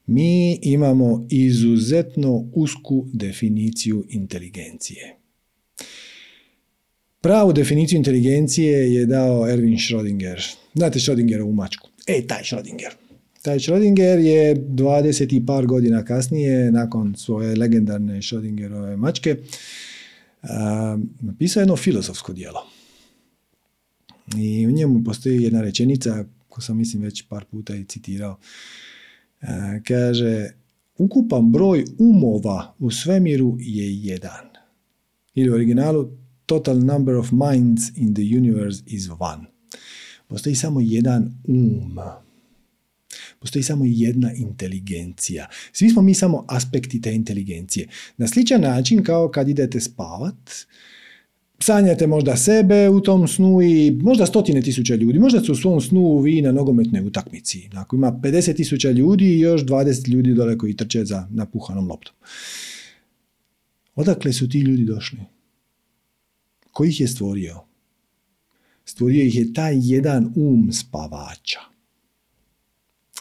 Mi 0.07 0.59
imamo 0.63 1.27
izuzetno 1.31 2.51
usku 2.55 3.07
definiciju 3.13 4.05
inteligencije. 4.09 5.17
Pravu 7.21 7.53
definiciju 7.53 7.97
inteligencije 7.97 8.95
je 8.95 9.07
dao 9.07 9.47
Erwin 9.47 9.79
Schrödinger. 9.79 10.55
Znate 10.75 10.99
Schrödingerovu 10.99 11.55
mačku. 11.55 11.89
E, 12.07 12.27
taj 12.27 12.43
Schrödinger. 12.43 13.02
Taj 13.43 13.59
Schrödinger 13.59 14.19
je 14.19 14.57
20 14.57 15.37
i 15.37 15.47
par 15.47 15.67
godina 15.67 16.05
kasnije, 16.05 16.73
nakon 16.73 17.15
svoje 17.17 17.57
legendarne 17.57 18.23
Schrödingerove 18.23 18.97
mačke, 18.97 19.37
napisao 21.21 21.61
jedno 21.61 21.77
filozofsko 21.77 22.33
dijelo. 22.33 22.67
I 24.37 24.67
u 24.67 24.71
njemu 24.71 25.05
postoji 25.05 25.43
jedna 25.43 25.61
rečenica, 25.61 26.25
koju 26.49 26.63
sam 26.63 26.77
mislim 26.77 27.03
već 27.03 27.23
par 27.29 27.45
puta 27.45 27.75
i 27.75 27.85
citirao. 27.85 28.39
kaže, 29.87 30.51
ukupan 30.99 31.53
broj 31.53 31.85
umova 31.99 32.75
u 32.79 32.91
svemiru 32.91 33.57
je 33.61 33.97
jedan. 33.97 34.47
Ili 35.35 35.51
u 35.51 35.55
originalu, 35.55 36.11
total 36.47 36.79
number 36.79 37.15
of 37.15 37.33
minds 37.33 37.83
in 37.97 38.15
the 38.15 38.23
universe 38.37 38.83
is 38.87 39.09
one. 39.19 39.45
Postoji 40.29 40.55
samo 40.55 40.81
jedan 40.81 41.35
um. 41.49 41.99
Postoji 43.39 43.63
samo 43.63 43.85
jedna 43.89 44.33
inteligencija. 44.33 45.47
Svi 45.73 45.91
smo 45.91 46.03
mi 46.03 46.15
samo 46.15 46.45
aspekti 46.49 47.01
te 47.01 47.15
inteligencije. 47.15 47.89
Na 48.17 48.29
sličan 48.29 48.61
način 48.61 49.05
kao 49.05 49.29
kad 49.29 49.49
idete 49.49 49.81
spavat, 49.81 50.51
sanjate 51.63 52.07
možda 52.07 52.37
sebe 52.37 52.89
u 52.89 53.01
tom 53.01 53.29
snu 53.29 53.63
i 53.63 53.91
možda 53.91 54.27
stotine 54.27 54.63
tisuća 54.63 54.95
ljudi. 54.95 55.19
Možda 55.19 55.41
su 55.41 55.53
u 55.53 55.57
svom 55.57 55.81
snu 55.81 56.19
vi 56.19 56.43
na 56.43 56.53
nogometnoj 56.53 57.07
utakmici. 57.07 57.69
Ako 57.75 57.97
ima 57.97 58.13
50 58.13 58.57
tisuća 58.57 58.91
ljudi 58.91 59.25
i 59.25 59.41
još 59.41 59.63
20 59.63 60.09
ljudi 60.09 60.35
dole 60.35 60.59
koji 60.59 60.77
trče 60.77 61.05
za 61.05 61.29
napuhanom 61.31 61.89
loptom. 61.89 62.15
Odakle 63.95 64.33
su 64.33 64.49
ti 64.49 64.61
ljudi 64.61 64.85
došli? 64.85 65.19
Ko 66.73 66.85
ih 66.85 67.01
je 67.01 67.09
stvorio? 67.09 67.61
Stvorio 68.85 69.25
ih 69.25 69.37
je 69.37 69.53
taj 69.53 69.75
jedan 69.81 70.33
um 70.37 70.73
spavača. 70.73 71.72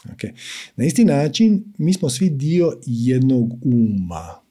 Okay. 0.04 0.30
Na 0.76 0.84
isti 0.84 1.04
način 1.04 1.64
mi 1.78 1.92
smo 1.92 2.10
svi 2.10 2.30
dio 2.30 2.72
jednog 2.86 3.66
uma. 3.66 4.42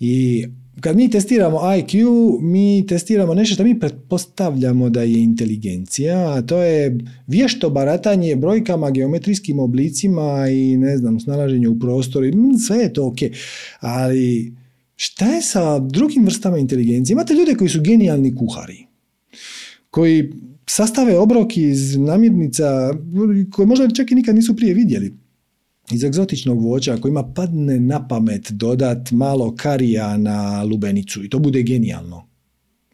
I 0.00 0.46
kad 0.80 0.96
mi 0.96 1.10
testiramo 1.10 1.58
IQ, 1.58 2.04
mi 2.40 2.86
testiramo 2.86 3.34
nešto 3.34 3.54
što 3.54 3.64
mi 3.64 3.80
pretpostavljamo 3.80 4.90
da 4.90 5.02
je 5.02 5.22
inteligencija, 5.22 6.32
a 6.32 6.42
to 6.42 6.62
je 6.62 6.98
vješto 7.26 7.70
baratanje 7.70 8.36
brojkama, 8.36 8.90
geometrijskim 8.90 9.58
oblicima 9.58 10.48
i 10.48 10.76
ne 10.76 10.96
znam, 10.96 11.20
snalaženje 11.20 11.68
u 11.68 11.78
prostoru. 11.78 12.26
Mm, 12.26 12.58
sve 12.58 12.76
je 12.76 12.92
to 12.92 13.06
ok. 13.06 13.18
Ali 13.80 14.52
šta 14.96 15.26
je 15.26 15.42
sa 15.42 15.78
drugim 15.78 16.24
vrstama 16.24 16.58
inteligencije? 16.58 17.14
Imate 17.14 17.34
ljude 17.34 17.54
koji 17.54 17.70
su 17.70 17.80
genijalni 17.80 18.36
kuhari, 18.36 18.86
koji 19.90 20.32
sastave 20.74 21.18
obrok 21.18 21.56
iz 21.56 21.96
namirnica 21.96 22.90
koje 23.52 23.66
možda 23.66 23.88
čak 23.88 24.10
i 24.10 24.14
nikad 24.14 24.34
nisu 24.34 24.56
prije 24.56 24.74
vidjeli 24.74 25.14
iz 25.90 26.04
egzotičnog 26.04 26.62
voća 26.62 26.96
kojima 26.96 27.32
padne 27.34 27.80
na 27.80 28.08
pamet 28.08 28.50
dodat 28.50 29.10
malo 29.10 29.54
karija 29.56 30.16
na 30.16 30.62
lubenicu 30.62 31.24
i 31.24 31.28
to 31.28 31.38
bude 31.38 31.62
genijalno. 31.62 32.28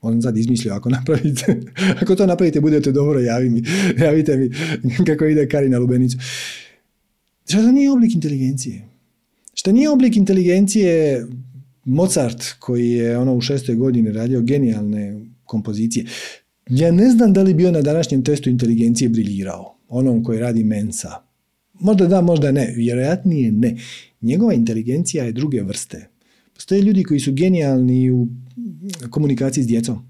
On 0.01 0.22
sad 0.22 0.37
izmislio, 0.37 0.74
ako 0.74 0.91
napravite, 0.91 1.61
ako 2.03 2.14
to 2.14 2.26
napravite, 2.26 2.61
budete 2.61 2.93
dobro, 2.93 3.20
javi 3.20 3.51
mi, 3.51 3.62
javite 4.05 4.37
mi 4.37 4.51
kako 5.07 5.24
ide 5.24 5.49
kari 5.49 5.68
na 5.68 5.79
lubenicu. 5.79 6.18
Što 7.49 7.62
to 7.62 7.72
nije 7.72 7.91
oblik 7.91 8.14
inteligencije? 8.14 8.89
Što 9.55 9.72
nije 9.72 9.91
oblik 9.91 10.16
inteligencije 10.16 11.26
Mozart, 11.85 12.45
koji 12.59 12.91
je 12.91 13.18
ono 13.18 13.35
u 13.35 13.41
šestoj 13.41 13.74
godini 13.74 14.12
radio 14.12 14.41
genijalne 14.41 15.20
kompozicije. 15.45 16.07
Ja 16.69 16.93
ne 16.93 17.11
znam 17.11 17.33
da 17.33 17.43
li 17.43 17.55
bio 17.55 17.73
na 17.73 17.83
današnjem 17.83 18.25
testu 18.25 18.51
inteligencije 18.51 19.09
briljirao, 19.09 19.79
onom 19.89 20.25
koji 20.25 20.39
radi 20.39 20.64
Mensa. 20.64 21.11
Možda 21.81 22.07
da, 22.07 22.21
možda 22.21 22.53
ne, 22.53 22.73
vjerojatnije 22.77 23.53
ne. 23.53 23.77
Njegova 24.21 24.55
inteligencija 24.55 25.25
je 25.25 25.33
druge 25.33 25.62
vrste. 25.62 26.09
Postoje 26.55 26.83
ljudi 26.83 27.05
koji 27.05 27.21
su 27.21 27.33
genijalni 27.33 28.11
u 28.11 28.29
komunikaciji 29.11 29.64
s 29.64 29.66
djecom. 29.66 30.09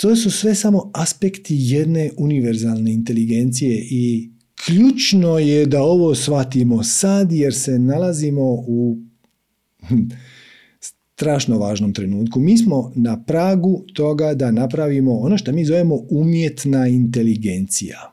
To 0.00 0.16
su 0.16 0.30
sve 0.30 0.54
samo 0.54 0.90
aspekti 0.94 1.56
jedne 1.58 2.10
univerzalne 2.16 2.92
inteligencije 2.92 3.86
i 3.90 4.30
ključno 4.64 5.38
je 5.38 5.66
da 5.66 5.82
ovo 5.82 6.14
shvatimo 6.14 6.82
sad 6.82 7.32
jer 7.32 7.54
se 7.54 7.78
nalazimo 7.78 8.42
u 8.66 8.98
strašno 11.14 11.58
važnom 11.58 11.94
trenutku. 11.94 12.40
Mi 12.40 12.58
smo 12.58 12.92
na 12.94 13.22
pragu 13.24 13.84
toga 13.94 14.34
da 14.34 14.50
napravimo 14.50 15.18
ono 15.18 15.38
što 15.38 15.52
mi 15.52 15.64
zovemo 15.64 15.98
umjetna 16.10 16.88
inteligencija. 16.88 18.12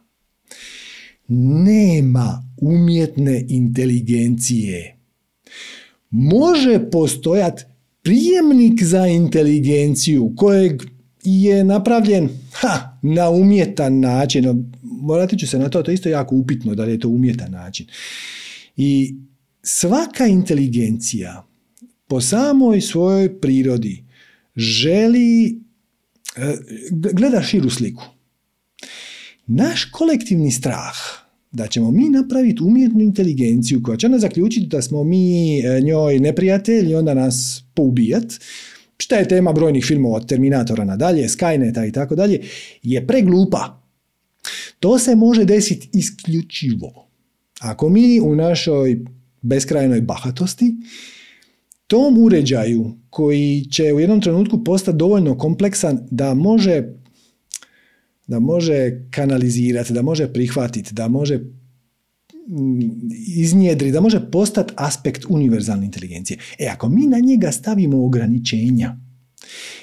Nema 1.27 2.43
umjetne 2.61 3.45
inteligencije. 3.49 4.97
Može 6.09 6.89
postojati 6.91 7.63
prijemnik 8.01 8.83
za 8.83 9.07
inteligenciju 9.07 10.33
kojeg 10.35 10.83
je 11.23 11.63
napravljen 11.63 12.29
ha, 12.51 12.97
na 13.01 13.29
umjetan 13.29 13.99
način. 13.99 14.69
Morati 14.81 15.37
ću 15.37 15.47
se 15.47 15.59
na 15.59 15.69
to, 15.69 15.83
to 15.83 15.91
je 15.91 15.95
isto 15.95 16.09
jako 16.09 16.35
upitno 16.35 16.75
da 16.75 16.83
li 16.83 16.91
je 16.91 16.99
to 16.99 17.09
umjetan 17.09 17.51
način. 17.51 17.87
I 18.77 19.15
svaka 19.63 20.27
inteligencija 20.27 21.48
po 22.09 22.21
samoj 22.21 22.81
svojoj 22.81 23.39
prirodi 23.39 24.03
želi, 24.55 25.47
e, 26.35 26.57
gleda 27.13 27.41
širu 27.41 27.69
sliku. 27.69 28.03
Naš 29.47 29.85
kolektivni 29.85 30.51
strah 30.51 30.95
da 31.51 31.67
ćemo 31.67 31.91
mi 31.91 32.09
napraviti 32.09 32.63
umjetnu 32.63 33.01
inteligenciju 33.01 33.83
koja 33.83 33.97
će 33.97 34.09
nas 34.09 34.21
zaključiti 34.21 34.67
da 34.67 34.81
smo 34.81 35.03
mi 35.03 35.59
e, 35.59 35.81
njoj 35.81 36.19
neprijatelji 36.19 36.91
i 36.91 36.95
onda 36.95 37.13
nas 37.13 37.63
poubijat, 37.73 38.33
šta 38.97 39.15
je 39.15 39.27
tema 39.27 39.53
brojnih 39.53 39.85
filmova 39.85 40.15
od 40.15 40.27
Terminatora 40.27 40.85
nadalje, 40.85 41.27
Skyneta 41.27 41.87
i 41.87 41.91
tako 41.91 42.15
dalje, 42.15 42.41
je 42.83 43.07
preglupa. 43.07 43.81
To 44.79 44.99
se 44.99 45.15
može 45.15 45.45
desiti 45.45 45.89
isključivo. 45.93 47.07
Ako 47.59 47.89
mi 47.89 48.19
u 48.19 48.35
našoj 48.35 48.99
beskrajnoj 49.41 50.01
bahatosti 50.01 50.73
tom 51.89 52.17
uređaju 52.17 52.91
koji 53.09 53.65
će 53.71 53.93
u 53.93 53.99
jednom 53.99 54.21
trenutku 54.21 54.63
postati 54.63 54.97
dovoljno 54.97 55.37
kompleksan 55.37 55.99
da 56.11 56.33
može 56.33 56.83
da 58.27 58.39
može 58.39 58.91
kanalizirati, 59.11 59.93
da 59.93 60.01
može 60.01 60.33
prihvatiti, 60.33 60.93
da 60.93 61.07
može 61.07 61.37
mm, 61.37 61.49
iznjedri, 63.27 63.91
da 63.91 64.01
može 64.01 64.31
postati 64.31 64.73
aspekt 64.75 65.25
univerzalne 65.29 65.85
inteligencije. 65.85 66.37
E, 66.59 66.67
ako 66.67 66.89
mi 66.89 67.07
na 67.07 67.19
njega 67.19 67.51
stavimo 67.51 68.05
ograničenja 68.05 68.97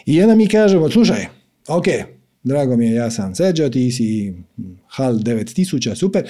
i 0.06 0.22
onda 0.22 0.34
mi 0.34 0.48
kažemo, 0.48 0.90
slušaj, 0.90 1.26
ok, 1.68 1.84
drago 2.42 2.76
mi 2.76 2.86
je, 2.86 2.94
ja 2.94 3.10
sam 3.10 3.34
Seđo, 3.34 3.68
ti 3.68 3.92
si 3.92 4.34
HAL 4.88 5.14
9000, 5.14 5.94
super, 5.94 6.28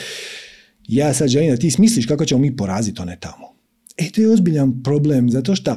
ja 0.89 1.15
sad 1.15 1.29
želim 1.29 1.51
da 1.51 1.57
ti 1.57 1.71
smisliš 1.71 2.07
kako 2.07 2.25
ćemo 2.25 2.41
mi 2.41 2.57
poraziti 2.57 3.03
one 3.03 3.19
tamo. 3.21 3.56
E, 3.97 4.11
to 4.11 4.21
je 4.21 4.31
ozbiljan 4.31 4.83
problem, 4.83 5.31
zato 5.31 5.57
što 5.57 5.77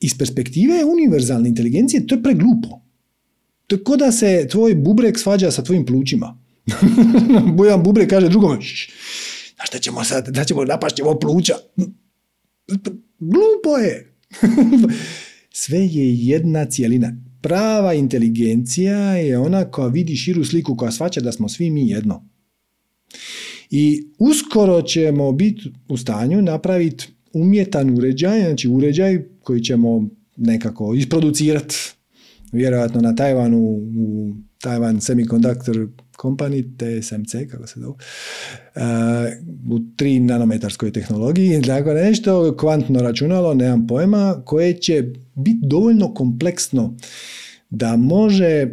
iz 0.00 0.18
perspektive 0.18 0.84
univerzalne 0.84 1.48
inteligencije 1.48 2.06
to 2.06 2.14
je 2.14 2.22
preglupo. 2.22 2.82
To 3.66 3.76
je 3.76 3.96
da 3.98 4.12
se 4.12 4.46
tvoj 4.50 4.74
bubrek 4.74 5.18
svađa 5.18 5.50
sa 5.50 5.62
tvojim 5.62 5.86
plućima. 5.86 6.38
Bojan 7.56 7.82
bubrek 7.82 8.10
kaže 8.10 8.28
drugome, 8.28 8.54
znaš 8.54 9.68
šta 9.68 9.78
ćemo 9.78 10.04
sad, 10.04 10.28
da 10.28 10.44
ćemo 10.44 10.64
napašćemo 10.64 11.18
pluća. 11.18 11.54
Glupo 13.18 13.76
je. 13.78 14.16
Sve 15.62 15.78
je 15.78 16.26
jedna 16.26 16.64
cijelina. 16.64 17.16
Prava 17.40 17.94
inteligencija 17.94 18.98
je 19.16 19.38
ona 19.38 19.70
koja 19.70 19.88
vidi 19.88 20.16
širu 20.16 20.44
sliku, 20.44 20.76
koja 20.76 20.90
svaća 20.90 21.20
da 21.20 21.32
smo 21.32 21.48
svi 21.48 21.70
mi 21.70 21.88
jedno. 21.88 22.28
I 23.74 24.08
uskoro 24.18 24.82
ćemo 24.82 25.32
biti 25.32 25.72
u 25.88 25.96
stanju 25.96 26.42
napraviti 26.42 27.08
umjetan 27.32 27.98
uređaj, 27.98 28.40
znači 28.40 28.68
uređaj 28.68 29.18
koji 29.42 29.60
ćemo 29.60 30.08
nekako 30.36 30.94
isproducirati 30.94 31.76
vjerojatno 32.52 33.00
na 33.00 33.14
Tajvanu 33.14 33.58
u 33.98 34.32
Taiwan 34.64 35.00
Semiconductor 35.00 35.88
Company, 36.18 36.64
TSMC, 36.76 37.50
kako 37.50 37.66
se 37.66 37.80
zove, 37.80 37.94
u 39.70 39.78
tri 39.96 40.20
nanometarskoj 40.20 40.92
tehnologiji, 40.92 41.62
tako 41.66 41.94
nešto, 41.94 42.56
kvantno 42.56 43.02
računalo, 43.02 43.54
nemam 43.54 43.86
pojma, 43.86 44.42
koje 44.44 44.74
će 44.74 45.02
biti 45.34 45.60
dovoljno 45.62 46.14
kompleksno 46.14 46.96
da 47.70 47.96
može 47.96 48.66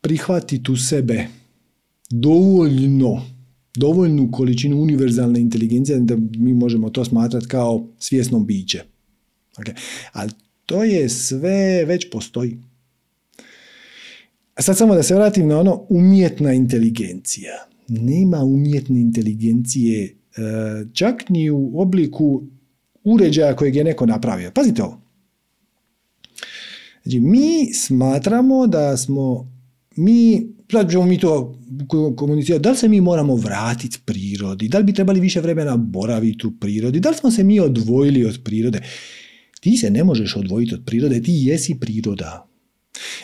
prihvatiti 0.00 0.72
u 0.72 0.76
sebe 0.76 1.26
dovoljno 2.10 3.22
dovoljnu 3.74 4.30
količinu 4.32 4.82
univerzalne 4.82 5.40
inteligencije 5.40 5.98
da 5.98 6.16
mi 6.16 6.54
možemo 6.54 6.90
to 6.90 7.04
smatrati 7.04 7.48
kao 7.48 7.86
svjesno 7.98 8.40
biće. 8.40 8.82
Okay. 9.56 9.74
Ali 10.12 10.30
to 10.66 10.84
je 10.84 11.08
sve 11.08 11.84
već 11.84 12.10
postoji. 12.10 12.58
A 14.54 14.62
sad 14.62 14.76
samo 14.76 14.94
da 14.94 15.02
se 15.02 15.14
vratim 15.14 15.48
na 15.48 15.58
ono 15.58 15.86
umjetna 15.88 16.52
inteligencija. 16.52 17.52
Nema 17.88 18.44
umjetne 18.44 19.00
inteligencije 19.00 20.04
e, 20.04 20.12
čak 20.92 21.28
ni 21.28 21.50
u 21.50 21.80
obliku 21.80 22.42
uređaja 23.04 23.56
kojeg 23.56 23.76
je 23.76 23.84
neko 23.84 24.06
napravio. 24.06 24.50
Pazite 24.50 24.82
ovo. 24.82 25.00
Znači, 27.02 27.20
mi 27.20 27.74
smatramo 27.74 28.66
da 28.66 28.96
smo 28.96 29.49
mi, 29.96 30.48
sad 30.70 30.90
ćemo 30.90 31.04
mi 31.04 31.18
to 31.18 31.58
komunicirati, 32.16 32.62
da 32.62 32.70
li 32.70 32.76
se 32.76 32.88
mi 32.88 33.00
moramo 33.00 33.36
vratiti 33.36 33.98
prirodi, 34.04 34.68
da 34.68 34.78
li 34.78 34.84
bi 34.84 34.92
trebali 34.92 35.20
više 35.20 35.40
vremena 35.40 35.76
boraviti 35.76 36.46
u 36.46 36.52
prirodi, 36.60 37.00
da 37.00 37.10
li 37.10 37.16
smo 37.16 37.30
se 37.30 37.44
mi 37.44 37.60
odvojili 37.60 38.24
od 38.24 38.40
prirode. 38.44 38.80
Ti 39.60 39.76
se 39.76 39.90
ne 39.90 40.04
možeš 40.04 40.36
odvojiti 40.36 40.74
od 40.74 40.82
prirode, 40.86 41.22
ti 41.22 41.32
jesi 41.34 41.80
priroda. 41.80 42.48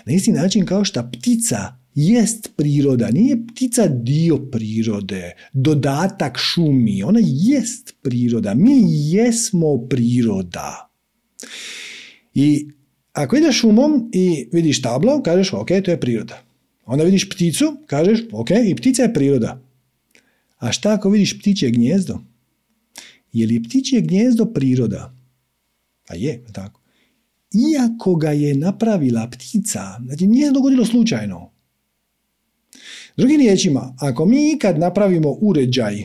Na 0.06 0.12
isti 0.12 0.32
način 0.32 0.66
kao 0.66 0.84
što 0.84 1.10
ptica 1.12 1.76
jest 1.94 2.50
priroda, 2.56 3.10
nije 3.10 3.46
ptica 3.46 3.86
dio 3.88 4.36
prirode, 4.36 5.32
dodatak 5.52 6.38
šumi, 6.38 7.02
ona 7.02 7.20
jest 7.22 7.94
priroda, 8.02 8.54
mi 8.54 8.72
jesmo 8.88 9.86
priroda. 9.88 10.90
I 12.34 12.68
ako 13.12 13.36
ideš 13.36 13.60
šumom 13.60 14.10
i 14.12 14.48
vidiš 14.52 14.82
tablo, 14.82 15.22
kažeš 15.22 15.52
ok, 15.52 15.68
to 15.84 15.90
je 15.90 16.00
priroda. 16.00 16.45
Onda 16.87 17.05
vidiš 17.05 17.28
pticu, 17.30 17.76
kažeš 17.87 18.20
ok, 18.32 18.51
i 18.51 18.74
ptica 18.74 19.03
je 19.03 19.14
priroda. 19.14 19.62
A 20.59 20.72
šta 20.72 20.93
ako 20.93 21.11
vidiš 21.11 21.39
ptičje 21.39 21.70
gnjezdo? 21.70 22.18
Je 23.32 23.47
li 23.47 23.62
ptičje 23.62 24.01
gnjezdo 24.01 24.45
priroda? 24.45 25.14
A 26.09 26.14
je, 26.14 26.45
tako 26.53 26.87
iako 27.57 28.14
ga 28.14 28.30
je 28.30 28.55
napravila 28.55 29.30
ptica, 29.30 29.80
znači 30.05 30.26
nije 30.26 30.53
dogodilo 30.53 30.84
slučajno. 30.84 31.51
Drugim 33.16 33.41
riječima, 33.41 33.95
ako 33.99 34.26
mi 34.26 34.53
ikad 34.53 34.78
napravimo 34.78 35.37
uređaj 35.41 36.05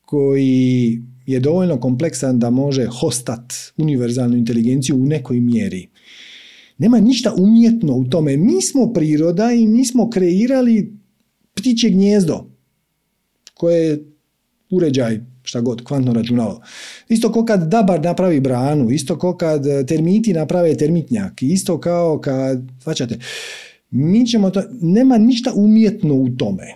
koji 0.00 1.02
je 1.26 1.40
dovoljno 1.40 1.80
kompleksan 1.80 2.38
da 2.38 2.50
može 2.50 2.86
hostat 2.86 3.52
univerzalnu 3.76 4.36
inteligenciju 4.36 4.96
u 4.96 5.06
nekoj 5.06 5.40
mjeri, 5.40 5.88
nema 6.78 7.00
ništa 7.00 7.34
umjetno 7.38 7.94
u 7.94 8.04
tome. 8.04 8.36
Mi 8.36 8.62
smo 8.62 8.92
priroda 8.92 9.52
i 9.52 9.66
mi 9.66 9.84
smo 9.84 10.10
kreirali 10.10 10.98
ptiće 11.54 11.90
gnjezdo 11.90 12.46
koje 13.54 13.86
je 13.86 14.04
uređaj 14.70 15.20
šta 15.42 15.60
god, 15.60 15.84
kvantno 15.84 16.12
računalo. 16.12 16.60
Isto 17.08 17.32
kao 17.32 17.44
kad 17.44 17.68
dabar 17.68 18.04
napravi 18.04 18.40
branu, 18.40 18.90
isto 18.90 19.18
kao 19.18 19.36
kad 19.36 19.66
e, 19.66 19.86
termiti 19.86 20.32
naprave 20.32 20.76
termitnjak, 20.76 21.42
isto 21.42 21.80
kao 21.80 22.18
kad, 22.20 22.62
svačate, 22.82 23.18
mi 23.90 24.26
ćemo 24.26 24.50
to, 24.50 24.62
nema 24.80 25.18
ništa 25.18 25.52
umjetno 25.54 26.14
u 26.14 26.28
tome. 26.28 26.74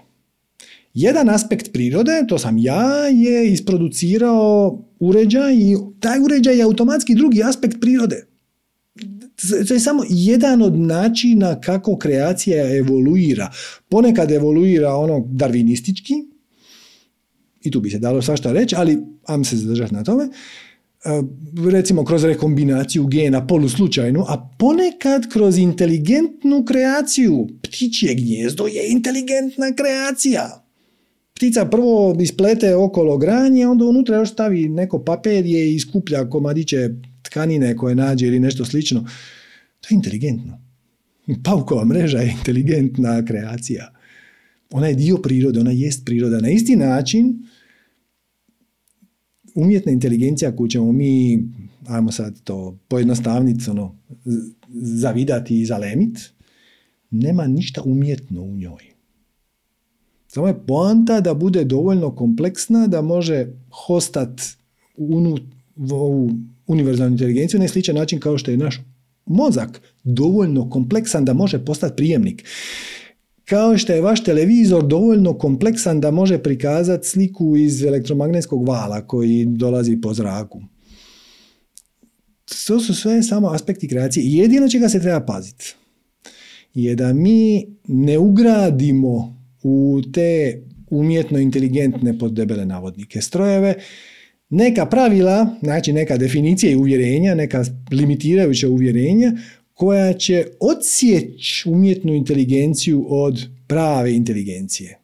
Jedan 0.94 1.30
aspekt 1.30 1.72
prirode, 1.72 2.24
to 2.28 2.38
sam 2.38 2.58
ja, 2.58 3.08
je 3.08 3.52
isproducirao 3.52 4.78
uređaj 5.00 5.54
i 5.54 5.76
taj 6.00 6.20
uređaj 6.20 6.56
je 6.56 6.62
automatski 6.62 7.14
drugi 7.14 7.42
aspekt 7.42 7.80
prirode. 7.80 8.26
To 9.68 9.74
je 9.74 9.80
samo 9.80 10.02
jedan 10.08 10.62
od 10.62 10.78
načina 10.78 11.60
kako 11.60 11.96
kreacija 11.96 12.76
evoluira. 12.78 13.52
Ponekad 13.88 14.30
evoluira 14.30 14.94
ono 14.94 15.24
darvinistički, 15.26 16.14
i 17.62 17.70
tu 17.70 17.80
bi 17.80 17.90
se 17.90 17.98
dalo 17.98 18.22
svašta 18.22 18.52
reći, 18.52 18.74
ali 18.78 18.98
am 19.26 19.44
se 19.44 19.56
zadržati 19.56 19.94
na 19.94 20.04
tome, 20.04 20.24
e, 20.24 20.28
recimo 21.70 22.04
kroz 22.04 22.24
rekombinaciju 22.24 23.06
gena 23.06 23.46
poluslučajnu, 23.46 24.24
a 24.28 24.50
ponekad 24.58 25.32
kroz 25.32 25.58
inteligentnu 25.58 26.64
kreaciju. 26.64 27.48
Ptičje 27.62 28.14
gnjezdo 28.14 28.66
je 28.66 28.92
inteligentna 28.92 29.72
kreacija. 29.76 30.64
Ptica 31.34 31.64
prvo 31.64 32.16
isplete 32.20 32.74
okolo 32.76 33.18
granje, 33.18 33.66
onda 33.66 33.84
unutra 33.84 34.16
još 34.16 34.32
stavi 34.32 34.68
neko 34.68 35.04
papirje 35.04 35.74
i 35.74 35.80
skuplja 35.80 36.30
komadiće 36.30 36.88
tkanine 37.32 37.76
koje 37.76 37.94
nađe 37.94 38.26
ili 38.26 38.40
nešto 38.40 38.64
slično. 38.64 39.00
To 39.80 39.88
je 39.90 39.96
inteligentno. 39.96 40.58
Paukova 41.44 41.84
mreža 41.84 42.18
je 42.18 42.34
inteligentna 42.38 43.24
kreacija. 43.24 43.92
Ona 44.70 44.86
je 44.86 44.94
dio 44.94 45.16
prirode, 45.16 45.60
ona 45.60 45.70
jest 45.70 46.04
priroda. 46.04 46.40
Na 46.40 46.50
isti 46.50 46.76
način 46.76 47.46
umjetna 49.54 49.92
inteligencija 49.92 50.56
koju 50.56 50.68
ćemo 50.68 50.92
mi, 50.92 51.44
ajmo 51.86 52.12
sad 52.12 52.40
to 52.44 52.78
pojednostavnici, 52.88 53.70
ono, 53.70 53.96
zavidati 54.74 55.60
i 55.60 55.66
zalemit, 55.66 56.18
nema 57.10 57.46
ništa 57.46 57.82
umjetno 57.84 58.42
u 58.42 58.56
njoj. 58.56 58.82
Samo 60.28 60.48
je 60.48 60.66
poanta 60.66 61.20
da 61.20 61.34
bude 61.34 61.64
dovoljno 61.64 62.14
kompleksna 62.14 62.86
da 62.86 63.02
može 63.02 63.46
hostat 63.70 64.40
unu, 64.96 65.38
ovu 65.90 66.30
univerzalnu 66.66 67.12
inteligenciju 67.12 67.60
na 67.60 67.68
sličan 67.68 67.94
način 67.94 68.20
kao 68.20 68.38
što 68.38 68.50
je 68.50 68.56
naš 68.56 68.80
mozak 69.26 69.80
dovoljno 70.04 70.70
kompleksan 70.70 71.24
da 71.24 71.32
može 71.32 71.64
postati 71.64 71.96
prijemnik 71.96 72.44
kao 73.44 73.78
što 73.78 73.92
je 73.92 74.00
vaš 74.00 74.24
televizor 74.24 74.86
dovoljno 74.86 75.38
kompleksan 75.38 76.00
da 76.00 76.10
može 76.10 76.38
prikazati 76.38 77.08
sliku 77.08 77.56
iz 77.56 77.82
elektromagnetskog 77.82 78.68
vala 78.68 79.06
koji 79.06 79.44
dolazi 79.44 80.00
po 80.00 80.14
zraku. 80.14 80.62
To 82.66 82.80
su 82.80 82.94
sve 82.94 83.22
samo 83.22 83.48
aspekti 83.48 83.88
kreacije. 83.88 84.26
Jedino 84.26 84.68
čega 84.68 84.88
se 84.88 85.00
treba 85.00 85.20
paziti 85.20 85.74
je 86.74 86.94
da 86.94 87.12
mi 87.12 87.66
ne 87.88 88.18
ugradimo 88.18 89.42
u 89.62 90.02
te 90.12 90.62
umjetno 90.90 91.38
inteligentne 91.38 92.18
pod 92.18 92.32
debele 92.32 92.66
navodnike 92.66 93.20
strojeve 93.20 93.74
neka 94.54 94.86
pravila, 94.86 95.56
znači 95.62 95.92
neka 95.92 96.16
definicija 96.16 96.72
i 96.72 96.76
uvjerenja, 96.76 97.34
neka 97.34 97.64
limitirajuća 97.90 98.68
uvjerenja 98.68 99.32
koja 99.74 100.12
će 100.12 100.46
odsjeći 100.60 101.68
umjetnu 101.68 102.14
inteligenciju 102.14 103.06
od 103.08 103.46
prave 103.66 104.14
inteligencije. 104.14 104.98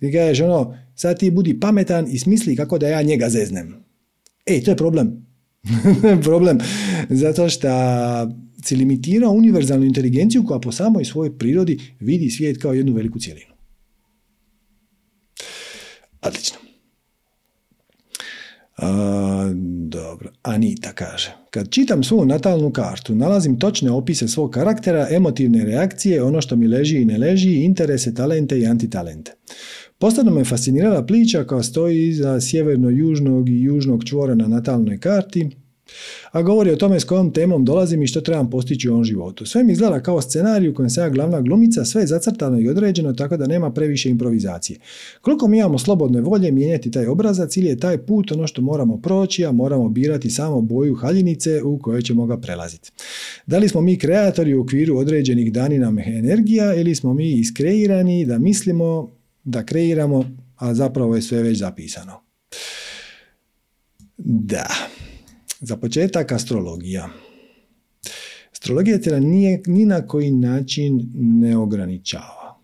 Ti 0.00 0.12
kažeš 0.12 0.40
ono, 0.40 0.78
sad 0.94 1.18
ti 1.18 1.30
budi 1.30 1.60
pametan 1.60 2.06
i 2.10 2.18
smisli 2.18 2.56
kako 2.56 2.78
da 2.78 2.88
ja 2.88 3.02
njega 3.02 3.28
zeznem. 3.28 3.74
Ej, 4.46 4.62
to 4.62 4.70
je 4.70 4.76
problem. 4.76 5.26
problem. 6.28 6.58
Zato 7.10 7.48
što 7.48 7.68
si 8.64 8.76
limitirao 8.76 9.32
univerzalnu 9.32 9.86
inteligenciju 9.86 10.44
koja 10.44 10.60
po 10.60 10.72
samoj 10.72 11.04
svojoj 11.04 11.38
prirodi 11.38 11.78
vidi 12.00 12.30
svijet 12.30 12.62
kao 12.62 12.72
jednu 12.72 12.92
veliku 12.92 13.18
cijelinu. 13.18 13.54
Odlično. 16.22 16.63
A, 18.76 19.52
dobro, 19.88 20.30
Anita 20.42 20.92
kaže. 20.92 21.36
Kad 21.50 21.70
čitam 21.70 22.04
svoju 22.04 22.26
natalnu 22.26 22.70
kartu, 22.70 23.14
nalazim 23.14 23.58
točne 23.58 23.90
opise 23.90 24.28
svog 24.28 24.50
karaktera, 24.50 25.06
emotivne 25.10 25.64
reakcije, 25.64 26.22
ono 26.22 26.40
što 26.40 26.56
mi 26.56 26.68
leži 26.68 27.02
i 27.02 27.04
ne 27.04 27.18
leži, 27.18 27.54
interese, 27.54 28.14
talente 28.14 28.58
i 28.58 28.66
antitalente. 28.66 29.32
Posebno 29.98 30.32
me 30.32 30.44
fascinirala 30.44 31.06
pliča 31.06 31.44
koja 31.44 31.62
stoji 31.62 32.08
iza 32.08 32.40
sjeverno-južnog 32.40 33.48
i 33.48 33.62
južnog 33.62 34.04
čvora 34.04 34.34
na 34.34 34.48
natalnoj 34.48 35.00
karti, 35.00 35.50
a 36.30 36.42
govori 36.42 36.70
o 36.70 36.76
tome 36.76 37.00
s 37.00 37.04
kojom 37.04 37.32
temom 37.32 37.64
dolazim 37.64 38.02
i 38.02 38.06
što 38.06 38.20
trebam 38.20 38.50
postići 38.50 38.88
u 38.88 38.92
ovom 38.92 39.04
životu. 39.04 39.46
Sve 39.46 39.64
mi 39.64 39.72
izgleda 39.72 40.02
kao 40.02 40.22
scenarij 40.22 40.68
u 40.68 40.74
kojem 40.74 40.90
se 40.90 41.00
ja 41.00 41.08
glavna 41.08 41.40
glumica, 41.40 41.84
sve 41.84 42.02
je 42.02 42.06
zacrtano 42.06 42.60
i 42.60 42.68
određeno 42.68 43.12
tako 43.12 43.36
da 43.36 43.46
nema 43.46 43.72
previše 43.72 44.10
improvizacije. 44.10 44.78
Koliko 45.20 45.48
mi 45.48 45.58
imamo 45.58 45.78
slobodne 45.78 46.20
volje 46.20 46.50
mijenjati 46.52 46.90
taj 46.90 47.06
obrazac 47.06 47.56
ili 47.56 47.66
je 47.66 47.80
taj 47.80 47.98
put 47.98 48.32
ono 48.32 48.46
što 48.46 48.62
moramo 48.62 49.00
proći, 49.00 49.44
a 49.44 49.52
moramo 49.52 49.88
birati 49.88 50.30
samo 50.30 50.60
boju 50.60 50.94
haljinice 50.94 51.62
u 51.62 51.78
kojoj 51.78 52.02
ćemo 52.02 52.26
ga 52.26 52.36
prelaziti. 52.36 52.90
Da 53.46 53.58
li 53.58 53.68
smo 53.68 53.80
mi 53.80 53.98
kreatori 53.98 54.54
u 54.54 54.62
okviru 54.62 54.96
određenih 54.96 55.52
danina 55.52 55.92
energija 56.06 56.74
ili 56.74 56.94
smo 56.94 57.14
mi 57.14 57.32
iskreirani 57.32 58.26
da 58.26 58.38
mislimo 58.38 59.10
da 59.44 59.66
kreiramo, 59.66 60.24
a 60.56 60.74
zapravo 60.74 61.16
je 61.16 61.22
sve 61.22 61.42
već 61.42 61.58
zapisano. 61.58 62.12
Da, 64.16 64.66
za 65.66 65.76
početak 65.76 66.32
astrologija. 66.32 67.08
Astrologija 68.52 69.00
te 69.00 69.20
nije 69.20 69.62
ni 69.66 69.86
na 69.86 70.06
koji 70.06 70.30
način 70.30 71.10
ne 71.14 71.56
ograničava. 71.56 72.60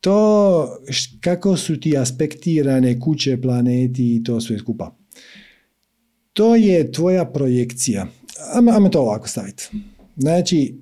To 0.00 0.78
kako 1.20 1.56
su 1.56 1.80
ti 1.80 1.98
aspektirane 1.98 3.00
kuće, 3.00 3.40
planeti 3.40 4.16
i 4.16 4.24
to 4.24 4.40
sve 4.40 4.58
skupa. 4.58 4.96
To 6.32 6.56
je 6.56 6.92
tvoja 6.92 7.24
projekcija. 7.24 8.06
Ajmo 8.54 8.88
to 8.88 9.00
ovako 9.00 9.28
staviti. 9.28 9.68
Znači, 10.16 10.74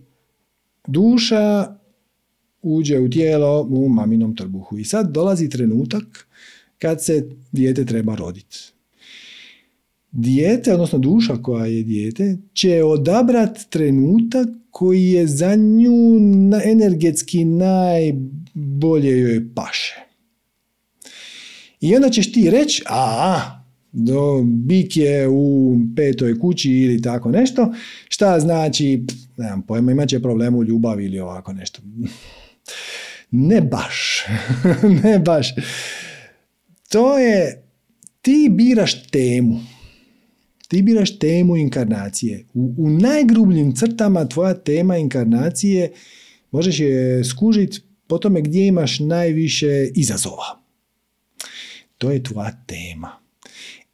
duša 0.86 1.76
uđe 2.62 2.98
u 2.98 3.10
tijelo 3.10 3.62
u 3.62 3.88
maminom 3.88 4.36
trbuhu. 4.36 4.78
I 4.78 4.84
sad 4.84 5.10
dolazi 5.10 5.48
trenutak 5.48 6.28
kad 6.78 7.04
se 7.04 7.28
dijete 7.52 7.84
treba 7.84 8.14
roditi. 8.14 8.73
Dijete, 10.16 10.72
odnosno 10.72 10.98
duša 10.98 11.36
koja 11.36 11.66
je 11.66 11.82
dijete, 11.82 12.36
će 12.52 12.82
odabrat 12.82 13.58
trenutak 13.70 14.48
koji 14.70 15.06
je 15.06 15.26
za 15.26 15.54
nju 15.54 16.18
energetski 16.64 17.44
najbolje 17.44 19.20
joj 19.20 19.54
paše. 19.54 19.94
I 21.80 21.96
onda 21.96 22.10
ćeš 22.10 22.32
ti 22.32 22.50
reći, 22.50 22.82
a, 22.86 23.40
do 23.92 24.42
bik 24.42 24.96
je 24.96 25.28
u 25.28 25.76
petoj 25.96 26.38
kući 26.38 26.70
ili 26.70 27.02
tako 27.02 27.30
nešto, 27.30 27.74
šta 28.08 28.40
znači, 28.40 29.02
nemam 29.36 29.62
pojma, 29.62 29.92
imat 29.92 30.08
će 30.08 30.22
problem 30.22 30.54
u 30.54 30.64
ljubavi 30.64 31.04
ili 31.04 31.20
ovako 31.20 31.52
nešto. 31.52 31.82
Ne 33.30 33.60
baš, 33.60 34.24
ne 35.04 35.18
baš. 35.18 35.54
To 36.88 37.18
je, 37.18 37.62
ti 38.22 38.48
biraš 38.50 39.06
temu. 39.06 39.73
Ti 40.74 40.82
biraš 40.82 41.18
temu 41.18 41.56
inkarnacije. 41.56 42.46
U, 42.54 42.74
u 42.78 42.90
najgrubljim 42.90 43.74
crtama 43.74 44.28
tvoja 44.28 44.54
tema 44.54 44.96
inkarnacije 44.96 45.92
možeš 46.50 46.80
je 46.80 47.24
skužiti 47.24 47.80
po 48.06 48.18
tome 48.18 48.40
gdje 48.42 48.66
imaš 48.66 48.98
najviše 49.00 49.90
izazova. 49.94 50.62
To 51.98 52.10
je 52.10 52.22
tvoja 52.22 52.64
tema. 52.66 53.10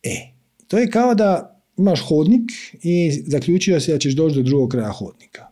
E, 0.02 0.32
to 0.68 0.78
je 0.78 0.90
kao 0.90 1.14
da 1.14 1.62
imaš 1.78 2.00
hodnik 2.00 2.50
i 2.82 3.10
zaključio 3.26 3.80
se 3.80 3.92
da 3.92 3.98
ćeš 3.98 4.14
doći 4.14 4.36
do 4.36 4.42
drugog 4.42 4.70
kraja 4.70 4.92
hodnika. 4.92 5.46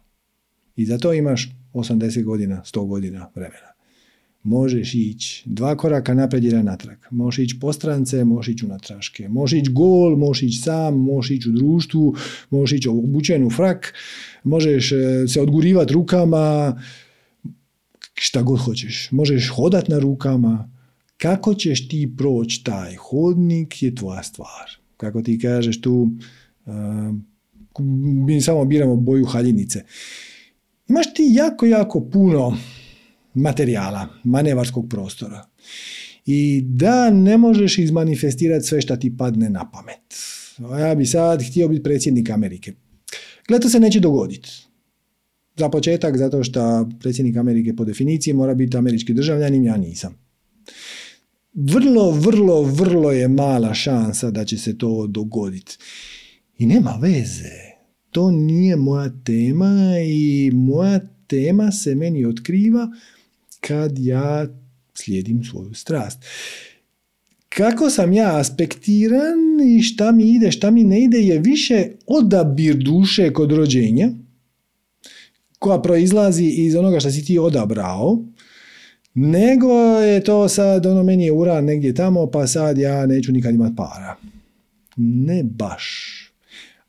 I 0.77 0.87
za 0.87 0.99
to 0.99 1.13
imaš 1.13 1.51
80 1.73 2.25
godina, 2.25 2.63
100 2.65 2.87
godina 2.87 3.31
vremena. 3.35 3.68
Možeš 4.49 4.95
ići 4.95 5.43
dva 5.47 5.77
koraka 5.77 6.15
naprijed 6.15 6.45
i 6.45 6.63
natrag. 6.63 6.99
Možeš 7.11 7.39
ići 7.39 7.61
po 7.61 7.73
strance, 7.73 8.25
možeš 8.25 8.55
ići 8.55 8.65
u 8.65 8.69
natraške. 8.69 9.29
Možeš 9.29 9.61
ići 9.61 9.73
gol, 9.73 10.17
možeš 10.17 10.43
ići 10.43 10.63
sam, 10.63 10.95
možeš 10.95 11.31
ići 11.31 11.49
u 11.49 11.53
društvu, 11.53 12.15
možeš 12.51 12.79
ići 12.79 12.89
obučen 12.89 13.45
u 13.45 13.51
frak, 13.51 13.95
možeš 14.45 14.93
e, 14.93 15.29
se 15.29 15.41
odgurivati 15.41 15.93
rukama, 15.93 16.81
šta 18.15 18.43
god 18.43 18.61
hoćeš. 18.61 19.09
Možeš 19.11 19.49
hodat 19.49 19.89
na 19.89 19.99
rukama, 19.99 20.71
kako 21.17 21.55
ćeš 21.55 21.89
ti 21.89 22.15
proći 22.17 22.65
taj 22.65 22.95
hodnik 22.97 23.83
je 23.83 23.95
tvoja 23.95 24.23
stvar. 24.23 24.79
Kako 24.97 25.23
ti 25.23 25.39
kažeš 25.39 25.81
tu, 25.81 26.11
uh, 26.67 26.73
mi 28.27 28.41
samo 28.41 28.65
biramo 28.65 28.97
boju 28.97 29.25
haljinice. 29.25 29.85
Imaš 30.89 31.15
ti 31.15 31.23
jako, 31.33 31.67
jako 31.67 32.01
puno 32.01 32.57
materijala, 33.41 34.09
manevarskog 34.25 34.89
prostora. 34.91 35.47
I 36.27 36.63
da 36.65 37.11
ne 37.11 37.39
možeš 37.39 37.79
izmanifestirati 37.79 38.67
sve 38.67 38.81
što 38.81 38.97
ti 38.97 39.17
padne 39.17 39.51
na 39.51 39.71
pamet. 39.71 40.81
Ja 40.81 40.95
bi 40.95 41.07
sad 41.07 41.43
htio 41.51 41.69
biti 41.69 41.83
predsjednik 41.83 42.31
Amerike. 42.31 42.73
Gle, 43.49 43.61
to 43.61 43.69
se 43.69 43.81
neće 43.81 44.01
dogoditi. 44.01 44.51
Za 45.57 45.69
početak, 45.69 46.17
zato 46.17 46.45
što 46.45 46.89
predsjednik 47.01 47.37
Amerike 47.37 47.77
po 47.77 47.85
definiciji 47.85 48.35
mora 48.35 48.55
biti 48.55 48.77
američki 48.77 49.15
državljanin, 49.15 49.65
ja 49.65 49.77
nisam 49.77 50.29
vrlo, 51.59 52.11
vrlo, 52.11 52.63
vrlo 52.63 53.13
je 53.13 53.29
mala 53.29 53.75
šansa 53.75 54.31
da 54.31 54.45
će 54.45 54.59
se 54.59 54.79
to 54.79 55.07
dogoditi. 55.07 55.79
I 56.59 56.67
nema 56.67 56.99
veze. 57.03 57.69
To 58.11 58.31
nije 58.31 58.77
moja 58.77 59.11
tema 59.25 59.95
i 60.07 60.51
moja 60.55 61.01
tema 61.27 61.73
se 61.73 61.95
meni 61.95 62.25
otkriva 62.27 62.89
kad 63.61 63.99
ja 63.99 64.47
slijedim 64.95 65.45
svoju 65.45 65.75
strast. 65.75 66.19
Kako 67.49 67.91
sam 67.91 68.13
ja 68.13 68.39
aspektiran 68.39 69.39
i 69.77 69.83
šta 69.83 70.13
mi 70.13 70.31
ide, 70.31 70.53
šta 70.53 70.71
mi 70.71 70.85
ne 70.85 71.01
ide 71.01 71.19
je 71.19 71.39
više 71.39 71.89
odabir 72.07 72.77
duše 72.77 73.33
kod 73.33 73.53
rođenja 73.53 74.11
koja 75.59 75.83
proizlazi 75.83 76.45
iz 76.45 76.77
onoga 76.77 77.01
što 77.01 77.11
si 77.11 77.25
ti 77.25 77.39
odabrao 77.39 78.25
nego 79.21 79.73
je 80.01 80.25
to 80.25 80.49
sad, 80.49 80.87
ono, 80.87 81.03
meni 81.03 81.25
je 81.25 81.33
uran 81.33 81.65
negdje 81.65 81.95
tamo, 81.95 82.27
pa 82.27 82.47
sad 82.47 82.79
ja 82.79 83.07
neću 83.07 83.33
nikad 83.33 83.55
imat 83.55 83.73
para. 83.77 84.17
Ne 84.97 85.43
baš. 85.45 86.15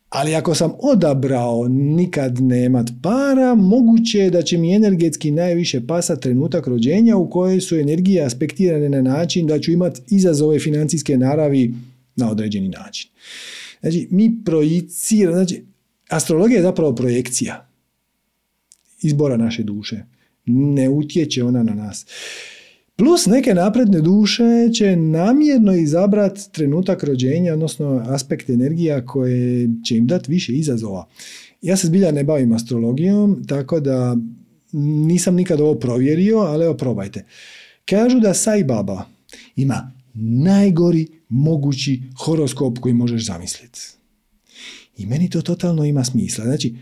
Ali 0.10 0.36
ako 0.36 0.56
sam 0.56 0.72
odabrao 0.80 1.68
nikad 1.70 2.42
nemat 2.42 2.90
para, 3.04 3.56
moguće 3.56 4.20
je 4.20 4.30
da 4.30 4.42
će 4.42 4.58
mi 4.58 4.76
energetski 4.76 5.32
najviše 5.32 5.88
pasa 5.88 6.16
trenutak 6.16 6.68
rođenja 6.68 7.18
u 7.18 7.30
kojoj 7.30 7.62
su 7.62 7.76
energije 7.80 8.24
aspektirane 8.24 8.90
na 8.90 9.02
način 9.02 9.48
da 9.48 9.60
ću 9.60 9.72
imat 9.72 10.02
izazove 10.08 10.60
financijske 10.60 11.18
naravi 11.18 11.74
na 12.16 12.32
određeni 12.32 12.70
način. 12.70 13.10
Znači, 13.82 14.08
mi 14.12 14.44
projiciramo, 14.46 15.36
znači, 15.36 15.64
astrologija 16.10 16.58
je 16.58 16.64
zapravo 16.64 16.96
projekcija 16.96 17.70
izbora 19.02 19.38
naše 19.38 19.64
duše 19.64 20.04
ne 20.46 20.90
utječe 20.90 21.44
ona 21.44 21.64
na 21.64 21.74
nas. 21.74 22.06
Plus 23.00 23.26
neke 23.26 23.54
napredne 23.54 24.02
duše 24.02 24.70
će 24.74 24.96
namjerno 24.96 25.74
izabrat 25.74 26.40
trenutak 26.52 27.04
rođenja, 27.04 27.54
odnosno 27.54 28.04
aspekt 28.08 28.50
energija 28.50 29.06
koje 29.06 29.70
će 29.86 29.98
im 29.98 30.08
dati 30.08 30.32
više 30.32 30.54
izazova. 30.54 31.08
Ja 31.62 31.78
se 31.78 31.88
zbilja 31.88 32.12
ne 32.12 32.24
bavim 32.24 32.54
astrologijom, 32.54 33.44
tako 33.48 33.80
da 33.80 34.18
nisam 34.72 35.36
nikad 35.36 35.62
ovo 35.62 35.76
provjerio, 35.76 36.38
ali 36.38 36.66
evo 36.66 36.74
probajte. 36.74 37.26
Kažu 37.86 38.20
da 38.20 38.34
Sai 38.34 38.64
Baba 38.64 39.06
ima 39.56 39.92
najgori 40.44 41.08
mogući 41.30 42.02
horoskop 42.26 42.80
koji 42.80 42.94
možeš 42.94 43.26
zamisliti. 43.26 43.80
I 44.98 45.06
meni 45.06 45.30
to 45.30 45.42
totalno 45.42 45.86
ima 45.86 46.04
smisla. 46.04 46.46
Znači, 46.46 46.76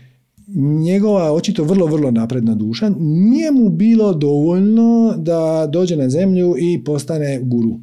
njegova 0.56 1.32
očito 1.32 1.64
vrlo, 1.64 1.86
vrlo 1.86 2.10
napredna 2.10 2.54
duša, 2.54 2.92
nije 2.98 3.50
mu 3.50 3.70
bilo 3.70 4.14
dovoljno 4.14 5.14
da 5.18 5.68
dođe 5.72 5.96
na 5.96 6.08
zemlju 6.08 6.54
i 6.58 6.84
postane 6.84 7.40
guru. 7.42 7.80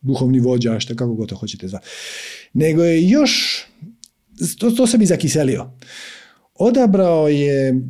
Duhovni 0.00 0.40
vođa, 0.40 0.80
što 0.80 0.96
kako 0.96 1.14
god 1.14 1.28
to 1.28 1.36
hoćete 1.36 1.68
zvati. 1.68 1.86
Nego 2.52 2.82
je 2.82 3.08
još, 3.08 3.64
to, 4.58 4.70
to 4.70 4.86
se 4.86 4.98
bi 4.98 5.06
zakiselio. 5.06 5.70
Odabrao 6.54 7.28
je 7.28 7.80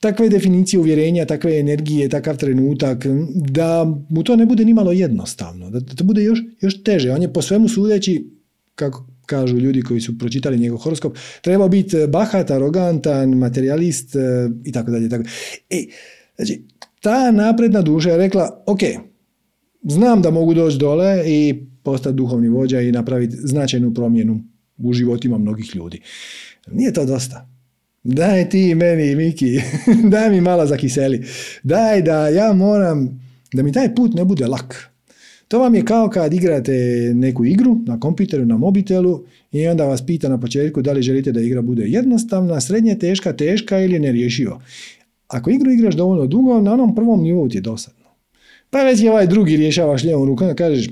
takve 0.00 0.28
definicije 0.28 0.80
uvjerenja, 0.80 1.26
takve 1.26 1.58
energije, 1.58 2.08
takav 2.08 2.36
trenutak, 2.36 3.06
da 3.34 3.84
mu 4.10 4.22
to 4.22 4.36
ne 4.36 4.46
bude 4.46 4.64
nimalo 4.64 4.92
jednostavno, 4.92 5.70
da 5.70 5.80
to 5.80 6.04
bude 6.04 6.24
još, 6.24 6.38
još 6.60 6.82
teže. 6.82 7.12
On 7.12 7.22
je 7.22 7.32
po 7.32 7.42
svemu 7.42 7.68
sudeći, 7.68 8.30
kako 8.74 9.11
kažu 9.32 9.56
ljudi 9.58 9.82
koji 9.82 10.00
su 10.00 10.18
pročitali 10.18 10.58
njegov 10.58 10.78
horoskop, 10.78 11.16
treba 11.42 11.68
biti 11.68 11.96
bahat, 12.08 12.50
arogantan, 12.50 13.30
materijalist 13.38 14.16
e, 14.16 14.18
i 14.64 14.72
tako 14.72 14.90
dalje. 14.90 15.08
E, 15.70 15.84
znači, 16.36 16.62
ta 17.00 17.30
napredna 17.30 17.82
duša 17.82 18.10
je 18.10 18.16
rekla, 18.16 18.62
ok, 18.66 18.80
znam 19.82 20.22
da 20.22 20.30
mogu 20.30 20.54
doći 20.54 20.78
dole 20.78 21.22
i 21.26 21.66
postati 21.82 22.16
duhovni 22.16 22.48
vođa 22.48 22.80
i 22.80 22.92
napraviti 22.92 23.36
značajnu 23.36 23.94
promjenu 23.94 24.40
u 24.78 24.92
životima 24.92 25.38
mnogih 25.38 25.76
ljudi. 25.76 26.00
Nije 26.70 26.92
to 26.92 27.04
dosta. 27.04 27.48
Daj 28.04 28.48
ti 28.48 28.74
meni, 28.74 29.16
Miki, 29.16 29.60
daj 30.12 30.30
mi 30.30 30.40
malo 30.40 30.66
za 30.66 30.76
kiseli. 30.76 31.24
Daj 31.62 32.02
da 32.02 32.28
ja 32.28 32.52
moram, 32.52 33.20
da 33.52 33.62
mi 33.62 33.72
taj 33.72 33.94
put 33.94 34.14
ne 34.14 34.24
bude 34.24 34.46
lak. 34.46 34.91
To 35.52 35.58
vam 35.58 35.74
je 35.74 35.84
kao 35.84 36.08
kad 36.08 36.34
igrate 36.34 36.72
neku 37.14 37.44
igru 37.44 37.76
na 37.86 38.00
kompjuteru, 38.00 38.46
na 38.46 38.56
mobitelu 38.56 39.24
i 39.52 39.66
onda 39.68 39.84
vas 39.84 40.06
pita 40.06 40.28
na 40.28 40.40
početku 40.40 40.82
da 40.82 40.92
li 40.92 41.02
želite 41.02 41.32
da 41.32 41.40
igra 41.40 41.62
bude 41.62 41.84
jednostavna, 41.86 42.60
srednje 42.60 42.98
teška, 42.98 43.32
teška 43.32 43.80
ili 43.80 43.98
nerješivo. 43.98 44.62
Ako 45.28 45.50
igru 45.50 45.70
igraš 45.70 45.94
dovoljno 45.94 46.26
dugo, 46.26 46.60
na 46.60 46.72
onom 46.72 46.94
prvom 46.94 47.22
nivou 47.22 47.48
ti 47.48 47.56
je 47.56 47.60
dosadno. 47.60 48.04
Pa 48.70 48.78
već 48.78 49.00
je 49.00 49.10
ovaj 49.10 49.26
drugi 49.26 49.56
rješavaš 49.56 50.02
lijevom 50.02 50.26
rukom 50.26 50.54
kažeš 50.54 50.88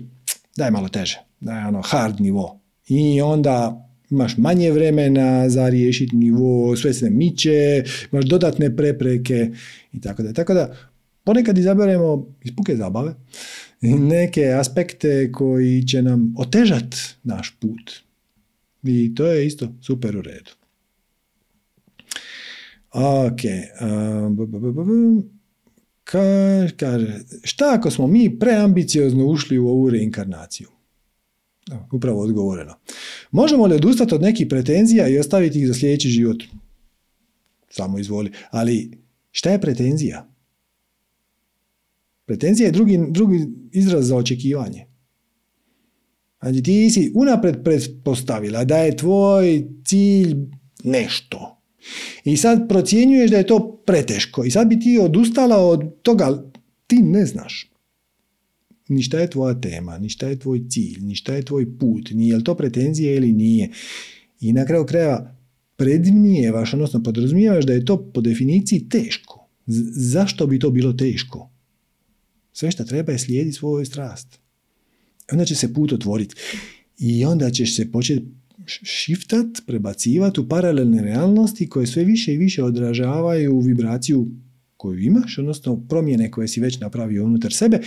daj 0.57 0.71
malo 0.71 0.89
teže, 0.89 1.21
daj 1.41 1.69
ono 1.69 1.83
hard 1.83 2.21
nivo. 2.21 2.61
I 2.89 3.21
onda 3.21 3.87
imaš 4.11 4.37
manje 4.37 4.71
vremena 4.71 5.49
za 5.49 5.69
riješiti 5.69 6.17
nivo, 6.17 6.77
sve 6.77 6.95
se 6.95 7.11
miče, 7.11 7.85
imaš 8.13 8.25
dodatne 8.25 8.77
prepreke 8.77 9.51
i 9.93 10.01
tako 10.01 10.23
da. 10.23 10.33
Tako 10.33 10.55
da 10.55 10.77
ponekad 11.25 11.59
izaberemo 11.59 12.27
iz 12.45 12.53
puke 12.57 12.77
zabave 12.77 13.15
neke 13.81 14.47
aspekte 14.47 15.33
koji 15.33 15.87
će 15.87 16.03
nam 16.03 16.35
otežati 16.39 16.97
naš 17.23 17.57
put. 17.61 17.93
I 18.83 19.15
to 19.15 19.27
je 19.27 19.47
isto 19.47 19.75
super 19.83 20.17
u 20.17 20.23
redu. 20.23 20.51
Ok. 22.93 23.41
kaže, 26.77 27.21
šta 27.43 27.75
ako 27.75 27.91
smo 27.91 28.07
mi 28.07 28.39
preambiciozno 28.39 29.27
ušli 29.27 29.59
u 29.59 29.69
ovu 29.69 29.91
reinkarnaciju? 29.91 30.69
Upravo 31.93 32.21
odgovoreno. 32.21 32.75
Možemo 33.31 33.67
li 33.67 33.75
odustati 33.75 34.15
od 34.15 34.23
nekih 34.23 34.47
pretenzija 34.51 35.09
i 35.09 35.19
ostaviti 35.19 35.61
ih 35.61 35.69
za 35.69 35.75
sljedeći 35.75 36.09
život? 36.09 36.43
Samo 37.71 37.99
izvoli. 37.99 38.33
Ali 38.51 38.99
šta 39.31 39.51
je 39.51 39.61
pretenzija? 39.61 40.30
Pretenzija 42.31 42.67
je 42.67 42.73
drugi, 42.73 42.99
drugi 43.09 43.47
izraz 43.73 44.07
za 44.07 44.17
očekivanje. 44.17 44.87
Znači 46.43 46.63
ti 46.63 46.91
si 46.91 47.13
unapred 47.15 47.57
pretpostavila 47.65 48.65
da 48.65 48.77
je 48.77 48.97
tvoj 48.97 49.65
cilj 49.85 50.37
nešto. 50.85 51.63
I 52.25 52.37
sad 52.37 52.69
procjenjuješ 52.69 53.31
da 53.31 53.37
je 53.37 53.47
to 53.47 53.83
preteško. 53.87 54.45
I 54.45 54.51
sad 54.51 54.69
bi 54.69 54.81
ti 54.81 54.99
odustala 55.03 55.57
od 55.57 56.03
toga, 56.03 56.51
ti 56.87 57.03
ne 57.03 57.27
znaš. 57.27 57.71
Ni 58.89 59.03
šta 59.03 59.19
je 59.19 59.31
tvoja 59.31 59.61
tema, 59.61 59.99
ni 59.99 60.09
šta 60.09 60.29
je 60.29 60.39
tvoj 60.39 60.63
cilj, 60.69 61.01
ni 61.01 61.15
šta 61.15 61.35
je 61.35 61.43
tvoj 61.43 61.79
put, 61.79 62.11
ni 62.11 62.29
je 62.29 62.37
li 62.37 62.45
to 62.45 62.55
pretenzija 62.55 63.15
ili 63.15 63.33
nije. 63.33 63.71
I 64.41 64.53
na 64.53 64.67
kraju 64.67 64.87
krajeva 64.87 65.37
predmnijevaš, 65.77 66.75
odnosno 66.75 67.03
podrazumijevaš 67.03 67.65
da 67.65 67.73
je 67.73 67.85
to 67.85 68.13
po 68.15 68.21
definiciji 68.21 68.89
teško. 68.89 69.49
zašto 70.13 70.47
bi 70.47 70.59
to 70.59 70.71
bilo 70.71 70.93
teško? 70.93 71.50
Sve 72.53 72.71
što 72.71 72.85
treba 72.85 73.13
je 73.13 73.19
slijediti 73.19 73.57
svoju 73.57 73.87
strast. 73.87 74.39
Onda 75.33 75.45
će 75.45 75.55
se 75.55 75.75
put 75.75 75.93
otvoriti. 75.93 76.35
I 76.99 77.25
onda 77.25 77.51
ćeš 77.51 77.77
se 77.77 77.93
početi 77.93 78.27
šiftat, 78.67 79.47
prebacivati 79.67 80.41
u 80.41 80.49
paralelne 80.49 81.03
realnosti 81.03 81.69
koje 81.69 81.87
sve 81.87 82.05
više 82.05 82.35
i 82.35 82.39
više 82.39 82.65
odražavaju 82.65 83.61
vibraciju 83.61 84.29
koju 84.77 84.99
imaš, 84.99 85.39
odnosno 85.39 85.87
promjene 85.89 86.31
koje 86.31 86.49
si 86.49 86.61
već 86.61 86.81
napravio 86.81 87.25
unutar 87.25 87.53
sebe. 87.53 87.81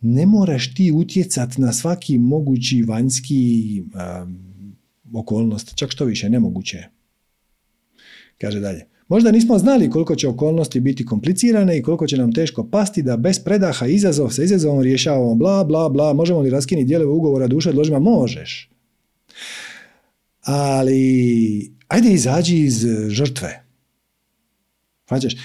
Ne 0.00 0.26
moraš 0.26 0.74
ti 0.74 0.92
utjecat 0.92 1.58
na 1.58 1.72
svaki 1.72 2.18
mogući 2.18 2.82
vanjski 2.82 3.82
um, 3.82 4.76
okolnost, 5.12 5.74
čak 5.74 5.90
što 5.90 6.04
više, 6.04 6.30
nemoguće. 6.30 6.84
Kaže 8.38 8.60
dalje. 8.60 8.95
Možda 9.08 9.30
nismo 9.30 9.58
znali 9.58 9.90
koliko 9.90 10.14
će 10.14 10.28
okolnosti 10.28 10.80
biti 10.80 11.06
komplicirane 11.06 11.78
i 11.78 11.82
koliko 11.82 12.06
će 12.06 12.16
nam 12.16 12.32
teško 12.32 12.68
pasti 12.70 13.02
da 13.02 13.16
bez 13.16 13.38
predaha 13.38 13.86
izazov 13.86 14.30
sa 14.30 14.42
izazovom 14.42 14.82
rješavamo 14.82 15.34
bla 15.34 15.64
bla 15.64 15.88
bla, 15.88 16.12
možemo 16.12 16.40
li 16.40 16.50
raskinuti 16.50 16.84
dijelove 16.86 17.10
ugovora 17.10 17.46
duše 17.46 17.70
odložima? 17.70 17.98
Možeš. 17.98 18.70
Ali 20.42 21.72
ajde 21.88 22.12
izađi 22.12 22.58
iz 22.58 22.86
žrtve. 23.08 23.64
Hvaćaš? 25.08 25.36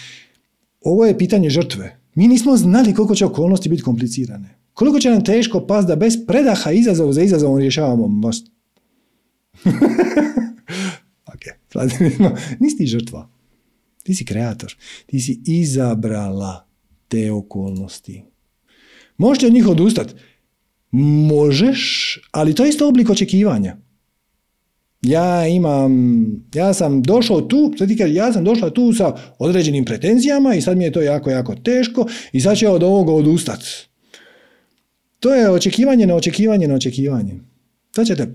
Ovo 0.82 1.06
je 1.06 1.18
pitanje 1.18 1.50
žrtve. 1.50 1.98
Mi 2.16 2.28
nismo 2.28 2.58
znali 2.58 2.94
koliko 2.94 3.16
će 3.16 3.26
okolnosti 3.26 3.70
biti 3.70 3.84
komplicirane. 3.84 4.58
Koliko 4.74 5.00
će 5.00 5.10
nam 5.10 5.26
teško 5.26 5.68
pasti 5.68 5.88
da 5.88 5.96
bez 5.96 6.18
predaha 6.28 6.72
izazov 6.72 7.12
za 7.12 7.22
izazovom 7.22 7.60
rješavamo 7.60 8.08
most. 8.08 8.48
ok, 11.34 11.44
nisi 12.60 12.86
žrtva. 12.86 13.31
Ti 14.04 14.16
si 14.16 14.26
kreator. 14.26 14.76
Ti 15.06 15.20
si 15.20 15.42
izabrala 15.46 16.68
te 17.08 17.32
okolnosti. 17.32 18.24
Možeš 19.18 19.44
od 19.44 19.54
njih 19.54 19.68
odustati? 19.68 20.14
Možeš, 20.92 22.20
ali 22.32 22.56
to 22.56 22.64
je 22.64 22.70
isto 22.70 22.88
oblik 22.88 23.10
očekivanja. 23.10 23.78
Ja 25.02 25.48
imam, 25.48 26.26
ja 26.54 26.74
sam 26.74 27.02
došao 27.02 27.42
tu, 27.42 27.74
sad 27.78 27.88
ti 27.88 27.98
ja 28.08 28.34
sam 28.34 28.44
došla 28.44 28.70
tu 28.70 28.94
sa 28.94 29.16
određenim 29.40 29.86
pretenzijama 29.86 30.56
i 30.56 30.62
sad 30.62 30.78
mi 30.78 30.84
je 30.84 30.92
to 30.92 31.02
jako, 31.02 31.30
jako 31.30 31.56
teško 31.56 32.08
i 32.32 32.42
sad 32.42 32.58
ću 32.58 32.68
od 32.68 32.84
ovoga 32.84 33.14
odustati. 33.14 33.66
To 35.20 35.36
je 35.36 35.50
očekivanje 35.50 36.08
na 36.08 36.16
očekivanje 36.16 36.68
na 36.68 36.76
očekivanje. 36.76 37.40
To 37.92 38.06
ćete 38.06 38.28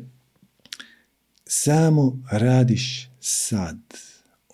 samo 1.44 2.22
radiš 2.30 3.10
sad 3.20 3.78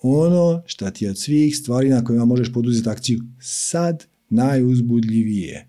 ono 0.03 0.63
što 0.65 0.91
ti 0.91 1.07
od 1.07 1.17
svih 1.17 1.57
stvari 1.57 1.89
na 1.89 2.03
kojima 2.03 2.25
možeš 2.25 2.53
poduzeti 2.53 2.89
akciju 2.89 3.19
sad 3.39 4.05
najuzbudljivije. 4.29 5.67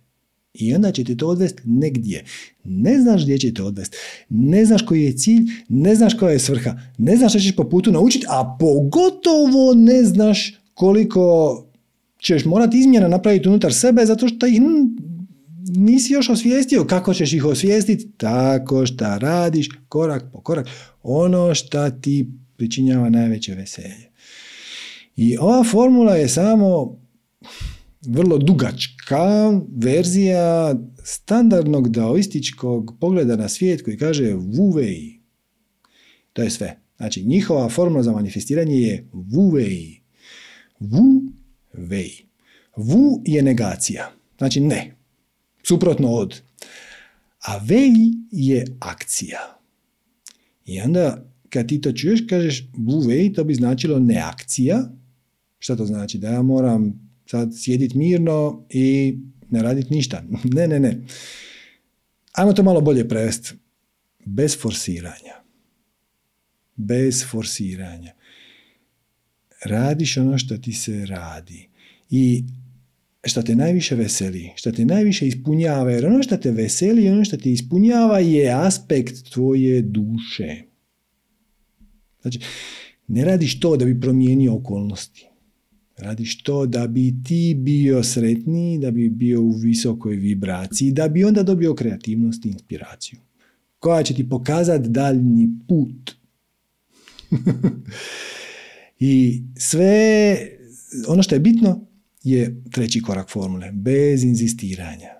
I 0.54 0.74
onda 0.74 0.92
će 0.92 1.04
te 1.04 1.16
to 1.16 1.28
odvesti 1.28 1.62
negdje. 1.64 2.24
Ne 2.64 3.00
znaš 3.00 3.22
gdje 3.22 3.38
će 3.38 3.54
te 3.54 3.62
odvesti. 3.62 3.96
Ne 4.28 4.64
znaš 4.64 4.82
koji 4.82 5.02
je 5.02 5.16
cilj, 5.16 5.42
ne 5.68 5.94
znaš 5.94 6.14
koja 6.14 6.32
je 6.32 6.38
svrha. 6.38 6.78
Ne 6.98 7.16
znaš 7.16 7.32
što 7.32 7.40
ćeš 7.40 7.56
po 7.56 7.68
putu 7.68 7.92
naučiti, 7.92 8.26
a 8.28 8.56
pogotovo 8.60 9.74
ne 9.74 10.04
znaš 10.04 10.54
koliko 10.74 11.64
ćeš 12.22 12.44
morati 12.44 12.78
izmjena 12.78 13.08
napraviti 13.08 13.48
unutar 13.48 13.74
sebe 13.74 14.06
zato 14.06 14.28
što 14.28 14.46
ih 14.46 14.60
nisi 15.76 16.12
još 16.12 16.30
osvijestio. 16.30 16.84
Kako 16.84 17.14
ćeš 17.14 17.32
ih 17.32 17.44
osvijestiti? 17.44 18.10
Tako 18.16 18.86
što 18.86 19.18
radiš 19.18 19.68
korak 19.88 20.24
po 20.32 20.40
korak 20.40 20.66
ono 21.02 21.54
što 21.54 21.90
ti 21.90 22.26
pričinjava 22.56 23.08
najveće 23.08 23.54
veselje. 23.54 24.13
I 25.16 25.36
ova 25.38 25.64
formula 25.64 26.14
je 26.14 26.28
samo 26.28 26.98
vrlo 28.06 28.38
dugačka 28.38 29.60
verzija 29.76 30.74
standardnog 31.04 31.88
daoističkog 31.88 32.96
pogleda 33.00 33.36
na 33.36 33.48
svijet 33.48 33.82
koji 33.82 33.98
kaže 33.98 34.24
Wu 34.24 35.18
To 36.32 36.42
je 36.42 36.50
sve. 36.50 36.78
Znači, 36.96 37.22
njihova 37.22 37.68
formula 37.68 38.02
za 38.02 38.12
manifestiranje 38.12 38.74
je 38.74 39.08
Wu 39.12 39.52
Wei. 39.52 39.98
Wu 40.80 41.20
Wei. 41.74 42.22
Wu 42.76 43.22
je 43.24 43.42
negacija. 43.42 44.12
Znači 44.38 44.60
ne. 44.60 44.96
Suprotno 45.62 46.10
od. 46.10 46.40
A 47.40 47.60
Wei 47.60 48.12
je 48.30 48.64
akcija. 48.80 49.58
I 50.66 50.80
onda 50.80 51.24
kad 51.54 51.68
ti 51.68 51.80
to 51.80 51.92
čuješ, 51.92 52.20
kažeš 52.28 52.68
Wei, 52.76 53.34
to 53.34 53.44
bi 53.44 53.54
značilo 53.54 53.98
neakcija, 53.98 54.88
Šta 55.64 55.76
to 55.76 55.86
znači? 55.86 56.18
Da 56.18 56.28
ja 56.28 56.42
moram 56.42 57.10
sad 57.26 57.52
sjediti 57.56 57.98
mirno 57.98 58.66
i 58.70 59.18
ne 59.50 59.62
raditi 59.62 59.94
ništa. 59.94 60.22
Ne, 60.54 60.68
ne, 60.68 60.80
ne. 60.80 61.00
Ajmo 62.32 62.52
to 62.52 62.62
malo 62.62 62.80
bolje 62.80 63.08
prevesti. 63.08 63.52
Bez 64.26 64.58
forsiranja. 64.60 65.34
Bez 66.76 67.24
forsiranja. 67.30 68.12
Radiš 69.64 70.16
ono 70.16 70.38
što 70.38 70.58
ti 70.58 70.72
se 70.72 71.06
radi. 71.06 71.68
I 72.10 72.44
što 73.24 73.42
te 73.42 73.54
najviše 73.54 73.94
veseli, 73.94 74.50
što 74.56 74.72
te 74.72 74.84
najviše 74.84 75.28
ispunjava, 75.28 75.90
jer 75.90 76.06
ono 76.06 76.22
što 76.22 76.36
te 76.36 76.50
veseli, 76.50 77.08
ono 77.08 77.24
što 77.24 77.36
te 77.36 77.52
ispunjava 77.52 78.18
je 78.18 78.52
aspekt 78.52 79.30
tvoje 79.32 79.82
duše. 79.82 80.62
Znači, 82.22 82.40
ne 83.08 83.24
radiš 83.24 83.60
to 83.60 83.76
da 83.76 83.84
bi 83.84 84.00
promijenio 84.00 84.54
okolnosti. 84.54 85.33
Radiš 85.96 86.42
to 86.42 86.66
da 86.66 86.86
bi 86.86 87.14
ti 87.24 87.54
bio 87.58 88.02
sretniji, 88.02 88.78
da 88.78 88.90
bi 88.90 89.08
bio 89.08 89.42
u 89.42 89.50
visokoj 89.50 90.16
vibraciji, 90.16 90.92
da 90.92 91.08
bi 91.08 91.24
onda 91.24 91.42
dobio 91.42 91.74
kreativnost 91.74 92.46
i 92.46 92.48
inspiraciju. 92.48 93.18
Koja 93.78 94.02
će 94.02 94.14
ti 94.14 94.28
pokazati 94.28 94.88
daljni 94.88 95.48
put. 95.68 96.14
I 99.00 99.42
sve, 99.58 100.36
ono 101.08 101.22
što 101.22 101.34
je 101.34 101.38
bitno 101.38 101.86
je 102.22 102.62
treći 102.70 103.02
korak 103.02 103.30
formule. 103.30 103.72
Bez 103.72 104.24
inzistiranja, 104.24 105.10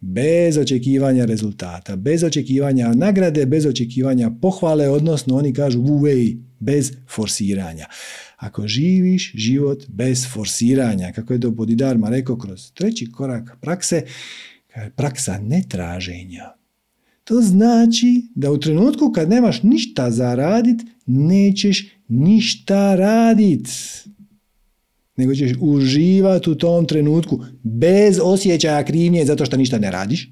bez 0.00 0.58
očekivanja 0.58 1.24
rezultata, 1.24 1.96
bez 1.96 2.24
očekivanja 2.24 2.92
nagrade, 2.94 3.46
bez 3.46 3.66
očekivanja 3.66 4.30
pohvale, 4.40 4.88
odnosno 4.88 5.36
oni 5.36 5.52
kažu 5.54 5.80
uvej, 5.80 6.36
bez 6.60 6.92
forsiranja. 7.08 7.86
Ako 8.42 8.66
živiš 8.66 9.32
život 9.34 9.84
bez 9.88 10.26
forsiranja, 10.32 11.12
kako 11.12 11.32
je 11.32 11.38
do 11.38 11.50
Bodhidharma 11.50 12.08
rekao 12.08 12.36
kroz 12.36 12.72
treći 12.72 13.12
korak 13.12 13.56
prakse, 13.60 14.02
praksa 14.96 15.38
netraženja. 15.38 16.52
To 17.24 17.40
znači 17.40 18.22
da 18.34 18.50
u 18.50 18.58
trenutku 18.58 19.12
kad 19.12 19.30
nemaš 19.30 19.62
ništa 19.62 20.10
za 20.10 20.34
radit, 20.34 20.80
nećeš 21.06 21.86
ništa 22.08 22.94
radit. 22.94 23.68
Nego 25.16 25.34
ćeš 25.34 25.52
uživati 25.60 26.50
u 26.50 26.54
tom 26.54 26.86
trenutku 26.86 27.44
bez 27.62 28.18
osjećaja 28.22 28.84
krivnje 28.84 29.24
zato 29.24 29.46
što 29.46 29.56
ništa 29.56 29.78
ne 29.78 29.90
radiš 29.90 30.30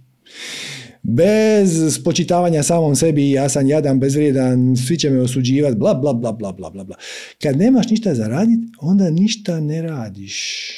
bez 1.02 1.94
spočitavanja 1.94 2.62
samom 2.62 2.96
sebi, 2.96 3.30
ja 3.30 3.48
sam 3.48 3.68
jadan, 3.68 4.00
bezvrijedan, 4.00 4.76
svi 4.76 4.98
će 4.98 5.10
me 5.10 5.20
osuđivati, 5.20 5.76
bla, 5.76 5.94
bla, 5.94 6.12
bla, 6.12 6.32
bla, 6.32 6.52
bla, 6.52 6.70
bla. 6.70 6.96
Kad 7.42 7.56
nemaš 7.56 7.90
ništa 7.90 8.14
za 8.14 8.28
raditi, 8.28 8.62
onda 8.80 9.10
ništa 9.10 9.60
ne 9.60 9.82
radiš. 9.82 10.70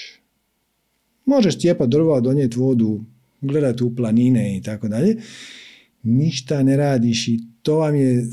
Možeš 1.25 1.59
cijepat 1.59 1.89
drva, 1.89 2.21
donijeti 2.21 2.59
vodu, 2.59 3.05
gledati 3.41 3.85
u 3.85 3.97
planine 3.97 4.57
i 4.57 4.63
tako 4.63 4.89
dalje. 4.89 5.17
Ništa 6.03 6.63
ne 6.63 6.77
radiš 6.77 7.29
i 7.29 7.41
to 7.63 7.77
vam 7.77 7.95
je 7.95 8.27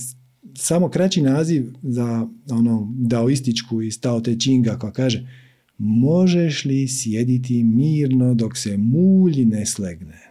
samo 0.55 0.89
kraći 0.89 1.21
naziv 1.21 1.71
za 1.83 2.27
ono 2.51 2.93
daoističku 2.97 3.81
i 3.81 3.91
stao 3.91 4.21
te 4.21 4.39
činga 4.39 4.77
koja 4.77 4.91
kaže 4.91 5.27
možeš 5.77 6.65
li 6.65 6.87
sjediti 6.87 7.63
mirno 7.63 8.33
dok 8.33 8.57
se 8.57 8.77
mulj 8.77 9.45
ne 9.45 9.65
slegne 9.65 10.28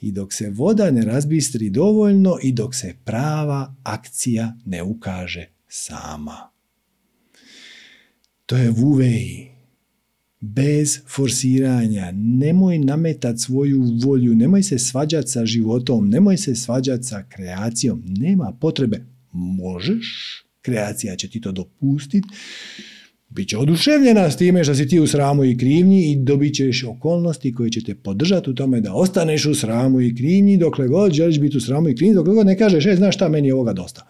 i 0.00 0.12
dok 0.12 0.32
se 0.32 0.50
voda 0.50 0.90
ne 0.90 1.02
razbistri 1.02 1.70
dovoljno 1.70 2.38
i 2.42 2.52
dok 2.52 2.74
se 2.74 2.94
prava 3.04 3.74
akcija 3.82 4.56
ne 4.64 4.82
ukaže 4.82 5.48
sama. 5.68 6.50
To 8.46 8.56
je 8.56 8.70
vuvej. 8.70 9.50
Bez 10.40 10.98
forsiranja. 11.08 12.12
Nemoj 12.14 12.78
nametati 12.78 13.38
svoju 13.38 13.82
volju, 14.04 14.34
nemoj 14.34 14.62
se 14.62 14.78
svađati 14.78 15.28
sa 15.28 15.46
životom, 15.46 16.08
nemoj 16.08 16.36
se 16.36 16.54
svađati 16.54 17.04
sa 17.04 17.24
kreacijom. 17.28 18.02
Nema 18.06 18.56
potrebe. 18.60 19.04
Možeš, 19.32 20.44
kreacija 20.62 21.16
će 21.16 21.30
ti 21.30 21.40
to 21.40 21.52
dopustiti, 21.52 22.28
Biće 23.36 23.58
oduševljena 23.58 24.30
s 24.30 24.36
time 24.36 24.64
što 24.64 24.74
si 24.74 24.88
ti 24.88 25.00
u 25.00 25.06
sramu 25.06 25.44
i 25.44 25.56
krivnji 25.56 26.10
i 26.10 26.16
dobit 26.16 26.54
ćeš 26.54 26.84
okolnosti 26.84 27.52
koje 27.52 27.70
će 27.70 27.84
te 27.84 27.94
podržati 27.94 28.50
u 28.50 28.54
tome 28.54 28.80
da 28.80 28.94
ostaneš 28.94 29.46
u 29.46 29.54
sramu 29.54 30.00
i 30.00 30.14
krivnji 30.14 30.56
dokle 30.56 30.88
god 30.88 31.12
želiš 31.12 31.40
biti 31.40 31.56
u 31.56 31.60
sramu 31.60 31.88
i 31.88 31.96
krivnji, 31.96 32.14
dokle 32.14 32.34
god 32.34 32.46
ne 32.46 32.58
kažeš, 32.58 32.86
e, 32.86 32.96
znaš 32.96 33.14
šta, 33.14 33.28
meni 33.28 33.48
je 33.48 33.54
ovoga 33.54 33.72
dosta. 33.72 34.06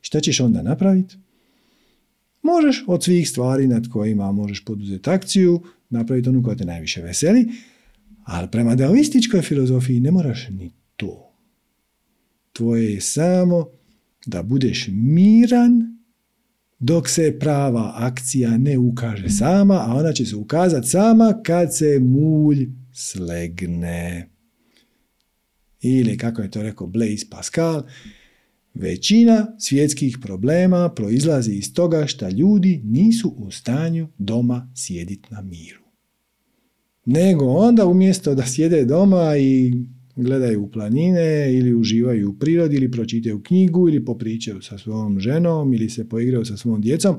Šta 0.00 0.20
ćeš 0.20 0.40
onda 0.40 0.62
napraviti? 0.62 1.16
Možeš 2.42 2.84
od 2.86 3.04
svih 3.04 3.28
stvari 3.28 3.66
nad 3.66 3.88
kojima 3.88 4.32
možeš 4.32 4.64
poduzeti 4.64 5.10
akciju, 5.10 5.60
napraviti 5.90 6.28
onu 6.28 6.42
koja 6.42 6.56
te 6.56 6.64
najviše 6.64 7.02
veseli, 7.02 7.48
ali 8.24 8.48
prema 8.50 8.74
daoističkoj 8.74 9.42
filozofiji 9.42 10.00
ne 10.00 10.10
moraš 10.10 10.48
ni 10.48 10.70
to. 10.96 11.34
Tvoje 12.52 12.94
je 12.94 13.00
samo 13.00 13.66
da 14.26 14.42
budeš 14.42 14.88
miran 14.92 15.97
dok 16.78 17.08
se 17.08 17.38
prava 17.38 17.92
akcija 17.96 18.58
ne 18.58 18.78
ukaže 18.78 19.28
sama, 19.28 19.74
a 19.74 19.94
ona 19.94 20.12
će 20.12 20.26
se 20.26 20.36
ukazati 20.36 20.88
sama 20.88 21.34
kad 21.44 21.76
se 21.76 21.98
mulj 22.00 22.68
slegne. 22.92 24.30
Ili, 25.80 26.18
kako 26.18 26.42
je 26.42 26.50
to 26.50 26.62
rekao 26.62 26.86
Blaise 26.86 27.26
Pascal, 27.30 27.82
većina 28.74 29.46
svjetskih 29.58 30.18
problema 30.22 30.88
proizlazi 30.88 31.52
iz 31.52 31.74
toga 31.74 32.06
što 32.06 32.28
ljudi 32.28 32.80
nisu 32.84 33.34
u 33.36 33.50
stanju 33.50 34.08
doma 34.18 34.72
sjediti 34.74 35.28
na 35.30 35.42
miru. 35.42 35.82
Nego 37.06 37.44
onda 37.44 37.86
umjesto 37.86 38.34
da 38.34 38.46
sjede 38.46 38.84
doma 38.84 39.36
i 39.36 39.72
gledaju 40.22 40.62
u 40.62 40.70
planine 40.70 41.52
ili 41.54 41.74
uživaju 41.74 42.30
u 42.30 42.34
prirodi 42.34 42.76
ili 42.76 42.90
pročitaju 42.90 43.42
knjigu 43.42 43.88
ili 43.88 44.04
popričaju 44.04 44.62
sa 44.62 44.78
svojom 44.78 45.20
ženom 45.20 45.74
ili 45.74 45.90
se 45.90 46.08
poigraju 46.08 46.44
sa 46.44 46.56
svojom 46.56 46.80
djecom. 46.80 47.16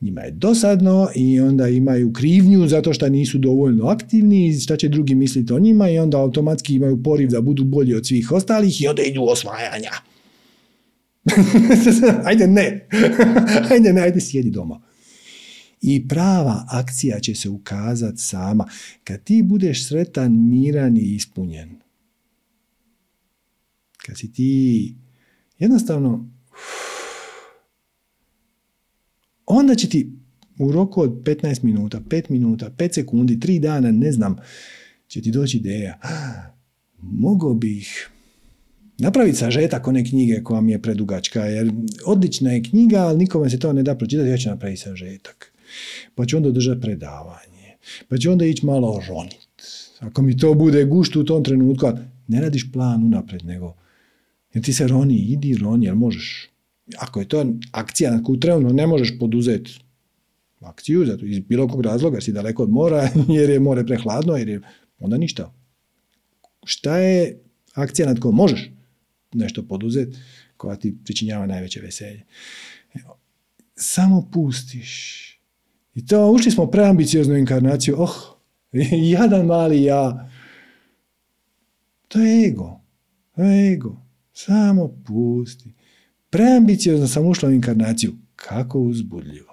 Njima 0.00 0.20
je 0.20 0.30
dosadno 0.30 1.08
i 1.14 1.40
onda 1.40 1.68
imaju 1.68 2.12
krivnju 2.12 2.66
zato 2.68 2.92
što 2.92 3.08
nisu 3.08 3.38
dovoljno 3.38 3.86
aktivni 3.86 4.48
i 4.48 4.60
šta 4.60 4.76
će 4.76 4.88
drugi 4.88 5.14
misliti 5.14 5.52
o 5.52 5.58
njima 5.58 5.90
i 5.90 5.98
onda 5.98 6.18
automatski 6.18 6.74
imaju 6.74 7.02
poriv 7.02 7.28
da 7.28 7.40
budu 7.40 7.64
bolji 7.64 7.94
od 7.94 8.06
svih 8.06 8.32
ostalih 8.32 8.82
i 8.82 8.86
onda 8.86 9.02
idu 9.02 9.22
osvajanja. 9.22 9.90
ajde 12.28 12.46
ne, 12.46 12.88
ajde 13.72 13.92
ne, 13.92 14.00
ajde 14.00 14.20
sjedi 14.20 14.50
doma. 14.50 14.80
I 15.82 16.08
prava 16.08 16.64
akcija 16.68 17.20
će 17.20 17.34
se 17.34 17.48
ukazati 17.48 18.18
sama. 18.18 18.68
Kad 19.04 19.22
ti 19.24 19.42
budeš 19.42 19.88
sretan, 19.88 20.50
miran 20.50 20.96
i 20.96 21.14
ispunjen, 21.14 21.79
kad 24.10 24.18
si 24.18 24.32
ti 24.32 24.94
jednostavno 25.58 26.30
onda 29.46 29.74
će 29.74 29.88
ti 29.88 30.12
u 30.58 30.72
roku 30.72 31.02
od 31.02 31.10
15 31.10 31.64
minuta, 31.64 32.00
5 32.00 32.30
minuta, 32.30 32.70
5 32.70 32.94
sekundi, 32.94 33.36
3 33.36 33.60
dana, 33.60 33.90
ne 33.90 34.12
znam, 34.12 34.36
će 35.08 35.22
ti 35.22 35.30
doći 35.30 35.56
ideja. 35.56 36.00
Mogao 37.02 37.54
bih 37.54 38.10
napraviti 38.98 39.38
sažetak 39.38 39.88
one 39.88 40.04
knjige 40.04 40.42
koja 40.42 40.60
mi 40.60 40.72
je 40.72 40.82
predugačka, 40.82 41.44
jer 41.44 41.72
odlična 42.06 42.52
je 42.52 42.62
knjiga, 42.62 42.98
ali 42.98 43.18
nikome 43.18 43.50
se 43.50 43.58
to 43.58 43.72
ne 43.72 43.82
da 43.82 43.94
pročitati, 43.94 44.30
ja 44.30 44.36
ću 44.36 44.48
napraviti 44.48 44.80
sažetak. 44.80 45.52
Pa 46.14 46.26
ću 46.26 46.36
onda 46.36 46.48
održati 46.48 46.80
predavanje. 46.80 47.76
Pa 48.08 48.18
ću 48.18 48.32
onda 48.32 48.44
ići 48.44 48.66
malo 48.66 49.02
ronit. 49.08 49.62
Ako 49.98 50.22
mi 50.22 50.36
to 50.36 50.54
bude 50.54 50.84
gušt 50.84 51.16
u 51.16 51.24
tom 51.24 51.44
trenutku, 51.44 51.86
ne 52.28 52.40
radiš 52.40 52.72
plan 52.72 53.04
unapred, 53.04 53.44
nego 53.44 53.79
jer 54.54 54.64
ti 54.64 54.72
se 54.72 54.86
roni, 54.86 55.16
idi 55.16 55.56
roni, 55.56 55.86
jer 55.86 55.94
možeš. 55.94 56.50
Ako 56.98 57.20
je 57.20 57.28
to 57.28 57.46
akcija 57.72 58.10
na 58.10 58.22
koju 58.22 58.40
trenutno 58.40 58.72
ne 58.72 58.86
možeš 58.86 59.18
poduzeti 59.18 59.80
akciju, 60.60 61.06
zato 61.06 61.24
iz 61.24 61.40
bilo 61.40 61.68
kog 61.68 61.80
razloga, 61.80 62.16
jer 62.16 62.24
si 62.24 62.32
daleko 62.32 62.62
od 62.62 62.70
mora, 62.70 63.08
jer 63.38 63.50
je 63.50 63.60
more 63.60 63.86
prehladno, 63.86 64.36
jer 64.36 64.48
je 64.48 64.60
onda 64.98 65.16
ništa. 65.16 65.54
Šta 66.64 66.96
je 66.96 67.40
akcija 67.74 68.08
nad 68.08 68.20
kojom 68.20 68.36
možeš 68.36 68.70
nešto 69.32 69.62
poduzeti, 69.62 70.18
koja 70.56 70.76
ti 70.76 70.96
pričinjava 71.04 71.46
najveće 71.46 71.80
veselje? 71.80 72.24
Samo 73.74 74.28
pustiš. 74.32 75.26
I 75.94 76.06
to, 76.06 76.30
ušli 76.30 76.50
smo 76.50 76.66
preambicioznu 76.66 77.36
inkarnaciju, 77.36 77.96
oh, 77.98 78.14
jadan 79.12 79.46
mali 79.46 79.82
ja. 79.82 80.30
To 82.08 82.20
je 82.20 82.48
ego. 82.48 82.80
To 83.36 83.42
je 83.42 83.72
ego. 83.72 84.09
Samo 84.32 84.88
pusti. 85.06 85.74
Preambiciozno 86.30 87.08
sam 87.08 87.26
ušla 87.26 87.48
u 87.48 87.52
inkarnaciju. 87.52 88.12
Kako 88.36 88.80
uzbudljivo. 88.80 89.50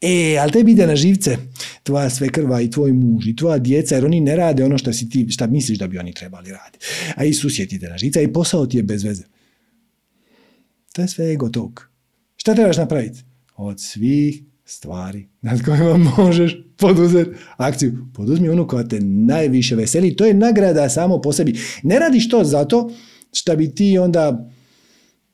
E, 0.00 0.38
ali 0.40 0.52
tebi 0.52 0.72
ide 0.72 0.86
na 0.86 0.96
živce 0.96 1.36
tvoja 1.82 2.10
svekrva 2.10 2.60
i 2.60 2.70
tvoj 2.70 2.92
muž 2.92 3.26
i 3.26 3.36
tvoja 3.36 3.58
djeca, 3.58 3.94
jer 3.94 4.04
oni 4.04 4.20
ne 4.20 4.36
rade 4.36 4.64
ono 4.64 4.78
što, 4.78 4.92
si 4.92 5.08
ti, 5.08 5.26
šta 5.30 5.46
misliš 5.46 5.78
da 5.78 5.86
bi 5.86 5.98
oni 5.98 6.14
trebali 6.14 6.50
raditi. 6.50 6.86
A 7.16 7.24
i 7.24 7.34
susjeti 7.34 7.78
na 7.78 7.98
živce 7.98 8.24
i 8.24 8.32
posao 8.32 8.66
ti 8.66 8.76
je 8.76 8.82
bez 8.82 9.04
veze. 9.04 9.22
To 10.92 11.02
je 11.02 11.08
sve 11.08 11.32
ego 11.32 11.48
tog. 11.48 11.90
Šta 12.36 12.54
trebaš 12.54 12.76
napraviti? 12.76 13.20
Od 13.56 13.80
svih 13.80 14.42
stvari 14.64 15.28
nad 15.40 15.64
kojima 15.64 15.98
možeš 16.16 16.56
poduzeti 16.76 17.30
akciju. 17.56 18.06
Poduzmi 18.14 18.48
onu 18.48 18.66
koja 18.66 18.88
te 18.88 19.00
najviše 19.00 19.76
veseli. 19.76 20.16
To 20.16 20.26
je 20.26 20.34
nagrada 20.34 20.88
samo 20.88 21.20
po 21.20 21.32
sebi. 21.32 21.58
Ne 21.82 21.98
radiš 21.98 22.28
to 22.28 22.44
zato 22.44 22.90
šta 23.32 23.56
bi 23.56 23.74
ti 23.74 23.98
onda 23.98 24.50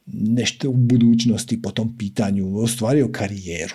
nešto 0.06 0.70
u 0.70 0.76
budućnosti 0.76 1.62
po 1.62 1.70
tom 1.70 1.98
pitanju 1.98 2.58
ostvario 2.58 3.08
karijeru. 3.12 3.74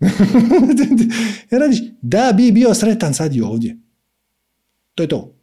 Radiš, 1.50 1.78
da 2.02 2.32
bi 2.36 2.52
bio 2.52 2.74
sretan 2.74 3.14
sad 3.14 3.36
i 3.36 3.40
ovdje. 3.40 3.76
To 4.94 5.02
je 5.02 5.08
to. 5.08 5.34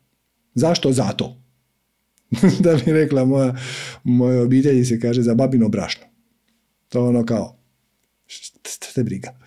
Zašto? 0.56 0.92
Zato. 0.92 1.42
da 2.64 2.76
bi 2.86 2.92
rekla 2.92 3.26
moja, 3.26 3.56
moja 4.04 4.42
obitelji 4.42 4.86
se 4.86 5.00
kaže 5.00 5.22
za 5.22 5.36
babino 5.36 5.70
brašno. 5.70 6.04
To 6.90 7.08
ono 7.08 7.26
kao, 7.26 7.60
što 8.26 8.94
te 8.96 9.04
briga. 9.04 9.40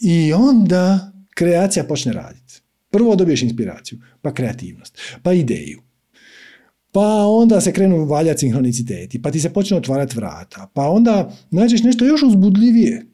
I 0.00 0.32
onda 0.32 1.12
kreacija 1.34 1.84
počne 1.84 2.12
raditi. 2.12 2.60
Prvo 2.90 3.16
dobiješ 3.16 3.42
inspiraciju, 3.42 3.98
pa 4.22 4.34
kreativnost, 4.34 4.98
pa 5.22 5.32
ideju, 5.32 5.82
pa 6.92 7.26
onda 7.26 7.60
se 7.60 7.72
krenu 7.72 8.04
valjati 8.04 8.40
sinhroniciteti, 8.40 9.22
pa 9.22 9.30
ti 9.30 9.40
se 9.40 9.52
počne 9.52 9.76
otvarati 9.76 10.16
vrata, 10.16 10.70
pa 10.74 10.88
onda 10.88 11.36
nađeš 11.50 11.82
nešto 11.82 12.04
još 12.04 12.22
uzbudljivije, 12.22 13.06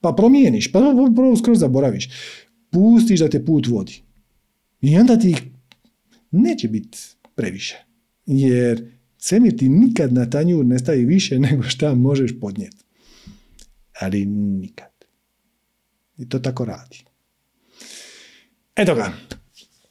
pa 0.00 0.12
promijeniš, 0.12 0.72
pa 0.72 0.80
prvo 1.16 1.36
skroz 1.36 1.58
zaboraviš. 1.58 2.08
Pustiš 2.70 3.20
da 3.20 3.28
te 3.28 3.44
put 3.44 3.66
vodi. 3.66 4.02
I 4.80 4.98
onda 4.98 5.18
ti 5.18 5.36
neće 6.30 6.68
biti 6.68 6.98
previše. 7.34 7.84
Jer 8.26 8.90
svemir 9.18 9.56
ti 9.56 9.68
nikad 9.68 10.12
na 10.12 10.30
tanjur 10.30 10.66
ne 10.66 10.78
stavi 10.78 11.04
više 11.04 11.38
nego 11.48 11.62
šta 11.62 11.94
možeš 11.94 12.40
podnijeti. 12.40 12.84
Ali 14.00 14.24
nikad. 14.26 14.90
I 16.18 16.28
to 16.28 16.38
tako 16.38 16.64
radi. 16.64 17.04
Eto 18.76 18.94
ga. 18.94 19.12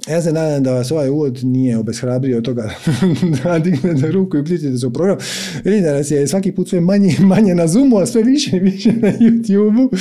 Ja 0.10 0.22
se 0.22 0.34
nadam 0.34 0.64
da 0.64 0.73
vas 0.73 0.91
ovaj 0.91 1.10
uvod 1.10 1.40
nije 1.44 1.77
obeshrabrio 1.77 2.41
toga 2.41 2.69
da 3.44 3.60
dignete 3.60 4.11
ruku 4.11 4.38
i 4.38 4.40
uključite 4.40 4.77
se 4.77 4.88
u 4.88 4.94
program. 4.94 5.18
Vidite 5.64 5.88
da 5.88 5.94
nas 5.94 6.11
je 6.11 6.27
svaki 6.27 6.52
put 6.52 6.69
sve 6.69 6.82
manje 6.82 7.15
manje 7.19 7.56
na 7.56 7.68
Zoomu, 7.68 7.98
a 7.98 8.06
sve 8.06 8.23
više 8.23 8.57
i 8.57 8.60
više 8.60 8.91
na 8.91 9.07
YouTubeu. 9.07 9.98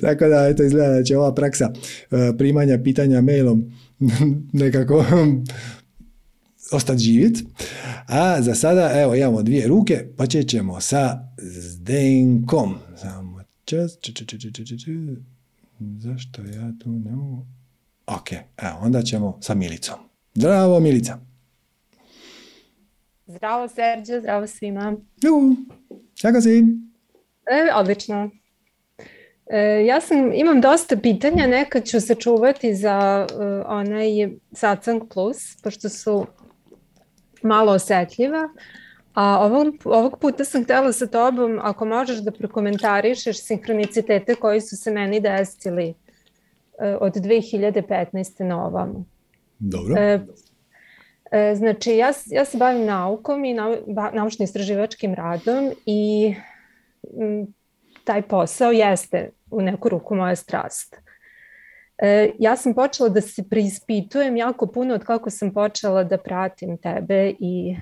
Tako 0.00 0.28
da, 0.28 0.48
eto, 0.48 0.62
izgleda 0.62 0.94
da 0.94 1.02
će 1.02 1.16
ova 1.16 1.34
praksa 1.34 1.72
e, 2.10 2.36
primanja 2.38 2.78
pitanja 2.84 3.20
mailom 3.20 3.72
nekako 4.52 5.04
ostati 6.72 7.02
živjeti. 7.02 7.44
A 8.06 8.42
za 8.42 8.54
sada, 8.54 9.00
evo, 9.00 9.14
imamo 9.14 9.42
dvije 9.42 9.68
ruke, 9.68 10.06
pa 10.16 10.26
ćemo 10.26 10.80
sa 10.80 11.18
Zdenkom. 11.42 12.74
Samo 12.96 13.42
čas, 13.64 13.98
Zašto 15.98 16.42
ja 16.42 16.72
tu 16.78 16.90
ne 16.90 17.10
mogu? 17.10 17.57
Ok, 18.08 18.32
evo, 18.56 18.78
onda 18.82 19.02
ćemo 19.02 19.38
sa 19.40 19.54
Milicom. 19.54 19.98
Zdravo, 20.34 20.80
Milica. 20.80 21.18
Zdravo, 23.26 23.68
Serđe, 23.68 24.20
zdravo 24.20 24.46
svima. 24.46 24.96
Kako 26.22 26.40
si? 26.40 26.64
E, 27.50 27.74
odlično. 27.74 28.30
E, 29.46 29.84
ja 29.86 30.00
sam, 30.00 30.32
imam 30.34 30.60
dosta 30.60 30.96
pitanja, 30.96 31.46
neka 31.46 31.80
ću 31.80 32.00
se 32.00 32.14
čuvati 32.14 32.74
za 32.74 33.26
uh, 33.32 33.38
onaj 33.66 34.06
Satsang 34.52 35.02
Plus, 35.12 35.62
pošto 35.62 35.88
su 35.88 36.26
malo 37.42 37.72
osetljiva. 37.72 38.48
A 39.14 39.44
ovog, 39.44 39.74
ovog 39.84 40.18
puta 40.20 40.44
sam 40.44 40.64
htjela 40.64 40.92
sa 40.92 41.06
tobom, 41.06 41.58
ako 41.62 41.84
možeš 41.84 42.18
da 42.18 42.30
prokomentarišeš 42.30 43.42
sinhronicitete 43.42 44.34
koji 44.34 44.60
su 44.60 44.76
se 44.76 44.90
meni 44.90 45.20
desili 45.20 45.94
od 47.00 47.14
2015. 47.14 48.44
na 48.44 48.66
ovam. 48.66 49.06
Dobro. 49.58 49.94
E, 49.98 50.20
e, 51.30 51.54
znači, 51.54 51.96
ja, 51.96 52.12
ja 52.26 52.44
se 52.44 52.58
bavim 52.58 52.84
naukom 52.84 53.44
i 53.44 53.54
nau, 53.54 53.76
naučno-istraživačkim 54.12 55.14
radom 55.14 55.70
i 55.86 56.34
m, 57.20 57.46
taj 58.04 58.22
posao 58.22 58.72
jeste 58.72 59.30
u 59.50 59.62
neku 59.62 59.88
ruku 59.88 60.14
moja 60.14 60.36
strast. 60.36 60.96
E, 61.98 62.30
ja 62.38 62.56
sam 62.56 62.74
počela 62.74 63.08
da 63.08 63.20
se 63.20 63.48
preispitujem 63.50 64.36
jako 64.36 64.66
puno 64.66 64.94
od 64.94 65.04
kako 65.04 65.30
sam 65.30 65.54
počela 65.54 66.04
da 66.04 66.18
pratim 66.18 66.76
tebe 66.78 67.32
i 67.40 67.76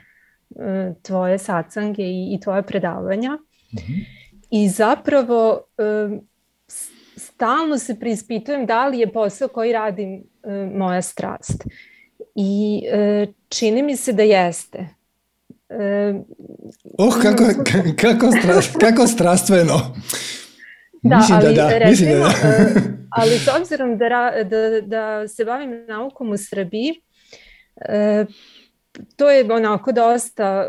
e, 0.59 0.95
tvoje 1.03 1.39
sacange 1.39 2.03
i, 2.03 2.35
i 2.35 2.41
tvoje 2.41 2.63
predavanja. 2.63 3.31
Mm 3.33 3.77
-hmm. 3.77 4.05
I 4.51 4.69
zapravo 4.69 5.61
e, 5.79 5.83
stalno 7.37 7.79
se 7.79 7.99
preispitujem 8.01 8.67
da 8.67 8.87
li 8.87 8.99
je 8.99 9.13
posao 9.13 9.49
koji 9.49 9.73
radim 9.73 10.23
e, 10.43 10.51
moja 10.75 11.03
strast. 11.03 11.65
I 12.35 12.83
e, 12.93 13.27
čini 13.49 13.83
mi 13.83 13.97
se 13.97 14.13
da 14.13 14.23
jeste. 14.23 14.89
Oh, 16.99 17.15
kako, 17.23 17.45
kako, 18.01 18.33
strast, 18.41 18.77
kako 18.81 19.07
strastveno. 19.07 19.97
Da, 21.03 21.17
mislim 21.17 21.39
ali, 21.39 21.55
da, 21.55 21.63
da. 21.63 21.79
Recimo, 21.79 21.91
mislim 21.91 22.11
da, 22.11 22.19
da. 22.19 22.81
ali 23.11 23.39
s 23.39 23.49
obzirom 23.61 23.99
da, 23.99 24.33
da, 24.45 24.81
da 24.81 25.29
se 25.29 25.45
bavim 25.45 25.87
naukom 25.89 26.31
u 26.31 26.37
Srbiji, 26.37 26.95
to 29.17 29.31
je 29.31 29.53
onako 29.53 29.93
dosta, 29.93 30.65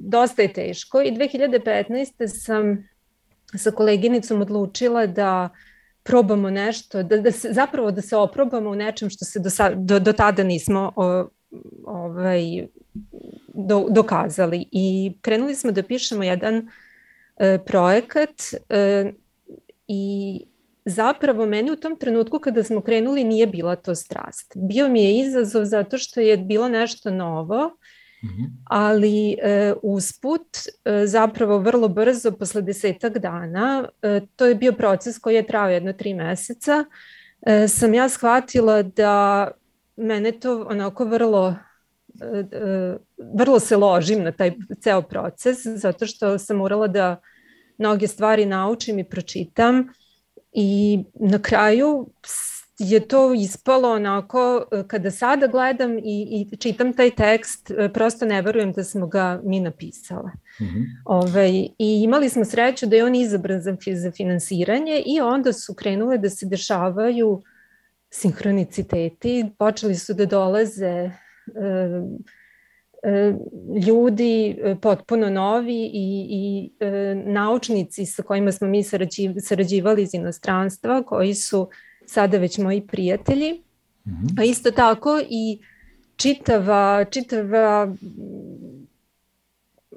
dosta 0.00 0.42
je 0.42 0.52
teško 0.52 1.00
i 1.00 1.12
2015. 1.12 2.26
sam 2.26 2.88
sa 3.56 3.70
koleginicom 3.70 4.40
odlučila 4.40 5.06
da 5.06 5.48
probamo 6.08 6.50
nešto, 6.50 7.02
da, 7.02 7.16
da 7.16 7.32
se, 7.32 7.52
zapravo 7.52 7.90
da 7.90 8.02
se 8.02 8.16
oprobamo 8.16 8.70
u 8.70 8.74
nečem 8.74 9.10
što 9.10 9.24
se 9.24 9.40
do, 9.40 9.50
do, 9.76 10.00
do 10.00 10.12
tada 10.12 10.42
nismo 10.42 10.92
o, 10.96 11.28
ovaj, 11.84 12.66
do, 13.54 13.86
dokazali. 13.90 14.64
I 14.72 15.12
krenuli 15.20 15.54
smo 15.54 15.72
da 15.72 15.82
pišemo 15.82 16.24
jedan 16.24 16.68
e, 17.36 17.58
projekat 17.66 18.30
e, 18.68 19.12
i 19.88 20.40
zapravo 20.84 21.46
meni 21.46 21.70
u 21.70 21.76
tom 21.76 21.96
trenutku 21.96 22.38
kada 22.38 22.64
smo 22.64 22.80
krenuli 22.80 23.24
nije 23.24 23.46
bila 23.46 23.76
to 23.76 23.94
strast. 23.94 24.52
Bio 24.56 24.88
mi 24.88 25.04
je 25.04 25.18
izazov 25.18 25.64
zato 25.64 25.98
što 25.98 26.20
je 26.20 26.36
bilo 26.36 26.68
nešto 26.68 27.10
novo. 27.10 27.70
Ali 28.64 29.36
e, 29.42 29.74
usput 29.82 30.46
e, 30.84 31.06
zapravo 31.06 31.58
vrlo 31.58 31.88
brzo 31.88 32.32
posle 32.32 32.62
desetak 32.62 33.18
dana 33.18 33.88
e, 34.02 34.20
to 34.36 34.46
je 34.46 34.54
bio 34.54 34.72
proces 34.72 35.18
koji 35.18 35.34
je 35.34 35.46
trao 35.46 35.68
jedno 35.68 35.92
tri 35.92 36.14
meseca 36.14 36.84
sam 37.68 37.94
ja 37.94 38.08
shvatila 38.08 38.82
da 38.82 39.48
mene 39.96 40.32
to 40.32 40.66
onako 40.70 41.04
vrlo 41.04 41.56
vrlo 43.34 43.60
se 43.60 43.76
ložim 43.76 44.22
na 44.22 44.32
taj 44.32 44.52
ceo 44.80 45.02
proces 45.02 45.58
zato 45.64 46.06
što 46.06 46.38
sam 46.38 46.56
morala 46.56 46.86
da 46.86 47.20
mnoge 47.78 48.06
stvari 48.06 48.46
naučim 48.46 48.98
i 48.98 49.04
pročitam 49.04 49.88
i 50.52 51.04
na 51.14 51.38
kraju 51.38 52.08
je 52.78 53.08
to 53.08 53.34
ispalo 53.34 53.92
onako, 53.92 54.66
kada 54.86 55.10
sada 55.10 55.46
gledam 55.46 55.98
i, 55.98 56.46
i 56.52 56.56
čitam 56.56 56.92
taj 56.92 57.10
tekst, 57.10 57.70
prosto 57.94 58.26
ne 58.26 58.42
verujem 58.42 58.72
da 58.72 58.84
smo 58.84 59.06
ga 59.06 59.40
mi 59.44 59.60
napisale. 59.60 60.30
Mm 60.60 60.64
-hmm. 60.64 60.84
Ove, 61.04 61.30
ovaj, 61.30 61.50
I 61.78 62.02
imali 62.04 62.28
smo 62.28 62.44
sreću 62.44 62.86
da 62.86 62.96
je 62.96 63.04
on 63.04 63.14
izabran 63.14 63.60
za, 63.60 63.76
za 63.94 64.10
finansiranje 64.10 65.02
i 65.06 65.20
onda 65.20 65.52
su 65.52 65.74
krenule 65.74 66.18
da 66.18 66.30
se 66.30 66.46
dešavaju 66.46 67.42
sinhroniciteti, 68.10 69.50
počeli 69.58 69.94
su 69.94 70.14
da 70.14 70.26
dolaze 70.26 70.86
e, 70.86 71.10
e, 73.02 73.32
ljudi 73.86 74.50
e, 74.50 74.76
potpuno 74.82 75.30
novi 75.30 75.90
i, 75.92 76.26
i 76.30 76.72
e, 76.80 77.14
naučnici 77.26 78.06
sa 78.06 78.22
kojima 78.22 78.52
smo 78.52 78.68
mi 78.68 78.82
sarađivali 79.40 80.02
iz 80.02 80.14
inostranstva 80.14 81.02
koji 81.02 81.34
su 81.34 81.68
sada 82.08 82.38
već 82.38 82.58
moji 82.58 82.86
prijatelji, 82.86 83.62
-hmm. 84.08 84.40
a 84.40 84.44
isto 84.44 84.70
tako 84.70 85.20
i 85.28 85.58
čitava, 86.16 87.04
čitava 87.10 87.94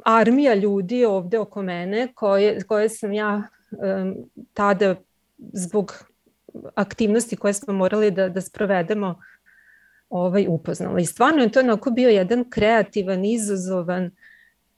armija 0.05 0.53
ljudi 0.53 1.05
ovde 1.05 1.39
oko 1.39 1.61
mene 1.61 2.07
koje, 2.15 2.61
koje 2.61 2.89
sam 2.89 3.13
ja 3.13 3.43
um, 3.71 4.15
tada 4.53 4.95
zbog 5.37 6.05
aktivnosti 6.75 7.35
koje 7.35 7.53
smo 7.53 7.73
morali 7.73 8.11
da, 8.11 8.29
da 8.29 8.41
sprovedemo 8.41 9.21
ovaj, 10.09 10.45
upoznala. 10.49 10.99
I 10.99 11.05
stvarno 11.05 11.43
je 11.43 11.51
to 11.51 11.59
onako 11.59 11.91
bio 11.91 12.09
jedan 12.09 12.49
kreativan, 12.49 13.25
izazovan 13.25 14.11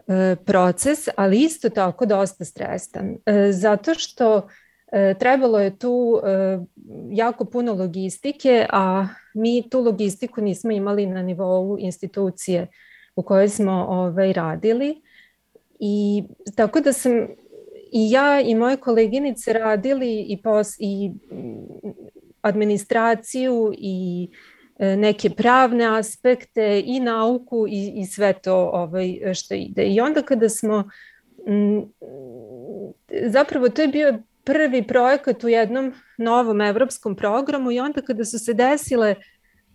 e, 0.08 0.36
proces, 0.46 1.08
ali 1.16 1.42
isto 1.42 1.70
tako 1.70 2.06
dosta 2.06 2.46
stresan. 2.46 3.18
E, 3.26 3.52
zato 3.52 3.94
što 3.94 4.38
E, 4.38 4.63
trebalo 5.20 5.60
je 5.60 5.78
tu 5.78 6.22
e, 6.24 6.60
jako 7.12 7.46
puno 7.46 7.74
logistike, 7.74 8.66
a 8.70 9.08
mi 9.34 9.70
tu 9.70 9.82
logistiku 9.82 10.42
nismo 10.42 10.72
imali 10.72 11.06
na 11.06 11.22
nivou 11.22 11.78
institucije 11.80 12.68
u 13.16 13.24
kojoj 13.24 13.50
smo 13.50 13.86
ovaj, 13.90 14.34
radili. 14.34 15.02
I 15.80 16.24
tako 16.56 16.80
da 16.80 16.94
sam 16.94 17.12
i 17.92 18.12
ja 18.12 18.42
i 18.42 18.56
moje 18.56 18.78
koleginice 18.78 19.54
radili 19.54 20.22
i, 20.22 20.42
pos, 20.42 20.76
i 20.80 21.12
administraciju 22.42 23.74
i 23.78 24.30
e, 24.80 24.96
neke 24.96 25.30
pravne 25.30 26.00
aspekte 26.00 26.84
i 26.86 27.00
nauku 27.00 27.68
i, 27.68 27.94
i 27.96 28.06
sve 28.06 28.34
to 28.34 28.56
ovaj, 28.74 29.34
što 29.34 29.54
ide. 29.54 29.84
I 29.84 30.02
onda 30.02 30.22
kada 30.22 30.50
smo 30.50 30.90
m, 31.48 31.86
zapravo 33.26 33.70
to 33.70 33.82
je 33.82 33.88
bio 33.88 34.20
prvi 34.44 34.88
projekat 34.88 35.44
u 35.44 35.48
jednom 35.48 35.94
novom 36.18 36.62
evropskom 36.62 37.16
programu 37.16 37.72
i 37.72 37.80
onda 37.80 38.02
kada 38.02 38.26
su 38.26 38.40
se 38.40 38.54
desile 38.54 39.16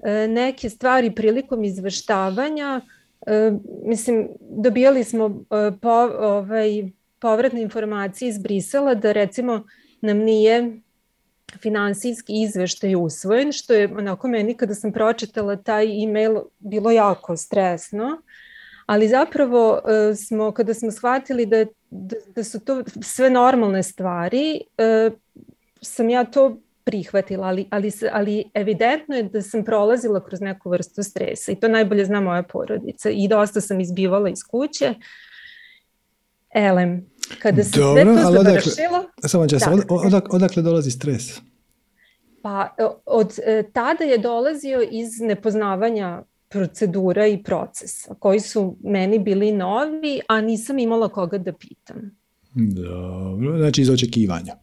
e, 0.04 0.28
neke 0.28 0.70
stvari 0.70 1.14
prilikom 1.14 1.64
izveštavanja, 1.64 2.80
e, 3.26 3.52
mislim, 3.84 4.28
dobijali 4.40 5.04
smo 5.04 5.26
e, 5.26 5.70
po, 5.80 5.92
ovaj, 6.18 6.90
povratne 7.18 7.62
informacije 7.62 8.28
iz 8.28 8.38
Brisela 8.38 8.94
da 8.94 9.12
recimo 9.12 9.64
nam 10.00 10.18
nije 10.18 10.80
finansijski 11.62 12.42
izveštaj 12.42 12.94
usvojen, 12.94 13.52
što 13.52 13.74
je 13.74 13.94
onako 13.96 14.28
meni 14.28 14.54
kada 14.54 14.74
sam 14.74 14.92
pročitala 14.92 15.56
taj 15.56 16.04
e-mail 16.04 16.40
bilo 16.58 16.90
jako 16.90 17.36
stresno, 17.36 18.22
ali 18.86 19.08
zapravo 19.08 19.80
smo, 20.26 20.52
kada 20.52 20.74
smo 20.74 20.90
shvatili 20.90 21.46
da 21.46 21.56
je 21.56 21.66
da, 21.90 22.16
da 22.34 22.44
su 22.44 22.60
to 22.60 22.82
sve 23.02 23.30
normalne 23.30 23.82
stvari, 23.82 24.60
e, 24.78 25.10
sam 25.82 26.10
ja 26.10 26.24
to 26.24 26.58
prihvatila, 26.84 27.46
ali, 27.46 27.66
ali, 27.70 27.92
ali 28.12 28.50
evidentno 28.54 29.16
je 29.16 29.22
da 29.22 29.42
sam 29.42 29.64
prolazila 29.64 30.24
kroz 30.24 30.40
neku 30.40 30.70
vrstu 30.70 31.02
stresa 31.02 31.52
i 31.52 31.56
to 31.56 31.68
najbolje 31.68 32.04
zna 32.04 32.20
moja 32.20 32.42
porodica 32.42 33.10
i 33.10 33.28
dosta 33.28 33.60
sam 33.60 33.80
izbivala 33.80 34.28
iz 34.28 34.42
kuće. 34.50 34.94
Elem, 36.54 37.10
kada 37.42 37.64
se 37.64 37.80
Dobro, 37.80 38.02
sve 38.02 38.14
to 38.14 38.42
završilo... 38.42 39.04
Samo 39.26 39.48
čas, 39.48 39.62
od, 39.66 39.84
odak, 39.88 40.34
odakle 40.34 40.62
dolazi 40.62 40.90
stres? 40.90 41.22
Pa 42.42 42.74
od 43.06 43.38
e, 43.44 43.62
tada 43.72 44.04
je 44.04 44.18
dolazio 44.18 44.88
iz 44.90 45.20
nepoznavanja 45.20 46.22
procedura 46.48 47.26
i 47.26 47.42
procesa 47.42 48.14
koji 48.14 48.40
su 48.40 48.76
meni 48.84 49.18
bili 49.18 49.52
novi, 49.52 50.20
a 50.28 50.40
nisam 50.40 50.78
imala 50.78 51.08
koga 51.08 51.38
da 51.38 51.52
pitam. 51.52 52.18
Dobro, 52.54 53.58
znači 53.58 53.82
iz 53.82 53.90
očekivanja. 53.90 54.54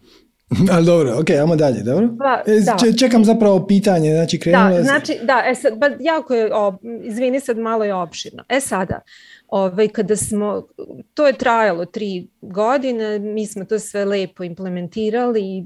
Ali 0.74 0.86
dobro, 0.86 1.20
ok, 1.20 1.30
ajmo 1.30 1.56
dalje, 1.56 1.84
dobro? 1.84 2.10
Pa, 2.20 2.52
e, 2.52 2.60
da. 2.60 2.98
Čekam 3.00 3.26
zapravo 3.26 3.68
pitanje, 3.68 4.14
znači 4.14 4.40
krenula... 4.40 4.70
Da, 4.70 4.84
znači, 4.84 5.20
da, 5.24 5.44
e 5.48 5.56
sad, 5.56 5.78
ba, 5.78 5.90
jako 6.00 6.34
je, 6.34 6.56
o, 6.56 6.78
izvini 7.04 7.40
sad, 7.40 7.58
malo 7.58 7.84
je 7.84 7.94
opširno. 7.94 8.44
E 8.50 8.60
sada, 8.60 9.02
ovaj, 9.48 9.88
kada 9.88 10.16
smo, 10.16 10.68
to 11.14 11.28
je 11.28 11.34
trajalo 11.34 11.86
tri 11.86 12.28
godine, 12.42 13.20
mi 13.20 13.46
smo 13.46 13.66
to 13.66 13.80
sve 13.80 14.06
lepo 14.06 14.44
implementirali 14.44 15.42
i 15.42 15.66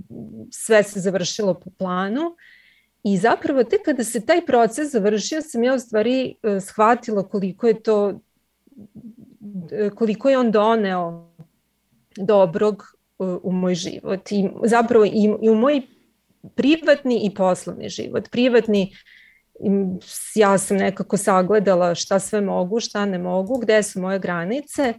sve 0.52 0.84
se 0.84 1.00
završilo 1.00 1.54
po 1.54 1.70
planu 1.78 2.22
I 3.04 3.18
zapravo 3.18 3.64
tek 3.64 3.82
kada 3.86 4.04
se 4.04 4.26
taj 4.26 4.46
proces 4.46 4.92
završio 4.92 5.42
sam 5.42 5.64
ja 5.64 5.74
u 5.74 5.80
stvari 5.80 6.36
e, 6.44 6.60
shvatila 6.60 7.30
koliko 7.30 7.68
je 7.68 7.84
to 7.84 8.20
e, 9.72 9.90
koliko 9.90 10.30
je 10.30 10.38
on 10.38 10.52
doneo 10.52 11.32
dobrog 12.18 12.84
e, 12.84 13.24
u 13.44 13.52
moj 13.52 13.76
život 13.76 14.32
i 14.32 14.50
zapravo 14.64 15.06
i, 15.06 15.30
u 15.52 15.56
moj 15.56 15.82
privatni 16.56 17.22
i 17.24 17.34
poslovni 17.34 17.90
život. 17.90 18.30
Privatni 18.32 18.96
ja 20.36 20.58
sam 20.58 20.78
nekako 20.78 21.18
sagledala 21.18 21.96
šta 21.96 22.20
sve 22.20 22.42
mogu, 22.42 22.80
šta 22.80 23.06
ne 23.06 23.18
mogu, 23.18 23.58
gde 23.58 23.84
su 23.84 24.02
moje 24.02 24.20
granice. 24.20 24.94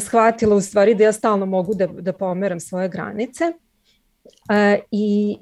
Shvatila 0.00 0.56
u 0.56 0.60
stvari 0.60 0.94
da 0.94 1.04
ja 1.04 1.12
stalno 1.12 1.46
mogu 1.46 1.74
da, 1.74 1.86
da 1.86 2.12
pomeram 2.12 2.60
svoje 2.60 2.88
granice. 2.88 3.52
I 4.90 5.36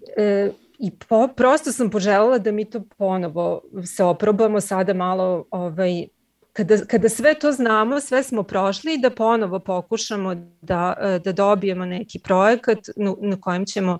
i 0.78 0.90
po, 0.90 1.28
prosto 1.28 1.72
sam 1.72 1.90
poželjela 1.90 2.38
da 2.38 2.52
mi 2.52 2.64
to 2.64 2.80
ponovo 2.98 3.62
se 3.84 4.05
oprobamo 4.05 4.60
sada 4.60 4.94
malo 4.94 5.44
ovaj, 5.50 6.06
kada, 6.52 6.76
kada 6.86 7.09
sve 7.09 7.34
to 7.34 7.52
znamo, 7.52 8.00
sve 8.00 8.22
smo 8.22 8.42
prošli 8.42 8.94
i 8.94 8.98
da 8.98 9.10
ponovo 9.10 9.59
pokušamo 9.59 10.34
da, 10.62 10.94
da 11.24 11.32
dobijemo 11.32 11.84
neki 11.84 12.18
projekat 12.18 12.78
na, 12.96 13.14
na 13.20 13.40
kojem 13.40 13.66
ćemo 13.66 13.98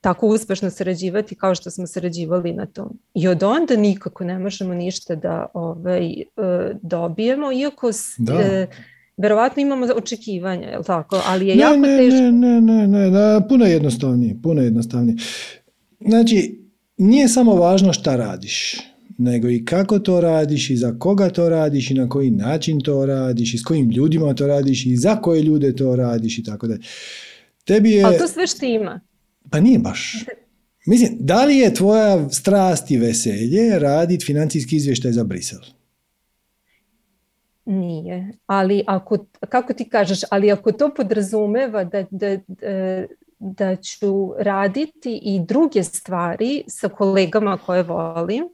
tako 0.00 0.26
uspešno 0.26 0.70
sarađivati 0.70 1.34
kao 1.34 1.54
što 1.54 1.70
smo 1.70 1.86
sarađivali 1.86 2.52
na 2.52 2.66
tom. 2.66 2.98
I 3.14 3.28
od 3.28 3.42
onda 3.42 3.76
nikako 3.76 4.24
ne 4.24 4.38
možemo 4.38 4.74
ništa 4.74 5.14
da 5.14 5.46
ovaj, 5.54 6.10
e, 6.12 6.24
dobijemo, 6.82 7.52
iako 7.52 7.90
da. 8.18 8.34
E, 8.34 8.66
verovatno 9.16 9.62
imamo 9.62 9.86
očekivanja, 9.96 10.68
je 10.68 10.82
tako? 10.82 11.22
Ali 11.26 11.46
je 11.48 11.56
ne, 11.56 11.62
jako 11.62 11.76
ne, 11.76 11.96
teško. 11.96 12.20
Ne, 12.20 12.32
ne, 12.32 12.60
ne, 12.60 12.88
ne, 12.88 13.10
ne, 13.10 13.48
puno 13.48 13.64
jednostavnije, 13.64 14.36
puno 14.42 14.62
jednostavnije. 14.62 15.16
Znači, 16.08 16.62
nije 16.96 17.28
samo 17.28 17.54
važno 17.54 17.92
šta 17.92 18.16
radiš, 18.16 18.76
nego 19.18 19.48
i 19.48 19.64
kako 19.64 19.98
to 19.98 20.20
radiš 20.20 20.70
i 20.70 20.76
za 20.76 20.98
koga 20.98 21.30
to 21.30 21.48
radiš 21.48 21.90
i 21.90 21.94
na 21.94 22.08
koji 22.08 22.30
način 22.30 22.80
to 22.80 23.06
radiš 23.06 23.54
i 23.54 23.58
s 23.58 23.62
kojim 23.62 23.90
ljudima 23.90 24.34
to 24.34 24.46
radiš 24.46 24.86
i 24.86 24.96
za 24.96 25.16
koje 25.16 25.42
ljude 25.42 25.76
to 25.76 25.96
radiš 25.96 26.38
i 26.38 26.44
tako 26.44 26.66
da. 26.66 26.76
Tebi 27.64 27.90
je... 27.90 28.04
Ali 28.04 28.18
to 28.18 28.28
sve 28.28 28.46
štima. 28.46 29.00
Pa 29.50 29.60
nije 29.60 29.78
baš. 29.78 30.24
Mislim, 30.86 31.16
da 31.20 31.44
li 31.44 31.56
je 31.56 31.74
tvoja 31.74 32.30
strast 32.30 32.90
i 32.90 32.96
veselje 32.96 33.78
raditi 33.78 34.24
financijski 34.24 34.76
izvještaj 34.76 35.12
za 35.12 35.24
Brisel? 35.24 35.60
Nije, 37.64 38.32
ali 38.46 38.82
ako, 38.86 39.26
kako 39.48 39.72
ti 39.72 39.88
kažeš, 39.88 40.20
ali 40.30 40.52
ako 40.52 40.72
to 40.72 40.90
podrazumeva 40.96 41.84
da, 41.84 42.04
da, 42.10 42.36
da 42.46 43.04
da 43.42 43.76
ću 43.76 44.32
raditi 44.38 45.20
i 45.22 45.40
druge 45.48 45.82
stvari 45.82 46.62
sa 46.66 46.88
kolegama 46.88 47.58
koje 47.66 47.82
volim 47.82 48.44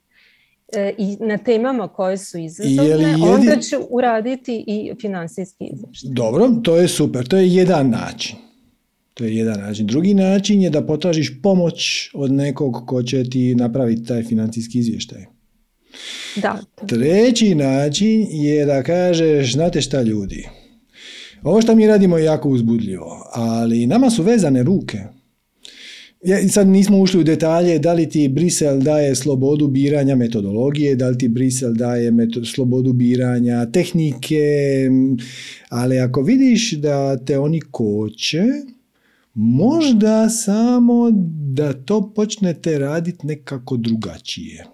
e, 0.73 0.95
i 0.99 1.17
na 1.21 1.39
temama 1.39 1.89
koje 1.89 2.19
su 2.19 2.39
izazovne, 2.39 3.11
jedi... 3.11 3.23
onda 3.23 3.61
ću 3.61 3.77
uraditi 3.91 4.65
i 4.67 4.93
finansijski 5.01 5.65
izvještaj. 5.73 6.11
Dobro, 6.13 6.51
to 6.63 6.77
je 6.77 6.89
super, 6.89 7.27
to 7.27 7.37
je 7.37 7.55
jedan 7.55 7.91
način. 7.91 8.37
To 9.15 9.25
je 9.25 9.37
jedan 9.37 9.61
način. 9.61 9.87
Drugi 9.87 10.15
način 10.15 10.63
je 10.63 10.71
da 10.71 10.87
potražiš 10.87 11.43
pomoć 11.43 12.11
od 12.15 12.33
nekog 12.33 12.83
ko 12.87 13.03
će 13.03 13.31
ti 13.31 13.55
napraviti 13.55 14.05
taj 14.05 14.23
financijski 14.23 14.79
izvještaj. 14.79 15.25
Da. 16.37 16.59
Treći 16.87 17.55
način 17.55 18.27
je 18.31 18.67
da 18.67 18.83
kažeš, 18.83 19.53
znate 19.53 19.81
šta 19.81 20.03
ljudi, 20.03 20.49
ovo 21.43 21.63
što 21.63 21.75
mi 21.75 21.87
radimo 21.87 22.19
je 22.19 22.25
jako 22.25 22.49
uzbudljivo, 22.49 23.31
ali 23.33 23.87
nama 23.87 24.11
su 24.11 24.23
vezane 24.23 24.63
ruke. 24.63 24.99
Ja, 26.25 26.49
sad 26.49 26.69
nismo 26.69 26.99
ušli 27.01 27.21
u 27.21 27.25
detalje 27.25 27.79
da 27.79 27.93
li 27.93 28.09
ti 28.09 28.29
Brisel 28.29 28.81
daje 28.81 29.15
slobodu 29.15 29.69
biranja 29.69 30.17
metodologije, 30.17 30.97
da 30.97 31.09
li 31.09 31.19
ti 31.19 31.29
Brisel 31.29 31.75
daje 31.75 32.11
metod, 32.11 32.47
slobodu 32.47 32.93
biranja 32.93 33.67
tehnike, 33.67 34.41
ali 35.69 35.99
ako 35.99 36.23
vidiš 36.23 36.73
da 36.73 37.25
te 37.25 37.39
oni 37.39 37.61
koče, 37.61 38.45
možda 39.35 40.29
samo 40.29 41.11
da 41.55 41.73
to 41.73 42.13
počnete 42.15 42.79
raditi 42.79 43.27
nekako 43.27 43.77
drugačije. 43.77 44.65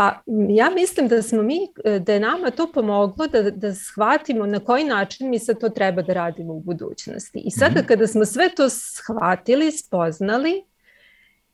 Pa 0.00 0.22
ja 0.48 0.70
mislim 0.70 1.08
da 1.08 1.22
smo 1.22 1.42
mi, 1.42 1.58
e, 1.84 1.98
da 1.98 2.12
je 2.12 2.20
nama 2.20 2.50
to 2.50 2.72
pomoglo 2.72 3.26
da, 3.26 3.50
da 3.50 3.74
shvatimo 3.74 4.46
na 4.46 4.60
koji 4.60 4.84
način 4.84 5.30
mi 5.30 5.38
sad 5.38 5.60
to 5.60 5.68
treba 5.68 6.02
da 6.02 6.12
radimo 6.12 6.52
u 6.52 6.60
budućnosti. 6.60 7.42
I 7.44 7.50
sada 7.50 7.80
mhm. 7.80 7.86
kada 7.86 8.06
smo 8.06 8.24
sve 8.24 8.48
to 8.56 8.68
shvatili, 8.68 9.72
spoznali 9.72 10.64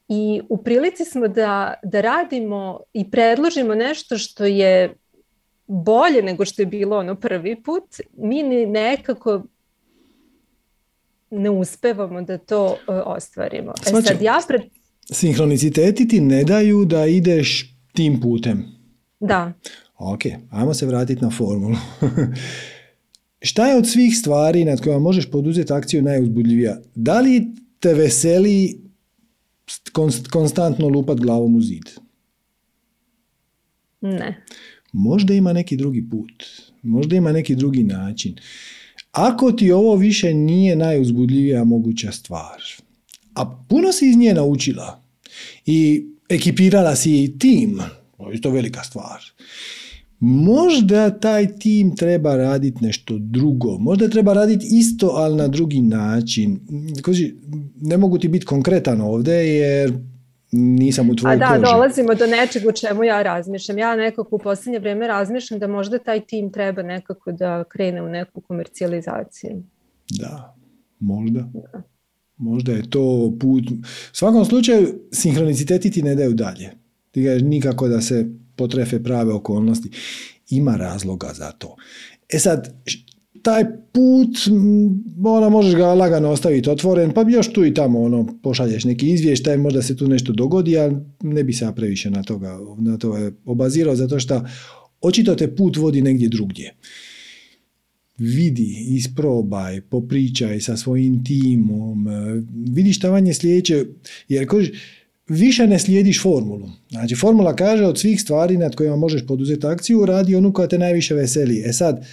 i 0.09 0.40
u 0.48 0.62
prilici 0.62 1.05
smo 1.05 1.28
da, 1.28 1.74
da 1.82 2.01
radimo 2.01 2.81
i 2.93 3.10
predložimo 3.10 3.74
nešto 3.74 4.18
što 4.18 4.44
je 4.44 4.94
bolje 5.66 6.23
nego 6.23 6.44
što 6.44 6.62
je 6.62 6.66
bilo 6.66 6.98
ono 6.98 7.14
prvi 7.14 7.62
put, 7.62 7.85
mi 8.16 8.43
nekako 8.66 9.43
ne 11.31 11.51
uspevamo 11.51 12.23
da 12.23 12.39
to 12.39 12.66
uh, 12.66 12.77
ostvarimo. 13.05 13.73
E 13.86 14.02
sad 14.02 14.23
ja 14.23 14.40
pred... 14.48 14.62
Sinhroniciteti 15.12 16.09
ti 16.09 16.20
ne 16.20 16.44
daju 16.44 16.85
da 16.85 17.06
ideš 17.06 17.76
tim 17.97 18.20
putem. 18.20 18.64
Da. 19.20 19.52
Ok, 19.98 20.20
ajmo 20.51 20.74
se 20.74 20.86
vratiti 20.86 21.24
na 21.24 21.31
formulu. 21.31 21.77
Šta 23.40 23.66
je 23.66 23.77
od 23.77 23.89
svih 23.89 24.18
stvari 24.18 24.64
nad 24.64 24.81
kojima 24.81 24.98
možeš 24.98 25.31
poduzeti 25.31 25.73
akciju 25.73 26.02
najuzbudljivija? 26.02 26.81
Da 26.94 27.20
li 27.20 27.47
te 27.81 27.94
veseli 27.94 28.81
konstantno 30.31 30.89
lupat 30.89 31.18
glavom 31.20 31.56
u 31.56 31.60
zid? 31.60 31.90
Ne. 34.01 34.44
Možda 34.93 35.35
ima 35.35 35.52
neki 35.52 35.77
drugi 35.77 36.09
put. 36.10 36.44
Možda 36.82 37.16
ima 37.16 37.32
neki 37.32 37.55
drugi 37.55 37.82
način. 37.82 38.36
Ako 39.12 39.52
ti 39.52 39.73
ovo 39.73 39.97
više 39.97 40.35
nije 40.35 40.77
najuzbudljivija 40.77 41.64
moguća 41.64 42.12
stvar, 42.12 42.62
a 43.35 43.64
puno 43.68 43.93
si 43.93 44.09
iz 44.09 44.16
nje 44.16 44.35
naučila 44.35 45.02
i 45.66 46.06
ekipirala 46.28 46.97
si 46.97 47.39
tim, 47.39 47.81
to 48.16 48.31
je 48.31 48.40
to 48.40 48.51
velika 48.51 48.82
stvar. 48.82 49.20
Možda 50.20 51.19
taj 51.19 51.59
tim 51.59 51.97
treba 51.97 52.36
raditi 52.36 52.85
nešto 52.85 53.15
drugo. 53.19 53.78
Možda 53.78 54.09
treba 54.09 54.32
raditi 54.32 54.66
isto, 54.70 55.07
ali 55.07 55.36
na 55.36 55.48
drugi 55.48 55.81
način. 55.81 56.61
Ne 57.81 57.97
mogu 57.97 58.19
ti 58.19 58.28
biti 58.28 58.47
konkretan 58.47 59.01
ovdje, 59.01 59.35
jer 59.35 59.93
nisam 60.53 61.11
u 61.11 61.16
tvojoj 61.16 61.35
A 61.35 61.39
da, 61.39 61.70
dolazimo 61.70 62.15
do 62.15 62.27
nečeg 62.27 62.66
u 62.69 62.73
čemu 62.73 63.05
ja 63.05 63.23
razmišljam. 63.23 63.78
Ja 63.78 63.97
nekako 63.97 64.36
u 64.36 64.39
posljednje 64.39 64.78
vrijeme 64.78 65.07
razmišljam 65.07 65.61
da 65.61 65.66
možda 65.66 65.98
taj 65.98 66.20
tim 66.20 66.53
treba 66.53 66.82
nekako 66.82 67.32
da 67.32 67.65
krene 67.65 68.03
u 68.03 68.09
neku 68.09 68.40
komercijalizaciju. 68.40 69.62
Da, 70.11 70.57
možda. 71.01 71.40
Da. 71.40 71.82
Možda 72.36 72.72
je 72.72 72.90
to 72.90 73.36
put... 73.40 73.70
U 73.70 73.74
svakom 74.12 74.44
slučaju, 74.44 74.94
sinhroniciteti 75.12 75.90
ti 75.90 76.02
ne 76.02 76.14
daju 76.14 76.34
dalje. 76.34 76.70
Ti 77.10 77.22
ga 77.22 77.34
nikako 77.34 77.88
da 77.88 78.00
se 78.00 78.26
potrefe 78.56 79.02
prave 79.02 79.32
okolnosti. 79.32 79.90
Ima 80.50 80.76
razloga 80.76 81.32
za 81.34 81.52
to. 81.52 81.76
E 82.28 82.38
sad, 82.38 82.74
taj 83.42 83.64
put, 83.92 84.36
ona 85.24 85.48
možeš 85.48 85.74
ga 85.74 85.94
lagano 85.94 86.30
ostaviti 86.30 86.70
otvoren, 86.70 87.12
pa 87.12 87.24
još 87.28 87.52
tu 87.52 87.64
i 87.64 87.74
tamo 87.74 88.02
ono, 88.02 88.26
pošalješ 88.42 88.84
neki 88.84 89.08
izvještaj, 89.12 89.56
možda 89.56 89.82
se 89.82 89.96
tu 89.96 90.08
nešto 90.08 90.32
dogodi, 90.32 90.78
ali 90.78 90.96
ne 91.22 91.44
bi 91.44 91.52
se 91.52 91.64
ja 91.64 91.72
previše 91.72 92.10
na, 92.10 92.22
toga, 92.22 92.58
na 92.78 92.98
to 92.98 93.30
obazirao, 93.44 93.96
zato 93.96 94.20
što 94.20 94.42
očito 95.00 95.34
te 95.34 95.56
put 95.56 95.76
vodi 95.76 96.02
negdje 96.02 96.28
drugdje 96.28 96.74
vidi, 98.18 98.86
isprobaj, 98.88 99.80
popričaj 99.80 100.60
sa 100.60 100.76
svojim 100.76 101.24
timom, 101.24 102.09
e, 102.09 102.43
vidi 102.74 102.93
šta 102.93 103.10
vam 103.10 103.26
je 103.26 103.34
sljedeće, 103.34 103.84
jer 104.28 104.47
kožiš, 104.47 104.70
više 105.28 105.66
ne 105.66 105.78
slijediš 105.78 106.22
formulu. 106.22 106.68
Znači, 106.90 107.14
formula 107.14 107.56
kaže 107.56 107.84
od 107.84 107.98
svih 107.98 108.20
stvari 108.20 108.56
nad 108.56 108.74
kojima 108.74 108.97
možeš 108.97 109.26
poduzeti 109.26 109.66
akciju, 109.66 110.06
radi 110.06 110.34
onu 110.34 110.52
koja 110.52 110.68
te 110.68 110.78
najviše 110.78 111.14
veseli. 111.14 111.62
E 111.66 111.72
sad, 111.72 112.06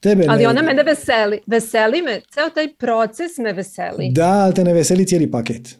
tebe 0.00 0.26
Ali 0.28 0.42
ne... 0.42 0.48
ona 0.48 0.62
me 0.62 0.74
ne 0.74 0.82
veseli. 0.82 1.38
Veseli 1.46 2.02
me, 2.02 2.20
ceo 2.34 2.50
taj 2.54 2.74
proces 2.74 3.38
me 3.38 3.52
veseli. 3.52 4.10
Da, 4.12 4.30
ali 4.30 4.54
te 4.54 4.64
ne 4.64 4.72
veseli 4.72 5.06
cijeli 5.06 5.30
paket. 5.30 5.76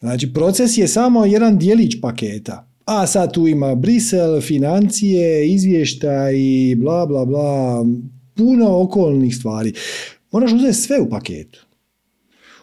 Znači, 0.00 0.32
proces 0.32 0.78
je 0.78 0.88
samo 0.88 1.24
jedan 1.24 1.58
dijelić 1.58 2.00
paketa. 2.00 2.68
A 2.84 3.06
sad 3.06 3.32
tu 3.32 3.46
ima 3.46 3.74
Brisel, 3.74 4.40
financije, 4.40 5.48
izvještaj, 5.48 6.34
bla, 6.76 7.06
bla, 7.06 7.24
bla, 7.24 7.84
puno 8.36 8.82
okolnih 8.82 9.36
stvari. 9.36 9.72
Moraš 10.32 10.52
uzeti 10.52 10.74
sve 10.74 11.00
u 11.00 11.10
paketu. 11.10 11.66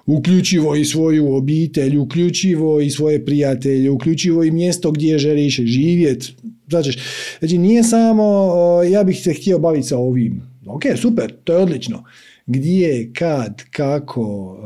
Uključivo 0.05 0.75
i 0.75 0.85
svoju 0.85 1.33
obitelj, 1.33 1.97
uključivo 1.97 2.81
i 2.81 2.89
svoje 2.89 3.25
prijatelje, 3.25 3.89
uključivo 3.89 4.43
i 4.43 4.51
mjesto 4.51 4.91
gdje 4.91 5.17
želiš 5.17 5.55
živjeti. 5.55 6.35
Znači, 6.69 6.99
znači 7.39 7.57
nije 7.57 7.83
samo 7.83 8.43
ja 8.91 9.03
bih 9.03 9.21
se 9.23 9.33
htio 9.33 9.59
baviti 9.59 9.87
sa 9.87 9.97
ovim. 9.97 10.41
Ok, 10.65 10.83
super, 10.97 11.33
to 11.43 11.53
je 11.53 11.59
odlično. 11.59 12.03
Gdje, 12.45 13.13
kad, 13.13 13.63
kako. 13.71 14.57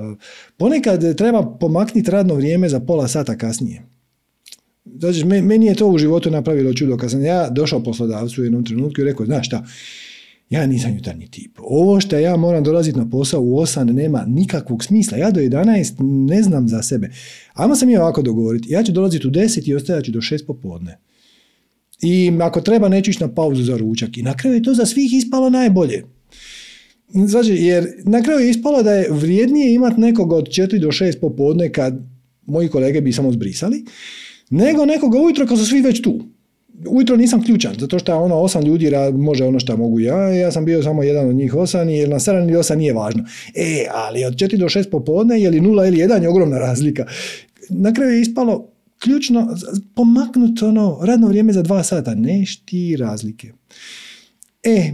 Ponekad 0.57 1.17
treba 1.17 1.57
pomakniti 1.59 2.11
radno 2.11 2.35
vrijeme 2.35 2.69
za 2.69 2.79
pola 2.79 3.07
sata 3.07 3.37
kasnije. 3.37 3.83
Znači, 4.99 5.25
meni 5.25 5.65
je 5.65 5.75
to 5.75 5.87
u 5.87 5.97
životu 5.97 6.31
napravilo 6.31 6.73
čudo. 6.73 6.97
Kad 6.97 7.11
sam 7.11 7.25
ja 7.25 7.49
došao 7.49 7.83
poslodavcu 7.83 8.41
u 8.41 8.43
jednom 8.43 8.65
trenutku 8.65 9.01
i 9.01 9.03
rekao, 9.03 9.25
znaš 9.25 9.47
šta, 9.47 9.65
ja 10.49 10.67
nisam 10.67 10.95
jutarnji 10.95 11.27
tip. 11.31 11.59
Ovo 11.59 11.99
što 11.99 12.17
ja 12.17 12.35
moram 12.35 12.63
dolaziti 12.63 12.97
na 12.97 13.09
posao 13.09 13.41
u 13.41 13.55
8 13.55 13.91
nema 13.91 14.25
nikakvog 14.27 14.83
smisla. 14.83 15.17
Ja 15.17 15.31
do 15.31 15.39
11 15.39 16.27
ne 16.27 16.43
znam 16.43 16.67
za 16.67 16.81
sebe. 16.81 17.09
Ajmo 17.53 17.75
se 17.75 17.85
mi 17.85 17.97
ovako 17.97 18.21
dogovoriti. 18.21 18.71
Ja 18.71 18.83
ću 18.83 18.91
dolaziti 18.91 19.27
u 19.27 19.31
10 19.31 19.69
i 19.69 19.75
ostajat 19.75 20.03
ću 20.03 20.11
do 20.11 20.21
6 20.21 20.45
popodne. 20.47 20.97
I 22.01 22.31
ako 22.41 22.61
treba 22.61 22.89
neću 22.89 23.11
ići 23.11 23.23
na 23.23 23.33
pauzu 23.33 23.63
za 23.63 23.77
ručak. 23.77 24.17
I 24.17 24.21
na 24.21 24.37
kraju 24.37 24.55
je 24.55 24.63
to 24.63 24.73
za 24.73 24.85
svih 24.85 25.13
ispalo 25.13 25.49
najbolje. 25.49 26.03
Znači, 27.09 27.51
jer 27.51 27.87
na 28.03 28.21
kraju 28.23 28.39
je 28.39 28.49
ispalo 28.49 28.83
da 28.83 28.91
je 28.91 29.07
vrijednije 29.11 29.73
imati 29.73 30.01
nekoga 30.01 30.35
od 30.35 30.47
4 30.47 30.79
do 30.79 30.87
6 30.87 31.19
popodne 31.19 31.71
kad 31.71 31.99
moji 32.45 32.67
kolege 32.67 33.01
bi 33.01 33.11
samo 33.11 33.31
zbrisali, 33.31 33.85
nego 34.49 34.85
nekoga 34.85 35.19
ujutro 35.19 35.47
kad 35.47 35.57
su 35.57 35.65
svi 35.65 35.81
već 35.81 36.01
tu. 36.01 36.36
Ujutro 36.85 37.15
nisam 37.15 37.43
ključan, 37.43 37.75
zato 37.79 37.99
što 37.99 38.17
ono 38.17 38.35
osam 38.35 38.63
ljudi 38.63 38.91
može 39.13 39.45
ono 39.45 39.59
što 39.59 39.77
mogu 39.77 39.99
ja, 39.99 40.29
ja 40.29 40.51
sam 40.51 40.65
bio 40.65 40.83
samo 40.83 41.03
jedan 41.03 41.29
od 41.29 41.35
njih 41.35 41.55
osam, 41.55 41.89
jer 41.89 42.09
na 42.09 42.19
7 42.19 42.47
ili 42.47 42.57
osam 42.57 42.77
nije 42.77 42.93
važno. 42.93 43.25
E, 43.55 43.85
ali 43.93 44.25
od 44.25 44.35
4 44.35 44.57
do 44.57 44.65
6 44.65 44.89
popodne, 44.89 45.41
je 45.41 45.49
li 45.49 45.61
0 45.61 45.87
ili 45.87 45.97
1 45.97 46.21
je 46.21 46.29
ogromna 46.29 46.57
razlika. 46.57 47.05
Na 47.69 47.93
kraju 47.93 48.11
je 48.11 48.21
ispalo 48.21 48.71
ključno 48.99 49.57
pomaknuti 49.95 50.65
ono 50.65 50.99
radno 51.01 51.27
vrijeme 51.27 51.53
za 51.53 51.61
dva 51.61 51.83
sata, 51.83 52.15
ne 52.15 52.45
šti 52.45 52.95
razlike. 52.95 53.51
E, 54.63 54.91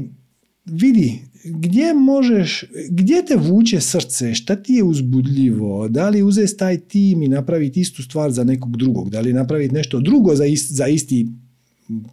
vidi, 0.65 1.19
gdje 1.43 1.93
možeš, 1.93 2.63
gdje 2.89 3.25
te 3.25 3.35
vuče 3.35 3.79
srce, 3.81 4.33
šta 4.33 4.55
ti 4.55 4.73
je 4.73 4.83
uzbudljivo, 4.83 5.87
da 5.87 6.09
li 6.09 6.23
uzeti 6.23 6.57
taj 6.57 6.77
tim 6.77 7.23
i 7.23 7.27
napraviti 7.27 7.79
istu 7.79 8.03
stvar 8.03 8.31
za 8.31 8.43
nekog 8.43 8.77
drugog, 8.77 9.09
da 9.09 9.21
li 9.21 9.33
napraviti 9.33 9.73
nešto 9.73 9.99
drugo 9.99 10.35
za, 10.35 10.43
za 10.69 10.87
isti 10.87 11.27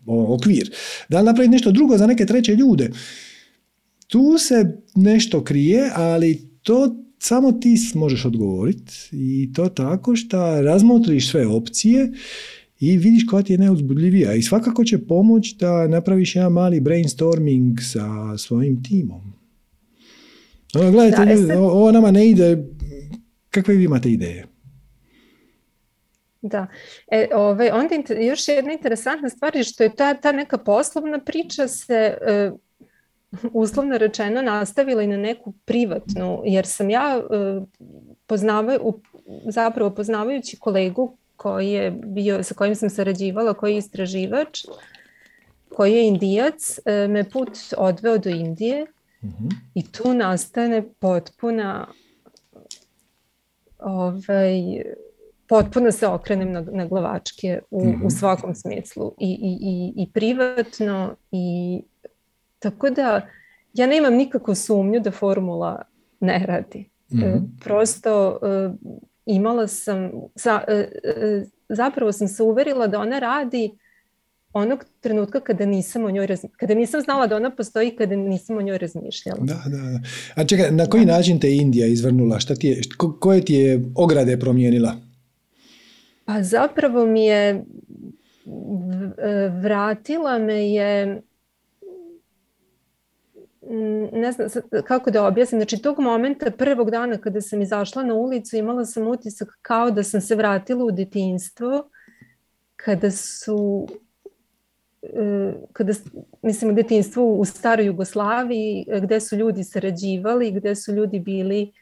okvir, 0.06 0.70
da 1.08 1.20
li 1.20 1.26
napraviti 1.26 1.52
nešto 1.52 1.72
drugo 1.72 1.98
za 1.98 2.06
neke 2.06 2.26
treće 2.26 2.54
ljude. 2.54 2.90
Tu 4.06 4.38
se 4.38 4.82
nešto 4.94 5.44
krije, 5.44 5.90
ali 5.94 6.50
to 6.62 6.96
samo 7.18 7.52
ti 7.52 7.76
možeš 7.94 8.24
odgovoriti 8.24 8.94
i 9.12 9.52
to 9.52 9.68
tako 9.68 10.16
što 10.16 10.62
razmotriš 10.62 11.30
sve 11.30 11.46
opcije 11.46 12.12
i 12.80 12.96
vidiš 12.96 13.26
koja 13.26 13.42
ti 13.42 13.52
je 13.52 13.58
neuzbudljivija 13.58 14.34
i 14.34 14.42
svakako 14.42 14.84
će 14.84 14.98
pomoć 14.98 15.54
da 15.54 15.88
napraviš 15.88 16.36
jedan 16.36 16.52
mali 16.52 16.80
brainstorming 16.80 17.78
sa 17.92 18.38
svojim 18.38 18.82
timom. 18.84 19.32
Ono, 20.74 20.92
gledajte, 20.92 21.46
da, 21.46 21.60
ovo 21.60 21.92
nama 21.92 22.10
ne 22.10 22.28
ide, 22.28 22.64
kakve 23.50 23.74
vi 23.74 23.84
imate 23.84 24.10
ideje? 24.12 24.46
Da, 26.42 26.66
e, 27.10 27.28
ove, 27.34 27.72
onda 27.72 28.14
još 28.14 28.48
jedna 28.48 28.72
interesantna 28.72 29.28
stvar 29.28 29.56
je 29.56 29.64
što 29.64 29.82
je 29.82 29.94
ta, 29.94 30.14
ta 30.14 30.32
neka 30.32 30.58
poslovna 30.58 31.18
priča 31.18 31.68
se 31.68 32.18
e, 32.20 32.50
uslovno 33.52 33.98
rečeno 33.98 34.42
nastavila 34.42 35.02
i 35.02 35.06
na 35.06 35.16
neku 35.16 35.52
privatnu, 35.64 36.42
jer 36.44 36.66
sam 36.66 36.90
ja 36.90 37.18
e, 37.18 37.60
poznavaju, 38.26 39.00
zapravo 39.44 39.90
poznavajući 39.90 40.56
kolegu 40.56 41.16
koji 41.36 41.70
je 41.70 41.90
bio, 41.90 42.42
sa 42.42 42.54
kojim 42.54 42.74
sam 42.74 42.90
sarađivala, 42.90 43.54
koji 43.54 43.72
je 43.72 43.78
istraživač, 43.78 44.64
koji 45.76 45.92
je 45.92 46.06
indijac, 46.06 46.78
e, 46.84 47.08
me 47.08 47.30
put 47.30 47.50
odveo 47.76 48.18
do 48.18 48.30
Indije 48.30 48.86
mhm. 49.24 49.48
i 49.74 49.92
tu 49.92 50.14
nastane 50.14 50.82
potpuna 50.98 51.86
ovaj, 53.78 54.82
potpuno 55.50 55.92
se 55.92 56.06
okrenem 56.06 56.52
na, 56.52 56.60
na 56.72 56.86
glavačke 56.86 57.58
u, 57.70 57.82
u 57.82 57.86
mhm. 57.86 58.08
svakom 58.08 58.54
smislu 58.54 59.14
I, 59.18 59.30
i, 59.30 59.58
i, 59.60 60.02
i 60.02 60.12
privatno 60.12 61.16
i 61.32 61.80
tako 62.58 62.90
da 62.90 63.20
ja 63.74 63.86
nemam 63.86 64.14
nikakvu 64.14 64.54
sumnju 64.54 65.00
da 65.00 65.10
formula 65.10 65.82
ne 66.20 66.44
radi. 66.46 66.90
mm 67.12 67.58
Prosto 67.64 68.38
e, 68.42 68.70
imala 69.26 69.66
sam, 69.66 70.10
za, 70.34 70.60
e, 70.68 70.72
e, 71.04 71.44
zapravo 71.68 72.12
sam 72.12 72.28
se 72.28 72.42
uverila 72.42 72.86
da 72.86 73.00
ona 73.00 73.18
radi 73.18 73.70
onog 74.52 74.84
trenutka 75.00 75.40
kada 75.40 75.66
nisam 75.66 76.04
o 76.04 76.10
njoj 76.10 76.28
kada 76.56 76.74
nisam 76.74 77.00
znala 77.00 77.26
da 77.26 77.36
ona 77.36 77.50
postoji 77.50 77.96
kada 77.96 78.16
nisam 78.16 78.56
o 78.56 78.62
njoj 78.62 78.78
razmišljala. 78.78 79.40
Da, 79.40 79.62
da, 79.66 79.76
da. 79.76 80.00
A 80.34 80.44
čekaj, 80.44 80.70
na 80.70 80.86
koji 80.86 81.04
način 81.04 81.40
te 81.40 81.56
Indija 81.56 81.86
izvrnula? 81.86 82.40
Šta 82.40 82.54
ti 82.54 82.68
je, 82.68 82.80
koje 83.20 83.44
ti 83.44 83.54
je 83.54 83.84
ograde 83.94 84.36
promijenila? 84.36 85.09
Pa 86.30 86.42
zapravo 86.42 87.06
mi 87.06 87.24
je 87.24 87.64
vratila 89.62 90.38
me 90.38 90.70
je 90.70 91.22
ne 94.12 94.32
znam 94.32 94.48
kako 94.84 95.10
da 95.10 95.26
objasnim, 95.26 95.60
znači 95.60 95.82
tog 95.82 95.98
momenta 95.98 96.50
prvog 96.50 96.90
dana 96.90 97.18
kada 97.18 97.40
sam 97.40 97.62
izašla 97.62 98.02
na 98.02 98.14
ulicu 98.14 98.56
imala 98.56 98.84
sam 98.84 99.08
utisak 99.08 99.48
kao 99.62 99.90
da 99.90 100.02
sam 100.02 100.20
se 100.20 100.34
vratila 100.34 100.84
u 100.84 100.90
detinstvo 100.90 101.90
kada 102.76 103.10
su 103.10 103.88
e, 105.02 105.52
kada, 105.72 105.92
mislim 106.42 106.70
u 106.70 106.74
detinstvu 106.74 107.40
u 107.40 107.44
staroj 107.44 107.86
Jugoslaviji 107.86 108.86
gdje 109.02 109.20
su 109.20 109.36
ljudi 109.36 109.64
sarađivali, 109.64 110.52
gdje 110.52 110.76
su 110.76 110.92
ljudi 110.92 111.20
bili. 111.20 111.72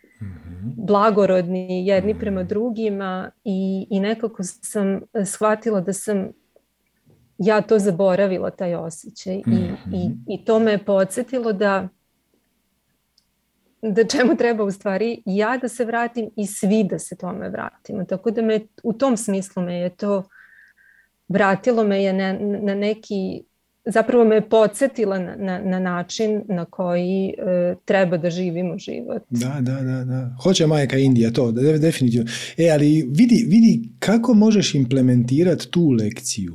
Blagorodni 0.76 1.86
jedni 1.86 2.12
mhm. 2.12 2.20
prema 2.20 2.42
drugima 2.42 3.30
i, 3.44 3.86
i 3.90 4.00
nekako 4.00 4.42
sam 4.42 5.00
shvatila 5.24 5.80
da 5.80 5.92
sam 5.92 6.28
ja 7.38 7.60
to 7.60 7.78
zaboravila, 7.78 8.50
taj 8.50 8.74
osjećaj. 8.74 9.34
I, 9.34 9.40
i, 9.92 10.08
mhm. 10.08 10.12
I, 10.28 10.44
to 10.44 10.58
me 10.58 10.70
je 10.70 10.84
podsjetilo 10.84 11.52
da 11.52 11.88
da 13.82 14.06
čemu 14.06 14.36
treba 14.36 14.64
u 14.64 14.70
stvari 14.70 15.22
ja 15.26 15.56
da 15.56 15.68
se 15.68 15.84
vratim 15.84 16.30
i 16.36 16.46
svi 16.46 16.84
da 16.90 16.98
se 16.98 17.16
tome 17.16 17.48
vratimo. 17.48 18.04
Tako 18.04 18.30
da 18.30 18.42
me 18.42 18.60
u 18.82 18.92
tom 18.92 19.16
smislu 19.16 19.62
me 19.62 19.74
je 19.74 19.96
to 19.96 20.22
vratilo 21.28 21.84
me 21.84 22.02
je 22.02 22.12
na, 22.12 22.32
na 22.40 22.74
neki 22.74 23.44
zapravo 23.88 24.24
me 24.24 24.34
je 24.34 24.48
podsjetila 24.48 25.18
na, 25.18 25.36
na, 25.36 25.58
na 25.58 25.78
način 25.78 26.42
na 26.48 26.64
koji 26.64 27.34
e, 27.38 27.74
treba 27.84 28.16
da 28.16 28.30
živimo 28.30 28.78
život. 28.78 29.22
Da, 29.30 29.56
da, 29.60 29.72
da, 29.72 30.04
da. 30.04 30.36
Hoće 30.42 30.66
majka 30.66 30.98
Indija 30.98 31.30
to, 31.30 31.52
definitivno. 31.52 32.30
E, 32.56 32.70
ali 32.70 33.08
vidi, 33.10 33.46
vidi 33.48 33.88
kako 33.98 34.34
možeš 34.34 34.74
implementirati 34.74 35.70
tu 35.70 35.90
lekciju 35.90 36.54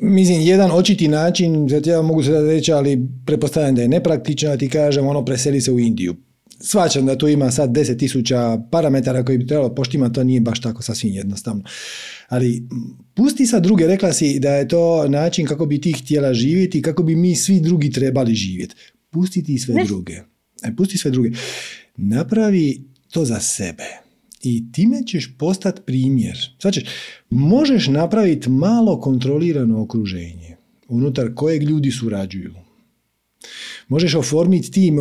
Mislim, 0.00 0.40
jedan 0.40 0.70
očiti 0.70 1.08
način, 1.08 1.68
zato 1.68 1.90
ja 1.90 2.02
mogu 2.02 2.22
se 2.22 2.40
reći, 2.40 2.72
ali 2.72 3.08
prepostavljam 3.26 3.74
da 3.74 3.82
je 3.82 3.88
nepraktično, 3.88 4.48
da 4.48 4.56
ti 4.56 4.68
kažem, 4.68 5.06
ono, 5.06 5.24
preseli 5.24 5.60
se 5.60 5.72
u 5.72 5.80
Indiju. 5.80 6.14
Svačam 6.60 7.06
da 7.06 7.18
tu 7.18 7.28
ima 7.28 7.50
sad 7.50 7.70
deset 7.70 7.98
tisuća 7.98 8.58
parametara 8.70 9.24
koji 9.24 9.38
bi 9.38 9.46
trebalo 9.46 9.74
poštima, 9.74 10.12
to 10.12 10.24
nije 10.24 10.40
baš 10.40 10.60
tako 10.60 10.82
sasvim 10.82 11.14
jednostavno. 11.14 11.62
Ali 12.28 12.68
pusti 13.14 13.46
sad 13.46 13.62
druge, 13.62 13.86
rekla 13.86 14.12
si 14.12 14.38
da 14.38 14.54
je 14.54 14.68
to 14.68 15.08
način 15.08 15.46
kako 15.46 15.66
bi 15.66 15.80
ti 15.80 15.92
htjela 15.92 16.34
živjeti, 16.34 16.82
kako 16.82 17.02
bi 17.02 17.16
mi 17.16 17.36
svi 17.36 17.60
drugi 17.60 17.90
trebali 17.90 18.34
živjeti. 18.34 18.74
Pusti 19.10 19.44
ti 19.44 19.58
sve 19.58 19.84
druge. 19.84 20.12
E, 20.62 20.76
pusti 20.76 20.98
sve 20.98 21.10
druge. 21.10 21.30
Napravi 21.96 22.84
to 23.10 23.24
za 23.24 23.40
sebe 23.40 23.84
i 24.42 24.72
time 24.72 25.02
ćeš 25.06 25.34
postati 25.38 25.80
primjer. 25.86 26.36
Znači, 26.60 26.86
možeš 27.30 27.86
napraviti 27.86 28.50
malo 28.50 29.00
kontrolirano 29.00 29.82
okruženje 29.82 30.56
unutar 30.88 31.34
kojeg 31.34 31.62
ljudi 31.62 31.90
surađuju. 31.90 32.54
Možeš 33.88 34.14
oformiti 34.14 34.70
tim, 34.70 34.98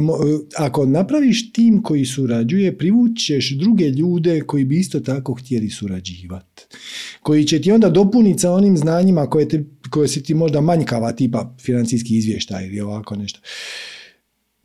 ako 0.58 0.86
napraviš 0.86 1.52
tim 1.52 1.84
koji 1.84 2.06
surađuje, 2.06 2.78
privućeš 2.78 3.52
druge 3.52 3.90
ljude 3.90 4.42
koji 4.42 4.66
bi 4.66 4.80
isto 4.80 5.00
tako 5.00 5.34
htjeli 5.34 5.70
surađivati. 5.70 6.64
Koji 7.22 7.46
će 7.46 7.62
ti 7.62 7.72
onda 7.72 7.90
dopuniti 7.90 8.40
sa 8.40 8.52
onim 8.52 8.78
znanjima 8.78 9.30
koje, 9.30 9.50
te, 9.50 9.64
koje 9.90 10.08
si 10.08 10.24
ti 10.24 10.34
možda 10.34 10.62
manjkava, 10.62 11.12
tipa 11.12 11.56
financijski 11.62 12.18
izvještaj 12.18 12.68
ili 12.68 12.82
ovako 12.82 13.16
nešto 13.16 13.40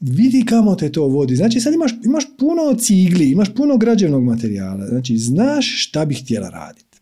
vidi 0.01 0.45
kamo 0.47 0.75
te 0.75 0.93
to 0.93 1.07
vodi. 1.07 1.37
Znači 1.37 1.61
sad 1.61 1.75
imaš, 1.75 1.93
imaš 2.05 2.25
puno 2.39 2.75
cigli, 2.79 3.31
imaš 3.31 3.55
puno 3.55 3.77
građevnog 3.77 4.25
materijala. 4.25 4.87
Znači 4.87 5.17
znaš 5.17 5.85
šta 5.85 6.05
bi 6.05 6.15
htjela 6.15 6.49
raditi. 6.49 7.01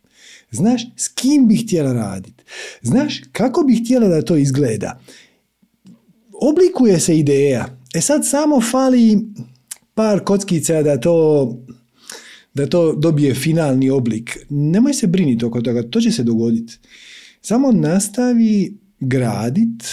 Znaš 0.51 0.83
s 0.97 1.09
kim 1.09 1.49
bi 1.49 1.57
htjela 1.57 1.93
raditi. 1.93 2.45
Znaš 2.83 3.21
kako 3.33 3.63
bi 3.63 3.77
htjela 3.77 4.09
da 4.09 4.23
to 4.23 4.37
izgleda. 4.37 5.01
Oblikuje 6.41 7.01
se 7.01 7.19
ideja. 7.19 7.79
E 7.95 8.01
sad 8.01 8.27
samo 8.27 8.61
fali 8.61 9.19
par 9.95 10.25
kockica 10.25 10.83
da 10.83 11.01
to 11.01 11.57
da 12.55 12.67
to 12.67 12.93
dobije 12.93 13.35
finalni 13.35 13.91
oblik. 13.91 14.39
Nemoj 14.49 14.95
se 14.95 15.07
briniti 15.07 15.45
oko 15.45 15.61
toga, 15.61 15.83
to 15.83 16.01
će 16.01 16.11
se 16.11 16.23
dogoditi. 16.23 16.79
Samo 17.41 17.73
nastavi 17.73 18.79
gradit 19.01 19.85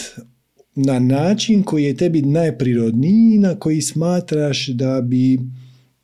na 0.76 1.00
način 1.00 1.64
koji 1.64 1.84
je 1.84 1.98
tebi 1.98 2.22
najprirodniji, 2.22 3.38
na 3.38 3.56
koji 3.60 3.82
smatraš 3.82 4.68
da 4.68 5.02
bi 5.02 5.40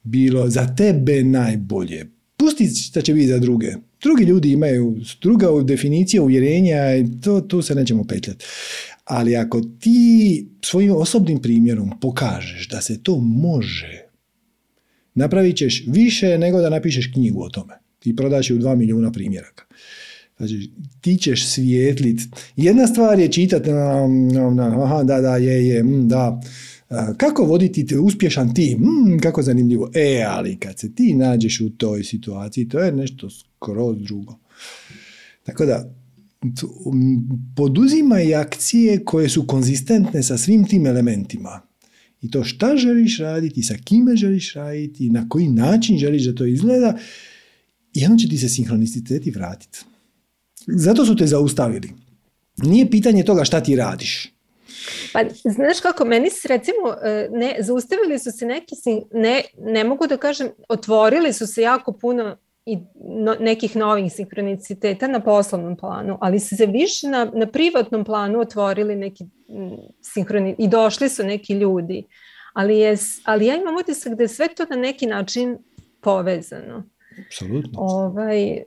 bilo 0.04 0.50
za 0.50 0.76
tebe 0.76 1.24
najbolje. 1.24 2.12
Pusti 2.38 2.68
šta 2.68 3.02
će 3.02 3.14
biti 3.14 3.28
za 3.28 3.40
druge. 3.40 3.74
Drugi 4.02 4.24
ljudi 4.24 4.52
imaju 4.52 4.98
druga 5.22 5.48
definicija 5.64 6.24
uvjerenja 6.24 6.96
i 6.96 7.06
to, 7.22 7.42
tu 7.42 7.62
se 7.62 7.76
nećemo 7.76 8.04
petljati. 8.04 8.46
Ali 9.04 9.36
ako 9.36 9.62
ti 9.62 10.48
svojim 10.62 10.96
osobnim 10.96 11.42
primjerom 11.42 12.00
pokažeš 12.02 12.70
da 12.70 12.82
se 12.82 13.04
to 13.04 13.18
može, 13.18 14.02
napravit 15.14 15.58
ćeš 15.58 15.84
više 15.88 16.38
nego 16.38 16.62
da 16.62 16.70
napišeš 16.70 17.12
knjigu 17.14 17.44
o 17.44 17.50
tome. 17.50 17.74
I 18.06 18.16
prodaš 18.16 18.50
je 18.50 18.56
u 18.56 18.60
dva 18.60 18.76
milijuna 18.76 19.12
primjeraka. 19.12 19.66
Znači, 20.38 20.72
ti 21.02 21.18
ćeš 21.18 21.48
svijetlit. 21.48 22.22
Jedna 22.56 22.88
stvar 22.88 23.20
je 23.20 23.32
čitati, 23.32 23.70
aha, 24.84 25.04
da, 25.04 25.22
da, 25.22 25.38
je, 25.38 25.68
je, 25.68 25.84
mm, 25.84 26.08
da, 26.08 26.42
kako 27.18 27.44
voditi 27.44 27.96
uspješan 27.96 28.54
tim, 28.54 28.80
mm, 28.80 29.20
kako 29.20 29.42
zanimljivo. 29.42 29.92
E, 29.94 30.26
ali 30.28 30.58
kad 30.58 30.80
se 30.80 30.96
ti 30.96 31.14
nađeš 31.14 31.62
u 31.62 31.70
toj 31.70 32.04
situaciji, 32.04 32.70
to 32.70 32.80
je 32.80 32.92
nešto 32.92 33.30
skroz 33.30 33.98
drugo. 34.00 34.40
Tako 35.44 35.66
da, 35.66 35.94
poduzimaj 37.56 38.36
akcije 38.36 39.06
koje 39.06 39.30
su 39.30 39.48
konzistentne 39.48 40.24
sa 40.24 40.38
svim 40.38 40.68
tim 40.68 40.86
elementima. 40.88 41.62
I 42.22 42.32
to 42.32 42.44
šta 42.44 42.78
želiš 42.78 43.20
raditi, 43.20 43.64
sa 43.64 43.76
kime 43.86 44.16
želiš 44.16 44.54
raditi, 44.54 45.10
na 45.10 45.30
koji 45.30 45.48
način 45.48 45.98
želiš 45.98 46.24
da 46.24 46.36
to 46.36 46.46
izgleda, 46.46 46.98
i 47.94 48.06
onda 48.06 48.18
će 48.18 48.30
ti 48.30 48.38
se 48.38 48.50
sinhroniciteti 48.50 49.32
vratiti. 49.32 49.80
Zato 50.68 51.06
su 51.06 51.16
te 51.16 51.28
zaustavili. 51.28 51.92
Nije 52.58 52.90
pitanje 52.90 53.24
toga 53.24 53.44
šta 53.44 53.64
ti 53.64 53.76
radiš. 53.76 54.34
Pa 55.14 55.20
znaš 55.44 55.80
kako, 55.82 56.06
meni 56.06 56.30
se 56.30 56.48
recimo, 56.48 56.96
e, 57.04 57.30
ne, 57.32 57.56
zaustavili 57.60 58.20
su 58.20 58.32
se 58.32 58.46
neki, 58.46 58.76
ne, 59.14 59.42
ne 59.60 59.84
mogu 59.84 60.08
da 60.08 60.18
kažem, 60.18 60.50
otvorili 60.70 61.34
su 61.34 61.48
se 61.48 61.62
jako 61.62 61.94
puno 61.94 62.38
i 62.66 62.78
nekih 63.40 63.76
novih 63.76 64.14
sinkroniciteta 64.14 65.08
na 65.08 65.20
poslovnom 65.20 65.78
planu, 65.78 66.18
ali 66.22 66.40
su 66.40 66.58
se 66.58 66.66
više 66.66 67.08
na, 67.08 67.32
na 67.34 67.48
privatnom 67.48 68.06
planu 68.06 68.40
otvorili 68.40 68.96
neki 68.96 69.24
sinhroni 70.02 70.56
i 70.60 70.68
došli 70.68 71.10
su 71.10 71.24
neki 71.24 71.54
ljudi. 71.54 72.04
Ali, 72.54 72.78
je, 72.78 72.98
ali 73.24 73.46
ja 73.46 73.56
imam 73.56 73.76
utisak 73.76 74.14
da 74.14 74.24
je 74.24 74.28
sve 74.28 74.48
to 74.48 74.66
na 74.70 74.76
neki 74.76 75.06
način 75.06 75.58
povezano. 76.02 76.84
Apsolutno. 77.26 77.72
Ovaj, 77.74 78.52
e, 78.52 78.64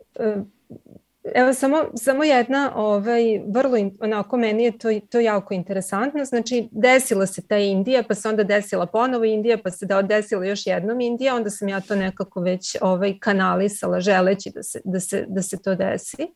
Evo 1.35 1.55
samo, 1.55 1.85
samo 1.95 2.25
jedna, 2.25 2.73
ovaj, 2.77 3.41
vrlo 3.49 3.79
onako 4.01 4.37
meni 4.37 4.65
je 4.65 4.79
to, 4.79 4.89
to 5.11 5.21
jako 5.21 5.55
interesantno, 5.55 6.25
znači 6.25 6.69
desila 6.73 7.27
se 7.27 7.47
ta 7.47 7.59
Indija, 7.59 8.03
pa 8.09 8.15
se 8.15 8.29
onda 8.29 8.45
desila 8.45 8.87
ponovo 8.87 9.25
Indija, 9.25 9.59
pa 9.65 9.71
se 9.71 9.87
da 9.87 10.03
desila 10.03 10.45
još 10.45 10.67
jednom 10.67 11.01
Indija, 11.01 11.35
onda 11.35 11.51
sam 11.51 11.69
ja 11.69 11.81
to 11.81 11.97
nekako 11.97 12.41
već 12.41 12.77
ovaj, 12.81 13.19
kanalisala 13.21 14.01
želeći 14.01 14.51
da 14.55 14.63
se, 14.63 14.81
da 14.85 15.01
se, 15.01 15.25
da 15.29 15.43
se 15.43 15.63
to 15.63 15.75
desi. 15.75 16.27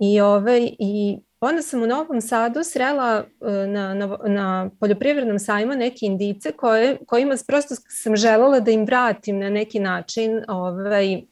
I, 0.00 0.20
ovaj, 0.20 0.70
I 0.78 1.18
onda 1.40 1.62
sam 1.62 1.82
u 1.82 1.86
Novom 1.86 2.20
Sadu 2.20 2.62
srela 2.64 3.24
e, 3.40 3.66
na, 3.66 3.94
na, 3.94 4.18
na 4.26 4.70
poljoprivrednom 4.80 5.38
sajmu 5.38 5.72
neke 5.72 6.06
indice 6.06 6.52
koje, 6.52 6.98
kojima 7.06 7.34
prosto 7.46 7.74
sam 7.88 8.16
želela 8.16 8.60
da 8.60 8.70
im 8.70 8.84
vratim 8.84 9.38
na 9.38 9.50
neki 9.50 9.80
način 9.80 10.42
ovaj, 10.48 11.22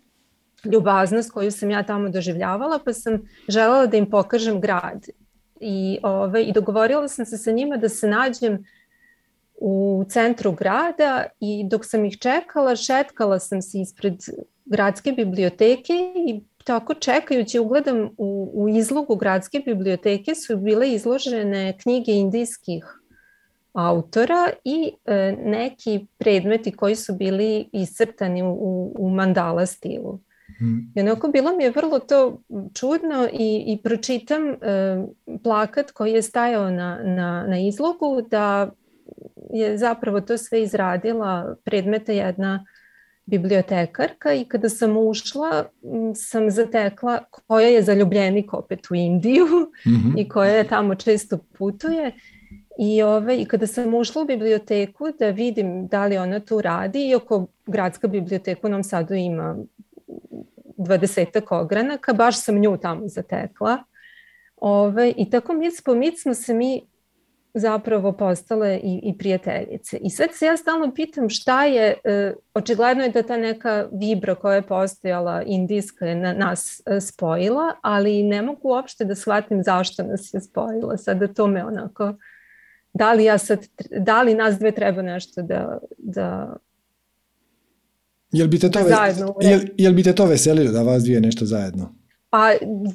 ljubaznost 0.73 1.31
koju 1.31 1.51
sam 1.51 1.71
ja 1.71 1.83
tamo 1.83 2.09
doživljavala, 2.09 2.79
pa 2.85 2.93
sam 2.93 3.19
želela 3.49 3.87
da 3.87 3.97
im 3.97 4.11
pokažem 4.11 4.61
grad. 4.61 5.07
I, 5.61 5.99
ove, 6.03 6.43
I 6.43 6.53
dogovorila 6.53 7.09
sam 7.09 7.27
se 7.27 7.39
sa 7.39 7.51
njima 7.51 7.77
da 7.77 7.89
se 7.89 8.09
nađem 8.09 8.65
u 9.57 10.05
centru 10.09 10.53
grada 10.53 11.25
i 11.41 11.65
dok 11.71 11.85
sam 11.87 12.05
ih 12.05 12.19
čekala, 12.19 12.77
šetkala 12.77 13.39
sam 13.39 13.63
se 13.63 13.81
ispred 13.81 14.15
gradske 14.65 15.13
biblioteke 15.13 15.93
i 16.29 16.41
tako 16.65 16.95
čekajući 16.95 17.59
ugledam 17.59 18.11
u, 18.19 18.51
u 18.55 18.69
izlogu 18.69 19.17
gradske 19.17 19.63
biblioteke 19.67 20.35
su 20.35 20.57
bile 20.57 20.93
izložene 20.93 21.79
knjige 21.79 22.13
indijskih 22.13 22.85
autora 23.73 24.51
i 24.65 24.93
e, 25.05 25.37
neki 25.45 26.07
predmeti 26.19 26.73
koji 26.73 26.97
su 26.97 27.15
bili 27.15 27.69
iscrtani 27.73 28.43
u, 28.43 28.93
u 28.99 29.11
mandala 29.11 29.67
stilu. 29.67 30.19
I 30.95 31.01
onako 31.01 31.29
bilo 31.29 31.57
mi 31.57 31.65
je 31.65 31.71
vrlo 31.71 31.99
to 31.99 32.41
čudno 32.75 33.29
i, 33.33 33.65
i 33.67 33.79
pročitam 33.83 34.49
e, 34.49 34.57
plakat 35.43 35.91
koji 35.91 36.13
je 36.13 36.23
stajao 36.23 36.71
na, 36.71 37.01
na, 37.05 37.47
na 37.49 37.59
izlogu 37.59 38.23
da 38.31 38.71
je 39.53 39.79
zapravo 39.79 40.21
to 40.21 40.39
sve 40.39 40.63
izradila 40.63 41.57
predmete 41.65 42.17
jedna 42.17 42.67
bibliotekarka 43.27 44.33
i 44.35 44.45
kada 44.45 44.69
sam 44.69 44.97
ušla 44.97 45.65
sam 46.15 46.51
zatekla 46.51 47.25
koja 47.31 47.69
je 47.69 47.83
zaljubljenik 47.83 48.55
opet 48.55 48.91
u 48.91 48.95
Indiju 48.95 49.47
mm-hmm. 49.87 50.15
i 50.21 50.29
koja 50.29 50.51
je 50.51 50.69
tamo 50.69 50.95
često 50.95 51.39
putuje 51.39 52.13
i, 52.79 53.03
ove, 53.03 53.41
I 53.41 53.45
kada 53.45 53.67
sam 53.67 53.95
ušla 53.95 54.23
u 54.23 54.25
biblioteku 54.25 55.05
da 55.19 55.31
vidim 55.31 55.87
da 55.87 56.07
li 56.07 56.19
ona 56.19 56.41
tu 56.41 56.61
radi, 56.61 57.09
iako 57.09 57.47
gradska 57.67 58.09
biblioteka 58.09 58.67
u 58.67 58.71
Novom 58.71 58.85
Sadu 58.85 59.15
ima 59.15 59.57
dvadesetak 60.77 61.53
ogranaka, 61.53 62.13
baš 62.13 62.41
sam 62.41 62.59
nju 62.59 62.77
tamo 62.77 63.09
zatekla. 63.09 63.79
Ove, 64.57 65.13
I 65.17 65.31
tako 65.31 65.53
mic 65.53 65.83
po 65.83 65.95
mic 65.95 66.23
smo 66.23 66.35
se 66.35 66.55
mi 66.55 66.83
zapravo 67.55 68.13
postale 68.13 68.77
i, 68.83 69.01
i 69.03 69.19
prijateljice. 69.19 69.97
I 69.97 70.11
sad 70.11 70.29
se 70.33 70.47
ja 70.47 70.57
stalno 70.57 70.95
pitam 70.95 71.29
šta 71.29 71.65
je, 71.65 71.95
e, 72.05 72.35
očigledno 72.55 73.03
je 73.03 73.09
da 73.09 73.23
ta 73.23 73.37
neka 73.37 73.89
vibra 73.93 74.35
koja 74.35 74.55
je 74.55 74.67
postojala 74.67 75.43
indijska 75.43 76.07
je 76.07 76.15
na 76.15 76.33
nas 76.33 76.83
e, 76.87 77.01
spojila, 77.01 77.75
ali 77.83 78.23
ne 78.23 78.43
mogu 78.43 78.69
uopšte 78.69 79.05
da 79.05 79.15
shvatim 79.15 79.63
zašto 79.63 80.03
nas 80.03 80.35
je 80.35 80.41
spojila. 80.41 80.97
Sada 80.97 81.29
to 81.29 81.47
me 81.47 81.65
onako, 81.65 82.15
da 82.93 83.13
li, 83.13 83.25
ja 83.25 83.39
sad, 83.39 83.67
da 83.99 84.23
li 84.23 84.35
nas 84.35 84.59
dve 84.59 84.73
treba 84.73 85.03
nešto 85.03 85.43
da, 85.43 85.79
da 85.99 86.57
Jel 88.35 88.49
bi 88.49 88.59
te 88.59 88.71
to, 88.71 88.81
zajedno, 88.89 89.35
jel, 89.41 89.61
jel 89.79 89.93
bi 89.95 90.03
te 90.03 90.13
to 90.15 90.27
veselilo 90.27 90.73
da 90.73 90.83
vas 90.83 91.03
dvije 91.03 91.21
nešto 91.21 91.47
zajedno? 91.47 91.95
Pa 92.31 92.51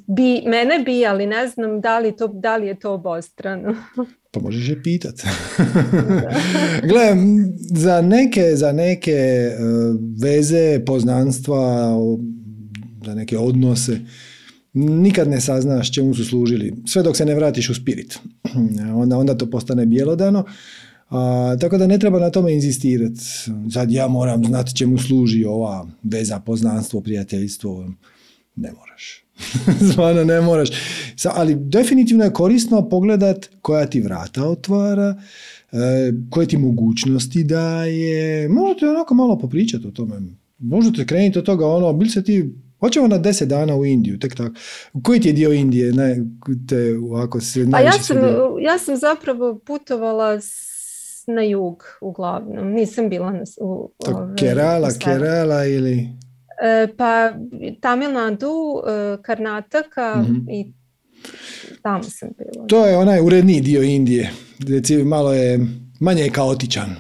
bi, 0.08 0.42
mene 0.46 0.80
bi, 0.86 1.06
ali 1.06 1.28
ne 1.28 1.48
znam 1.48 1.82
da 1.82 2.00
li, 2.00 2.16
to, 2.16 2.28
da 2.28 2.58
li 2.58 2.68
je 2.68 2.80
to 2.80 2.94
obostrano. 2.94 3.76
Pa 4.32 4.40
možeš 4.40 4.70
je 4.70 4.84
pitat. 4.84 5.16
Gle, 6.90 7.16
za 7.72 8.02
neke, 8.02 8.56
za 8.56 8.72
neke 8.72 9.50
uh, 9.52 9.96
veze, 10.22 10.82
poznanstva, 10.86 11.96
za 13.06 13.16
neke 13.16 13.38
odnose, 13.38 14.00
nikad 14.74 15.28
ne 15.30 15.42
saznaš 15.42 15.94
čemu 15.94 16.14
su 16.14 16.26
služili. 16.26 16.74
Sve 16.88 17.04
dok 17.04 17.18
se 17.18 17.26
ne 17.26 17.36
vratiš 17.36 17.70
u 17.70 17.76
spirit. 17.76 18.20
onda, 19.02 19.18
onda 19.18 19.38
to 19.38 19.50
postane 19.50 19.86
bjelodano. 19.86 20.46
A, 21.10 21.56
tako 21.62 21.78
da 21.78 21.88
ne 21.88 22.00
treba 22.00 22.20
na 22.20 22.30
tome 22.30 22.54
inzistirati. 22.54 23.20
Sad 23.74 23.92
ja 23.92 24.08
moram 24.08 24.46
znati 24.46 24.76
čemu 24.76 24.98
služi 24.98 25.46
ova 25.46 25.88
veza, 26.04 26.40
poznanstvo, 26.40 27.02
prijateljstvo. 27.02 27.90
Ne 28.56 28.72
moraš. 28.72 29.26
Zvano 29.94 30.24
ne 30.24 30.42
moraš. 30.42 30.70
Ali 31.26 31.56
definitivno 31.56 32.24
je 32.24 32.34
korisno 32.34 32.90
pogledat 32.90 33.50
koja 33.62 33.86
ti 33.86 34.02
vrata 34.02 34.50
otvara, 34.50 35.22
e, 35.72 35.78
koje 36.30 36.48
ti 36.48 36.58
mogućnosti 36.58 37.44
daje. 37.44 38.50
Možete 38.50 38.90
onako 38.90 39.14
malo 39.14 39.38
popričati 39.38 39.88
o 39.88 39.92
tome. 39.92 40.16
Možete 40.58 41.06
krenuti 41.06 41.40
od 41.40 41.46
toga, 41.46 41.68
ono, 41.68 41.94
bil 41.94 42.10
se 42.10 42.24
ti 42.24 42.54
Hoćemo 42.80 43.08
na 43.08 43.18
deset 43.18 43.50
dana 43.50 43.76
u 43.76 43.86
Indiju, 43.86 44.20
tek 44.20 44.36
tako. 44.36 44.54
Koji 45.04 45.20
ti 45.20 45.28
je 45.30 45.34
dio 45.34 45.54
Indije? 45.54 45.94
Ne, 45.94 46.18
te, 46.70 46.96
ako 47.24 47.42
se 47.42 47.68
A 47.74 47.80
ja 47.80 47.92
sam, 47.92 48.18
ja 48.62 48.80
sam 48.80 48.98
zapravo 48.98 49.60
putovala 49.60 50.40
na 51.36 51.42
jug 51.44 51.84
uglavnom. 52.02 52.72
Nisam 52.72 53.10
bila 53.10 53.32
na, 53.32 53.44
u, 53.62 53.92
ove, 54.08 54.36
Kerala, 54.36 54.90
Kerala 55.04 55.66
ili... 55.66 56.10
E, 56.62 56.88
pa 56.98 57.34
Tamil 57.82 58.12
Nadu, 58.12 58.82
e, 58.88 59.18
Karnataka 59.22 60.16
mm-hmm. 60.16 60.48
i 60.50 60.74
tamo 61.82 62.04
sam 62.04 62.30
bila. 62.38 62.68
To 62.68 62.86
je 62.86 62.98
onaj 62.98 63.22
uredniji 63.22 63.62
dio 63.62 63.84
Indije. 63.84 64.32
Reci, 64.68 65.04
malo 65.04 65.34
je 65.34 65.60
manje 66.00 66.24
je 66.24 66.30
kaotičan. 66.30 66.96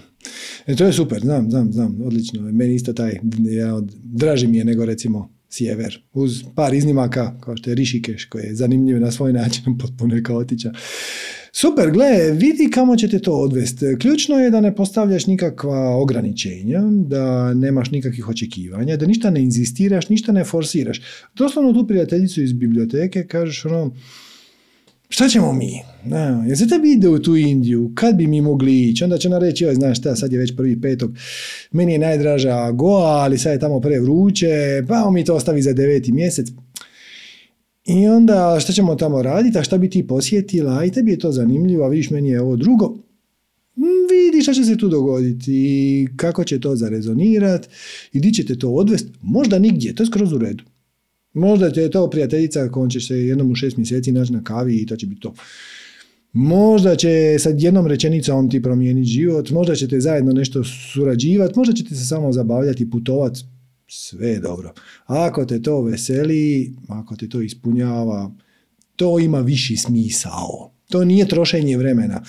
E, 0.68 0.76
to 0.76 0.86
je 0.86 0.94
super, 0.94 1.20
znam, 1.22 1.52
znam, 1.52 1.74
znam, 1.74 1.98
odlično. 2.06 2.42
Meni 2.42 2.76
isto 2.76 2.94
taj, 2.94 3.20
ja, 3.40 3.82
draži 4.04 4.48
mi 4.48 4.58
je 4.58 4.66
nego 4.66 4.86
recimo 4.86 5.30
sjever. 5.50 6.04
Uz 6.14 6.44
par 6.56 6.74
iznimaka, 6.74 7.40
kao 7.42 7.58
što 7.58 7.70
je 7.70 7.76
Rišikeš, 7.76 8.26
koji 8.26 8.44
je 8.44 8.56
zanimljiv 8.56 9.00
na 9.00 9.12
svoj 9.12 9.34
način, 9.34 9.64
potpuno 9.82 10.16
je 10.16 10.24
kaotičan. 10.24 10.74
Super, 11.52 11.92
gle, 11.92 12.32
vidi 12.32 12.70
kamo 12.72 12.96
će 12.96 13.08
te 13.08 13.20
to 13.20 13.34
odvesti. 13.34 13.86
Ključno 14.00 14.40
je 14.40 14.50
da 14.50 14.62
ne 14.62 14.76
postavljaš 14.76 15.28
nikakva 15.28 15.96
ograničenja, 15.96 16.82
da 17.08 17.54
nemaš 17.54 17.92
nikakvih 17.92 18.30
očekivanja, 18.30 18.98
da 18.98 19.06
ništa 19.06 19.30
ne 19.30 19.42
inzistiraš, 19.42 20.10
ništa 20.10 20.32
ne 20.32 20.44
forsiraš. 20.44 21.02
Doslovno 21.36 21.74
tu 21.74 21.88
prijateljicu 21.88 22.42
iz 22.42 22.54
biblioteke 22.54 23.28
kažeš 23.28 23.66
ono, 23.66 23.92
šta 25.10 25.28
ćemo 25.28 25.54
mi? 25.54 25.72
No, 26.06 26.44
jel 26.48 26.56
se 26.56 26.68
tebi 26.68 26.92
ide 26.92 27.08
u 27.08 27.20
tu 27.20 27.36
Indiju? 27.36 27.92
Kad 27.96 28.16
bi 28.16 28.28
mi 28.28 28.42
mogli 28.42 28.82
ići? 28.82 29.04
Onda 29.04 29.18
će 29.18 29.28
ona 29.28 29.40
reći, 29.40 29.64
joj, 29.64 29.76
znaš 29.76 30.00
šta, 30.00 30.16
sad 30.16 30.34
je 30.34 30.40
već 30.40 30.56
prvi 30.56 30.82
petog, 30.82 31.12
meni 31.72 31.92
je 31.92 32.00
najdraža 32.00 32.72
Goa, 32.72 33.24
ali 33.24 33.38
sad 33.38 33.52
je 33.52 33.60
tamo 33.60 33.80
pre 33.80 34.00
vruće, 34.00 34.84
pa 34.88 35.12
mi 35.12 35.26
to 35.26 35.36
ostavi 35.36 35.62
za 35.62 35.74
deveti 35.74 36.12
mjesec. 36.12 36.48
I 37.90 38.08
onda 38.08 38.58
šta 38.60 38.74
ćemo 38.74 38.96
tamo 38.96 39.22
raditi, 39.22 39.58
a 39.58 39.64
šta 39.64 39.78
bi 39.78 39.90
ti 39.90 40.08
posjetila, 40.08 40.86
i 40.86 40.92
tebi 40.92 41.12
je 41.12 41.20
to 41.20 41.32
zanimljivo, 41.32 41.86
a 41.86 41.90
vidiš 41.90 42.10
meni 42.10 42.30
je 42.30 42.42
ovo 42.42 42.56
drugo, 42.56 42.98
Mm, 43.80 44.08
vidi 44.12 44.44
šta 44.44 44.54
će 44.54 44.64
se 44.64 44.78
tu 44.78 44.88
dogoditi 44.88 46.08
kako 46.16 46.44
će 46.44 46.60
to 46.60 46.76
zarezonirati 46.76 47.68
i 48.14 48.20
di 48.20 48.34
ćete 48.34 48.56
to 48.56 48.70
odvesti. 48.70 49.12
Možda 49.22 49.60
nigdje, 49.60 49.96
to 49.96 50.04
je 50.04 50.08
skroz 50.08 50.34
u 50.34 50.38
redu. 50.38 50.64
Možda 51.34 51.72
će 51.72 51.90
to 51.90 52.10
prijateljica 52.10 52.70
kojom 52.70 52.90
ćeš 52.90 53.08
se 53.08 53.20
jednom 53.20 53.52
u 53.52 53.56
šest 53.56 53.78
mjeseci 53.78 54.12
naći 54.12 54.34
na 54.34 54.44
kavi 54.44 54.76
i 54.76 54.86
to 54.86 54.96
će 54.96 55.08
biti 55.08 55.22
to. 55.22 55.34
Možda 56.34 56.96
će 56.96 57.36
sad 57.40 57.62
jednom 57.62 57.88
rečenicom 57.88 58.50
ti 58.50 58.62
promijeniti 58.62 59.10
život, 59.10 59.50
možda 59.50 59.76
ćete 59.76 60.00
zajedno 60.00 60.32
nešto 60.32 60.64
surađivati, 60.94 61.54
možda 61.58 61.74
ćete 61.74 61.96
se 61.96 62.06
samo 62.06 62.32
zabavljati 62.32 62.90
putovati, 62.90 63.42
sve 63.90 64.28
je 64.28 64.40
dobro. 64.40 64.74
Ako 65.06 65.46
te 65.46 65.62
to 65.62 65.82
veseli, 65.82 66.74
ako 66.88 67.16
te 67.16 67.30
to 67.30 67.42
ispunjava, 67.42 68.32
to 68.96 69.20
ima 69.20 69.40
viši 69.40 69.78
smisao. 69.78 70.72
To 70.90 71.06
nije 71.06 71.28
trošenje 71.28 71.78
vremena. 71.78 72.24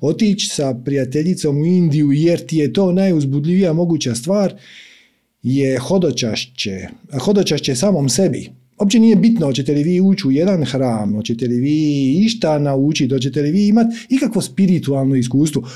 Otići 0.00 0.46
sa 0.46 0.74
prijateljicom 0.84 1.60
u 1.60 1.64
Indiju 1.64 2.12
jer 2.12 2.46
ti 2.46 2.56
je 2.56 2.72
to 2.72 2.92
najuzbudljivija 2.92 3.72
moguća 3.72 4.14
stvar 4.14 4.54
je 5.42 5.78
hodočašće. 5.78 6.88
Hodočašće 7.20 7.74
samom 7.74 8.08
sebi. 8.08 8.50
Uopće 8.80 8.98
nije 8.98 9.16
bitno 9.16 9.46
hoćete 9.46 9.72
li 9.72 9.82
vi 9.82 10.00
ući 10.00 10.26
u 10.28 10.30
jedan 10.30 10.64
hram, 10.64 11.14
hoćete 11.14 11.46
li 11.46 11.56
vi 11.56 12.12
išta 12.24 12.58
naučiti, 12.58 13.14
hoćete 13.14 13.42
li 13.42 13.50
vi 13.50 13.68
imati 13.68 13.96
ikakvo 14.08 14.42
spiritualno 14.42 15.14
iskustvo. 15.14 15.68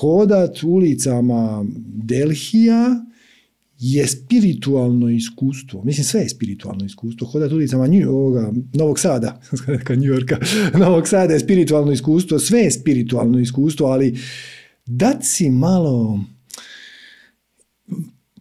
Hodat 0.00 0.62
ulicama 0.62 1.64
Delhija 1.86 3.04
je 3.84 4.06
spiritualno 4.06 5.08
iskustvo. 5.08 5.84
Mislim, 5.84 6.04
sve 6.04 6.20
je 6.20 6.28
spiritualno 6.28 6.84
iskustvo. 6.84 7.26
Hodati 7.26 7.54
ulicama 7.54 7.86
New, 7.86 8.08
ovoga, 8.08 8.52
Novog 8.74 8.98
Sada, 8.98 9.40
New 10.00 10.14
Yorka, 10.14 10.38
Novog 10.84 11.08
Sada 11.08 11.32
je 11.32 11.40
spiritualno 11.40 11.92
iskustvo, 11.92 12.38
sve 12.38 12.60
je 12.60 12.70
spiritualno 12.70 13.38
iskustvo, 13.38 13.86
ali 13.86 14.18
dat 14.86 15.16
si 15.22 15.50
malo 15.50 16.20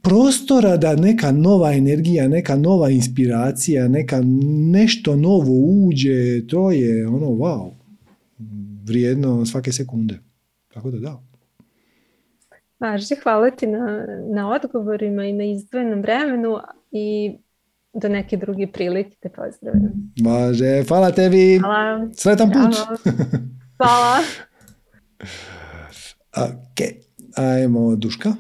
prostora 0.02 0.78
da 0.78 0.96
neka 0.96 1.32
nova 1.32 1.74
energija, 1.74 2.28
neka 2.28 2.56
nova 2.56 2.90
inspiracija, 2.90 3.88
neka 3.88 4.22
nešto 4.72 5.16
novo 5.16 5.54
uđe, 5.54 6.48
to 6.48 6.72
je 6.72 7.08
ono 7.08 7.28
wow, 7.28 7.72
vrijedno 8.84 9.46
svake 9.46 9.72
sekunde. 9.72 10.20
Tako 10.74 10.92
da 10.92 11.00
da. 11.00 11.31
Važi, 12.82 13.16
hvala 13.24 13.52
ti 13.52 13.68
na, 13.68 14.06
na 14.34 14.50
odgovorima 14.50 15.26
i 15.26 15.34
na 15.34 15.44
izdvojenom 15.44 16.02
vremenu 16.02 16.58
i 16.92 17.38
do 17.94 18.10
neke 18.10 18.38
druge 18.38 18.68
prilike 18.68 19.18
te 19.20 19.30
pozdravim. 19.30 20.14
Važe, 20.24 20.84
hvala 20.88 21.12
tebi. 21.12 21.60
Hvala. 21.60 22.08
Sretan 22.14 22.52
put. 22.52 22.76
Hvala. 23.78 24.18
ok, 26.38 26.80
ajmo 27.36 27.96
Duška. 27.96 28.34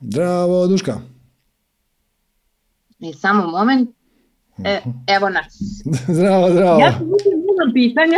Zdravo, 0.00 0.66
Duška. 0.66 1.00
I 2.98 3.12
samo 3.12 3.46
moment. 3.46 3.90
E, 4.64 4.80
evo 5.06 5.28
nas. 5.28 5.58
zdravo, 6.16 6.50
zdravo. 6.50 6.80
Ja 6.80 7.00
imam 7.62 7.74
pitanja, 7.74 8.16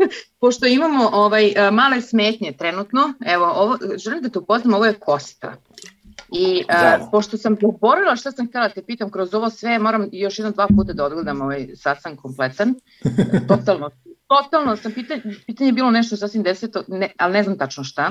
pošto 0.40 0.66
imamo 0.66 1.10
ovaj, 1.12 1.52
e, 1.56 1.70
male 1.70 2.00
smetnje 2.00 2.52
trenutno. 2.52 3.12
Evo, 3.26 3.46
ovo, 3.46 3.78
želim 3.96 4.22
da 4.22 4.28
te 4.28 4.38
upoznam, 4.38 4.74
ovo 4.74 4.84
je 4.84 4.94
Kosta. 4.94 5.56
I 6.32 6.64
uh, 6.68 7.08
pošto 7.10 7.36
sam 7.36 7.56
poborila 7.56 8.16
što 8.16 8.32
sam 8.32 8.48
htjela 8.48 8.68
te 8.68 8.82
pitam 8.82 9.10
kroz 9.10 9.34
ovo 9.34 9.50
sve, 9.50 9.78
moram 9.78 10.08
još 10.12 10.38
jedno 10.38 10.52
dva 10.52 10.66
puta 10.76 10.92
da 10.92 11.04
odgledam 11.04 11.40
ovaj 11.40 11.68
sastanak 11.76 12.18
kompletan. 12.18 12.74
Totalno, 13.48 13.90
totalno 14.26 14.76
sam 14.76 14.92
pitanje, 14.92 15.22
pitanje 15.46 15.68
je 15.68 15.72
bilo 15.72 15.90
nešto 15.90 16.16
sasvim 16.16 16.42
deseto, 16.42 16.84
ne, 16.88 17.12
ali 17.18 17.32
ne 17.32 17.42
znam 17.42 17.58
tačno 17.58 17.84
šta. 17.84 18.10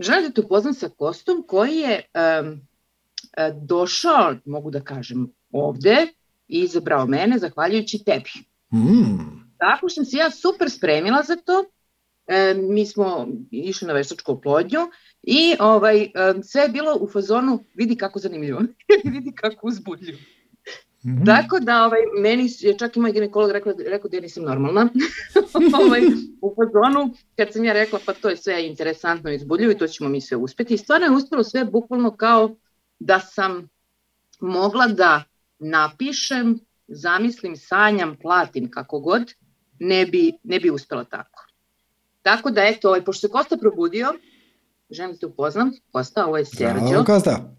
Želim 0.00 0.24
da 0.24 0.30
te 0.30 0.40
upoznam 0.40 0.74
sa 0.74 0.88
Kostom 0.88 1.44
koji 1.48 1.76
je 1.76 2.00
um, 2.42 2.60
došao, 3.62 4.34
mogu 4.44 4.70
da 4.70 4.80
kažem, 4.80 5.32
ovde 5.52 6.06
i 6.48 6.60
izabrao 6.60 7.06
mene 7.06 7.38
zahvaljujući 7.38 8.04
tebi. 8.04 8.30
Mm. 8.72 9.45
Tako 9.58 9.88
sam 9.88 10.04
se 10.04 10.16
ja 10.16 10.30
super 10.30 10.70
spremila 10.70 11.22
za 11.22 11.36
to. 11.36 11.64
E, 12.26 12.54
mi 12.54 12.86
smo 12.86 13.28
išli 13.50 13.88
na 13.88 13.94
veštačku 13.94 14.32
oplodnju 14.32 14.80
i 15.22 15.56
ovaj, 15.60 16.02
e, 16.02 16.08
sve 16.42 16.62
je 16.62 16.68
bilo 16.68 16.96
u 17.00 17.08
fazonu 17.08 17.64
vidi 17.74 17.96
kako 17.96 18.18
zanimljivo, 18.18 18.60
vidi 19.14 19.32
kako 19.32 19.66
uzbudljivo. 19.66 20.18
Mm-hmm. 21.06 21.26
Tako 21.26 21.60
da 21.60 21.84
ovaj, 21.84 22.00
meni 22.22 22.48
je 22.58 22.78
čak 22.78 22.96
i 22.96 23.00
moj 23.00 23.12
ginekolog 23.12 23.50
rekao, 23.50 23.72
rekao 23.86 24.10
da 24.10 24.16
ja 24.16 24.20
nisam 24.20 24.44
normalna. 24.44 24.88
ovaj, 25.84 26.00
u 26.40 26.54
fazonu, 26.54 27.14
kad 27.36 27.52
sam 27.52 27.64
ja 27.64 27.72
rekla 27.72 27.98
pa 28.06 28.12
to 28.12 28.28
je 28.28 28.36
sve 28.36 28.66
interesantno 28.66 29.30
i 29.30 29.34
izbudljivo 29.34 29.72
i 29.72 29.78
to 29.78 29.86
ćemo 29.86 30.08
mi 30.08 30.20
sve 30.20 30.36
uspeti. 30.36 30.74
I 30.74 30.78
stvarno 30.78 31.06
je 31.06 31.12
uspelo 31.12 31.44
sve 31.44 31.64
bukvalno 31.64 32.16
kao 32.16 32.56
da 32.98 33.20
sam 33.20 33.68
mogla 34.40 34.86
da 34.86 35.22
napišem, 35.58 36.58
zamislim, 36.88 37.56
sanjam, 37.56 38.16
platim 38.22 38.70
kako 38.70 39.00
god 39.00 39.34
ne 39.78 40.06
bi, 40.06 40.32
ne 40.42 40.60
bi 40.60 40.70
uspela 40.70 41.04
tako. 41.04 41.46
Tako 42.22 42.50
da, 42.50 42.62
eto, 42.64 42.88
ovaj, 42.88 43.04
pošto 43.04 43.20
se 43.20 43.32
Kosta 43.32 43.56
probudio, 43.56 44.14
želim 44.90 45.12
da 45.12 45.18
te 45.18 45.26
upoznam, 45.26 45.72
Kosta, 45.92 46.26
ovo 46.26 46.36
je 46.36 46.44
Serđo. 46.44 46.88
Bravo, 46.88 47.04
Kosta. 47.04 47.54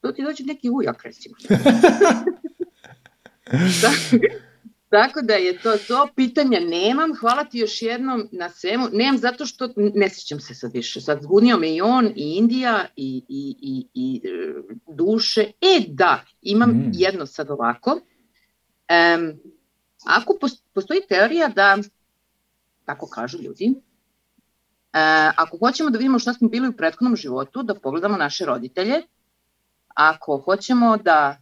Tu 0.00 0.12
ti 0.12 0.22
dođe 0.22 0.44
neki 0.44 0.70
ujak, 0.70 1.02
recimo. 1.02 1.34
Tako 4.94 5.20
da 5.22 5.34
je 5.34 5.58
to 5.58 5.76
to, 5.88 6.08
pitanja 6.16 6.60
nemam, 6.60 7.16
hvala 7.20 7.44
ti 7.44 7.58
još 7.58 7.82
jednom 7.82 8.28
na 8.32 8.50
svemu, 8.50 8.88
nemam 8.92 9.18
zato 9.18 9.46
što 9.46 9.68
ne 9.76 10.08
sjećam 10.08 10.40
se 10.40 10.54
sad 10.54 10.72
više, 10.72 11.00
sad 11.00 11.22
zbunio 11.22 11.56
me 11.56 11.74
i 11.74 11.80
on, 11.80 12.06
i 12.06 12.36
Indija, 12.36 12.86
i, 12.96 13.22
i, 13.28 13.56
i, 13.60 13.86
i 13.94 14.20
e, 14.24 14.54
duše, 14.94 15.40
e 15.60 15.84
da, 15.88 16.24
imam 16.42 16.70
mm. 16.70 16.90
jedno 16.94 17.26
sad 17.26 17.50
ovako, 17.50 17.90
um, 17.90 19.32
Ako 20.04 20.38
postoji 20.74 21.00
teorija 21.08 21.48
da, 21.48 21.78
tako 22.84 23.06
kažu 23.06 23.38
ljudi, 23.38 23.74
e, 24.92 25.32
ako 25.36 25.58
hoćemo 25.58 25.90
da 25.90 25.98
vidimo 25.98 26.18
šta 26.18 26.32
smo 26.32 26.48
bili 26.48 26.68
u 26.68 26.76
prethodnom 26.76 27.16
životu, 27.16 27.62
da 27.62 27.74
pogledamo 27.74 28.16
naše 28.16 28.44
roditelje, 28.44 29.02
ako 29.94 30.38
hoćemo 30.38 30.96
da 30.96 31.38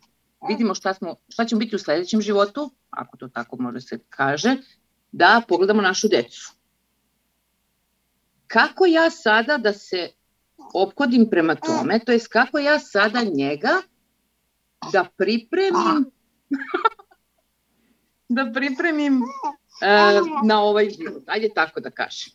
vidimo 0.48 0.74
šta, 0.74 0.94
smo, 0.94 1.14
šta 1.28 1.44
ćemo 1.44 1.59
biti 1.59 1.76
u 1.76 1.78
sledećem 1.78 2.20
životu, 2.20 2.70
ako 2.90 3.16
to 3.16 3.28
tako 3.28 3.56
može 3.56 3.80
se 3.80 3.98
kaže, 4.09 4.56
da 5.12 5.43
pogledamo 5.48 5.82
našu 5.82 6.09
decu. 6.09 6.52
Kako 8.47 8.86
ja 8.86 9.10
sada 9.10 9.59
da 9.59 9.72
se 9.72 10.10
ophodim 10.74 11.26
prema 11.30 11.55
tome, 11.55 11.98
to 11.98 12.12
jest 12.12 12.28
kako 12.28 12.59
ja 12.59 12.78
sada 12.78 13.22
njega 13.22 13.82
da 14.93 15.05
pripremim 15.16 16.05
da 18.35 18.53
pripremim 18.55 19.23
uh, 19.23 20.47
na 20.47 20.63
ovaj 20.63 20.91
život. 20.91 21.23
Ajde 21.27 21.49
tako 21.55 21.81
da 21.81 21.91
kažem. 21.91 22.33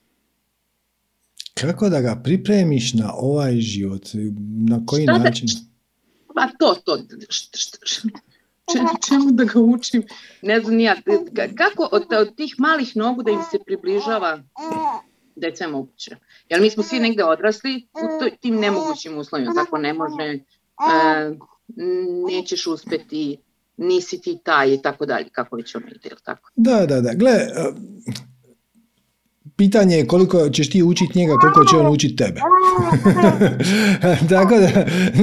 Kako 1.53 1.89
da 1.89 2.01
ga 2.01 2.21
pripremiš 2.23 2.93
na 2.93 3.13
ovaj 3.15 3.55
život? 3.55 4.07
Na 4.69 4.85
koji 4.85 5.03
Šta 5.03 5.17
način? 5.17 5.47
Da, 5.47 6.33
pa 6.35 6.47
to, 6.59 6.75
to. 6.85 6.97
Šta, 7.29 7.57
šta, 7.57 7.77
šta, 7.85 8.07
čemu 9.09 9.31
da 9.31 9.43
ga 9.43 9.59
učim? 9.59 10.03
Ne 10.41 10.59
znam 10.59 10.79
ja. 10.79 10.95
Kako 11.55 11.89
od, 11.91 12.13
od 12.13 12.35
tih 12.35 12.55
malih 12.57 12.95
nogu 12.95 13.23
da 13.23 13.31
im 13.31 13.41
se 13.51 13.57
približava 13.65 14.43
da 15.35 15.47
je 15.47 15.55
sve 15.55 15.67
moguće. 15.67 16.15
Jer 16.49 16.61
mi 16.61 16.69
smo 16.69 16.83
svi 16.83 16.99
negde 16.99 17.23
odrasli 17.23 17.87
u 17.93 18.39
tim 18.41 18.55
nemogućim 18.55 19.17
uslovima. 19.17 19.53
Tako 19.53 19.77
ne 19.77 19.93
može, 19.93 20.23
e, 20.23 20.39
nećeš 22.27 22.67
uspeti, 22.67 23.37
nisi 23.77 24.21
ti 24.21 24.37
taj 24.43 24.73
i 24.73 24.81
tako 24.81 25.05
dalje, 25.05 25.29
kako 25.31 25.55
već 25.55 25.75
ono 25.75 25.85
ide, 25.87 26.15
tako? 26.23 26.51
Da, 26.55 26.85
da, 26.85 27.01
da. 27.01 27.13
Gle, 27.13 27.31
e, 27.31 27.47
pitanje 29.57 29.95
je 29.97 30.07
koliko 30.07 30.49
ćeš 30.49 30.69
ti 30.69 30.83
učiti 30.83 31.19
njega, 31.19 31.33
koliko 31.41 31.65
će 31.65 31.77
on 31.77 31.93
učiti 31.93 32.15
tebe. 32.15 32.41
tako, 34.29 34.57
da, 34.57 34.71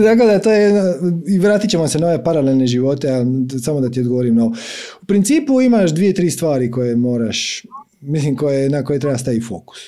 tako 0.04 0.26
da 0.26 0.38
to 0.38 0.52
je, 0.52 0.94
i 1.28 1.38
vratit 1.38 1.70
ćemo 1.70 1.88
se 1.88 1.98
na 1.98 2.06
ove 2.06 2.24
paralelne 2.24 2.66
živote, 2.66 3.10
a 3.10 3.24
samo 3.64 3.80
da 3.80 3.90
ti 3.90 4.00
odgovorim 4.00 4.34
na 4.34 4.44
ovo. 4.44 4.54
U 5.02 5.06
principu 5.06 5.60
imaš 5.60 5.90
dvije, 5.90 6.14
tri 6.14 6.30
stvari 6.30 6.70
koje 6.70 6.96
moraš, 6.96 7.62
mislim 8.00 8.36
koje, 8.36 8.70
na 8.70 8.84
koje 8.84 8.98
treba 8.98 9.18
staviti 9.18 9.44
fokus. 9.44 9.78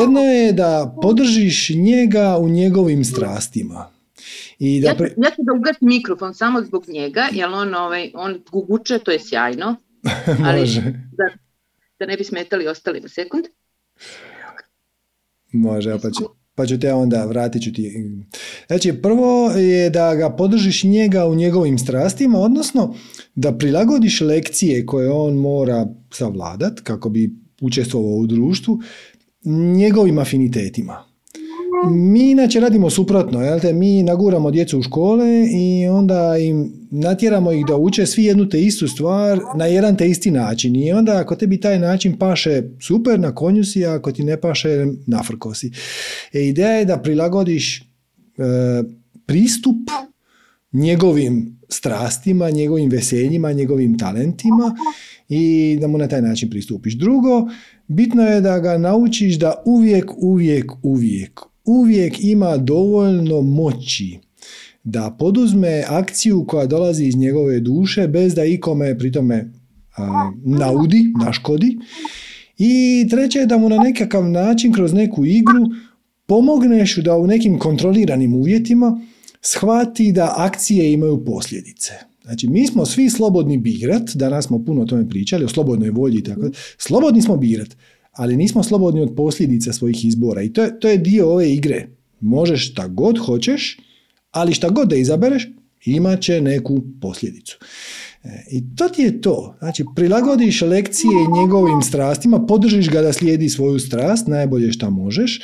Jedno 0.00 0.20
je 0.20 0.52
da 0.52 0.96
podržiš 1.02 1.70
njega 1.70 2.38
u 2.38 2.48
njegovim 2.48 3.04
strastima. 3.04 3.91
I 4.64 4.80
da 4.80 4.94
pre... 4.94 5.06
ja, 5.16 5.30
ću 5.30 5.42
da 5.42 5.52
ugasim 5.52 5.88
mikrofon 5.88 6.34
samo 6.34 6.62
zbog 6.62 6.84
njega, 6.88 7.28
jer 7.32 7.48
on, 7.48 7.74
ovaj, 7.74 8.10
on 8.14 8.40
guguče, 8.50 8.98
to 8.98 9.10
je 9.10 9.18
sjajno. 9.20 9.76
Ali 10.46 10.60
Može. 10.60 10.80
Da, 11.12 11.24
da 11.98 12.06
ne 12.06 12.16
bi 12.16 12.24
smetali 12.24 12.66
ostali 12.66 13.00
na 13.00 13.08
sekund. 13.08 13.44
Može, 15.52 15.90
pa 16.02 16.10
će... 16.10 16.24
pa 16.54 16.66
ću 16.66 16.80
te 16.80 16.92
onda, 16.92 17.24
vratit 17.24 17.62
ću 17.62 17.72
ti. 17.72 17.92
Znači, 18.66 18.92
prvo 19.02 19.50
je 19.50 19.90
da 19.90 20.14
ga 20.14 20.30
podržiš 20.30 20.84
njega 20.84 21.26
u 21.26 21.34
njegovim 21.34 21.78
strastima, 21.78 22.38
odnosno 22.38 22.94
da 23.34 23.58
prilagodiš 23.58 24.20
lekcije 24.20 24.86
koje 24.86 25.10
on 25.10 25.34
mora 25.34 25.86
savladat 26.10 26.80
kako 26.80 27.08
bi 27.08 27.30
učestvovao 27.60 28.16
u 28.16 28.26
društvu 28.26 28.80
njegovim 29.76 30.18
afinitetima. 30.18 31.11
Mi 31.90 32.30
inače 32.30 32.60
radimo 32.60 32.90
suprotno, 32.90 33.42
jel 33.42 33.60
te? 33.60 33.72
mi 33.72 34.02
naguramo 34.02 34.50
djecu 34.50 34.78
u 34.78 34.82
škole 34.82 35.26
i 35.52 35.88
onda 35.88 36.36
im 36.38 36.72
natjeramo 36.90 37.52
ih 37.52 37.66
da 37.66 37.76
uče 37.76 38.06
svi 38.06 38.24
jednu 38.24 38.48
te 38.48 38.62
istu 38.62 38.88
stvar 38.88 39.40
na 39.56 39.66
jedan 39.66 39.96
te 39.96 40.08
isti 40.08 40.30
način 40.30 40.76
i 40.76 40.92
onda 40.92 41.18
ako 41.18 41.36
tebi 41.36 41.60
taj 41.60 41.78
način 41.78 42.18
paše 42.18 42.62
super, 42.80 43.20
na 43.20 43.34
konju 43.34 43.64
si, 43.64 43.86
a 43.86 43.94
ako 43.94 44.12
ti 44.12 44.24
ne 44.24 44.40
paše, 44.40 44.86
nafrko 45.06 45.54
si. 45.54 45.72
E, 46.32 46.46
ideja 46.48 46.70
je 46.70 46.84
da 46.84 46.98
prilagodiš 46.98 47.80
e, 47.80 47.84
pristup 49.26 49.90
njegovim 50.72 51.60
strastima, 51.68 52.50
njegovim 52.50 52.90
veseljima, 52.90 53.52
njegovim 53.52 53.98
talentima 53.98 54.76
i 55.28 55.78
da 55.80 55.86
mu 55.86 55.98
na 55.98 56.08
taj 56.08 56.22
način 56.22 56.50
pristupiš. 56.50 56.94
Drugo, 56.94 57.48
bitno 57.88 58.22
je 58.22 58.40
da 58.40 58.58
ga 58.58 58.78
naučiš 58.78 59.34
da 59.34 59.62
uvijek, 59.64 60.10
uvijek, 60.16 60.72
uvijek, 60.82 61.51
uvijek 61.64 62.24
ima 62.24 62.56
dovoljno 62.56 63.40
moći 63.40 64.18
da 64.84 65.16
poduzme 65.18 65.84
akciju 65.88 66.44
koja 66.48 66.66
dolazi 66.66 67.04
iz 67.04 67.16
njegove 67.16 67.60
duše 67.60 68.08
bez 68.08 68.34
da 68.34 68.44
ikome 68.44 68.98
pri 68.98 69.12
tome 69.12 69.52
naudi, 70.44 71.04
naškodi. 71.24 71.78
I 72.58 73.06
treće 73.10 73.38
je 73.38 73.46
da 73.46 73.58
mu 73.58 73.68
na 73.68 73.76
nekakav 73.76 74.30
način 74.30 74.72
kroz 74.72 74.92
neku 74.92 75.24
igru 75.24 75.66
pomogneš 76.26 76.96
da 76.96 77.16
u 77.16 77.26
nekim 77.26 77.58
kontroliranim 77.58 78.34
uvjetima 78.34 79.00
shvati 79.40 80.12
da 80.12 80.34
akcije 80.36 80.92
imaju 80.92 81.24
posljedice. 81.24 81.92
Znači, 82.22 82.48
mi 82.48 82.66
smo 82.66 82.86
svi 82.86 83.10
slobodni 83.10 83.58
birat, 83.58 84.10
danas 84.14 84.46
smo 84.46 84.64
puno 84.64 84.82
o 84.82 84.84
tome 84.84 85.08
pričali, 85.08 85.44
o 85.44 85.48
slobodnoj 85.48 85.90
volji 85.90 86.18
i 86.18 86.22
tako. 86.22 86.50
Slobodni 86.78 87.22
smo 87.22 87.36
birat, 87.36 87.76
ali 88.12 88.36
nismo 88.36 88.62
slobodni 88.62 89.00
od 89.00 89.14
posljedica 89.16 89.72
svojih 89.72 90.04
izbora. 90.04 90.42
I 90.42 90.52
to 90.52 90.62
je, 90.62 90.80
to 90.80 90.88
je 90.88 90.98
dio 90.98 91.30
ove 91.30 91.52
igre. 91.52 91.88
Možeš 92.20 92.70
šta 92.70 92.88
god 92.88 93.18
hoćeš, 93.18 93.78
ali 94.30 94.54
šta 94.54 94.68
god 94.68 94.88
da 94.88 94.96
izabereš, 94.96 95.48
imat 95.84 96.20
će 96.20 96.40
neku 96.40 96.82
posljedicu. 97.00 97.58
E, 98.24 98.44
I 98.50 98.76
to 98.76 98.88
ti 98.88 99.02
je 99.02 99.20
to. 99.20 99.56
Znači, 99.58 99.84
prilagodiš 99.96 100.62
lekcije 100.62 101.40
njegovim 101.40 101.82
strastima, 101.82 102.46
podržiš 102.46 102.90
ga 102.90 103.02
da 103.02 103.12
slijedi 103.12 103.48
svoju 103.48 103.78
strast, 103.78 104.26
najbolje 104.26 104.72
šta 104.72 104.90
možeš. 104.90 105.40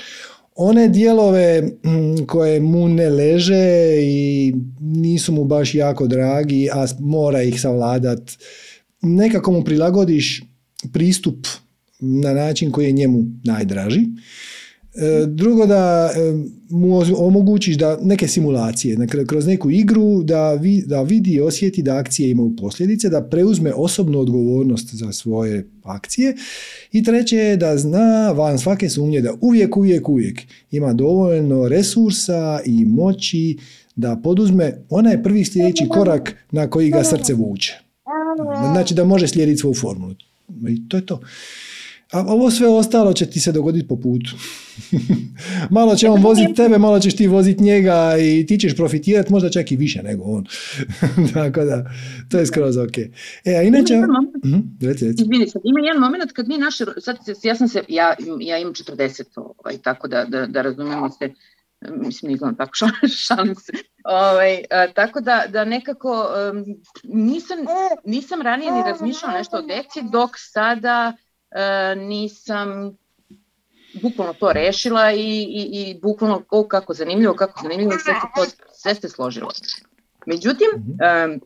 One 0.54 0.88
dijelove 0.88 1.62
mm, 1.62 2.26
koje 2.26 2.60
mu 2.60 2.88
ne 2.88 3.10
leže 3.10 3.96
i 4.02 4.54
nisu 4.80 5.32
mu 5.32 5.44
baš 5.44 5.74
jako 5.74 6.06
dragi, 6.06 6.68
a 6.72 6.86
mora 7.00 7.42
ih 7.42 7.60
savladat, 7.60 8.32
nekako 9.02 9.52
mu 9.52 9.64
prilagodiš 9.64 10.42
pristup 10.92 11.46
na 12.00 12.34
način 12.34 12.70
koji 12.70 12.86
je 12.86 12.92
njemu 12.92 13.24
najdraži. 13.44 14.00
E, 14.94 15.26
drugo 15.26 15.66
da 15.66 16.10
e, 16.14 16.18
mu 16.70 17.02
omogućiš 17.16 17.76
da 17.76 17.98
neke 18.02 18.28
simulacije, 18.28 18.96
kroz 19.26 19.46
neku 19.46 19.70
igru 19.70 20.22
da, 20.22 20.60
da 20.86 21.02
vidi 21.02 21.30
i 21.30 21.40
osjeti 21.40 21.82
da 21.82 21.96
akcije 21.96 22.30
imaju 22.30 22.56
posljedice, 22.56 23.08
da 23.08 23.22
preuzme 23.22 23.72
osobnu 23.74 24.18
odgovornost 24.18 24.94
za 24.94 25.12
svoje 25.12 25.68
akcije 25.82 26.36
i 26.92 27.04
treće 27.04 27.36
je 27.36 27.56
da 27.56 27.76
zna 27.76 28.32
van 28.32 28.58
svake 28.58 28.88
sumnje 28.88 29.20
da 29.20 29.32
uvijek, 29.40 29.76
uvijek, 29.76 30.08
uvijek 30.08 30.40
ima 30.70 30.92
dovoljno 30.92 31.68
resursa 31.68 32.60
i 32.64 32.84
moći 32.84 33.58
da 33.96 34.16
poduzme 34.16 34.84
onaj 34.90 35.22
prvi 35.22 35.44
sljedeći 35.44 35.88
korak 35.88 36.34
na 36.50 36.70
koji 36.70 36.90
ga 36.90 37.04
srce 37.04 37.34
vuče. 37.34 37.80
Znači 38.72 38.94
da 38.94 39.04
može 39.04 39.28
slijediti 39.28 39.58
svoju 39.58 39.74
formulu. 39.74 40.14
I 40.68 40.88
to 40.88 40.96
je 40.96 41.06
to. 41.06 41.20
A 42.12 42.20
ovo 42.26 42.50
sve 42.50 42.68
ostalo 42.68 43.12
će 43.12 43.26
ti 43.26 43.40
se 43.40 43.52
dogoditi 43.52 43.88
po 43.88 43.96
putu. 43.96 44.30
malo 45.70 45.96
će 45.96 46.08
on 46.08 46.22
voziti 46.22 46.54
tebe, 46.54 46.78
malo 46.78 47.00
ćeš 47.00 47.16
ti 47.16 47.26
voziti 47.26 47.62
njega 47.62 48.16
i 48.20 48.46
ti 48.46 48.58
ćeš 48.58 48.76
profitirati 48.76 49.32
možda 49.32 49.50
čak 49.50 49.72
i 49.72 49.76
više 49.76 50.02
nego 50.02 50.24
on. 50.24 50.46
Tako 51.34 51.64
da, 51.64 51.90
to 52.30 52.38
je 52.38 52.46
skroz 52.46 52.76
ok. 52.76 52.98
E, 53.44 53.54
a 53.54 53.62
inače... 53.62 53.94
Ima 55.64 55.80
jedan 55.86 56.00
moment 56.00 56.32
kad 56.32 56.48
mi 56.48 56.58
naše... 56.58 56.84
Sad, 57.00 57.16
ja 57.42 57.54
sam 57.54 57.68
se... 57.68 57.82
Ja, 57.88 58.14
ja 58.40 58.58
imam 58.58 58.72
40, 58.72 59.22
ovaj, 59.36 59.78
tako 59.78 60.08
da, 60.08 60.24
da, 60.24 60.46
da 60.46 60.62
razumemo 60.62 61.10
se 61.10 61.30
mislim 61.90 62.32
nisam 62.32 62.56
tako 62.56 62.72
šalim 63.26 63.54
se. 63.54 63.72
Ovaj, 64.04 64.62
tako 64.94 65.20
da, 65.20 65.44
da 65.48 65.64
nekako 65.64 66.28
nisam, 67.04 67.58
nisam 68.04 68.42
ranije 68.42 68.72
ni 68.72 68.82
razmišljala 68.82 69.38
nešto 69.38 69.56
o 69.56 69.62
deci 69.62 70.00
dok 70.12 70.30
sada 70.36 71.12
nisam 71.96 72.96
bukvalno 74.02 74.32
to 74.32 74.52
rešila 74.52 75.12
i, 75.12 75.42
i, 75.42 75.68
i 75.72 75.98
bukvalno 76.02 76.42
o, 76.50 76.68
kako 76.68 76.94
zanimljivo, 76.94 77.34
kako 77.34 77.60
zanimljivo, 77.62 77.92
sve 77.92 78.14
se, 78.14 78.26
to, 78.36 78.66
sve 78.72 78.94
se 78.94 79.08
složilo. 79.08 79.50
Međutim, 80.26 80.68
mhm. 80.76 81.38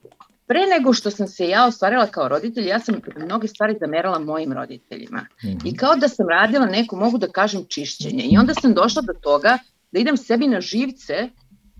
pre 0.46 0.60
nego 0.78 0.92
što 0.92 1.10
sam 1.10 1.28
se 1.28 1.48
ja 1.48 1.66
ostvarila 1.66 2.06
kao 2.06 2.28
roditelj, 2.28 2.68
ja 2.68 2.78
sam 2.78 2.94
mnoge 3.16 3.48
stvari 3.48 3.76
zamerala 3.80 4.18
mojim 4.18 4.52
roditeljima. 4.52 5.26
I 5.42 5.48
mhm. 5.48 5.76
kao 5.76 5.96
da 5.96 6.08
sam 6.08 6.28
radila 6.28 6.66
neko, 6.66 6.96
mogu 6.96 7.18
da 7.18 7.28
kažem, 7.28 7.64
čišćenje. 7.68 8.24
I 8.24 8.38
onda 8.38 8.54
sam 8.54 8.74
došla 8.74 9.02
do 9.02 9.12
toga 9.12 9.58
da 9.92 10.00
idem 10.00 10.16
sebi 10.16 10.46
na 10.46 10.60
živce 10.60 11.28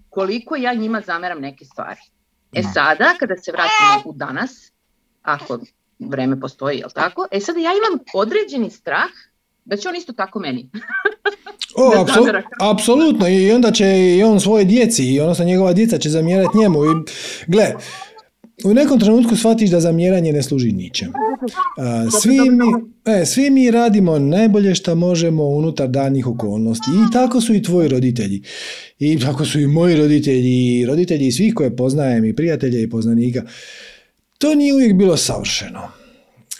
koliko 0.09 0.57
ja 0.57 0.75
njima 0.75 1.01
zameram 1.01 1.41
neke 1.41 1.65
stvari. 1.65 2.01
E 2.53 2.63
sada, 2.63 3.15
kada 3.19 3.37
se 3.37 3.53
vratimo 3.53 4.13
u 4.13 4.13
danas, 4.13 4.73
ako 5.23 5.59
vreme 6.09 6.41
postoji, 6.41 6.79
jel 6.79 6.91
tako? 6.95 7.27
E 7.31 7.41
sada 7.41 7.61
ja 7.61 7.71
imam 7.71 8.05
određeni 8.15 8.71
strah 8.71 9.11
da 9.65 9.77
će 9.77 9.89
on 9.89 9.97
isto 9.97 10.13
tako 10.13 10.39
meni. 10.39 10.71
o, 11.77 12.07
apsolutno. 12.61 13.29
I 13.29 13.53
onda 13.53 13.73
će 13.73 14.17
i 14.17 14.23
on 14.23 14.41
svoje 14.41 14.65
djeci, 14.65 15.21
odnosno 15.21 15.45
njegova 15.45 15.73
djeca 15.73 15.99
će 15.99 16.11
zamjerati 16.11 16.59
njemu. 16.59 16.85
I, 16.85 16.89
gle, 17.47 17.75
u 18.65 18.75
nekom 18.75 19.01
trenutku 19.01 19.37
shvatiš 19.37 19.71
da 19.71 19.81
zamjeranje 19.81 20.33
ne 20.33 20.43
služi 20.43 20.73
ničem. 20.73 21.13
Svi 22.23 22.39
mi, 22.51 22.67
e, 23.13 23.27
svi 23.27 23.51
mi 23.51 23.71
radimo 23.71 24.19
najbolje 24.19 24.75
što 24.75 24.95
možemo 24.95 25.45
unutar 25.45 25.89
danih 25.89 26.27
okolnosti 26.27 26.91
i 26.91 27.13
tako 27.13 27.41
su 27.41 27.55
i 27.55 27.63
tvoji 27.63 27.89
roditelji. 27.89 28.43
I 28.99 29.19
tako 29.19 29.45
su 29.45 29.61
i 29.61 29.67
moji 29.67 29.97
roditelji 29.97 30.81
i 30.81 30.87
roditelji 30.87 31.33
svih 31.33 31.55
koje 31.55 31.77
poznajem 31.77 32.25
i 32.25 32.37
prijatelja 32.37 32.81
i 32.81 32.91
poznanika. 32.91 33.43
To 34.43 34.55
nije 34.55 34.75
uvijek 34.75 34.95
bilo 34.95 35.17
savršeno, 35.17 35.81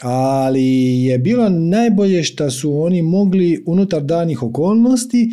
ali 0.01 0.65
je 1.03 1.17
bilo 1.19 1.49
najbolje 1.49 2.23
što 2.23 2.51
su 2.51 2.81
oni 2.81 3.01
mogli 3.01 3.63
unutar 3.65 4.03
danih 4.03 4.43
okolnosti 4.43 5.31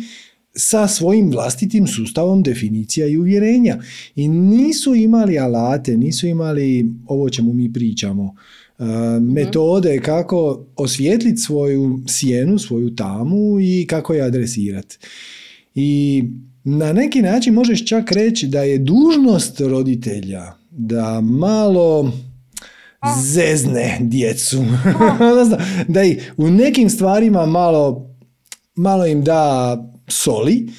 sa 0.55 0.87
svojim 0.87 1.31
vlastitim 1.31 1.87
sustavom 1.87 2.43
definicija 2.43 3.07
i 3.07 3.17
uvjerenja. 3.17 3.77
I 4.15 4.27
nisu 4.27 4.95
imali 4.95 5.39
alate, 5.39 5.97
nisu 5.97 6.27
imali 6.27 6.91
ovo 7.07 7.29
čemu 7.29 7.53
mi 7.53 7.73
pričamo, 7.73 8.35
e, 8.79 8.83
mhm. 8.83 9.33
metode 9.33 9.99
kako 9.99 10.65
osvijetliti 10.75 11.37
svoju 11.37 11.99
sjenu, 12.07 12.59
svoju 12.59 12.95
tamu 12.95 13.59
i 13.59 13.85
kako 13.89 14.13
je 14.13 14.21
adresirati. 14.21 14.97
I 15.75 16.23
na 16.63 16.93
neki 16.93 17.21
način 17.21 17.53
možeš 17.53 17.85
čak 17.85 18.11
reći 18.11 18.47
da 18.47 18.63
je 18.63 18.77
dužnost 18.77 19.59
roditelja 19.59 20.53
da 20.71 21.21
malo 21.21 22.11
zezne 23.23 23.97
djecu. 24.01 24.57
da 25.87 26.03
i 26.03 26.19
u 26.37 26.49
nekim 26.49 26.89
stvarima 26.89 27.45
malo, 27.45 28.09
malo 28.75 29.05
im 29.05 29.23
da 29.23 29.77
soli, 30.07 30.69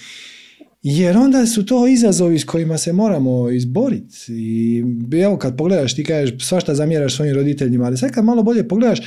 jer 0.83 1.17
onda 1.17 1.47
su 1.47 1.67
to 1.67 1.87
izazovi 1.87 2.39
s 2.39 2.45
kojima 2.45 2.79
se 2.79 2.93
moramo 2.93 3.51
izboriti. 3.51 4.17
I 4.29 4.85
evo 5.23 5.37
kad 5.37 5.57
pogledaš, 5.57 5.97
ti 5.97 6.05
kažeš 6.05 6.47
svašta 6.47 6.75
zamjeraš 6.75 7.17
svojim 7.17 7.35
roditeljima, 7.35 7.85
ali 7.85 7.97
sad 7.97 8.11
kad 8.11 8.25
malo 8.25 8.43
bolje 8.43 8.69
pogledaš, 8.69 9.01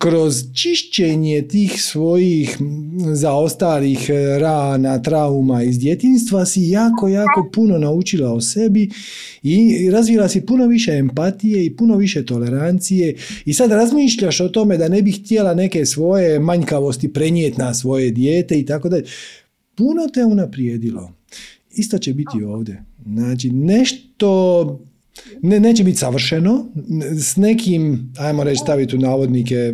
kroz 0.00 0.44
čišćenje 0.54 1.48
tih 1.48 1.82
svojih 1.82 2.58
zaostalih 3.14 4.10
rana, 4.38 5.02
trauma 5.02 5.62
iz 5.62 5.78
djetinstva 5.78 6.46
si 6.46 6.62
jako, 6.62 7.08
jako 7.08 7.50
puno 7.52 7.78
naučila 7.78 8.32
o 8.32 8.40
sebi 8.40 8.90
i 9.42 9.90
razvila 9.90 10.28
si 10.28 10.46
puno 10.46 10.66
više 10.66 10.92
empatije 10.92 11.64
i 11.64 11.76
puno 11.76 11.96
više 11.96 12.26
tolerancije 12.26 13.14
i 13.44 13.54
sad 13.54 13.70
razmišljaš 13.70 14.40
o 14.40 14.48
tome 14.48 14.76
da 14.76 14.88
ne 14.88 15.02
bih 15.02 15.20
htjela 15.24 15.54
neke 15.54 15.86
svoje 15.86 16.38
manjkavosti 16.38 17.12
prenijeti 17.12 17.58
na 17.58 17.74
svoje 17.74 18.10
dijete 18.10 18.58
i 18.60 18.66
tako 18.66 18.88
dalje. 18.88 19.04
Puno 19.74 20.06
te 20.14 20.24
unaprijedilo. 20.24 21.12
Isto 21.74 21.98
će 21.98 22.14
biti 22.14 22.44
ovdje. 22.46 22.84
Znači, 23.06 23.50
nešto 23.50 24.80
ne, 25.42 25.60
neće 25.60 25.84
biti 25.84 25.98
savršeno, 25.98 26.66
s 27.18 27.36
nekim, 27.36 28.12
ajmo 28.18 28.44
reći 28.44 28.60
staviti 28.62 28.96
u 28.96 28.98
navodnike, 28.98 29.54
e, 29.54 29.72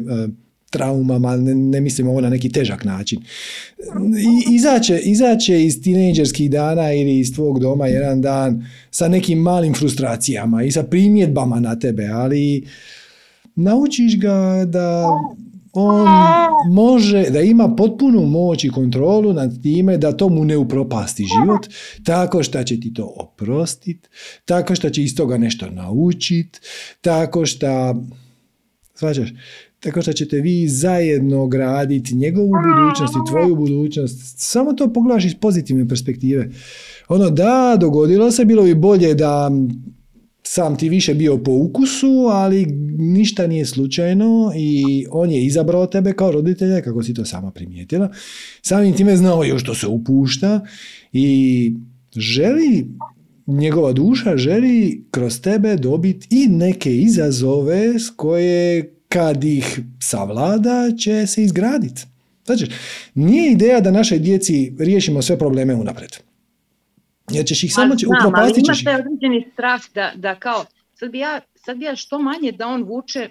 traumama, 0.70 1.36
ne, 1.36 1.54
ne 1.54 1.80
mislim 1.80 2.08
ovo 2.08 2.20
na 2.20 2.28
neki 2.28 2.52
težak 2.52 2.84
način. 2.84 3.20
I, 4.18 4.54
izaće, 4.54 4.98
izaće 4.98 5.64
iz 5.64 5.82
tinejdžerskih 5.82 6.50
dana 6.50 6.92
ili 6.92 7.18
iz 7.18 7.34
tvog 7.34 7.60
doma 7.60 7.86
jedan 7.86 8.20
dan 8.20 8.66
sa 8.90 9.08
nekim 9.08 9.38
malim 9.38 9.74
frustracijama 9.74 10.62
i 10.62 10.72
sa 10.72 10.82
primjedbama 10.82 11.60
na 11.60 11.78
tebe, 11.78 12.06
ali 12.06 12.66
naučiš 13.54 14.18
ga 14.20 14.64
da 14.66 15.06
on 15.76 16.06
može, 16.72 17.30
da 17.30 17.40
ima 17.40 17.74
potpunu 17.76 18.26
moć 18.26 18.64
i 18.64 18.70
kontrolu 18.70 19.32
nad 19.32 19.62
time 19.62 19.98
da 19.98 20.16
to 20.16 20.28
mu 20.28 20.44
ne 20.44 20.56
upropasti 20.56 21.24
život, 21.24 21.66
tako 22.04 22.42
što 22.42 22.64
će 22.64 22.80
ti 22.80 22.94
to 22.94 23.14
oprostit, 23.16 24.08
tako 24.44 24.74
što 24.74 24.90
će 24.90 25.02
iz 25.02 25.16
toga 25.16 25.38
nešto 25.38 25.70
naučit, 25.70 26.60
tako 27.00 27.46
što, 27.46 27.96
svađaš, 28.94 29.28
tako 29.80 30.02
što 30.02 30.12
ćete 30.12 30.40
vi 30.40 30.68
zajedno 30.68 31.46
graditi 31.46 32.14
njegovu 32.14 32.48
budućnost 32.48 33.14
i 33.14 33.30
tvoju 33.30 33.56
budućnost. 33.56 34.34
Samo 34.36 34.72
to 34.72 34.92
pogledaš 34.92 35.24
iz 35.24 35.34
pozitivne 35.34 35.88
perspektive. 35.88 36.50
Ono, 37.08 37.30
da, 37.30 37.76
dogodilo 37.80 38.30
se, 38.30 38.44
bilo 38.44 38.62
bi 38.62 38.74
bolje 38.74 39.14
da 39.14 39.50
sam 40.48 40.76
ti 40.76 40.88
više 40.88 41.14
bio 41.14 41.38
po 41.38 41.52
ukusu, 41.52 42.26
ali 42.30 42.66
ništa 42.98 43.46
nije 43.46 43.66
slučajno 43.66 44.52
i 44.56 45.06
on 45.10 45.30
je 45.30 45.44
izabrao 45.44 45.86
tebe 45.86 46.12
kao 46.12 46.32
roditelja, 46.32 46.80
kako 46.80 47.02
si 47.02 47.14
to 47.14 47.24
sama 47.24 47.50
primijetila. 47.50 48.12
Samim 48.62 48.96
time 48.96 49.16
znao 49.16 49.44
još 49.44 49.62
što 49.62 49.74
se 49.74 49.86
upušta 49.86 50.60
i 51.12 51.72
želi, 52.16 52.86
njegova 53.46 53.92
duša 53.92 54.36
želi 54.36 55.04
kroz 55.10 55.40
tebe 55.40 55.76
dobiti 55.76 56.28
i 56.30 56.48
neke 56.48 56.96
izazove 56.96 57.98
s 57.98 58.10
koje 58.16 58.94
kad 59.08 59.44
ih 59.44 59.80
savlada 60.00 60.90
će 60.98 61.26
se 61.26 61.42
izgraditi. 61.42 62.02
Znači, 62.44 62.66
nije 63.14 63.52
ideja 63.52 63.80
da 63.80 63.90
našoj 63.90 64.18
djeci 64.18 64.72
riješimo 64.78 65.22
sve 65.22 65.38
probleme 65.38 65.74
unaprijed. 65.74 66.10
Jer 67.30 67.46
ćeš 67.46 67.64
ih 67.64 67.72
samo 67.74 67.96
će, 67.96 68.06
upropastit 68.06 68.64
ćeš 68.64 68.82
ih. 68.82 68.88
određeni 68.88 69.50
strah 69.52 69.80
da, 69.94 70.12
da 70.14 70.34
kao, 70.34 70.64
sad 70.94 71.10
bi, 71.10 71.18
ja, 71.18 71.40
sad 71.54 71.76
bi 71.76 71.84
ja 71.84 71.96
što 71.96 72.18
manje 72.18 72.52
da 72.52 72.66
on 72.66 72.82
vuče 72.82 73.28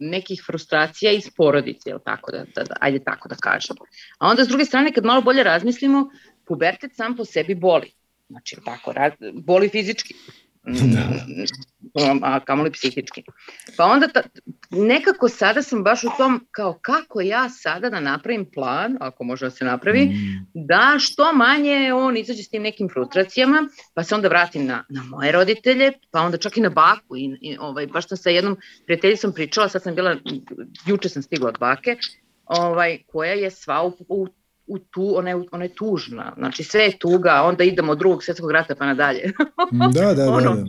nekih 0.00 0.42
frustracija 0.46 1.12
iz 1.12 1.30
porodice, 1.36 1.90
jel 1.90 1.98
tako 2.04 2.32
da, 2.32 2.38
da, 2.38 2.64
da, 2.64 2.74
ajde 2.80 2.98
tako 3.04 3.28
da 3.28 3.34
kažem. 3.34 3.76
A 4.18 4.28
onda 4.28 4.44
s 4.44 4.48
druge 4.48 4.64
strane 4.64 4.92
kad 4.92 5.04
malo 5.04 5.22
bolje 5.22 5.42
razmislimo, 5.42 6.10
pubertet 6.46 6.96
sam 6.96 7.16
po 7.16 7.24
sebi 7.24 7.54
boli. 7.54 7.90
Znači, 8.28 8.56
tako, 8.64 8.94
boli 9.32 9.68
fizički. 9.68 10.14
Mm, 10.68 12.22
a 12.22 12.40
kamoli 12.40 12.70
psihički. 12.70 13.22
Pa 13.76 13.84
onda 13.84 14.08
ta, 14.08 14.22
nekako 14.70 15.28
sada 15.28 15.62
sam 15.62 15.82
baš 15.84 16.04
u 16.04 16.08
tom 16.16 16.46
kao 16.50 16.78
kako 16.82 17.20
ja 17.20 17.48
sada 17.48 17.90
da 17.90 18.00
napravim 18.00 18.46
plan, 18.54 18.96
ako 19.00 19.24
može 19.24 19.46
da 19.46 19.50
se 19.50 19.64
napravi, 19.64 20.04
mm. 20.04 20.46
da 20.54 20.96
što 20.98 21.32
manje 21.32 21.92
on 21.94 22.16
izađe 22.16 22.42
s 22.42 22.48
tim 22.48 22.62
nekim 22.62 22.88
frustracijama, 22.88 23.68
pa 23.94 24.04
se 24.04 24.14
onda 24.14 24.28
vratim 24.28 24.66
na, 24.66 24.84
na 24.88 25.02
moje 25.02 25.32
roditelje, 25.32 25.92
pa 26.10 26.20
onda 26.20 26.38
čak 26.38 26.56
i 26.56 26.60
na 26.60 26.70
baku. 26.70 27.16
I, 27.16 27.38
i 27.40 27.56
ovaj, 27.60 27.86
baš 27.86 28.08
sam 28.08 28.18
sa 28.18 28.30
jednom 28.30 28.56
prijateljicom 28.86 29.32
pričala, 29.32 29.68
sad 29.68 29.82
sam 29.82 29.94
bila, 29.94 30.16
juče 30.86 31.08
sam 31.08 31.22
stigla 31.22 31.48
od 31.48 31.58
bake, 31.58 31.96
ovaj, 32.44 32.98
koja 33.06 33.32
je 33.32 33.50
sva 33.50 33.82
u, 33.86 33.92
u 34.08 34.28
u 34.68 34.78
tu, 34.78 35.12
ona 35.16 35.30
je, 35.30 35.36
ona 35.52 35.64
je 35.64 35.74
tužna, 35.74 36.32
znači 36.36 36.64
sve 36.64 36.80
je 36.80 36.98
tuga, 36.98 37.42
onda 37.44 37.64
idemo 37.64 37.92
od 37.92 37.98
drugog 37.98 38.24
svjetskog 38.24 38.50
rata 38.50 38.74
pa 38.74 38.86
nadalje. 38.86 39.32
da, 39.92 40.14
da, 40.24 40.30
ono, 40.32 40.54
da, 40.54 40.62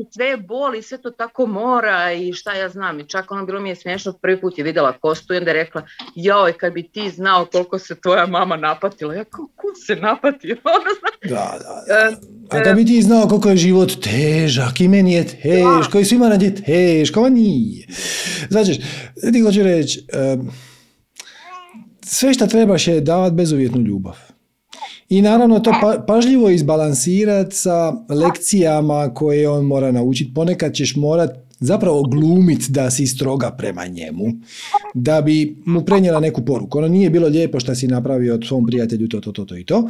I 0.00 0.06
sve 0.14 0.26
je 0.26 0.36
bol 0.36 0.74
i 0.74 0.82
sve 0.82 0.98
to 0.98 1.10
tako 1.10 1.46
mora 1.46 2.12
i 2.12 2.32
šta 2.32 2.52
ja 2.52 2.68
znam. 2.68 3.00
I 3.00 3.08
čak 3.08 3.30
ono 3.30 3.46
bilo 3.46 3.60
mi 3.60 3.68
je 3.68 3.76
smiješno, 3.76 4.12
prvi 4.12 4.40
put 4.40 4.58
je 4.58 4.64
vidjela 4.64 4.92
kostu 4.92 5.34
i 5.34 5.36
onda 5.36 5.50
je 5.50 5.64
rekla, 5.64 5.82
joj, 6.14 6.52
kad 6.52 6.72
bi 6.72 6.88
ti 6.88 7.10
znao 7.10 7.46
koliko 7.52 7.78
se 7.78 8.00
tvoja 8.00 8.26
mama 8.26 8.56
napatila. 8.56 9.14
Ja, 9.14 9.24
kako 9.24 9.74
se 9.86 9.96
napatila? 9.96 10.60
da, 11.30 11.58
da, 11.58 11.94
da. 11.94 12.16
A 12.58 12.64
kad 12.64 12.76
bi 12.76 12.86
ti 12.86 13.02
znao 13.02 13.28
koliko 13.28 13.48
je 13.48 13.56
život 13.56 13.92
težak 14.02 14.80
i 14.80 14.88
meni 14.88 15.12
je 15.12 15.24
teško 15.24 15.98
i 15.98 16.04
svima 16.04 16.28
nam 16.28 16.40
je 16.40 16.54
teško, 16.54 17.24
a 17.24 17.28
nije. 17.28 17.86
Znači, 18.50 18.80
ti 19.32 19.40
hoću 19.40 19.62
reći, 19.62 20.06
sve 22.08 22.34
što 22.34 22.46
trebaš 22.46 22.88
je 22.88 23.00
davati 23.00 23.34
bezuvjetnu 23.34 23.80
ljubav. 23.80 24.16
I 25.08 25.22
naravno 25.22 25.58
to 25.60 25.72
pa, 25.80 26.04
pažljivo 26.06 26.50
izbalansirati 26.50 27.56
sa 27.56 27.92
lekcijama 28.08 29.14
koje 29.14 29.48
on 29.48 29.64
mora 29.64 29.92
naučiti. 29.92 30.34
Ponekad 30.34 30.74
ćeš 30.74 30.96
morat 30.96 31.30
zapravo 31.60 32.02
glumit 32.02 32.68
da 32.68 32.90
si 32.90 33.06
stroga 33.06 33.50
prema 33.50 33.86
njemu, 33.86 34.24
da 34.94 35.20
bi 35.20 35.56
mu 35.64 35.84
prenijela 35.84 36.20
neku 36.20 36.44
poruku. 36.44 36.78
Ono 36.78 36.88
nije 36.88 37.10
bilo 37.10 37.28
lijepo 37.28 37.60
što 37.60 37.74
si 37.74 37.88
napravio 37.88 38.34
od 38.34 38.44
svom 38.48 38.66
prijatelju 38.66 39.08
to, 39.08 39.20
to, 39.20 39.32
to, 39.32 39.44
to 39.44 39.56
i 39.56 39.64
to. 39.64 39.88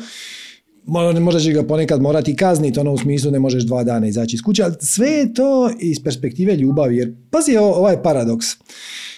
Možda 1.20 1.40
će 1.40 1.53
ga 1.53 1.62
ponekad 1.62 2.03
morati 2.03 2.36
kazniti, 2.36 2.81
ono 2.81 2.93
u 2.93 2.99
smislu 2.99 3.31
ne 3.31 3.39
možeš 3.39 3.62
dva 3.62 3.85
dana 3.85 4.07
izaći 4.07 4.36
iz 4.36 4.43
kuće, 4.43 4.62
ali 4.62 4.74
sve 4.81 5.09
je 5.09 5.35
to 5.35 5.70
iz 5.81 6.03
perspektive 6.05 6.57
ljubavi. 6.57 6.97
Jer 6.97 7.15
pazi 7.31 7.57
ovaj 7.57 8.03
paradoks. 8.03 8.47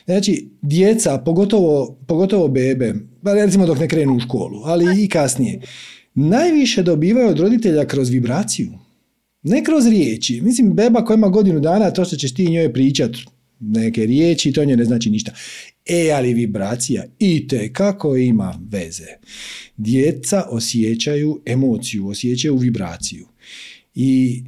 Znači, 0.05 0.49
djeca, 0.63 1.19
pogotovo, 1.19 1.99
pogotovo 2.07 2.49
bebe, 2.49 2.95
recimo 3.23 3.67
dok 3.67 3.79
ne 3.79 3.89
krenu 3.89 4.17
u 4.17 4.21
školu, 4.21 4.63
ali 4.65 5.05
i 5.05 5.09
kasnije, 5.09 5.61
najviše 6.15 6.83
dobivaju 6.83 7.29
od 7.29 7.41
roditelja 7.41 7.85
kroz 7.87 8.09
vibraciju. 8.09 8.71
Ne 9.43 9.65
kroz 9.65 9.87
riječi. 9.87 10.41
Mislim, 10.41 10.73
beba 10.73 11.05
koja 11.05 11.15
ima 11.15 11.29
godinu 11.29 11.61
dana, 11.61 11.91
to 11.91 12.05
što 12.05 12.17
ćeš 12.17 12.35
ti 12.35 12.51
njoj 12.51 12.73
pričat 12.73 13.11
neke 13.61 14.07
riječi, 14.07 14.53
to 14.53 14.65
nje 14.65 14.77
ne 14.77 14.85
znači 14.85 15.11
ništa. 15.11 15.33
E, 15.87 16.11
ali 16.15 16.35
vibracija 16.35 17.05
i 17.19 17.49
te 17.49 17.73
kako 17.73 18.17
ima 18.17 18.61
veze. 18.71 19.07
Djeca 19.77 20.45
osjećaju 20.51 21.41
emociju, 21.47 22.09
osjećaju 22.09 22.57
vibraciju. 22.57 23.27
I 23.95 24.43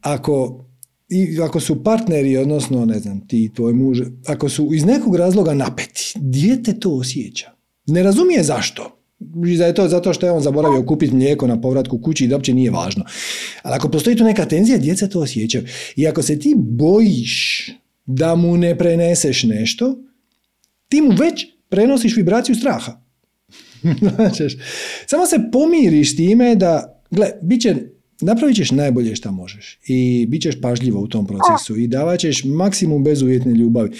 ako 0.00 0.64
i 1.12 1.40
ako 1.40 1.60
su 1.60 1.84
partneri, 1.84 2.36
odnosno, 2.36 2.84
ne 2.84 2.98
znam, 2.98 3.28
ti 3.28 3.50
tvoj 3.54 3.72
muž, 3.72 4.00
ako 4.26 4.48
su 4.48 4.68
iz 4.74 4.84
nekog 4.84 5.16
razloga 5.16 5.54
napeti, 5.54 6.12
dijete 6.16 6.80
to 6.80 6.90
osjeća. 6.90 7.50
Ne 7.86 8.02
razumije 8.02 8.42
zašto. 8.42 8.98
Da 9.58 9.66
je 9.66 9.74
to 9.74 9.88
zato 9.88 10.12
što 10.12 10.26
je 10.26 10.32
on 10.32 10.42
zaboravio 10.42 10.82
kupiti 10.82 11.14
mlijeko 11.14 11.46
na 11.46 11.60
povratku 11.60 11.98
kući 11.98 12.24
i 12.24 12.28
da 12.28 12.36
uopće 12.36 12.54
nije 12.54 12.70
važno. 12.70 13.04
Ali 13.62 13.74
ako 13.74 13.88
postoji 13.88 14.16
tu 14.16 14.24
neka 14.24 14.46
tenzija, 14.46 14.78
djeca 14.78 15.06
to 15.06 15.20
osjećaju. 15.20 15.64
I 15.96 16.06
ako 16.06 16.22
se 16.22 16.38
ti 16.38 16.54
bojiš 16.56 17.66
da 18.06 18.34
mu 18.34 18.56
ne 18.56 18.78
preneseš 18.78 19.42
nešto, 19.42 19.98
ti 20.88 21.00
mu 21.00 21.10
već 21.10 21.46
prenosiš 21.68 22.16
vibraciju 22.16 22.54
straha. 22.54 23.00
Samo 25.10 25.26
se 25.26 25.38
pomiriš 25.52 26.16
time 26.16 26.54
da, 26.54 27.02
gle, 27.10 27.30
bit 27.42 27.62
će 27.62 27.76
napravit 28.22 28.56
ćeš 28.56 28.70
najbolje 28.70 29.16
što 29.16 29.32
možeš 29.32 29.78
i 29.86 30.26
bit 30.28 30.42
ćeš 30.42 30.60
pažljivo 30.60 31.00
u 31.00 31.06
tom 31.06 31.26
procesu 31.26 31.76
i 31.76 31.86
davat 31.86 32.20
ćeš 32.20 32.44
maksimum 32.44 33.04
bezuvjetne 33.04 33.52
ljubavi. 33.52 33.90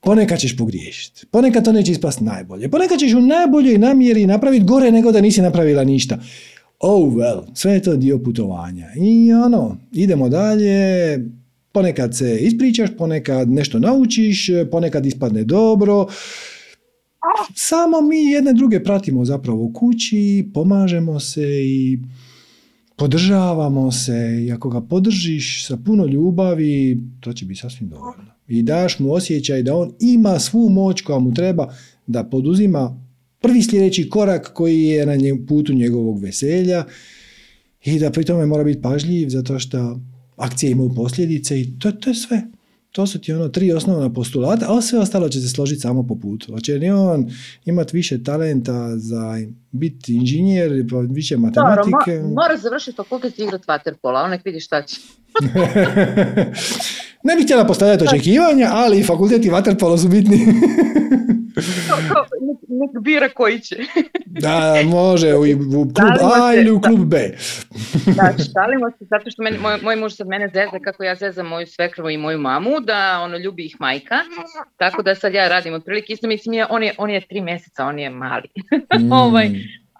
Ponekad 0.00 0.38
ćeš 0.38 0.56
pogriješiti, 0.56 1.26
ponekad 1.26 1.64
to 1.64 1.72
neće 1.72 1.92
ispast 1.92 2.20
najbolje, 2.20 2.70
ponekad 2.70 2.98
ćeš 2.98 3.14
u 3.14 3.20
najboljoj 3.20 3.78
namjeri 3.78 4.26
napraviti 4.26 4.64
gore 4.64 4.90
nego 4.90 5.12
da 5.12 5.20
nisi 5.20 5.42
napravila 5.42 5.84
ništa. 5.84 6.18
Oh 6.78 7.12
well, 7.12 7.42
sve 7.54 7.72
je 7.72 7.82
to 7.82 7.96
dio 7.96 8.18
putovanja. 8.18 8.86
I 8.96 9.32
ono, 9.32 9.76
idemo 9.92 10.28
dalje, 10.28 11.18
ponekad 11.72 12.16
se 12.16 12.38
ispričaš, 12.40 12.90
ponekad 12.98 13.50
nešto 13.50 13.78
naučiš, 13.78 14.50
ponekad 14.70 15.06
ispadne 15.06 15.44
dobro. 15.44 16.06
Samo 17.54 18.00
mi 18.00 18.30
jedne 18.30 18.52
druge 18.52 18.84
pratimo 18.84 19.24
zapravo 19.24 19.62
u 19.64 19.72
kući, 19.72 20.50
pomažemo 20.54 21.20
se 21.20 21.46
i 21.64 21.98
podržavamo 23.00 23.92
se 23.92 24.44
i 24.46 24.52
ako 24.52 24.68
ga 24.70 24.80
podržiš 24.80 25.66
sa 25.66 25.76
puno 25.76 26.06
ljubavi, 26.06 26.98
to 27.20 27.32
će 27.32 27.46
biti 27.46 27.60
sasvim 27.60 27.88
dovoljno. 27.88 28.32
I 28.48 28.62
daš 28.62 28.98
mu 28.98 29.12
osjećaj 29.12 29.62
da 29.62 29.76
on 29.76 29.92
ima 30.00 30.38
svu 30.38 30.68
moć 30.68 31.00
koja 31.00 31.18
mu 31.18 31.34
treba 31.34 31.74
da 32.06 32.24
poduzima 32.24 33.02
prvi 33.40 33.62
sljedeći 33.62 34.08
korak 34.08 34.52
koji 34.54 34.82
je 34.82 35.06
na 35.06 35.14
putu 35.48 35.72
njegovog 35.72 36.22
veselja 36.22 36.84
i 37.84 37.98
da 37.98 38.10
pri 38.10 38.24
tome 38.24 38.46
mora 38.46 38.64
biti 38.64 38.82
pažljiv 38.82 39.28
zato 39.28 39.58
što 39.58 40.00
akcije 40.36 40.70
imaju 40.70 40.94
posljedice 40.94 41.60
i 41.60 41.78
to, 41.78 41.92
to 41.92 42.10
je 42.10 42.14
sve. 42.14 42.42
To 42.92 43.06
su 43.06 43.20
ti 43.20 43.32
ono 43.32 43.48
tri 43.48 43.72
osnovna 43.72 44.12
postulata, 44.12 44.66
a 44.68 44.82
sve 44.82 44.98
ostalo 44.98 45.28
će 45.28 45.40
se 45.40 45.48
složiti 45.48 45.80
samo 45.80 46.06
po 46.06 46.16
putu. 46.16 46.52
Hoće 46.52 46.74
li 46.74 46.90
on 46.90 47.30
imati 47.64 47.96
više 47.96 48.22
talenta 48.22 48.98
za 48.98 49.38
biti 49.72 50.14
inženjer, 50.14 50.86
pa 50.90 50.96
više 50.96 51.36
matematike? 51.36 51.90
Dobro, 51.90 52.28
mo, 52.28 52.34
mora 52.34 52.56
završiti 52.56 52.96
fakultet 52.96 53.38
i 53.38 53.42
igrati 53.42 53.64
vaterpola, 53.68 54.22
on 54.22 54.30
nek 54.30 54.44
vidi 54.44 54.60
šta 54.60 54.82
će. 54.82 55.00
ne 57.26 57.36
bih 57.36 57.44
htjela 57.44 57.66
postavljati 57.66 58.04
očekivanja, 58.04 58.68
ali 58.72 59.02
fakultet 59.02 59.44
i 59.44 59.50
vaterpolo 59.50 59.98
su 59.98 60.08
bitni. 60.08 60.36
nek, 62.68 63.02
bira 63.02 63.28
koji 63.28 63.60
će. 63.60 63.76
da, 64.26 64.74
može 64.84 65.34
u, 65.34 65.42
u 65.42 65.84
klub 65.94 66.32
A 66.34 66.54
ili 66.54 66.70
u 66.70 66.80
klub 66.80 67.00
B. 67.00 67.16
da, 68.16 68.32
šalimo 68.52 68.90
se, 68.98 69.04
zato 69.10 69.30
što 69.30 69.42
moj, 69.42 69.78
moj 69.82 69.96
muž 69.96 70.12
sad 70.12 70.26
mene 70.26 70.48
zeza 70.48 70.78
kako 70.84 71.04
ja 71.04 71.14
zezam 71.14 71.46
moju 71.46 71.66
svekrvu 71.66 72.10
i 72.10 72.16
moju 72.16 72.38
mamu, 72.38 72.80
da 72.80 73.20
ono 73.22 73.38
ljubi 73.38 73.64
ih 73.64 73.76
majka, 73.78 74.18
tako 74.76 75.02
da 75.02 75.14
sad 75.14 75.34
ja 75.34 75.48
radim 75.48 75.74
otprilike 75.74 76.12
isto, 76.12 76.26
mislim, 76.26 76.66
on, 76.70 76.82
je, 76.82 76.94
on 76.98 77.10
je 77.10 77.26
tri 77.28 77.40
mjeseca, 77.40 77.86
on 77.86 77.98
je 77.98 78.10
mali. 78.10 78.48
Mm. 79.00 79.12
ovaj, 79.12 79.50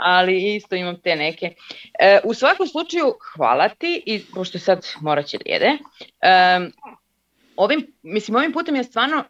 ali 0.00 0.54
isto 0.54 0.76
imam 0.76 1.00
te 1.00 1.16
neke. 1.16 1.54
E, 2.00 2.20
u 2.24 2.34
svakom 2.34 2.66
slučaju, 2.66 3.14
hvala 3.34 3.68
ti, 3.68 4.02
i 4.06 4.22
pošto 4.34 4.58
sad 4.58 4.86
morat 5.00 5.26
će 5.26 5.38
lijede, 5.46 5.78
e, 6.20 6.60
ovim, 7.56 7.86
mislim, 8.02 8.36
ovim 8.36 8.52
putem 8.52 8.76
je 8.76 8.84
stvarno 8.84 9.24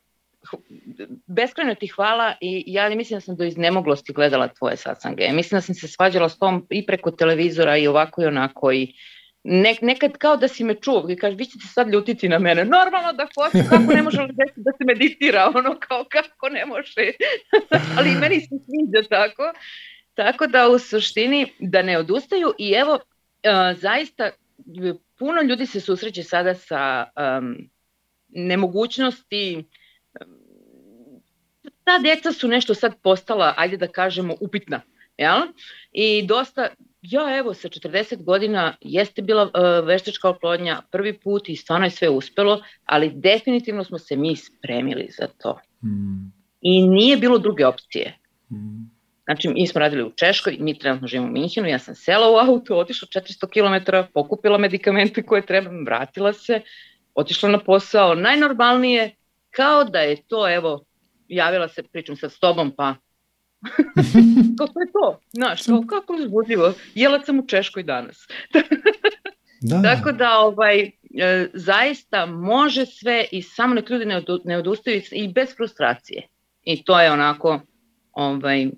beskrajno 1.26 1.74
ti 1.74 1.86
hvala 1.86 2.34
i 2.40 2.64
ja 2.66 2.88
mislim 2.88 3.16
da 3.16 3.20
sam 3.20 3.36
do 3.36 3.44
iznemoglosti 3.44 4.12
gledala 4.12 4.48
tvoje 4.48 4.76
satsange. 4.76 5.28
Mislim 5.32 5.56
da 5.56 5.60
sam 5.60 5.74
se 5.74 5.88
svađala 5.88 6.28
s 6.28 6.38
tom 6.38 6.66
i 6.70 6.86
preko 6.86 7.10
televizora 7.10 7.76
i 7.76 7.86
ovako 7.86 8.22
i 8.22 8.26
onako 8.26 8.72
i 8.72 8.94
nekad 9.80 10.18
kao 10.18 10.36
da 10.36 10.48
si 10.48 10.64
me 10.64 10.74
čuo 10.74 11.06
i 11.08 11.16
kaže 11.16 11.36
vi 11.36 11.44
ćete 11.44 11.66
sad 11.66 11.88
ljutiti 11.88 12.28
na 12.28 12.38
mene. 12.38 12.64
Normalno 12.64 13.12
da 13.12 13.26
hoću, 13.34 13.68
kako 13.70 13.92
ne 13.94 14.02
može 14.02 14.28
da 14.56 14.72
se 14.72 14.84
meditira, 14.84 15.52
ono 15.54 15.76
kao 15.80 16.04
kako 16.08 16.48
ne 16.48 16.66
može. 16.66 17.12
Ali 17.98 18.10
meni 18.10 18.40
se 18.40 18.48
sviđa 18.48 19.08
tako. 19.08 19.52
Tako 20.20 20.46
da 20.46 20.68
u 20.68 20.78
suštini 20.78 21.52
da 21.58 21.82
ne 21.82 21.98
odustaju 21.98 22.52
i 22.58 22.72
evo 22.72 22.98
zaista 23.76 24.30
puno 25.18 25.42
ljudi 25.42 25.66
se 25.66 25.80
susreće 25.80 26.22
sada 26.22 26.54
sa 26.54 27.06
nemogućnosti 28.28 29.64
ta 31.84 31.98
djeca 31.98 32.32
su 32.32 32.48
nešto 32.48 32.74
sad 32.74 33.00
postala, 33.02 33.54
ajde 33.56 33.76
da 33.76 33.86
kažemo, 33.86 34.34
upitna. 34.40 34.80
Jel? 35.16 35.40
I 35.92 36.26
dosta, 36.26 36.68
ja 37.02 37.38
evo 37.38 37.54
sa 37.54 37.68
40 37.68 38.24
godina 38.24 38.76
jeste 38.80 39.22
bila 39.22 39.42
uh, 39.42 39.86
veštačka 39.86 40.28
oplodnja 40.28 40.82
prvi 40.90 41.18
put 41.18 41.48
i 41.48 41.56
stvarno 41.56 41.86
je 41.86 41.90
sve 41.90 42.08
uspelo, 42.08 42.62
ali 42.84 43.12
definitivno 43.14 43.84
smo 43.84 43.98
se 43.98 44.16
mi 44.16 44.36
spremili 44.36 45.08
za 45.18 45.26
to. 45.26 45.58
Hmm. 45.80 46.32
I 46.60 46.82
nije 46.82 47.16
bilo 47.16 47.38
druge 47.38 47.66
opcije. 47.66 48.18
Hmm. 48.48 48.99
Znači, 49.30 49.48
mi 49.48 49.66
smo 49.66 49.78
radili 49.78 50.02
u 50.02 50.10
Češkoj, 50.10 50.56
mi 50.60 50.78
trenutno 50.78 51.08
živimo 51.08 51.28
u 51.28 51.32
Minhenu, 51.32 51.68
ja 51.68 51.78
sam 51.78 51.94
sela 51.94 52.30
u 52.30 52.36
auto, 52.36 52.76
otišla 52.76 53.08
400 53.08 53.84
km, 53.84 53.96
pokupila 54.14 54.58
medikamente 54.58 55.22
koje 55.22 55.46
trebam, 55.46 55.84
vratila 55.84 56.32
se, 56.32 56.60
otišla 57.14 57.48
na 57.48 57.58
posao, 57.58 58.14
najnormalnije, 58.14 59.14
kao 59.50 59.84
da 59.84 59.98
je 59.98 60.22
to, 60.28 60.54
evo, 60.54 60.84
javila 61.28 61.68
se, 61.68 61.82
pričam 61.82 62.16
sa 62.16 62.28
s 62.28 62.38
tobom, 62.38 62.72
pa 62.76 62.94
to 64.58 64.80
je 64.80 64.92
to, 64.92 65.20
znaš, 65.32 65.66
kao 65.66 65.84
kako 65.88 66.14
uzbudljivo, 66.14 66.72
jela 66.94 67.20
sam 67.20 67.38
u 67.38 67.46
Češkoj 67.46 67.82
danas. 67.82 68.26
da. 69.70 69.82
Tako 69.82 70.12
da, 70.12 70.38
ovaj, 70.38 70.80
e, 70.80 70.90
zaista 71.54 72.26
može 72.26 72.86
sve 72.86 73.24
i 73.32 73.42
samo 73.42 73.74
nek 73.74 73.90
ljudi 73.90 74.06
ne 74.44 74.58
odustaju 74.58 75.02
i 75.12 75.32
bez 75.32 75.56
frustracije. 75.56 76.26
I 76.62 76.84
to 76.84 77.00
je 77.00 77.12
onako, 77.12 77.60
ovaj, 78.12 78.70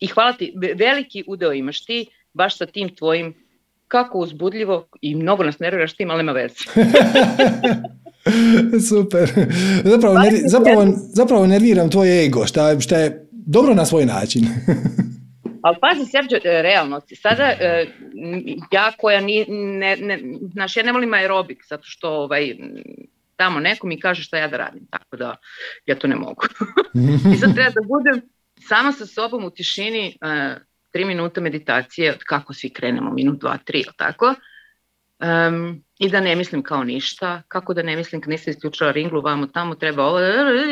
i 0.00 0.06
hvala 0.06 0.32
ti, 0.32 0.54
veliki 0.76 1.24
udeo 1.26 1.52
imaš 1.52 1.84
ti, 1.84 2.06
baš 2.32 2.58
sa 2.58 2.66
tim 2.66 2.96
tvojim, 2.96 3.34
kako 3.88 4.18
uzbudljivo 4.18 4.86
i 5.00 5.14
mnogo 5.14 5.44
nas 5.44 5.58
nerviraš 5.58 5.92
tim, 5.92 6.10
ali 6.10 6.18
nema 6.18 6.32
veze. 6.32 6.54
Super. 8.88 9.30
Zapravo, 9.84 10.16
zapravo, 10.46 10.86
zapravo 10.96 11.46
nerviram 11.46 11.90
tvoj 11.90 12.24
ego, 12.24 12.46
šta, 12.46 12.80
šta 12.80 12.96
je 12.96 13.26
dobro 13.30 13.74
na 13.74 13.86
svoj 13.86 14.06
način. 14.06 14.44
Ali 15.64 15.76
pazi, 15.80 16.10
Sergio, 16.10 16.38
e, 16.44 16.62
realno, 16.62 17.00
sada 17.22 17.44
e, 17.44 17.86
ja 18.72 18.92
koja 18.98 19.20
ni, 19.20 19.44
ne, 19.48 19.96
ne, 19.96 20.20
znaš, 20.52 20.76
ja 20.76 20.82
ne 20.82 20.92
volim 20.92 21.14
aerobik, 21.14 21.64
zato 21.68 21.82
što 21.86 22.10
ovaj, 22.10 22.56
tamo 23.36 23.60
neko 23.60 23.86
mi 23.86 24.00
kaže 24.00 24.22
šta 24.22 24.38
ja 24.38 24.48
da 24.48 24.56
radim, 24.56 24.86
tako 24.90 25.16
da 25.16 25.36
ja 25.86 25.94
to 25.94 26.06
ne 26.06 26.16
mogu. 26.16 26.42
I 27.34 27.36
sad 27.36 27.54
treba 27.54 27.70
da 27.70 27.80
budem 27.88 28.28
sama 28.68 28.92
sa 28.92 29.06
sobom 29.06 29.44
u 29.44 29.50
tišini, 29.50 30.18
uh, 30.20 30.62
tri 30.92 31.04
minuta 31.04 31.40
meditacije, 31.40 32.12
od 32.12 32.24
kako 32.24 32.54
svi 32.54 32.70
krenemo, 32.70 33.12
minut, 33.12 33.40
dva, 33.40 33.58
tri, 33.64 33.84
tako? 33.96 34.34
Um, 35.18 35.84
I 35.98 36.08
da 36.08 36.20
ne 36.20 36.36
mislim 36.36 36.62
kao 36.62 36.84
ništa, 36.84 37.42
kako 37.48 37.74
da 37.74 37.82
ne 37.82 37.96
mislim 37.96 38.20
kad 38.20 38.30
nisam 38.30 38.50
isključila 38.50 38.90
ringlu, 38.90 39.20
vamo 39.20 39.46
tamo 39.46 39.74
treba 39.74 40.04
ovo, 40.04 40.18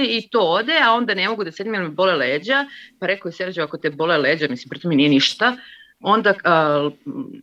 i 0.09 0.29
to 0.31 0.41
ode, 0.41 0.73
a 0.85 0.93
onda 0.93 1.15
ne 1.15 1.29
mogu 1.29 1.45
da 1.45 1.53
sedim 1.53 1.75
jer 1.75 1.83
me 1.83 1.89
bole 1.89 2.15
leđa, 2.15 2.67
pa 3.01 3.07
rekao 3.07 3.29
je 3.29 3.33
Serđo, 3.33 3.63
ako 3.63 3.79
te 3.79 3.91
bole 3.91 4.17
leđa, 4.19 4.49
mislim, 4.49 4.69
pritom 4.69 4.89
mi 4.89 4.97
nije 4.97 5.09
ništa, 5.09 5.57
onda 6.01 6.31
uh, 6.31 6.93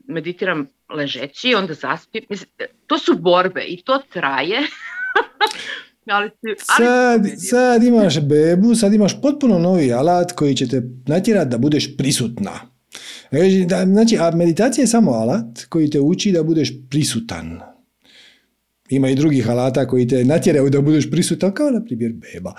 meditiram 0.07 0.67
ležeći, 0.89 1.55
onda 1.55 1.73
zaspim, 1.73 2.23
mislim, 2.29 2.49
to 2.87 2.97
su 2.97 3.17
borbe 3.17 3.61
i 3.61 3.81
to 3.83 4.01
traje. 4.09 4.59
ali, 6.05 6.29
ali, 6.43 6.55
sad, 6.57 7.21
sad 7.49 7.83
imaš 7.83 8.19
bebu, 8.21 8.75
sad 8.75 8.93
imaš 8.93 9.21
potpuno 9.21 9.59
novi 9.59 9.93
alat 9.93 10.31
koji 10.31 10.55
će 10.55 10.67
te 10.67 10.81
natjerati 11.07 11.49
da 11.49 11.57
budeš 11.57 11.97
prisutna. 11.97 12.51
Znači, 13.85 14.17
a 14.19 14.31
meditacija 14.31 14.83
je 14.83 14.87
samo 14.87 15.11
alat 15.11 15.63
koji 15.69 15.89
te 15.89 15.99
uči 15.99 16.31
da 16.31 16.43
budeš 16.43 16.73
prisutan. 16.89 17.59
Ima 18.89 19.09
i 19.09 19.15
drugih 19.15 19.49
alata 19.49 19.87
koji 19.87 20.07
te 20.07 20.25
natjeraju 20.25 20.69
da 20.69 20.81
budeš 20.81 21.11
prisutan, 21.11 21.51
kao 21.51 21.69
na 21.69 21.83
primjer 21.83 22.13
beba. 22.13 22.53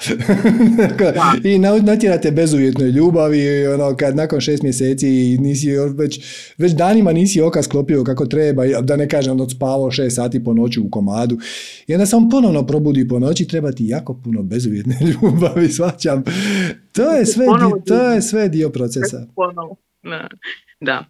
I 1.53 1.59
natjerate 1.59 2.31
bezuvjetnoj 2.31 2.91
ljubavi, 2.91 3.67
ono, 3.67 3.97
kad 3.97 4.17
nakon 4.17 4.41
šest 4.41 4.63
mjeseci 4.63 5.39
nisi 5.41 5.71
već, 5.95 6.21
već 6.59 6.73
danima 6.73 7.13
nisi 7.13 7.41
oka 7.41 7.63
sklopio 7.63 8.05
kako 8.05 8.27
treba, 8.27 8.67
da 8.83 8.97
ne 8.97 9.09
kažem 9.09 9.49
spavao 9.49 9.91
šest 9.91 10.17
sati 10.17 10.45
po 10.45 10.55
noći 10.55 10.81
u 10.81 10.91
komadu. 10.91 11.39
I 11.87 11.95
onda 11.95 12.07
sam 12.07 12.31
ponovno 12.31 12.67
probudi 12.67 13.09
po 13.09 13.19
noći, 13.19 13.49
treba 13.49 13.73
ti 13.73 13.87
jako 13.87 14.21
puno 14.25 14.43
bezuvjetne 14.43 14.97
ljubavi, 15.13 15.69
svaćam. 15.69 16.25
To 16.93 17.13
je 17.13 17.27
sve, 17.27 17.47
to 17.87 18.11
je 18.11 18.23
sve 18.23 18.49
dio 18.49 18.71
procesa. 18.71 19.27
Da. 20.81 21.05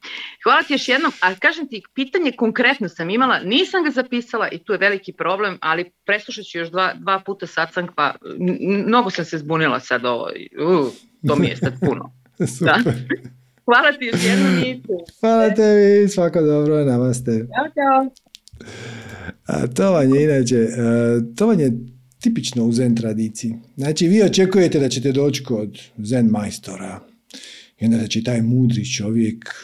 Hvala 0.45 0.63
ti 0.63 0.73
još 0.73 0.89
jednom, 0.89 1.13
a 1.21 1.35
kažem 1.35 1.69
ti, 1.69 1.83
pitanje 1.95 2.33
konkretno 2.33 2.89
sam 2.89 3.11
imala, 3.11 3.39
nisam 3.39 3.85
ga 3.85 3.91
zapisala 3.91 4.49
i 4.49 4.59
tu 4.59 4.73
je 4.73 4.79
veliki 4.79 5.13
problem, 5.13 5.59
ali 5.61 5.93
preslušat 6.07 6.45
ću 6.45 6.59
još 6.59 6.71
dva, 6.71 6.95
dva 6.95 7.21
puta 7.27 7.47
satsang, 7.47 7.91
pa 7.97 8.15
mnogo 8.87 9.11
sam 9.11 9.25
se 9.25 9.39
zbunila 9.39 9.81
sad 9.81 10.05
ovo, 10.05 10.29
uh, 10.69 10.93
to 11.29 11.37
mi 11.37 11.47
je 11.47 11.57
sad 11.57 11.73
puno. 11.81 12.13
da. 12.67 12.79
Hvala 13.65 13.93
ti 13.99 14.05
još 14.05 14.25
jednom 14.25 14.59
i 14.59 14.83
Hvala 15.21 15.55
tebi, 15.55 16.09
svako 16.09 16.41
dobro, 16.43 16.85
namaste. 16.85 17.31
Ćao, 17.31 17.67
čao. 17.75 18.11
A 19.47 19.67
to 19.67 19.93
vam 19.93 20.15
je 20.15 20.25
inače, 20.25 20.57
e, 20.57 20.69
to 21.37 21.47
vam 21.47 21.61
je 21.61 21.73
tipično 22.21 22.65
u 22.65 22.73
zen 22.73 22.97
tradiciji. 22.97 23.55
Znači, 23.77 24.09
vi 24.09 24.23
očekujete 24.23 24.79
da 24.79 24.89
ćete 24.89 25.13
doći 25.13 25.45
kod 25.45 25.79
zen 25.99 26.27
majstora, 26.27 27.10
i 27.81 27.85
onda 27.85 28.07
će 28.07 28.25
taj 28.25 28.43
mudri 28.43 28.93
čovjek 28.93 29.55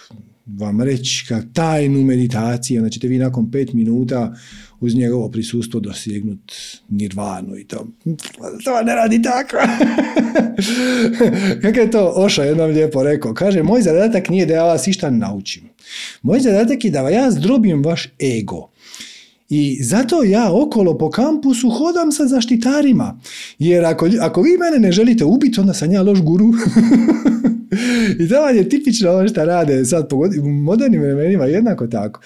vam 0.46 0.80
reći 0.80 1.24
kak 1.28 1.44
tajnu 1.52 2.02
meditaciju, 2.02 2.80
onda 2.80 2.90
ćete 2.90 3.08
vi 3.08 3.18
nakon 3.18 3.50
pet 3.50 3.72
minuta 3.72 4.34
uz 4.80 4.94
njegovo 4.94 5.30
prisustvo 5.30 5.80
dosegnut 5.80 6.52
nirvanu 6.88 7.56
i 7.56 7.64
to. 7.64 7.86
To 8.64 8.82
ne 8.82 8.94
radi 8.94 9.22
tako. 9.22 9.56
Kako 11.62 11.80
je 11.80 11.90
to 11.90 12.12
Oša 12.16 12.44
jednom 12.44 12.70
lijepo 12.70 13.02
rekao? 13.02 13.34
Kaže, 13.34 13.62
moj 13.62 13.82
zadatak 13.82 14.28
nije 14.28 14.46
da 14.46 14.54
ja 14.54 14.64
vas 14.64 14.86
išta 14.86 15.10
naučim. 15.10 15.62
Moj 16.22 16.40
zadatak 16.40 16.84
je 16.84 16.90
da 16.90 17.08
ja 17.08 17.30
zdrobim 17.30 17.84
vaš 17.84 18.08
ego. 18.38 18.70
I 19.48 19.78
zato 19.82 20.22
ja 20.22 20.52
okolo 20.52 20.98
po 20.98 21.10
kampusu 21.10 21.70
hodam 21.70 22.12
sa 22.12 22.26
zaštitarima. 22.26 23.20
Jer 23.58 23.84
ako, 23.84 24.08
ako 24.20 24.42
vi 24.42 24.50
mene 24.58 24.78
ne 24.78 24.92
želite 24.92 25.24
ubiti, 25.24 25.60
onda 25.60 25.74
sam 25.74 25.92
ja 25.92 26.02
loš 26.02 26.20
guru. 26.22 26.46
I 28.20 28.28
to 28.28 28.40
vam 28.40 28.56
je 28.56 28.68
tipično 28.68 29.10
ovo 29.10 29.28
što 29.28 29.44
rade 29.44 29.84
sad 29.84 30.12
u 30.42 30.48
modernim 30.48 31.02
vremenima 31.02 31.44
jednako 31.44 31.86
tako. 31.86 32.20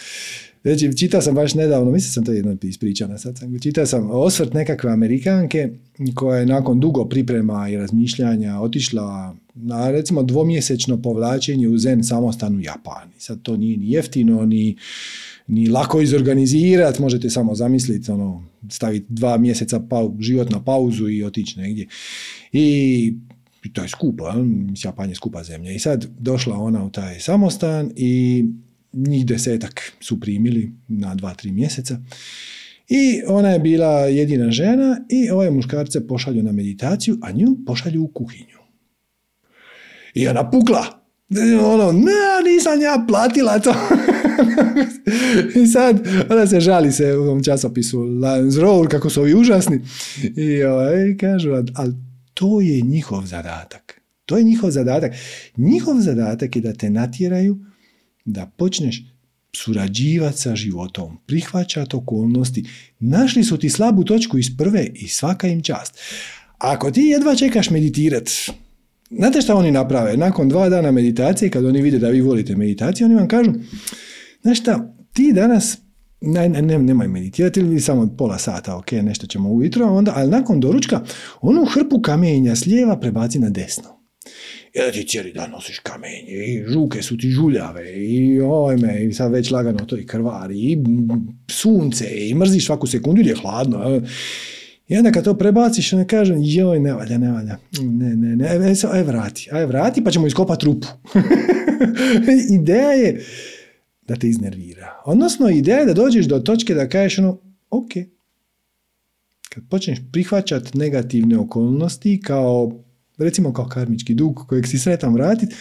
Znači, 0.62 0.97
čitao 0.97 1.20
sam 1.20 1.34
baš 1.34 1.55
nedavno, 1.55 1.90
mislim 1.90 2.12
sam 2.12 2.24
to 2.24 2.32
jedno 2.32 2.56
ispričana 2.62 3.18
sad 3.18 3.38
sam, 3.38 3.59
čitao 3.60 3.86
sam 3.86 4.10
osvrt 4.10 4.55
nekakve 4.55 4.90
Amerikanke 4.90 5.68
koja 6.14 6.38
je 6.38 6.47
nakon 6.47 6.80
dugo 6.80 7.05
priprema 7.05 7.68
i 7.68 7.76
razmišljanja 7.76 8.60
otišla 8.60 9.36
na 9.55 9.90
recimo 9.90 10.22
dvomjesečno 10.22 11.02
povlačenje 11.02 11.68
u 11.68 11.78
zen 11.78 12.05
samostan 12.05 12.56
u 12.56 12.60
Japani. 12.60 13.12
Sad 13.18 13.42
to 13.42 13.56
nije 13.56 13.76
ni 13.76 13.90
jeftino, 13.90 14.47
ni, 14.47 14.76
ni 15.51 15.68
lako 15.68 16.01
izorganizirati, 16.01 17.02
možete 17.02 17.31
samo 17.31 17.55
zamisliti, 17.55 18.10
ono, 18.10 18.44
staviti 18.68 19.06
dva 19.09 19.39
mjeseca 19.39 19.81
pa, 19.90 20.10
život 20.20 20.51
na 20.51 20.64
pauzu 20.64 21.09
i 21.09 21.24
otići 21.24 21.60
negdje. 21.60 21.86
I 22.52 23.14
i 23.64 23.72
to 23.72 23.82
je 23.82 23.89
skupo, 23.89 24.24
Japan 24.85 25.09
je 25.09 25.14
skupa 25.14 25.43
zemlja. 25.43 25.72
I 25.72 25.78
sad 25.78 26.06
došla 26.18 26.56
ona 26.56 26.85
u 26.85 26.90
taj 26.90 27.20
samostan 27.20 27.90
i 27.97 28.44
njih 28.93 29.27
desetak 29.27 29.93
su 30.01 30.20
primili 30.20 30.72
na 30.89 31.14
dva, 31.14 31.35
tri 31.35 31.52
mjeseca. 31.52 31.98
I 32.89 33.22
ona 33.27 33.48
je 33.48 33.59
bila 33.59 34.01
jedina 34.01 34.51
žena 34.51 35.01
i 35.09 35.31
ove 35.31 35.51
muškarce 35.51 36.06
pošalju 36.06 36.43
na 36.43 36.52
meditaciju, 36.52 37.18
a 37.22 37.32
nju 37.32 37.56
pošalju 37.66 38.02
u 38.02 38.09
kuhinju. 38.09 38.59
I 40.14 40.28
ona 40.28 40.51
pukla. 40.51 40.85
Ono, 41.64 41.93
ne, 41.93 42.52
nisam 42.52 42.81
ja 42.82 43.05
platila 43.09 43.59
to. 43.59 43.74
I 45.62 45.66
sad, 45.66 46.08
ona 46.30 46.46
se 46.46 46.60
žali 46.60 46.92
se 46.92 47.16
u 47.16 47.24
tom 47.24 47.42
časopisu 47.42 48.02
Lions 48.02 48.56
Roll, 48.56 48.88
kako 48.88 49.10
su 49.10 49.20
ovi 49.20 49.34
užasni. 49.34 49.80
I 50.36 50.62
ovaj, 50.62 51.16
kažu, 51.20 51.50
ali 51.74 51.94
to 52.34 52.60
je 52.60 52.80
njihov 52.80 53.26
zadatak. 53.26 54.00
To 54.26 54.36
je 54.38 54.44
njihov 54.44 54.70
zadatak. 54.70 55.12
Njihov 55.56 56.00
zadatak 56.00 56.56
je 56.56 56.62
da 56.62 56.72
te 56.72 56.90
natjeraju 56.90 57.58
da 58.24 58.46
počneš 58.56 59.04
surađivati 59.52 60.38
sa 60.38 60.56
životom, 60.56 61.18
prihvaćati 61.26 61.96
okolnosti. 61.96 62.64
Našli 62.98 63.44
su 63.44 63.56
ti 63.56 63.70
slabu 63.70 64.04
točku 64.04 64.38
iz 64.38 64.56
prve 64.58 64.86
i 64.94 65.08
svaka 65.08 65.46
im 65.46 65.62
čast. 65.62 65.98
Ako 66.58 66.90
ti 66.90 67.00
jedva 67.00 67.34
čekaš 67.34 67.70
meditirat, 67.70 68.30
znate 69.10 69.40
šta 69.40 69.54
oni 69.54 69.70
naprave? 69.70 70.16
Nakon 70.16 70.48
dva 70.48 70.68
dana 70.68 70.90
meditacije, 70.90 71.50
kad 71.50 71.64
oni 71.64 71.82
vide 71.82 71.98
da 71.98 72.08
vi 72.08 72.20
volite 72.20 72.56
meditaciju, 72.56 73.04
oni 73.04 73.14
vam 73.14 73.28
kažu, 73.28 73.52
znaš 74.42 74.60
šta, 74.60 74.94
ti 75.12 75.32
danas 75.32 75.78
ne, 76.20 76.48
ne, 76.48 76.78
nemoj 76.78 77.08
meditirati 77.08 77.60
ili 77.60 77.80
samo 77.80 78.14
pola 78.18 78.38
sata, 78.38 78.76
ok, 78.76 78.92
nešto 78.92 79.26
ćemo 79.26 79.50
ujutro, 79.50 79.86
onda, 79.86 80.12
ali 80.16 80.30
nakon 80.30 80.60
doručka, 80.60 81.00
onu 81.40 81.64
hrpu 81.64 82.02
kamenja 82.02 82.56
s 82.56 82.66
lijeva 82.66 83.00
prebaci 83.00 83.38
na 83.38 83.50
desno. 83.50 84.00
I 84.74 84.78
da 84.78 84.92
ti 84.92 85.06
cijeli 85.08 85.32
dan 85.32 85.50
nosiš 85.50 85.78
kamenje 85.78 86.32
i 86.46 86.64
žuke 86.68 87.02
su 87.02 87.16
ti 87.16 87.28
žuljave 87.30 87.92
i 87.92 88.40
ojme, 88.40 89.04
i 89.04 89.12
sad 89.12 89.32
već 89.32 89.50
lagano 89.50 89.78
to 89.78 89.96
i 89.96 90.06
krvari 90.06 90.58
i 90.58 90.78
sunce 91.50 92.28
i 92.28 92.34
mrziš 92.34 92.66
svaku 92.66 92.86
sekundu 92.86 93.20
jer 93.20 93.28
je 93.28 93.36
hladno. 93.36 94.02
I 94.88 94.96
onda 94.96 95.12
kad 95.12 95.24
to 95.24 95.34
prebaciš, 95.34 95.92
onda 95.92 96.06
kažem, 96.06 96.36
joj, 96.40 96.80
ne 96.80 96.92
valja, 96.92 97.18
ne 97.18 97.32
valja. 97.32 97.56
Ne, 97.80 98.16
ne, 98.16 98.36
ne, 98.36 98.48
aj, 98.48 98.74
aj 98.92 99.02
vrati, 99.02 99.48
aj 99.52 99.66
vrati 99.66 100.04
pa 100.04 100.10
ćemo 100.10 100.26
iskopati 100.26 100.60
trupu. 100.60 100.88
ideja 102.60 102.90
je 102.90 103.24
da 104.10 104.16
te 104.16 104.28
iznervira. 104.28 105.02
Odnosno, 105.04 105.48
ideja 105.48 105.78
je 105.78 105.86
da 105.86 105.94
dođeš 105.94 106.26
do 106.26 106.38
točke 106.38 106.74
da 106.74 106.88
kažeš 106.88 107.18
ono, 107.18 107.38
ok, 107.70 107.90
kad 109.48 109.62
počneš 109.70 109.98
prihvaćati 110.12 110.78
negativne 110.78 111.38
okolnosti 111.38 112.20
kao 112.24 112.72
recimo 113.18 113.52
kao 113.52 113.68
karmički 113.68 114.14
dug 114.14 114.44
kojeg 114.48 114.66
si 114.66 114.78
sretan 114.78 115.14
vratiti, 115.14 115.54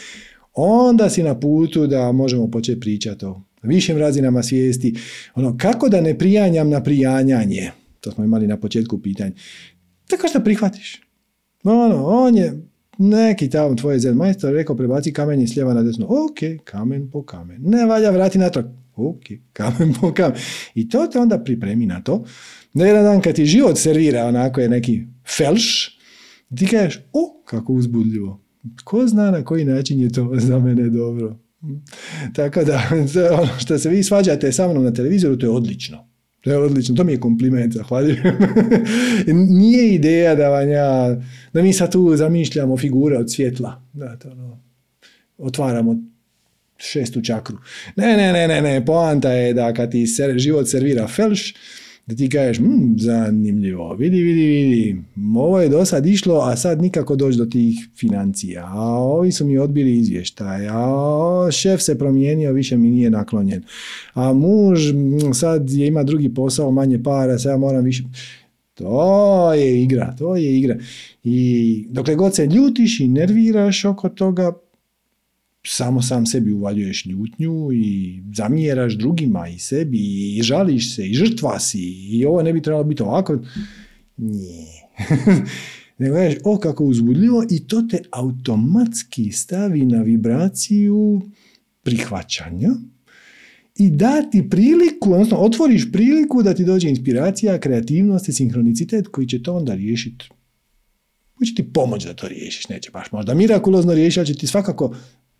onda 0.54 1.10
si 1.10 1.24
na 1.24 1.40
putu 1.40 1.88
da 1.88 2.12
možemo 2.12 2.52
početi 2.52 2.80
pričati 2.80 3.26
o 3.26 3.42
višim 3.62 3.98
razinama 3.98 4.44
svijesti. 4.44 4.96
Ono, 5.36 5.58
kako 5.58 5.90
da 5.90 6.02
ne 6.02 6.18
prijanjam 6.18 6.70
na 6.70 6.84
prijanjanje? 6.84 7.72
To 8.00 8.12
smo 8.12 8.24
imali 8.24 8.48
na 8.48 8.58
početku 8.58 9.02
pitanja. 9.02 9.32
Tako 10.08 10.28
što 10.28 10.40
prihvatiš. 10.40 11.02
Ono, 11.64 12.06
on 12.06 12.38
je 12.38 12.69
neki 13.00 13.50
tamo 13.50 13.76
tvoje 13.76 14.00
zen 14.00 14.16
majstor 14.16 14.54
rekao 14.54 14.76
prebaci 14.76 15.14
kamen 15.14 15.48
s 15.48 15.56
lijeva 15.56 15.74
na 15.74 15.84
desno. 15.84 16.06
Ok, 16.06 16.64
kamen 16.64 17.10
po 17.12 17.24
kamen. 17.24 17.62
Ne 17.62 17.86
valja 17.86 18.10
vrati 18.10 18.38
natrag. 18.38 18.66
Ok, 18.96 19.24
kamen 19.58 19.94
po 20.02 20.14
kamen. 20.14 20.38
I 20.76 20.90
to 20.90 21.08
te 21.08 21.20
onda 21.20 21.44
pripremi 21.44 21.86
na 21.86 22.02
to. 22.02 22.24
Da 22.74 22.86
jedan 22.86 23.04
dan 23.04 23.22
kad 23.22 23.36
ti 23.36 23.46
život 23.46 23.78
servira 23.78 24.26
onako 24.26 24.62
je 24.62 24.70
neki 24.70 25.02
felš, 25.38 25.98
ti 26.58 26.68
kažeš, 26.68 27.00
o, 27.14 27.44
kako 27.46 27.74
uzbudljivo. 27.74 28.42
Ko 28.84 29.08
zna 29.08 29.32
na 29.32 29.44
koji 29.44 29.66
način 29.66 30.00
je 30.00 30.10
to 30.10 30.32
za 30.38 30.60
mene 30.60 30.90
dobro. 30.90 31.40
Tako 32.36 32.64
da, 32.64 32.90
ono 33.42 33.60
što 33.60 33.78
se 33.78 33.90
vi 33.90 34.04
svađate 34.04 34.52
sa 34.52 34.68
mnom 34.68 34.84
na 34.84 34.94
televizoru, 34.94 35.38
to 35.38 35.46
je 35.46 35.50
odlično. 35.50 36.09
To 36.42 36.52
je 36.52 36.58
odlično, 36.58 36.96
to 36.96 37.04
mi 37.04 37.12
je 37.12 37.20
kompliment, 37.20 37.74
zahvaljujem. 37.74 38.38
Nije 39.60 39.94
ideja 39.94 40.36
da 40.36 40.50
vam 40.50 40.70
ja, 40.70 41.22
da 41.54 41.62
mi 41.62 41.74
sad 41.74 41.92
tu 41.92 42.16
zamišljamo 42.16 42.78
figure 42.78 43.18
od 43.18 43.32
svjetla. 43.32 43.82
Da, 43.94 44.16
to 44.16 44.30
ono, 44.32 44.60
otvaramo 45.38 45.96
šestu 46.78 47.22
čakru. 47.22 47.58
Ne, 47.96 48.18
ne, 48.18 48.34
ne, 48.34 48.48
ne, 48.48 48.62
ne, 48.62 48.86
poanta 48.86 49.32
je 49.32 49.54
da 49.54 49.74
kad 49.74 49.92
ti 49.92 50.06
život 50.38 50.68
servira 50.68 51.08
felš, 51.08 51.54
da 52.10 52.16
ti 52.16 52.30
kažeš, 52.30 52.60
mmm, 52.60 52.96
zanimljivo, 52.98 53.94
vidi, 53.94 54.22
vidi, 54.22 54.42
vidi, 54.42 54.98
ovo 55.36 55.62
je 55.62 55.70
do 55.70 55.86
sad 55.86 56.06
išlo, 56.06 56.40
a 56.40 56.56
sad 56.56 56.82
nikako 56.82 57.16
doći 57.16 57.38
do 57.38 57.46
tih 57.46 57.90
financija, 57.96 58.66
a 58.66 58.82
ovi 58.98 59.32
su 59.32 59.46
mi 59.46 59.58
odbili 59.58 59.98
izvještaj, 59.98 60.68
a 60.70 61.52
šef 61.52 61.82
se 61.82 61.98
promijenio, 61.98 62.54
više 62.54 62.78
mi 62.78 62.90
nije 62.90 63.10
naklonjen, 63.10 63.64
a 64.14 64.34
muž 64.34 64.80
sad 65.34 65.70
je, 65.70 65.88
ima 65.88 66.04
drugi 66.04 66.34
posao, 66.34 66.72
manje 66.72 67.04
para, 67.04 67.40
sad 67.40 67.52
ja 67.52 67.58
moram 67.58 67.84
više... 67.84 68.04
To 68.74 69.54
je 69.54 69.84
igra, 69.84 70.16
to 70.18 70.36
je 70.36 70.58
igra. 70.58 70.78
I 71.24 71.86
dokle 71.90 72.16
god 72.16 72.36
se 72.36 72.46
ljutiš 72.46 73.00
i 73.00 73.08
nerviraš 73.08 73.86
oko 73.86 74.10
toga, 74.10 74.54
samo 75.68 76.02
sam 76.02 76.26
sebi 76.26 76.52
uvaljuješ 76.52 77.06
ljutnju 77.06 77.72
i 77.74 78.22
zamjeraš 78.36 78.94
drugima 78.94 79.48
i 79.48 79.60
sebi 79.60 79.98
i 80.38 80.42
žališ 80.42 80.96
se 80.96 81.08
i 81.08 81.14
žrtva 81.14 81.60
si 81.60 81.82
i 82.12 82.26
ovo 82.26 82.42
ne 82.44 82.54
bi 82.54 82.62
trebalo 82.62 82.84
biti 82.84 83.04
ovako. 83.04 83.40
Nije. 84.18 84.68
Nego 85.98 86.16
gledaš, 86.16 86.36
o 86.44 86.58
kako 86.58 86.84
uzbudljivo 86.84 87.44
i 87.50 87.68
to 87.68 87.82
te 87.82 88.02
automatski 88.12 89.32
stavi 89.32 89.86
na 89.86 90.02
vibraciju 90.02 91.22
prihvaćanja 91.84 92.70
i 93.78 93.90
dati 93.90 94.50
priliku, 94.50 95.14
odnosno 95.14 95.38
otvoriš 95.38 95.92
priliku 95.92 96.44
da 96.44 96.54
ti 96.54 96.66
dođe 96.66 96.90
inspiracija, 96.90 97.60
kreativnost 97.60 98.30
i 98.30 98.34
sinhronicitet 98.34 99.08
koji 99.08 99.28
će 99.28 99.44
to 99.44 99.56
onda 99.56 99.76
riješiti. 99.76 100.30
Koji 101.34 101.48
će 101.48 101.56
ti 101.56 101.74
pomoći 101.74 102.08
da 102.08 102.14
to 102.14 102.28
riješiš, 102.28 102.70
neće 102.70 102.92
baš 102.92 103.12
možda 103.12 103.34
mirakulozno 103.34 103.94
riješiti, 103.94 104.20
ali 104.20 104.28
će 104.28 104.34
ti 104.34 104.48
svakako 104.48 104.96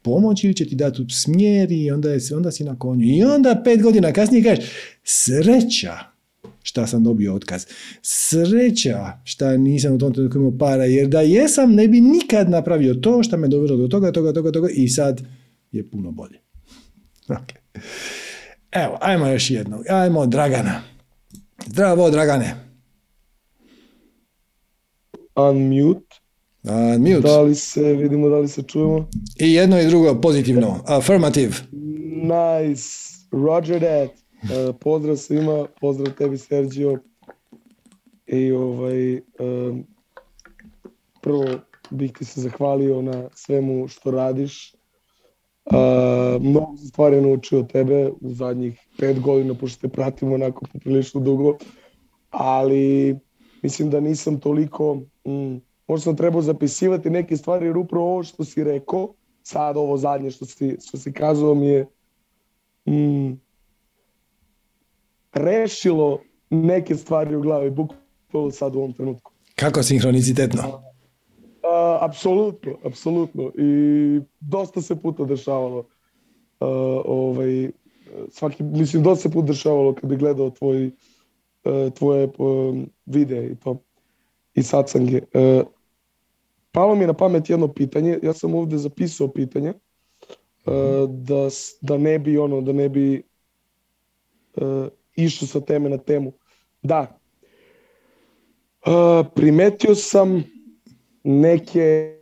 pomoći 0.10 0.48
ili 0.48 0.54
će 0.54 0.66
ti 0.66 0.76
dati 0.76 1.06
smjer 1.10 1.72
i 1.72 1.92
onda, 1.92 2.12
je, 2.12 2.20
onda 2.36 2.52
si 2.52 2.64
na 2.64 2.80
konju. 2.80 3.06
I 3.06 3.24
onda 3.24 3.62
pet 3.64 3.82
godina 3.82 4.14
kasnije 4.14 4.44
kažeš, 4.44 4.66
sreća 5.04 5.98
šta 6.64 6.88
sam 6.88 7.04
dobio 7.04 7.36
otkaz. 7.36 7.66
Sreća 8.02 9.20
šta 9.24 9.58
nisam 9.58 9.94
u 9.94 9.98
tom 9.98 10.14
trenutku 10.14 10.38
imao 10.38 10.58
para, 10.58 10.86
jer 10.86 11.08
da 11.08 11.22
jesam 11.22 11.74
ne 11.74 11.88
bi 11.88 12.02
nikad 12.02 12.50
napravio 12.50 12.94
to 12.94 13.24
što 13.24 13.38
me 13.38 13.48
dovelo 13.48 13.78
do 13.78 13.88
toga, 13.88 14.12
toga, 14.12 14.34
toga, 14.34 14.52
toga 14.52 14.70
i 14.74 14.88
sad 14.88 15.22
je 15.72 15.90
puno 15.90 16.12
bolje. 16.12 16.40
Okay. 17.30 17.82
Evo, 18.72 18.98
ajmo 19.02 19.28
još 19.28 19.52
jedno. 19.52 19.84
Ajmo 19.90 20.26
Dragana. 20.26 20.82
Zdravo, 21.68 22.10
Dragane. 22.10 22.56
Unmute. 25.36 26.09
Unmute. 26.64 27.28
Da 27.28 27.42
li 27.42 27.56
se, 27.56 27.94
vidimo 27.94 28.30
da 28.30 28.38
li 28.40 28.48
se 28.48 28.64
čujemo? 28.64 29.08
I 29.40 29.54
jedno 29.54 29.80
i 29.80 29.88
drugo 29.88 30.22
pozitivno. 30.22 30.84
Affirmative. 30.86 31.54
Nice. 32.24 33.10
Roger 33.32 33.80
that. 33.80 34.12
Uh, 34.44 34.76
pozdrav 34.80 35.18
svima, 35.18 35.66
pozdrav 35.82 36.14
tebi 36.14 36.38
Sergio. 36.38 37.00
I 38.28 38.52
ovaj, 38.52 39.16
um, 39.16 39.84
prvo 41.22 41.46
bih 41.90 42.12
ti 42.12 42.26
se 42.26 42.42
zahvalio 42.42 43.02
na 43.02 43.30
svemu 43.34 43.88
što 43.88 44.12
radiš. 44.12 44.74
Uh, 45.66 46.42
mnogo 46.42 46.78
stvari 46.78 47.22
naučio 47.22 47.60
od 47.60 47.72
tebe 47.72 48.10
u 48.22 48.34
zadnjih 48.34 48.88
pet 48.98 49.20
godina, 49.20 49.54
pošto 49.54 49.88
te 49.88 49.94
pratimo 49.94 50.36
onako 50.36 50.66
poprilično 50.74 51.22
dugo, 51.22 51.58
ali 52.30 53.16
mislim 53.64 53.90
da 53.90 54.00
nisam 54.00 54.40
toliko 54.40 54.96
mm, 55.28 55.58
možda 55.90 56.04
sam 56.04 56.16
trebao 56.16 56.42
zapisivati 56.42 57.10
neke 57.10 57.38
stvari, 57.38 57.66
jer 57.66 57.78
upravo 57.78 58.06
ovo 58.12 58.24
što 58.24 58.44
si 58.44 58.64
rekao, 58.64 59.14
sad 59.44 59.78
ovo 59.78 59.98
zadnje 59.98 60.32
što 60.32 60.46
si, 60.46 60.78
što 60.88 60.98
si 60.98 61.14
kazao 61.14 61.56
mi 61.56 61.68
je 61.68 61.88
mm, 62.86 63.40
rešilo 65.34 66.22
neke 66.50 66.96
stvari 66.96 67.36
u 67.36 67.42
glavi, 67.42 67.70
bukvalno 67.70 68.52
sad 68.52 68.76
u 68.76 68.80
ovom 68.80 68.94
trenutku. 68.94 69.32
Kako 69.56 69.84
sinhronicitetno? 69.84 70.62
Uh, 70.68 72.04
apsolutno, 72.04 72.72
apsolutno. 72.86 73.52
I 73.58 74.22
dosta 74.40 74.82
se 74.82 74.96
puta 74.96 75.26
dešavalo. 75.26 75.80
Uh, 75.80 76.68
ovaj, 77.06 77.72
svaki, 78.32 78.64
mislim, 78.64 79.04
dosta 79.04 79.22
se 79.22 79.34
puta 79.34 79.48
dešavalo 79.48 79.94
kad 79.94 80.10
bi 80.10 80.18
gledao 80.18 80.50
tvoj, 80.50 80.86
uh, 80.86 81.94
tvoje 81.94 82.30
videe 83.06 83.52
i 83.52 83.56
to 83.56 83.78
i 84.54 84.64
satsange. 84.64 85.22
Uh, 85.34 85.68
palo 86.72 86.96
mi 86.96 87.04
je 87.04 87.08
na 87.08 87.14
pamet 87.14 87.50
jedno 87.50 87.68
pitanje, 87.74 88.20
ja 88.24 88.34
sam 88.34 88.56
ovde 88.56 88.78
zapisao 88.78 89.28
pitanje, 89.28 89.74
uh, 90.66 91.10
da, 91.10 91.50
da 91.82 91.98
ne 91.98 92.20
bi 92.20 92.38
ono, 92.38 92.62
da 92.62 92.74
ne 92.74 92.90
bi 92.90 93.24
uh, 94.56 94.88
išao 95.16 95.48
sa 95.48 95.62
teme 95.62 95.90
na 95.90 95.98
temu. 95.98 96.34
Da, 96.82 97.20
uh, 98.86 99.28
primetio 99.36 99.96
sam 99.96 100.44
neke 101.24 102.16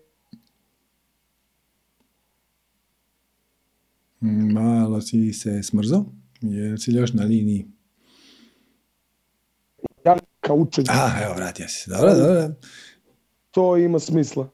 Malo 4.53 5.01
si 5.01 5.33
se 5.33 5.63
smrzao, 5.63 6.05
jer 6.41 6.81
si 6.81 6.91
još 6.91 7.13
na 7.13 7.23
liniji. 7.23 7.67
ka 10.39 10.53
učenju. 10.53 10.87
A, 10.89 11.23
evo, 11.23 11.33
vratio 11.33 11.67
se. 11.67 11.91
Dobro, 11.91 12.15
dobro. 12.15 12.53
To 13.57 13.77
ima 13.77 13.99
smisla. 13.99 14.49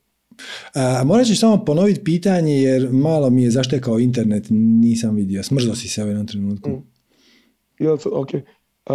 A, 0.75 1.03
morat 1.05 1.27
ćeš 1.27 1.39
samo 1.39 1.65
ponoviti 1.65 2.03
pitanje 2.03 2.53
jer 2.53 2.89
malo 2.91 3.29
mi 3.29 3.43
je 3.43 3.51
zaštekao 3.51 3.99
internet, 3.99 4.45
nisam 4.49 5.15
vidio. 5.15 5.43
Smrzao 5.43 5.75
si 5.75 5.87
se 5.87 6.03
u 6.03 6.07
jednom 6.07 6.27
trenutku. 6.27 6.69
Mm. 6.69 6.83
Jel, 7.79 7.97
ok. 8.11 8.29
Uh, 8.33 8.93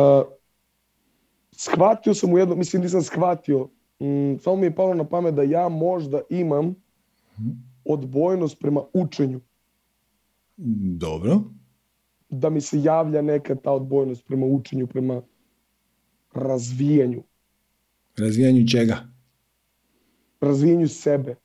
shvatio 1.52 2.14
sam 2.14 2.32
u 2.32 2.38
jednom, 2.38 2.58
mislim 2.58 2.82
nisam 2.82 3.02
shvatio, 3.02 3.68
mm, 4.00 4.38
samo 4.40 4.56
mi 4.56 4.66
je 4.66 4.74
palo 4.74 4.94
na 4.94 5.04
pamet 5.04 5.34
da 5.34 5.42
ja 5.42 5.68
možda 5.68 6.20
imam 6.30 6.74
odbojnost 7.84 8.58
prema 8.60 8.80
učenju. 8.92 9.40
Dobro. 10.96 11.40
Da 12.28 12.50
mi 12.50 12.60
se 12.60 12.82
javlja 12.82 13.22
neka 13.22 13.54
ta 13.54 13.72
odbojnost 13.72 14.26
prema 14.26 14.46
učenju, 14.46 14.86
prema 14.86 15.22
razvijanju. 16.34 17.22
Razvijanju 18.18 18.66
čega? 18.68 19.17
Razvijanju 20.40 20.88
sebe. 20.88 21.36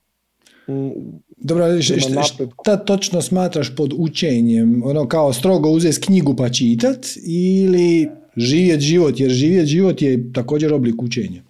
Dobro, 1.38 1.66
šta 1.82 2.78
točno 2.78 3.22
smatraš 3.22 3.76
pod 3.76 3.94
učenjem? 3.98 4.82
Ono 4.86 5.08
kao 5.08 5.34
strogo 5.34 5.70
uzeti 5.70 6.02
knjigu 6.02 6.36
pa 6.36 6.50
čitat 6.50 7.06
ili 7.28 8.10
živjet 8.38 8.82
život? 8.82 9.20
Jer 9.20 9.32
živjet 9.32 9.66
život 9.66 10.02
je 10.02 10.34
također 10.34 10.74
oblik 10.74 11.02
učenja. 11.02 11.44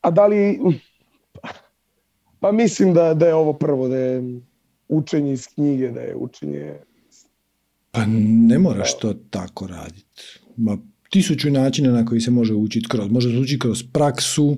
A 0.00 0.10
da 0.10 0.26
li... 0.26 0.58
Pa 2.40 2.52
mislim 2.52 2.94
da, 2.94 3.14
da 3.14 3.26
je 3.26 3.34
ovo 3.34 3.52
prvo, 3.52 3.88
da 3.88 3.96
je 3.96 4.40
učenje 4.88 5.32
iz 5.32 5.46
knjige, 5.46 5.90
da 5.90 6.00
je 6.00 6.16
učenje... 6.16 6.74
Pa 7.90 8.04
ne 8.48 8.58
moraš 8.58 8.98
to 8.98 9.14
tako 9.30 9.66
raditi. 9.66 10.22
Ma 10.56 10.78
tisuću 11.10 11.50
načina 11.50 11.92
na 11.92 12.04
koji 12.04 12.20
se 12.20 12.30
može 12.30 12.54
učiti 12.54 12.88
kroz. 12.88 13.10
Može 13.10 13.30
se 13.30 13.38
učiti 13.38 13.58
kroz 13.58 13.82
praksu, 13.92 14.56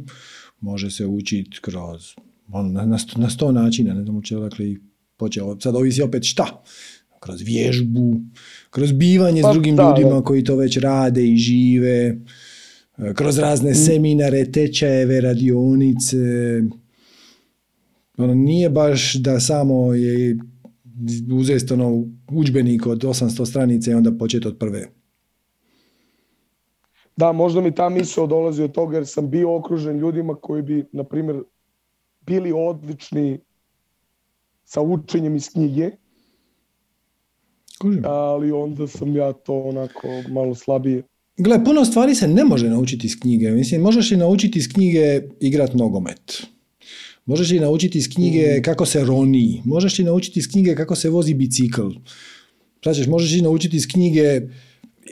može 0.61 0.91
se 0.91 1.07
učiti 1.07 1.59
kroz 1.61 2.15
ono, 2.53 2.69
na, 2.69 2.87
na, 2.87 2.99
sto, 2.99 3.21
na 3.21 3.31
sto 3.31 3.53
načina, 3.53 3.95
ne 3.95 4.03
znam 4.03 4.15
uopće 4.15 4.37
odakle 4.37 4.71
ih 4.71 4.81
počeo. 5.17 5.61
Sad 5.61 5.77
ovisi 5.77 6.03
opet 6.03 6.25
šta? 6.25 6.63
Kroz 7.21 7.43
vježbu, 7.43 8.21
kroz 8.71 8.93
bivanje 8.93 9.43
Pa 9.43 9.51
s 9.51 9.53
drugim 9.53 9.77
da, 9.77 9.89
ljudima 9.89 10.17
da. 10.17 10.23
koji 10.23 10.45
to 10.45 10.57
već 10.57 10.77
rade 10.77 11.29
i 11.29 11.37
žive, 11.37 12.19
e, 12.99 13.15
kroz 13.15 13.39
razne 13.39 13.75
seminare, 13.75 14.53
tečajeve, 14.53 15.21
radionice. 15.21 16.17
Ono, 18.17 18.35
nije 18.35 18.71
baš 18.71 19.15
da 19.15 19.41
samo 19.41 19.95
je 19.95 20.39
uzeti 21.33 21.73
ono 21.73 22.05
udžbenik 22.31 22.87
od 22.87 23.05
800 23.05 23.47
stranica 23.47 23.91
i 23.91 23.95
onda 23.95 24.13
početi 24.19 24.49
od 24.49 24.59
prve. 24.59 25.00
Da, 27.21 27.33
možda 27.33 27.61
mi 27.61 27.75
ta 27.75 27.89
misao 27.89 28.27
dolazi 28.27 28.63
od 28.63 28.73
toga 28.73 28.97
jer 28.97 29.07
sam 29.07 29.31
bio 29.31 29.57
okružen 29.57 29.99
ljudima 29.99 30.35
koji 30.35 30.63
bi, 30.63 30.85
na 30.93 31.05
primjer, 31.05 31.43
bili 32.27 32.53
odlični 32.53 33.39
sa 34.65 34.81
učenjem 34.81 35.37
iz 35.37 35.51
knjige, 35.51 35.91
Kužim. 37.81 38.03
ali 38.05 38.53
onda 38.53 38.87
sam 38.87 39.17
ja 39.17 39.33
to 39.33 39.61
onako 39.61 40.09
malo 40.31 40.55
slabije. 40.55 41.03
Gle, 41.37 41.65
puno 41.65 41.85
stvari 41.85 42.15
se 42.15 42.29
ne 42.29 42.45
može 42.45 42.69
naučiti 42.69 43.07
iz 43.07 43.21
knjige. 43.21 43.51
Mislim, 43.51 43.81
možeš 43.81 44.11
li 44.11 44.17
naučiti 44.17 44.59
iz 44.59 44.69
knjige 44.73 45.23
igrat 45.41 45.75
nogomet? 45.75 46.43
Možeš 47.27 47.51
li 47.51 47.61
naučiti 47.61 47.99
iz 47.99 48.09
knjige 48.15 48.63
kako 48.63 48.87
se 48.87 49.05
roni? 49.05 49.63
Možeš 49.65 49.99
li 49.99 50.05
naučiti 50.05 50.39
iz 50.39 50.49
knjige 50.49 50.75
kako 50.75 50.97
se 50.97 51.11
vozi 51.11 51.35
bicikl? 51.35 51.89
Znaš, 52.83 53.07
možeš 53.07 53.33
li 53.33 53.43
naučiti 53.43 53.77
iz 53.77 53.89
knjige... 53.89 54.41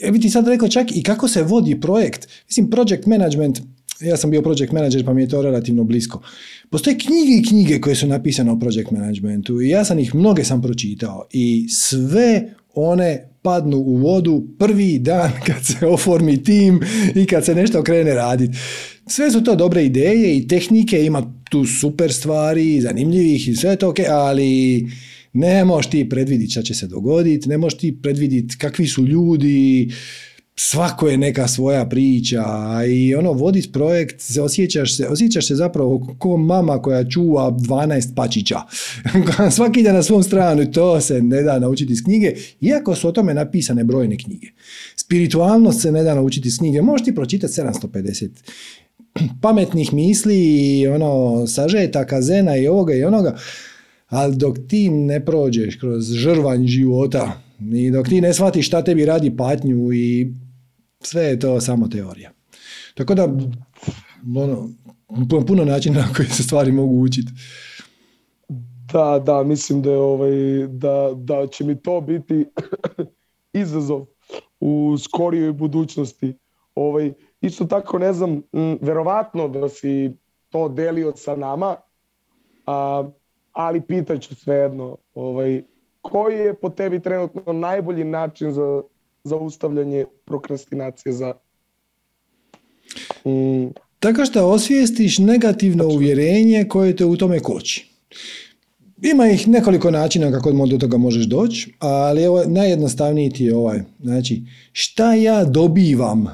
Ja 0.03 0.11
bi 0.11 0.21
ti 0.21 0.31
sad 0.31 0.49
rekao 0.49 0.69
čak 0.69 0.97
i 0.97 1.03
kako 1.03 1.29
se 1.29 1.43
vodi 1.43 1.81
projekt. 1.81 2.29
Mislim, 2.49 2.71
project 2.71 3.07
management, 3.07 3.61
ja 4.01 4.17
sam 4.17 4.31
bio 4.31 4.43
project 4.43 4.73
manager 4.73 5.05
pa 5.05 5.13
mi 5.13 5.23
je 5.23 5.29
to 5.29 5.43
relativno 5.43 5.85
blisko. 5.85 6.23
Postoje 6.71 6.99
knjige 6.99 7.33
i 7.39 7.45
knjige 7.49 7.81
koje 7.81 7.97
su 7.97 8.07
napisane 8.07 8.53
o 8.53 8.59
project 8.59 8.91
managementu 8.91 9.61
i 9.61 9.69
ja 9.69 9.85
sam 9.85 9.99
ih 9.99 10.15
mnoge 10.15 10.45
sam 10.45 10.63
pročitao 10.63 11.27
i 11.33 11.67
sve 11.71 12.55
one 12.75 13.29
padnu 13.43 13.77
u 13.77 13.97
vodu 13.97 14.47
prvi 14.59 14.99
dan 14.99 15.31
kad 15.47 15.65
se 15.65 15.87
oformi 15.87 16.45
tim 16.45 16.81
i 17.15 17.27
kad 17.27 17.45
se 17.45 17.55
nešto 17.55 17.83
krene 17.83 18.15
raditi. 18.15 18.59
Sve 19.07 19.31
su 19.31 19.45
to 19.45 19.57
dobre 19.57 19.85
ideje 19.85 20.37
i 20.37 20.49
tehnike, 20.49 21.05
ima 21.05 21.35
tu 21.51 21.65
super 21.65 22.13
stvari, 22.13 22.81
zanimljivih 22.81 23.49
i 23.49 23.57
sve 23.57 23.77
to 23.77 23.89
ok, 23.89 23.99
ali 24.11 24.87
ne 25.33 25.65
možeš 25.65 25.91
ti 25.91 26.09
predvidjeti 26.09 26.51
šta 26.51 26.63
će 26.63 26.75
se 26.75 26.87
dogoditi, 26.87 27.49
ne 27.49 27.59
možeš 27.59 27.79
ti 27.79 27.99
predvidjeti 28.03 28.59
kakvi 28.59 28.87
su 28.87 29.07
ljudi, 29.07 29.91
svako 30.61 31.09
je 31.09 31.19
neka 31.19 31.49
svoja 31.49 31.89
priča 31.89 32.45
i 32.89 33.15
ono 33.15 33.33
voditi 33.33 33.73
projekt 33.73 34.21
se 34.21 34.43
osjećaš 34.43 34.97
se 34.97 35.09
osjećaš 35.09 35.49
se 35.49 35.55
zapravo 35.55 36.17
kao 36.23 36.37
mama 36.37 36.83
koja 36.83 37.09
čuva 37.09 37.51
12 37.51 38.15
pačića. 38.15 38.61
Svaki 39.57 39.81
ide 39.81 39.93
na 39.93 40.03
svom 40.03 40.23
stranu 40.23 40.63
i 40.63 40.73
to 40.73 41.01
se 41.01 41.23
ne 41.23 41.43
da 41.43 41.59
naučiti 41.59 41.93
iz 41.93 42.03
knjige 42.05 42.33
iako 42.61 42.95
su 42.95 43.09
o 43.09 43.13
tome 43.13 43.35
napisane 43.35 43.85
brojne 43.85 44.19
knjige. 44.19 44.47
Spiritualnost 44.97 45.83
se 45.83 45.93
ne 45.93 46.03
da 46.03 46.15
naučiti 46.15 46.49
iz 46.49 46.59
knjige. 46.59 46.83
Možeš 46.83 47.05
ti 47.05 47.15
pročitati 47.15 47.53
750 47.53 48.29
pametnih 49.43 49.93
misli 49.93 50.37
i 50.79 50.89
ono 50.89 51.47
sažetaka 51.47 52.23
zena 52.23 52.57
i 52.57 52.69
ovoga 52.69 52.95
i 52.95 53.05
onoga 53.05 53.39
ali 54.09 54.37
dok 54.37 54.57
ti 54.69 54.89
ne 54.89 55.25
prođeš 55.25 55.77
kroz 55.77 56.13
žrvanj 56.13 56.67
života 56.67 57.33
i 57.73 57.91
dok 57.91 58.09
ti 58.09 58.21
ne 58.21 58.35
shvatiš 58.35 58.67
šta 58.67 58.83
tebi 58.85 59.05
radi 59.05 59.37
patnju 59.37 59.93
i 59.93 60.33
sve 61.01 61.23
je 61.23 61.39
to 61.39 61.61
samo 61.61 61.89
teorija. 61.89 62.31
Tako 62.95 63.15
da, 63.15 63.29
ono, 64.37 64.69
puno, 65.47 65.65
načina 65.65 66.01
na 66.01 66.13
koji 66.17 66.29
se 66.29 66.43
stvari 66.43 66.73
mogu 66.73 67.01
učiti. 67.01 67.33
Da, 68.93 69.23
da, 69.27 69.43
mislim 69.43 69.83
da 69.83 69.91
je 69.91 69.99
ovaj, 69.99 70.67
da, 70.69 71.11
da 71.15 71.47
će 71.47 71.65
mi 71.65 71.83
to 71.83 72.01
biti 72.01 72.47
izazov 73.63 74.07
u 74.61 74.97
skorijoj 74.99 75.53
budućnosti. 75.53 76.35
Ovaj, 76.75 77.13
isto 77.41 77.65
tako, 77.65 77.99
ne 77.99 78.13
znam, 78.13 78.43
m, 78.53 78.79
verovatno 78.81 79.49
da 79.49 79.69
si 79.69 80.11
to 80.49 80.69
delio 80.69 81.13
sa 81.17 81.37
nama, 81.37 81.77
a, 82.67 83.09
ali 83.53 83.81
pitaću 83.81 84.35
svejedno, 84.35 84.97
ovaj, 85.15 85.63
koji 86.03 86.39
je 86.39 86.55
po 86.55 86.71
tebi 86.71 87.01
trenutno 87.01 87.53
najbolji 87.53 88.05
način 88.05 88.53
za 88.53 88.83
zaustavljanje 89.25 90.05
prokrastinacije 90.25 91.13
za 91.13 91.35
mm, 93.25 93.67
Tako 94.01 94.25
što 94.25 94.47
osvijestiš 94.47 95.19
negativno 95.19 95.87
uvjerenje 95.89 96.65
koje 96.69 96.97
te 96.97 97.05
u 97.05 97.17
tome 97.17 97.41
koči. 97.41 97.95
Ima 99.03 99.27
ih 99.27 99.49
nekoliko 99.49 99.91
načina 99.91 100.33
kako 100.33 100.67
do 100.67 100.79
toga 100.79 100.97
možeš 100.97 101.27
doći, 101.27 101.75
ali 101.79 102.23
evo, 102.23 102.45
najjednostavniji 102.47 103.31
ti 103.31 103.45
je 103.45 103.57
ovaj. 103.57 103.81
Znači, 104.01 104.43
šta 104.73 105.15
ja 105.15 105.45
dobivam, 105.45 106.27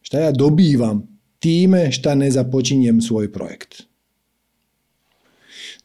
šta 0.00 0.18
ja 0.18 0.32
dobivam 0.32 1.20
time 1.38 1.92
šta 1.92 2.14
ne 2.14 2.30
započinjem 2.30 3.00
svoj 3.00 3.32
projekt. 3.32 3.82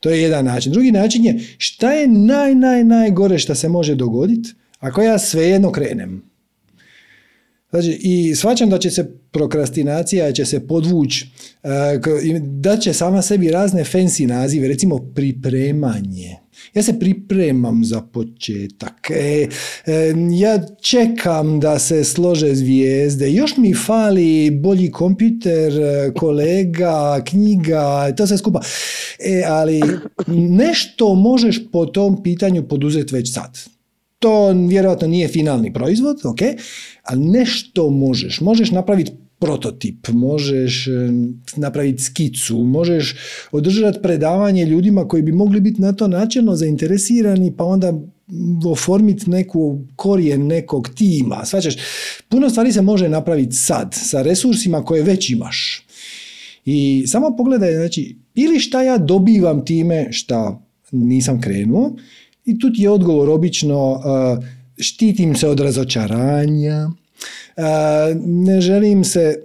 To 0.05 0.09
je 0.09 0.21
jedan 0.21 0.45
način. 0.45 0.71
Drugi 0.71 0.91
način 0.91 1.25
je 1.25 1.39
šta 1.57 1.91
je 1.91 2.07
naj, 2.07 2.55
naj, 2.55 2.83
najgore 2.83 3.37
šta 3.39 3.55
se 3.55 3.69
može 3.69 3.95
dogoditi 3.95 4.53
ako 4.79 5.01
ja 5.01 5.19
svejedno 5.19 5.71
krenem. 5.71 6.23
Znači, 7.69 7.99
i 8.01 8.35
shvaćam 8.35 8.69
da 8.69 8.79
će 8.79 8.91
se 8.91 9.11
prokrastinacija 9.31 10.31
će 10.31 10.45
se 10.45 10.67
podvući, 10.67 11.27
da 12.41 12.77
će 12.77 12.93
sama 12.93 13.21
sebi 13.21 13.51
razne 13.51 13.83
fancy 13.83 14.25
nazive, 14.25 14.67
recimo 14.67 15.11
pripremanje. 15.15 16.35
Ja 16.73 16.83
se 16.83 16.99
pripremam 16.99 17.85
za 17.85 18.01
početak. 18.01 19.11
E, 19.11 19.47
e, 19.85 20.13
ja 20.39 20.59
čekam 20.81 21.59
da 21.59 21.79
se 21.79 22.03
slože 22.03 22.55
zvijezde. 22.55 23.31
Još 23.31 23.57
mi 23.57 23.73
fali 23.73 24.51
bolji 24.51 24.91
kompjuter, 24.91 25.73
e, 25.79 26.13
kolega, 26.13 27.23
knjiga, 27.25 28.15
to 28.17 28.27
sve 28.27 28.37
skupa. 28.37 28.61
E, 29.19 29.43
ali 29.47 29.81
nešto 30.27 31.15
možeš 31.15 31.59
po 31.71 31.85
tom 31.85 32.23
pitanju 32.23 32.67
poduzeti 32.67 33.15
već 33.15 33.33
sad. 33.33 33.74
To 34.19 34.51
vjerojatno 34.67 35.07
nije 35.07 35.27
finalni 35.27 35.73
proizvod, 35.73 36.17
ok, 36.23 36.39
ali 37.03 37.25
nešto 37.25 37.89
možeš. 37.89 38.41
Možeš 38.41 38.71
napraviti 38.71 39.11
prototip, 39.39 40.07
možeš 40.07 40.87
napraviti 41.55 42.03
skicu, 42.03 42.57
možeš 42.57 43.15
održati 43.51 43.99
predavanje 44.01 44.65
ljudima 44.65 45.07
koji 45.07 45.23
bi 45.23 45.31
mogli 45.31 45.61
biti 45.61 45.81
na 45.81 45.93
to 45.93 46.07
načelno 46.07 46.55
zainteresirani, 46.55 47.53
pa 47.57 47.63
onda 47.63 47.93
oformiti 48.65 49.29
neku 49.29 49.79
korijen 49.95 50.47
nekog 50.47 50.89
tima. 50.95 51.45
Svačaš, 51.45 51.75
puno 52.29 52.49
stvari 52.49 52.71
se 52.71 52.81
može 52.81 53.09
napraviti 53.09 53.55
sad 53.55 53.93
sa 53.93 54.21
resursima 54.21 54.83
koje 54.83 55.03
već 55.03 55.29
imaš. 55.29 55.85
I 56.65 57.03
samo 57.07 57.35
pogledaj, 57.37 57.73
znači, 57.73 58.17
ili 58.35 58.59
šta 58.59 58.81
ja 58.83 58.97
dobivam 58.97 59.65
time 59.65 60.07
šta 60.11 60.61
nisam 60.91 61.41
krenuo, 61.41 61.95
i 62.45 62.59
tu 62.59 62.69
je 62.73 62.89
odgovor 62.89 63.29
obično 63.29 63.91
uh, 63.91 64.43
štitim 64.77 65.35
se 65.35 65.47
od 65.47 65.59
razočaranja, 65.59 66.89
ne 68.25 68.61
želim 68.61 69.03
se, 69.03 69.35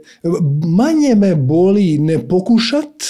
manje 0.66 1.14
me 1.14 1.34
boli 1.34 1.98
ne 1.98 2.28
pokušat, 2.28 3.04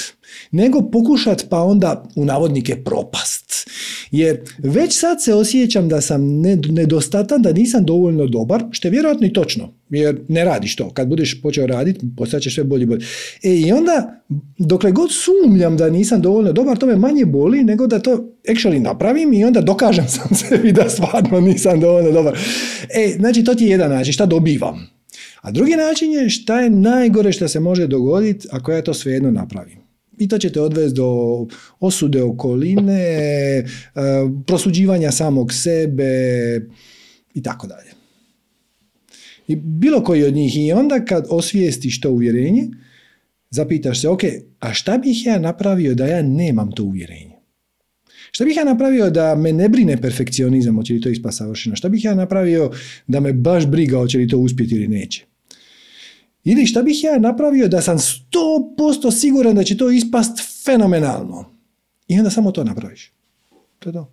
nego 0.50 0.90
pokušat 0.90 1.46
pa 1.48 1.62
onda 1.62 2.04
u 2.16 2.24
navodnike 2.24 2.84
propast. 2.84 3.70
Jer 4.10 4.40
već 4.58 4.98
sad 4.98 5.22
se 5.22 5.34
osjećam 5.34 5.88
da 5.88 6.00
sam 6.00 6.40
nedostatan, 6.68 7.42
da 7.42 7.52
nisam 7.52 7.84
dovoljno 7.84 8.26
dobar, 8.26 8.64
što 8.70 8.88
je 8.88 8.92
vjerojatno 8.92 9.26
i 9.26 9.32
točno, 9.32 9.72
jer 9.90 10.20
ne 10.28 10.44
radiš 10.44 10.76
to. 10.76 10.90
Kad 10.90 11.08
budeš 11.08 11.42
počeo 11.42 11.66
raditi, 11.66 12.06
ćeš 12.40 12.54
sve 12.54 12.64
bolje 12.64 12.82
i 12.82 12.86
bolje. 12.86 13.06
E, 13.42 13.54
I 13.56 13.72
onda, 13.72 14.22
dokle 14.58 14.92
god 14.92 15.10
sumnjam 15.12 15.76
da 15.76 15.90
nisam 15.90 16.22
dovoljno 16.22 16.52
dobar, 16.52 16.78
to 16.78 16.86
me 16.86 16.96
manje 16.96 17.24
boli 17.24 17.64
nego 17.64 17.86
da 17.86 17.98
to 17.98 18.24
actually 18.48 18.78
napravim 18.78 19.32
i 19.32 19.44
onda 19.44 19.60
dokažem 19.60 20.08
sam 20.16 20.36
sebi 20.36 20.72
da 20.72 20.88
stvarno 20.88 21.40
nisam 21.40 21.80
dovoljno 21.80 22.12
dobar. 22.12 22.38
E, 22.88 23.14
znači, 23.18 23.44
to 23.44 23.54
ti 23.54 23.64
je 23.64 23.70
jedan 23.70 23.90
način, 23.90 24.12
šta 24.12 24.26
dobivam. 24.26 24.90
A 25.40 25.50
drugi 25.50 25.76
način 25.76 26.12
je 26.12 26.28
šta 26.28 26.60
je 26.60 26.70
najgore 26.70 27.32
što 27.32 27.48
se 27.48 27.60
može 27.60 27.86
dogoditi 27.86 28.48
ako 28.52 28.72
ja 28.72 28.82
to 28.82 28.94
svejedno 28.94 29.30
napravim 29.30 29.79
i 30.20 30.28
to 30.28 30.38
će 30.38 30.52
te 30.52 30.60
odvesti 30.60 30.96
do 30.96 31.46
osude 31.80 32.22
okoline, 32.22 33.02
e, 33.58 33.64
prosuđivanja 34.46 35.10
samog 35.10 35.52
sebe 35.52 36.12
i 37.34 37.42
tako 37.42 37.66
dalje. 37.66 37.90
I 39.48 39.56
bilo 39.56 40.04
koji 40.04 40.24
od 40.24 40.34
njih 40.34 40.56
i 40.56 40.72
onda 40.72 41.04
kad 41.04 41.26
osvijestiš 41.28 42.00
to 42.00 42.10
uvjerenje, 42.10 42.68
zapitaš 43.50 44.00
se, 44.00 44.08
ok, 44.08 44.20
a 44.60 44.72
šta 44.72 44.98
bih 44.98 45.26
ja 45.26 45.38
napravio 45.38 45.94
da 45.94 46.06
ja 46.06 46.22
nemam 46.22 46.72
to 46.72 46.84
uvjerenje? 46.84 47.40
Šta 48.30 48.44
bih 48.44 48.56
ja 48.56 48.64
napravio 48.64 49.10
da 49.10 49.34
me 49.34 49.52
ne 49.52 49.68
brine 49.68 49.96
perfekcionizam, 49.96 50.76
hoće 50.76 50.92
li 50.92 51.00
to 51.00 51.08
ispa 51.08 51.32
savršeno? 51.32 51.76
Šta 51.76 51.88
bih 51.88 52.04
ja 52.04 52.14
napravio 52.14 52.70
da 53.06 53.20
me 53.20 53.32
baš 53.32 53.66
briga, 53.66 53.96
hoće 53.96 54.18
li 54.18 54.28
to 54.28 54.38
uspjeti 54.38 54.74
ili 54.74 54.88
neće? 54.88 55.29
Ili 56.44 56.66
šta 56.66 56.82
bih 56.82 57.04
ja 57.04 57.18
napravio 57.18 57.68
da 57.68 57.80
sam 57.80 57.98
100% 57.98 59.20
siguran 59.20 59.54
da 59.54 59.64
će 59.64 59.76
to 59.76 59.90
ispast 59.90 60.64
fenomenalno. 60.64 61.44
I 62.08 62.18
onda 62.18 62.30
samo 62.30 62.52
to 62.52 62.64
napraviš. 62.64 63.12
To 63.78 63.88
je 63.88 63.92
to. 63.92 64.12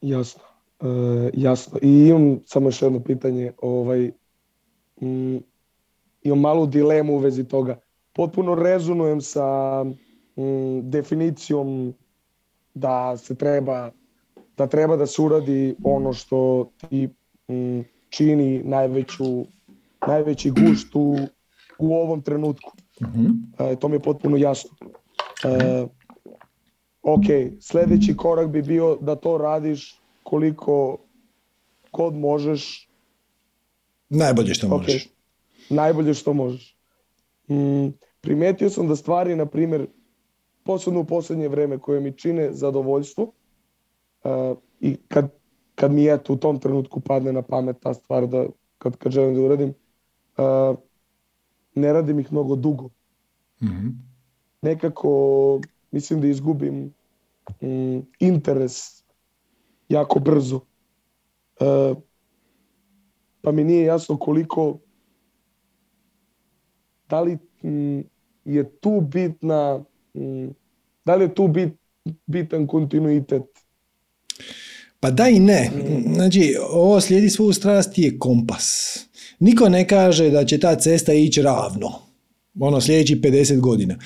Jasno. 0.00 0.42
E, 0.80 1.30
jasno. 1.34 1.78
I 1.82 2.06
imam 2.08 2.40
samo 2.46 2.68
još 2.68 2.82
jedno 2.82 3.00
pitanje. 3.00 3.52
Ovaj, 3.62 4.10
mm, 5.00 5.36
imam 6.22 6.40
malu 6.40 6.66
dilemu 6.66 7.14
u 7.14 7.18
vezi 7.18 7.44
toga. 7.44 7.80
Potpuno 8.12 8.54
rezonujem 8.54 9.20
sa 9.20 9.84
mm, 9.84 10.90
definicijom 10.90 11.94
da 12.74 13.16
se 13.16 13.34
treba 13.34 13.90
da 14.56 14.66
treba 14.66 14.96
da 14.96 15.06
se 15.06 15.22
uradi 15.22 15.76
ono 15.84 16.12
što 16.12 16.70
ti 16.76 17.08
mm, 17.48 17.80
čini 18.08 18.62
najveću 18.64 19.44
najveći 20.06 20.50
gust 20.50 20.94
u, 20.94 21.16
u 21.78 21.94
ovom 21.94 22.22
trenutku. 22.22 22.72
uh 23.00 23.78
to 23.80 23.88
mi 23.88 23.94
je 23.94 24.00
potpuno 24.00 24.36
jasno. 24.36 24.70
Uh, 24.80 25.88
ok, 27.02 27.24
sljedeći 27.60 28.16
korak 28.16 28.48
bi 28.48 28.62
bio 28.62 28.98
da 29.00 29.14
to 29.14 29.38
radiš 29.38 30.00
koliko 30.22 30.98
kod 31.90 32.14
možeš. 32.14 32.88
Najbolje 34.08 34.54
što 34.54 34.68
možeš. 34.68 35.08
Najbolje 35.70 36.14
što 36.14 36.32
možeš. 36.32 36.76
Mm, 37.48 37.88
primetio 38.20 38.70
sam 38.70 38.88
da 38.88 38.96
stvari, 38.96 39.36
na 39.36 39.46
primjer, 39.46 39.86
posebno 40.62 41.00
u 41.00 41.04
posljednje 41.04 41.48
vrijeme 41.48 41.78
koje 41.78 42.00
mi 42.00 42.12
čine 42.12 42.52
zadovoljstvo 42.52 43.24
uh, 43.24 44.58
i 44.80 44.96
kad, 45.08 45.30
kad 45.74 45.92
mi 45.92 46.04
je 46.04 46.18
u 46.28 46.36
tom 46.36 46.58
trenutku 46.58 47.00
padne 47.00 47.32
na 47.32 47.42
pamet 47.42 47.76
ta 47.80 47.94
stvar 47.94 48.26
da 48.26 48.46
kad, 48.78 48.96
kad 48.96 49.12
želim 49.12 49.34
da 49.34 49.40
uradim, 49.40 49.74
ne 51.74 51.92
radim 51.92 52.20
ih 52.20 52.32
mnogo 52.32 52.56
dugo. 52.56 52.90
mm 53.62 54.14
Nekako 54.62 55.60
mislim 55.90 56.20
da 56.20 56.26
izgubim 56.26 56.94
mm, 57.60 58.00
interes 58.18 59.04
jako 59.88 60.20
brzo. 60.20 60.60
pa 63.42 63.52
mi 63.52 63.64
nije 63.64 63.84
jasno 63.84 64.18
koliko 64.18 64.78
da 67.08 67.20
li 67.20 67.38
mm, 67.62 68.00
je 68.44 68.70
tu 68.80 69.00
bitna 69.00 69.84
mm, 70.14 70.48
da 71.04 71.14
li 71.14 71.24
je 71.24 71.34
tu 71.34 71.48
bit, 71.48 71.72
bitan 72.26 72.66
kontinuitet 72.66 73.64
pa 75.04 75.10
da 75.10 75.28
i 75.28 75.40
ne. 75.40 75.70
Znači, 76.14 76.56
ovo 76.70 77.00
slijedi 77.00 77.30
svu 77.30 77.52
strast 77.52 77.98
je 77.98 78.18
kompas. 78.18 78.98
Niko 79.40 79.68
ne 79.68 79.88
kaže 79.88 80.30
da 80.30 80.44
će 80.44 80.58
ta 80.60 80.74
cesta 80.74 81.12
ići 81.12 81.42
ravno, 81.42 81.92
ono 82.60 82.80
sljedećih 82.80 83.16
50 83.16 83.60
godina. 83.60 83.98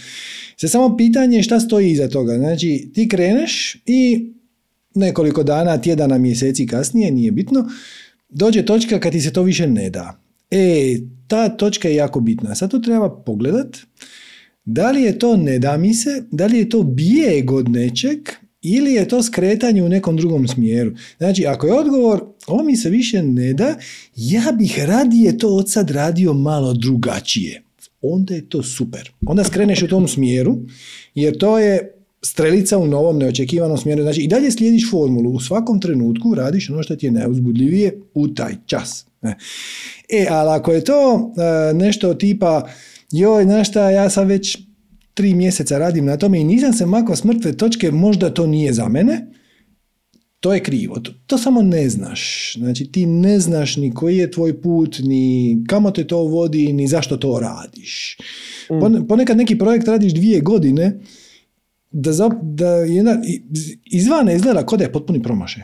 Se 0.57 0.69
samo 0.69 0.97
pitanje 0.97 1.43
šta 1.43 1.61
stoji 1.61 1.91
iza 1.91 2.09
toga. 2.09 2.37
Znači, 2.37 2.91
ti 2.95 3.09
kreneš 3.09 3.77
i 3.87 4.33
nekoliko 4.95 5.43
dana, 5.43 5.79
tjedana, 5.79 6.19
mjeseci 6.19 6.67
kasnije, 6.67 7.11
nije 7.11 7.33
bitno, 7.33 7.71
dođe 8.29 8.65
točka 8.65 9.01
kad 9.01 9.13
ti 9.13 9.21
se 9.21 9.33
to 9.33 9.43
više 9.43 9.67
ne 9.67 9.91
da. 9.91 10.21
E, 10.51 10.97
ta 11.29 11.49
točka 11.49 11.89
je 11.89 11.95
jako 11.95 12.21
bitna. 12.21 12.55
Sad 12.55 12.71
tu 12.71 12.83
treba 12.83 13.23
pogledat 13.23 13.77
da 14.71 14.91
li 14.91 15.03
je 15.03 15.19
to 15.19 15.37
ne 15.37 15.59
da 15.59 15.77
mi 15.77 15.95
se, 15.95 16.23
da 16.31 16.47
li 16.47 16.59
je 16.59 16.69
to 16.69 16.83
bijeg 16.83 17.51
od 17.51 17.69
nečeg 17.69 18.19
ili 18.63 18.93
je 18.93 19.09
to 19.09 19.23
skretanje 19.23 19.83
u 19.83 19.89
nekom 19.89 20.17
drugom 20.17 20.49
smjeru. 20.49 20.93
Znači, 21.19 21.47
ako 21.47 21.67
je 21.67 21.73
odgovor, 21.73 22.25
ovo 22.47 22.63
mi 22.63 22.77
se 22.77 22.91
više 22.91 23.23
ne 23.23 23.53
da, 23.53 23.75
ja 24.17 24.53
bih 24.59 24.85
radije 24.85 25.39
to 25.39 25.49
od 25.49 25.71
sad 25.71 25.91
radio 25.91 26.33
malo 26.33 26.75
drugačije. 26.75 27.63
Onda 28.03 28.35
je 28.35 28.49
to 28.49 28.63
super. 28.63 29.11
Onda 29.27 29.45
skreneš 29.45 29.83
u 29.83 29.89
tom 29.89 30.09
smjeru, 30.09 30.59
jer 31.15 31.39
to 31.39 31.59
je 31.59 31.95
strelica 32.23 32.79
u 32.79 32.87
novom 32.87 33.19
neočekivanom 33.19 33.79
smjeru. 33.79 34.03
Znači, 34.03 34.21
i 34.21 34.29
dalje 34.29 34.51
slijediš 34.51 34.91
formulu. 34.91 35.31
U 35.33 35.41
svakom 35.41 35.81
trenutku 35.81 36.35
radiš 36.35 36.71
ono 36.71 36.83
što 36.83 36.97
ti 36.97 37.07
je 37.07 37.13
najuzbudljivije 37.13 38.01
u 38.15 38.29
taj 38.29 38.55
čas. 38.67 39.07
E, 39.23 39.35
e 40.09 40.27
ali 40.31 40.59
ako 40.59 40.73
je 40.73 40.85
to 40.85 41.33
e, 41.71 41.75
nešto 41.75 42.15
tipa, 42.15 42.69
joj, 43.11 43.45
znaš 43.45 43.69
šta, 43.69 43.91
ja 43.91 44.11
sam 44.11 44.27
već 44.27 44.59
tri 45.19 45.35
mjeseca 45.35 45.79
radim 45.79 46.05
na 46.05 46.17
tome 46.17 46.41
i 46.41 46.45
nisam 46.45 46.73
se 46.73 46.87
makao 46.87 47.17
s 47.17 47.25
mrtve 47.25 47.53
točke, 47.53 47.91
možda 47.91 48.31
to 48.31 48.47
nije 48.47 48.73
za 48.73 48.89
mene, 48.89 49.27
to 50.41 50.55
je 50.55 50.63
krivo. 50.63 51.01
To, 51.01 51.13
to, 51.27 51.39
samo 51.39 51.63
ne 51.63 51.89
znaš. 51.89 52.53
Znači 52.59 52.85
ti 52.93 53.07
ne 53.07 53.41
znaš 53.41 53.77
ni 53.77 53.95
koji 53.95 54.17
je 54.17 54.31
tvoj 54.31 54.63
put, 54.63 54.99
ni 55.03 55.59
kamo 55.69 55.91
te 55.91 56.07
to 56.07 56.19
vodi, 56.19 56.73
ni 56.73 56.87
zašto 56.89 57.17
to 57.17 57.41
radiš. 57.41 58.17
Mm. 58.71 59.07
Ponekad 59.09 59.37
neki 59.37 59.59
projekt 59.59 59.89
radiš 59.89 60.15
dvije 60.15 60.41
godine, 60.41 61.01
da, 61.91 62.13
za, 62.13 62.31
da 62.43 62.71
jedna, 62.71 63.17
izvana 63.85 64.33
izgleda 64.33 64.67
kod 64.67 64.81
je 64.81 64.93
potpuni 64.93 65.23
promašaj. 65.23 65.63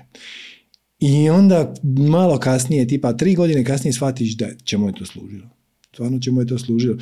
I 0.98 1.30
onda 1.30 1.74
malo 2.10 2.38
kasnije, 2.38 2.88
tipa 2.88 3.12
tri 3.12 3.34
godine 3.34 3.64
kasnije 3.64 3.92
shvatiš 3.92 4.36
da 4.36 4.48
čemu 4.64 4.88
je 4.88 4.94
to 4.94 5.06
služilo. 5.06 5.48
Stvarno 5.92 6.20
čemu 6.20 6.40
je 6.40 6.46
to 6.46 6.58
služilo 6.58 6.96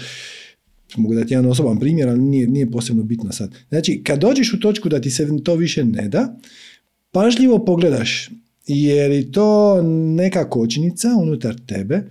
mogu 1.01 1.15
dati 1.15 1.35
jedan 1.35 1.51
osoban 1.51 1.79
primjer, 1.79 2.09
ali 2.09 2.21
nije, 2.21 2.47
nije 2.47 2.71
posebno 2.71 3.03
bitno 3.03 3.33
sad. 3.33 3.55
Znači, 3.69 4.03
kad 4.05 4.19
dođeš 4.19 4.53
u 4.53 4.61
točku 4.61 4.89
da 4.89 5.01
ti 5.01 5.11
se 5.11 5.29
to 5.45 5.55
više 5.55 5.85
ne 5.85 6.09
da, 6.09 6.39
pažljivo 7.11 7.65
pogledaš, 7.65 8.31
jer 8.67 9.11
je 9.11 9.33
to 9.33 9.83
neka 10.17 10.51
kočnica 10.51 11.09
unutar 11.19 11.55
tebe, 11.67 12.03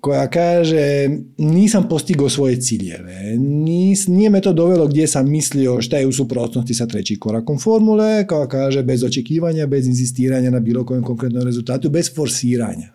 koja 0.00 0.30
kaže 0.30 1.08
nisam 1.38 1.88
postigao 1.88 2.28
svoje 2.28 2.60
ciljeve, 2.60 3.36
Nis, 3.38 4.06
nije 4.06 4.30
me 4.30 4.40
to 4.40 4.52
dovelo 4.52 4.86
gdje 4.86 5.06
sam 5.06 5.30
mislio 5.30 5.82
šta 5.82 5.96
je 5.96 6.06
u 6.06 6.12
suprotnosti 6.12 6.74
sa 6.74 6.86
trećim 6.86 7.18
korakom 7.18 7.58
formule, 7.58 8.26
koja 8.26 8.48
kaže 8.48 8.82
bez 8.82 9.04
očekivanja, 9.04 9.66
bez 9.66 9.86
insistiranja 9.86 10.50
na 10.50 10.60
bilo 10.60 10.86
kojem 10.86 11.02
konkretnom 11.02 11.42
rezultatu, 11.42 11.90
bez 11.90 12.14
forsiranja. 12.14 12.88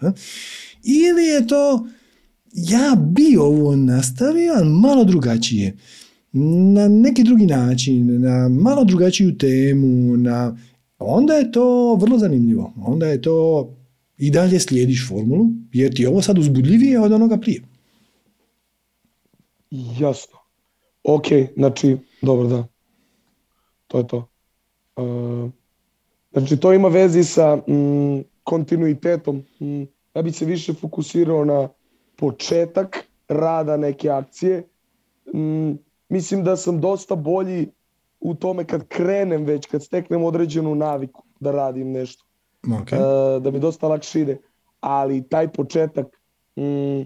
Ili 0.84 1.24
je 1.24 1.48
to 1.48 1.88
ja 2.56 2.96
bi 2.96 3.38
ovo 3.40 3.76
nastavio, 3.76 4.54
ali 4.58 4.70
malo 4.70 5.04
drugačije. 5.04 5.78
Na 6.74 6.88
neki 6.88 7.24
drugi 7.24 7.46
način, 7.46 8.22
na 8.22 8.50
malo 8.50 8.84
drugačiju 8.84 9.38
temu, 9.38 10.18
na... 10.18 10.58
onda 11.00 11.34
je 11.34 11.52
to 11.52 11.96
vrlo 11.96 12.18
zanimljivo. 12.18 12.74
Onda 12.78 13.08
je 13.08 13.22
to 13.22 13.70
i 14.18 14.32
dalje 14.32 14.60
slijediš 14.60 15.08
formulu, 15.10 15.46
jer 15.74 15.96
ti 15.96 16.02
je 16.02 16.10
ovo 16.10 16.22
sad 16.22 16.38
uzbudljivije 16.38 17.00
od 17.00 17.12
onoga 17.12 17.38
prije. 17.38 17.62
Jasno. 20.00 20.38
Ok, 21.04 21.26
znači, 21.56 21.98
dobro 22.22 22.48
da. 22.48 22.68
To 23.88 23.98
je 23.98 24.08
to. 24.08 24.30
Uh, 24.96 25.52
znači, 26.32 26.58
to 26.58 26.74
ima 26.74 26.88
vezi 26.88 27.24
sa 27.24 27.56
mm, 27.56 28.24
kontinuitetom. 28.44 29.44
Mm, 29.60 29.82
ja 30.16 30.22
bih 30.22 30.36
se 30.36 30.46
više 30.46 30.74
fokusirao 30.74 31.46
na 31.46 31.70
početak 32.16 33.08
rada 33.28 33.78
neke 33.78 34.10
akcije. 34.10 34.64
Mm, 35.36 35.72
mislim 36.10 36.44
da 36.44 36.56
sam 36.56 36.82
dosta 36.82 37.16
bolji 37.16 37.72
u 38.20 38.36
tome 38.36 38.66
kad 38.66 38.88
krenem 38.88 39.44
već, 39.46 39.66
kad 39.66 39.84
steknem 39.84 40.24
određenu 40.24 40.76
naviku 40.76 41.24
da 41.40 41.52
radim 41.52 41.92
nešto. 41.92 42.26
Okay. 42.64 43.36
Uh, 43.36 43.44
da 43.44 43.52
mi 43.52 43.60
dosta 43.60 43.88
lakše 43.88 44.22
ide. 44.22 44.38
Ali 44.80 45.28
taj 45.30 45.48
početak 45.48 46.22
mm, 46.56 47.02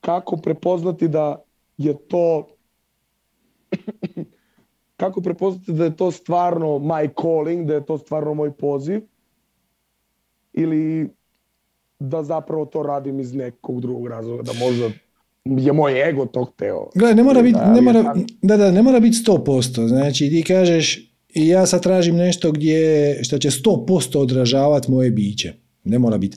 kako 0.00 0.36
prepoznati 0.36 1.08
da 1.08 1.42
je 1.76 1.98
to 2.08 2.48
kako 4.96 5.20
prepoznati 5.20 5.72
da 5.72 5.84
je 5.84 5.96
to 5.96 6.10
stvarno 6.10 6.66
my 6.66 7.22
calling, 7.22 7.66
da 7.66 7.74
je 7.74 7.86
to 7.86 7.98
stvarno 7.98 8.34
moj 8.34 8.52
poziv 8.52 9.00
ili 10.52 11.10
da 12.08 12.22
zapravo 12.22 12.64
to 12.64 12.82
radim 12.82 13.20
iz 13.20 13.34
nekog 13.34 13.80
drugog 13.80 14.06
razloga, 14.06 14.42
da 14.42 14.52
možda 14.52 14.90
je 15.44 15.72
moj 15.72 16.08
ego 16.08 16.26
to 16.26 16.44
hteo. 16.44 16.88
Gledaj, 16.94 17.14
ne 17.14 17.22
mora 17.22 17.42
biti, 17.42 17.58
ne 17.74 17.80
mora, 17.80 18.14
da, 18.42 18.56
da, 18.56 18.70
ne 18.70 18.82
mora 18.82 19.00
biti 19.00 19.16
100%. 19.16 19.88
Znači, 19.88 20.30
ti 20.30 20.42
kažeš, 20.42 21.14
i 21.34 21.48
ja 21.48 21.66
sad 21.66 21.82
tražim 21.82 22.16
nešto 22.16 22.52
gdje, 22.52 23.18
što 23.24 23.38
će 23.38 23.50
100% 23.50 24.18
odražavati 24.18 24.90
moje 24.90 25.10
biće. 25.10 25.52
Ne 25.84 25.98
mora 25.98 26.18
biti. 26.18 26.36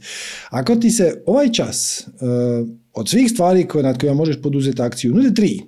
Ako 0.49 0.76
ti 0.76 0.89
se 0.89 1.23
ovaj 1.26 1.52
čas 1.52 2.07
uh, 2.07 2.68
od 2.94 3.10
svih 3.10 3.31
stvari 3.31 3.68
koje, 3.68 3.84
nad 3.84 3.99
kojima 3.99 4.15
možeš 4.15 4.41
poduzeti 4.41 4.81
akciju, 4.81 5.14
nude 5.14 5.34
tri. 5.34 5.61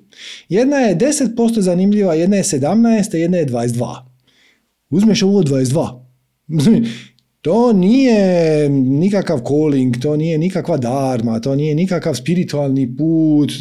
Jedna 0.50 0.78
je 0.78 0.98
10% 0.98 1.60
zanimljiva, 1.60 2.14
jedna 2.14 2.38
je 2.38 2.44
17, 2.44 3.16
a 3.16 3.18
jedna 3.18 3.38
je 3.38 3.48
22. 3.48 3.96
Uzmeš 4.90 5.24
ovo 5.24 5.44
22. 5.44 6.06
To 7.42 7.74
nije 7.74 8.70
nikakav 8.70 9.40
calling, 9.48 9.98
to 10.02 10.18
nije 10.18 10.38
nikakva 10.38 10.78
dharma, 10.78 11.40
to 11.40 11.56
nije 11.56 11.76
nikakav 11.76 12.16
spiritualni 12.16 12.96
put. 12.98 13.52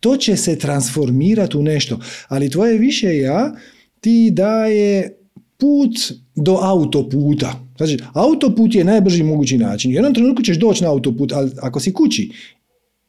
To 0.00 0.16
će 0.16 0.36
se 0.36 0.58
transformirati 0.58 1.56
u 1.56 1.62
nešto. 1.62 1.98
Ali 2.28 2.50
tvoje 2.50 2.78
više 2.78 3.18
ja 3.18 3.54
ti 4.00 4.30
daje 4.30 5.16
put 5.56 5.92
do 6.34 6.58
autoputa. 6.62 7.66
Znači, 7.76 7.98
autoput 8.12 8.74
je 8.74 8.84
najbrži 8.84 9.22
mogući 9.22 9.58
način. 9.58 9.90
U 9.90 9.94
jednom 9.94 10.14
trenutku 10.14 10.42
ćeš 10.42 10.58
doći 10.58 10.84
na 10.84 10.90
autoput, 10.90 11.32
ali 11.32 11.50
ako 11.60 11.80
si 11.80 11.92
kući, 11.92 12.30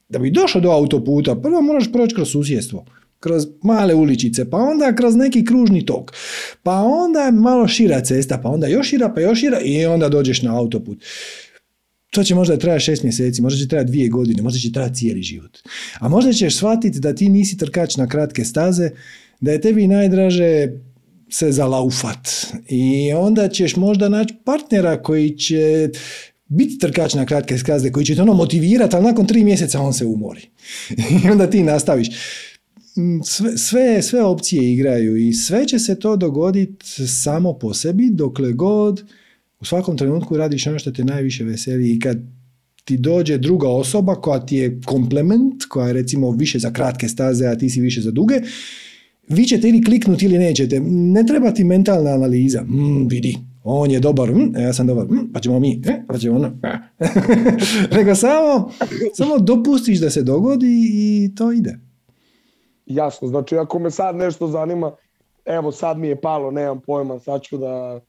da 0.10 0.20
bi 0.20 0.32
došao 0.32 0.62
do 0.62 0.70
autoputa, 0.70 1.36
prvo 1.36 1.62
moraš 1.62 1.92
proći 1.92 2.16
kroz 2.16 2.30
susjedstvo, 2.30 2.86
kroz 3.24 3.48
male 3.64 3.96
uličice, 3.96 4.50
pa 4.50 4.58
onda 4.58 4.96
kroz 4.96 5.16
neki 5.16 5.46
kružni 5.46 5.86
tok, 5.86 6.12
pa 6.64 6.82
onda 6.82 7.32
malo 7.32 7.68
šira 7.68 8.02
cesta, 8.02 8.38
pa 8.38 8.50
onda 8.50 8.68
još 8.68 8.90
šira, 8.90 9.10
pa 9.16 9.22
još 9.22 9.40
šira 9.40 9.60
i 9.60 9.86
onda 9.86 10.10
dođeš 10.10 10.42
na 10.42 10.58
autoput. 10.58 10.98
To 12.10 12.24
će 12.24 12.36
možda 12.36 12.58
trajati 12.58 12.84
šest 12.84 13.04
mjeseci, 13.04 13.42
možda 13.42 13.60
će 13.60 13.68
trajati 13.68 13.92
dvije 13.92 14.10
godine, 14.10 14.42
možda 14.42 14.60
će 14.60 14.72
trajati 14.72 14.96
cijeli 14.96 15.22
život. 15.22 15.58
A 16.00 16.10
možda 16.10 16.34
ćeš 16.34 16.56
shvatiti 16.56 17.00
da 17.00 17.16
ti 17.16 17.30
nisi 17.30 17.58
trkač 17.58 17.98
na 17.98 18.08
kratke 18.08 18.46
staze, 18.46 18.90
da 19.42 19.52
je 19.52 19.62
tebi 19.62 19.88
najdraže 19.88 20.68
se 21.30 21.52
zalaufat. 21.52 22.28
I 22.70 23.14
onda 23.14 23.50
ćeš 23.50 23.76
možda 23.76 24.10
naći 24.10 24.34
partnera 24.46 25.02
koji 25.02 25.38
će 25.38 25.90
biti 26.48 26.78
trkač 26.80 27.14
na 27.14 27.26
kratke 27.26 27.58
staze, 27.58 27.92
koji 27.92 28.06
će 28.06 28.16
te 28.16 28.22
ono 28.22 28.34
motivirati, 28.34 28.96
ali 28.96 29.06
nakon 29.06 29.28
tri 29.28 29.44
mjeseca 29.44 29.82
on 29.82 29.94
se 29.94 30.06
umori. 30.06 30.42
I 31.26 31.30
onda 31.30 31.50
ti 31.50 31.64
nastaviš. 31.64 32.10
Mm, 32.98 33.20
Sve, 33.24 33.58
sve, 33.58 34.02
sve 34.02 34.24
opcije 34.24 34.74
igraju 34.74 35.18
i 35.18 35.34
sve 35.34 35.68
će 35.68 35.80
se 35.80 36.00
to 36.00 36.16
dogoditi 36.16 37.08
samo 37.08 37.54
po 37.54 37.74
sebi 37.74 38.10
dokle 38.12 38.52
god 38.54 39.04
u 39.60 39.66
svakom 39.66 39.98
trenutku 39.98 40.38
radiš 40.38 40.68
ono 40.68 40.80
što 40.80 40.92
te 40.92 41.04
najviše 41.04 41.44
veseli 41.44 41.92
i 41.92 42.00
kad 42.00 42.18
ti 42.86 42.98
dođe 42.98 43.38
druga 43.38 43.68
osoba 43.68 44.16
koja 44.16 44.46
ti 44.46 44.56
je 44.56 44.82
komplement, 44.86 45.64
koja 45.70 45.88
je 45.88 45.94
recimo 45.94 46.32
više 46.32 46.60
za 46.60 46.74
kratke 46.74 47.08
staze, 47.08 47.48
a 47.48 47.56
ti 47.58 47.70
si 47.70 47.82
više 47.82 48.02
za 48.02 48.12
duge, 48.12 48.42
vi 49.28 49.46
ćete 49.46 49.70
ili 49.70 49.84
kliknuti 49.84 50.26
ili 50.26 50.38
nećete. 50.38 50.80
Ne 50.90 51.24
treba 51.26 51.52
ti 51.52 51.64
mentalna 51.64 52.10
analiza. 52.10 52.62
Mm, 52.62 53.08
vidi, 53.08 53.38
on 53.64 53.92
je 53.92 54.00
dobar, 54.00 54.36
mm, 54.36 54.54
ja 54.58 54.74
sam 54.74 54.88
dobar, 54.88 55.06
mm, 55.06 55.32
pa 55.34 55.40
ćemo 55.40 55.60
mi, 55.60 55.82
eh, 55.86 56.04
pa 56.08 56.18
ćemo 56.18 56.36
ono. 56.36 56.60
eh. 56.64 57.08
Nego 57.98 58.16
samo, 58.16 58.72
samo 59.14 59.38
dopustiš 59.40 60.00
da 60.00 60.10
se 60.10 60.22
dogodi 60.22 60.90
i 60.94 61.32
to 61.36 61.52
ide. 61.52 61.80
Jasno, 62.86 63.28
znači 63.28 63.58
ako 63.58 63.80
me 63.80 63.92
sad 63.92 64.16
nešto 64.16 64.48
zanima, 64.48 64.92
evo 65.46 65.72
sad 65.72 65.98
mi 65.98 66.08
je 66.08 66.22
palo, 66.22 66.52
nemam 66.52 66.80
pojma, 66.80 67.20
sad 67.20 67.42
ću 67.42 67.58
da, 67.58 68.00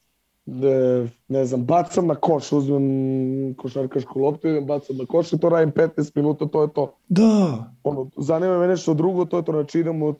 da 0.46 1.06
ne 1.28 1.44
znam, 1.44 1.64
bacam 1.64 2.06
na 2.06 2.14
koš, 2.14 2.52
uzmem 2.52 3.54
košarkašku 3.54 4.20
loptu, 4.20 4.48
idem 4.48 4.66
bacam 4.66 4.96
na 4.96 5.06
koš 5.06 5.32
i 5.32 5.38
to 5.38 5.48
radim 5.48 5.72
15 5.72 6.12
minuta, 6.14 6.46
to 6.46 6.62
je 6.62 6.68
to. 6.72 6.94
Da, 7.08 7.72
Ono, 7.82 8.10
zanima 8.16 8.58
me 8.58 8.66
nešto 8.66 8.94
drugo, 8.94 9.24
to 9.24 9.36
je 9.36 9.44
to, 9.44 9.52
znači 9.52 9.80
idemo, 9.80 10.14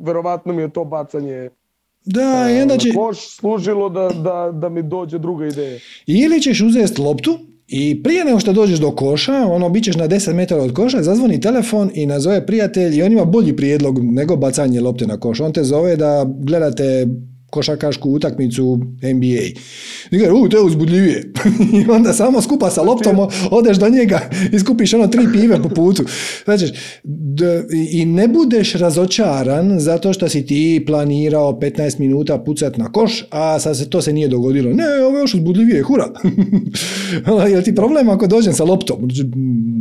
verovatno 0.00 0.52
mi 0.52 0.62
je 0.62 0.72
to 0.72 0.84
bacanje 0.84 1.50
da, 2.04 2.48
i 2.50 2.62
onda 2.62 2.74
na 2.74 2.80
će, 2.80 2.94
koš 2.94 3.36
služilo 3.36 3.88
da, 3.88 4.08
da, 4.08 4.50
da 4.52 4.68
mi 4.68 4.82
dođe 4.82 5.18
druga 5.18 5.46
ideja. 5.46 5.78
ili 6.06 6.42
ćeš 6.42 6.60
uzeti 6.60 7.00
loptu 7.00 7.38
i 7.72 8.02
prije 8.02 8.24
nego 8.24 8.40
što 8.40 8.52
dođeš 8.52 8.78
do 8.78 8.90
koša, 8.90 9.46
ono, 9.46 9.68
bit 9.68 9.96
na 9.96 10.08
10 10.08 10.32
metara 10.34 10.62
od 10.62 10.72
koša, 10.72 11.02
zazvoni 11.02 11.40
telefon 11.40 11.90
i 11.94 12.06
nazove 12.06 12.46
prijatelj 12.46 12.98
i 12.98 13.02
on 13.02 13.12
ima 13.12 13.24
bolji 13.24 13.56
prijedlog 13.56 13.98
nego 14.02 14.36
bacanje 14.36 14.80
lopte 14.80 15.06
na 15.06 15.20
koš. 15.20 15.40
On 15.40 15.52
te 15.52 15.64
zove 15.64 15.96
da 15.96 16.26
gledate 16.38 17.06
košarkašku 17.50 18.10
utakmicu 18.10 18.80
NBA. 19.02 19.44
I 20.10 20.18
kaže, 20.18 20.32
u, 20.32 20.48
to 20.48 20.56
je 20.56 20.62
uzbudljivije. 20.62 21.32
I 21.80 21.90
onda 21.90 22.12
samo 22.12 22.42
skupa 22.42 22.70
sa 22.70 22.82
loptom 22.82 23.16
odeš 23.50 23.76
do 23.76 23.88
njega 23.88 24.20
i 24.52 24.58
skupiš 24.58 24.94
ono 24.94 25.06
tri 25.06 25.26
pive 25.32 25.62
po 25.62 25.68
putu. 25.68 26.04
Znači, 26.44 26.72
d- 27.04 27.64
i 27.90 28.04
ne 28.04 28.28
budeš 28.28 28.74
razočaran 28.74 29.80
zato 29.80 30.12
što 30.12 30.28
si 30.28 30.46
ti 30.46 30.84
planirao 30.86 31.52
15 31.52 32.00
minuta 32.00 32.38
pucat 32.38 32.76
na 32.76 32.92
koš, 32.92 33.24
a 33.30 33.58
sad 33.58 33.78
se 33.78 33.90
to 33.90 34.02
se 34.02 34.12
nije 34.12 34.28
dogodilo. 34.28 34.72
Ne, 34.72 34.84
ovo 35.06 35.16
je 35.16 35.20
još 35.20 35.34
uzbudljivije, 35.34 35.82
hura. 35.82 36.06
Ono, 37.32 37.46
Jel 37.46 37.62
ti 37.62 37.74
problem 37.74 38.08
ako 38.08 38.26
dođem 38.26 38.52
sa 38.52 38.64
loptom? 38.64 39.08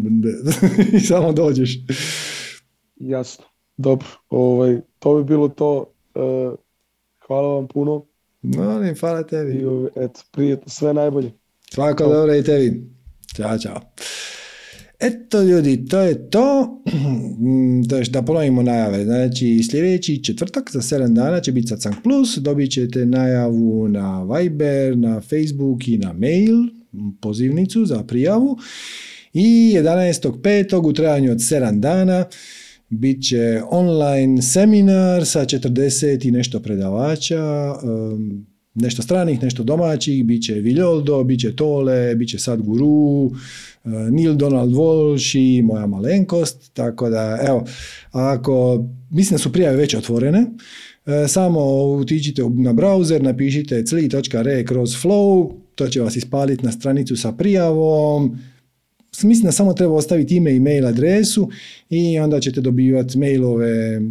I 0.94 1.00
samo 1.00 1.34
dođeš. 1.34 1.80
Jasno, 2.96 3.46
dobro, 3.78 4.08
ovaj, 4.30 4.78
to 5.00 5.16
bi 5.18 5.24
bilo 5.24 5.50
to. 5.50 5.86
E, 6.16 6.20
hvala 7.30 7.48
vam 7.56 7.68
puno 7.68 8.06
Molim, 8.42 8.96
hvala 9.00 9.22
i 9.22 9.28
tebi. 9.28 9.66
ovaj, 9.66 9.90
eto, 9.96 10.22
prijetno, 10.32 10.70
sve 10.70 10.94
najbolje. 10.94 11.32
Svako 11.74 12.04
dobro 12.04 12.36
i 12.36 12.44
tebi. 12.44 12.84
Ćao, 13.36 13.58
čao. 13.60 13.82
Eto 15.00 15.42
ljudi, 15.42 15.86
to 15.86 16.00
je 16.00 16.30
to. 16.30 16.82
Da, 18.10 18.22
ponovimo 18.22 18.62
najave. 18.64 19.04
Znači 19.04 19.64
sljedeći 19.72 20.24
četvrtak 20.24 20.72
za 20.72 20.80
7 20.82 21.14
dana 21.14 21.42
će 21.42 21.52
biti 21.52 21.68
Satsang 21.68 21.96
Plus. 22.04 22.38
Dobit 22.38 22.72
ćete 22.72 23.06
najavu 23.06 23.88
na 23.88 24.24
Viber, 24.24 24.98
na 24.98 25.22
Facebook 25.22 25.88
i 25.88 25.98
na 25.98 26.14
mail, 26.14 26.56
pozivnicu 27.22 27.86
za 27.86 28.04
prijavu. 28.04 28.58
I 29.34 29.74
11.5. 29.78 30.88
u 30.90 30.94
trajanju 30.94 31.32
od 31.32 31.38
7 31.38 31.80
dana 31.80 32.26
bit 32.90 33.24
će 33.24 33.62
online 33.70 34.42
seminar 34.42 35.26
sa 35.26 35.46
40 35.46 36.28
i 36.28 36.32
nešto 36.32 36.60
predavača, 36.60 37.74
nešto 38.76 39.02
stranih, 39.02 39.44
nešto 39.44 39.64
domaćih, 39.64 40.26
bit 40.26 40.44
će 40.44 40.54
Viljoldo, 40.54 41.24
bit 41.24 41.40
će 41.40 41.56
Tole, 41.56 42.16
bit 42.16 42.30
će 42.30 42.40
Sad 42.40 42.62
Guru, 42.62 43.26
uh, 43.26 43.32
Neil 44.12 44.36
Donald 44.36 44.72
Walsh 44.72 45.38
i 45.38 45.62
moja 45.62 45.88
malenkost, 45.88 46.74
tako 46.74 47.10
da 47.10 47.40
evo, 47.48 47.66
ako, 48.12 48.86
mislim 49.10 49.36
da 49.36 49.42
su 49.44 49.52
prijave 49.52 49.78
već 49.78 49.96
otvorene, 49.96 50.46
e, 51.06 51.28
samo 51.28 51.84
utičite 51.84 52.42
na 52.42 52.74
browser, 52.74 53.22
napišite 53.22 53.86
cli.re 53.86 54.66
kroz 54.66 54.90
flow, 54.90 55.52
to 55.76 55.88
će 55.88 56.02
vas 56.02 56.16
ispaliti 56.16 56.66
na 56.66 56.72
stranicu 56.72 57.16
sa 57.16 57.32
prijavom, 57.32 58.40
mislim 59.24 59.46
da 59.46 59.52
samo 59.52 59.74
treba 59.74 59.94
ostaviti 59.94 60.36
ime 60.36 60.56
i 60.56 60.60
mail 60.60 60.88
adresu 60.88 61.50
i 61.90 62.20
onda 62.20 62.40
ćete 62.40 62.62
dobivati 62.62 63.18
mailove 63.18 64.02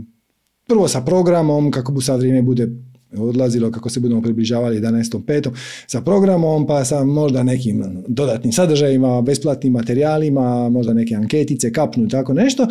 prvo 0.66 0.89
sa 0.89 1.01
programom, 1.01 1.70
kako 1.70 1.93
bu 1.93 2.01
sad 2.01 2.19
vrijeme 2.19 2.43
bude 2.43 2.69
odlazilo, 3.16 3.70
kako 3.70 3.89
se 3.89 4.01
budemo 4.01 4.23
približavali 4.23 4.81
11.5. 4.81 5.51
sa 5.87 6.01
programom, 6.01 6.66
pa 6.66 6.85
sa 6.85 7.05
možda 7.05 7.43
nekim 7.43 8.05
dodatnim 8.09 8.53
sadržajima, 8.53 9.23
besplatnim 9.23 9.73
materijalima, 9.73 10.69
možda 10.69 10.95
neke 10.95 11.15
anketice, 11.15 11.73
kapnu 11.73 12.05
i 12.05 12.09
tako 12.09 12.35
nešto. 12.35 12.66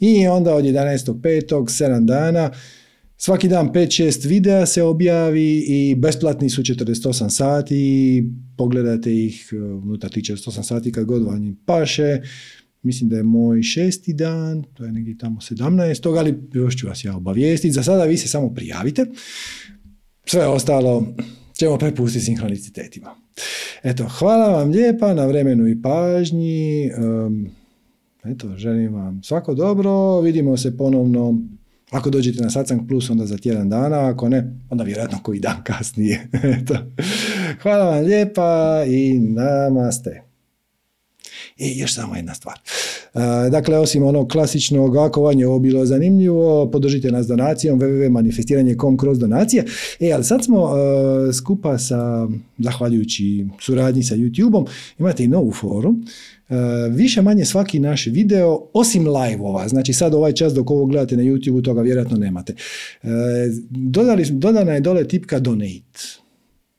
I 0.00 0.26
onda 0.26 0.54
od 0.54 0.64
11.5. 0.64 1.64
7 1.64 2.04
dana 2.04 2.50
Svaki 3.22 3.48
dan 3.48 3.68
5-6 3.72 4.28
videa 4.28 4.66
se 4.66 4.82
objavi 4.82 5.64
i 5.68 5.94
besplatni 5.94 6.50
su 6.50 6.62
48 6.62 7.28
sati, 7.28 8.24
pogledate 8.56 9.24
ih 9.24 9.48
e, 9.52 9.56
unutar 9.56 10.10
tih 10.10 10.24
48 10.24 10.62
sati 10.62 10.92
kad 10.92 11.04
god 11.04 11.22
vam 11.22 11.56
paše. 11.66 12.20
Mislim 12.82 13.10
da 13.10 13.16
je 13.16 13.22
moj 13.22 13.62
šesti 13.62 14.12
dan, 14.12 14.62
to 14.74 14.84
je 14.84 14.92
negdje 14.92 15.18
tamo 15.18 15.40
17. 15.40 16.18
ali 16.18 16.34
još 16.52 16.76
ću 16.76 16.86
vas 16.86 17.04
ja 17.04 17.16
obavijestiti. 17.16 17.72
Za 17.72 17.82
sada 17.82 18.04
vi 18.04 18.16
se 18.16 18.28
samo 18.28 18.54
prijavite. 18.54 19.06
Sve 20.26 20.46
ostalo 20.46 21.06
ćemo 21.58 21.78
prepustiti 21.78 22.24
sinhronicitetima. 22.24 23.14
Eto, 23.82 24.08
hvala 24.08 24.48
vam 24.48 24.70
lijepa 24.70 25.14
na 25.14 25.26
vremenu 25.26 25.68
i 25.68 25.82
pažnji. 25.82 26.90
Eto, 28.24 28.56
želim 28.56 28.94
vam 28.94 29.22
svako 29.22 29.54
dobro. 29.54 30.20
Vidimo 30.20 30.56
se 30.56 30.76
ponovno 30.76 31.42
ako 31.90 32.10
dođete 32.10 32.42
na 32.42 32.50
Satsang 32.50 32.88
Plus, 32.88 33.10
onda 33.10 33.26
za 33.26 33.38
tjedan 33.38 33.68
dana, 33.68 34.08
ako 34.08 34.28
ne, 34.28 34.56
onda 34.70 34.84
vjerojatno 34.84 35.18
koji 35.22 35.40
dan 35.40 35.64
kasnije. 35.68 36.28
Eto. 36.32 36.74
Hvala 37.62 37.84
vam 37.84 38.04
lijepa 38.04 38.84
i 38.86 39.18
namaste. 39.18 40.22
I 41.56 41.78
još 41.78 41.94
samo 41.94 42.16
jedna 42.16 42.34
stvar. 42.34 42.58
E, 43.14 43.50
dakle, 43.50 43.78
osim 43.78 44.02
onog 44.02 44.28
klasičnog, 44.28 44.96
ako 44.96 45.22
vam 45.22 45.38
je 45.38 45.48
ovo 45.48 45.58
bilo 45.58 45.86
zanimljivo, 45.86 46.70
podržite 46.70 47.10
nas 47.12 47.26
donacijom 47.26 47.80
www.manifestiranje.com 47.80 48.96
kroz 48.96 49.18
donacije. 49.18 49.64
E, 50.00 50.12
ali 50.12 50.24
sad 50.24 50.44
smo 50.44 50.70
e, 50.70 51.32
skupa 51.32 51.78
sa, 51.78 52.28
zahvaljujući 52.58 53.46
suradnji 53.60 54.02
sa 54.02 54.14
YouTube-om, 54.14 54.66
imate 54.98 55.24
i 55.24 55.28
novu 55.28 55.52
foru. 55.52 55.94
E, 56.50 56.54
više 56.90 57.22
manje 57.22 57.44
svaki 57.44 57.78
naš 57.78 58.06
video, 58.06 58.58
osim 58.72 59.06
live-ova, 59.06 59.68
znači 59.68 59.92
sad 59.92 60.14
ovaj 60.14 60.32
čas 60.32 60.54
dok 60.54 60.70
ovo 60.70 60.86
gledate 60.86 61.16
na 61.16 61.22
YouTube, 61.22 61.64
toga 61.64 61.82
vjerojatno 61.82 62.16
nemate. 62.16 62.54
Dodali, 63.70 64.24
dodana 64.30 64.72
je 64.72 64.80
dole 64.80 65.08
tipka 65.08 65.38
donate 65.38 66.20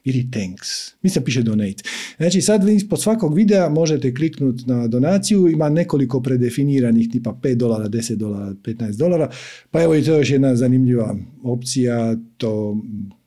ili 0.03 0.31
thanks. 0.31 0.67
Mislim 1.01 1.23
piše 1.23 1.41
donate. 1.41 1.83
Znači 2.17 2.41
sad 2.41 2.63
vi 2.63 2.75
ispod 2.75 3.01
svakog 3.01 3.35
videa 3.35 3.69
možete 3.69 4.13
kliknuti 4.15 4.63
na 4.67 4.87
donaciju, 4.87 5.47
ima 5.47 5.69
nekoliko 5.69 6.21
predefiniranih 6.21 7.09
tipa 7.11 7.39
5 7.41 7.55
dolara, 7.55 7.89
10 7.89 8.15
dolara, 8.15 8.53
15 8.63 8.97
dolara, 8.97 9.29
pa 9.71 9.83
evo 9.83 9.95
i 9.95 10.03
to 10.03 10.13
je 10.13 10.19
još 10.19 10.29
jedna 10.29 10.55
zanimljiva 10.55 11.15
opcija, 11.43 12.15
to 12.37 12.77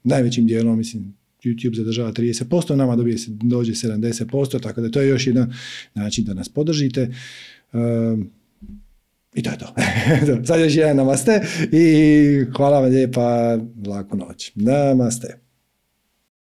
najvećim 0.05 0.47
dijelom, 0.47 0.79
mislim, 0.79 1.15
YouTube 1.49 1.77
zadržava 1.77 2.13
30%, 2.13 2.75
nama 2.75 2.97
dobije 2.97 3.19
se, 3.19 3.31
dođe 3.31 3.73
70%, 3.73 4.63
tako 4.63 4.81
da 4.81 4.91
to 4.91 5.01
je 5.01 5.09
još 5.09 5.27
jedan 5.27 5.55
način 5.95 6.25
da 6.25 6.35
nas 6.35 6.49
podržite. 6.49 7.15
Um, 7.73 8.31
I 9.35 9.43
to 9.43 9.51
je 9.51 9.59
to. 9.59 9.75
Sad 10.47 10.61
još 10.61 10.77
jedan 10.77 10.97
namaste 10.97 11.41
i 11.73 12.45
hvala 12.57 12.81
vam 12.81 12.91
lijepa, 12.91 13.59
laku 13.87 14.17
noć. 14.17 14.53
Namaste. 14.55 15.44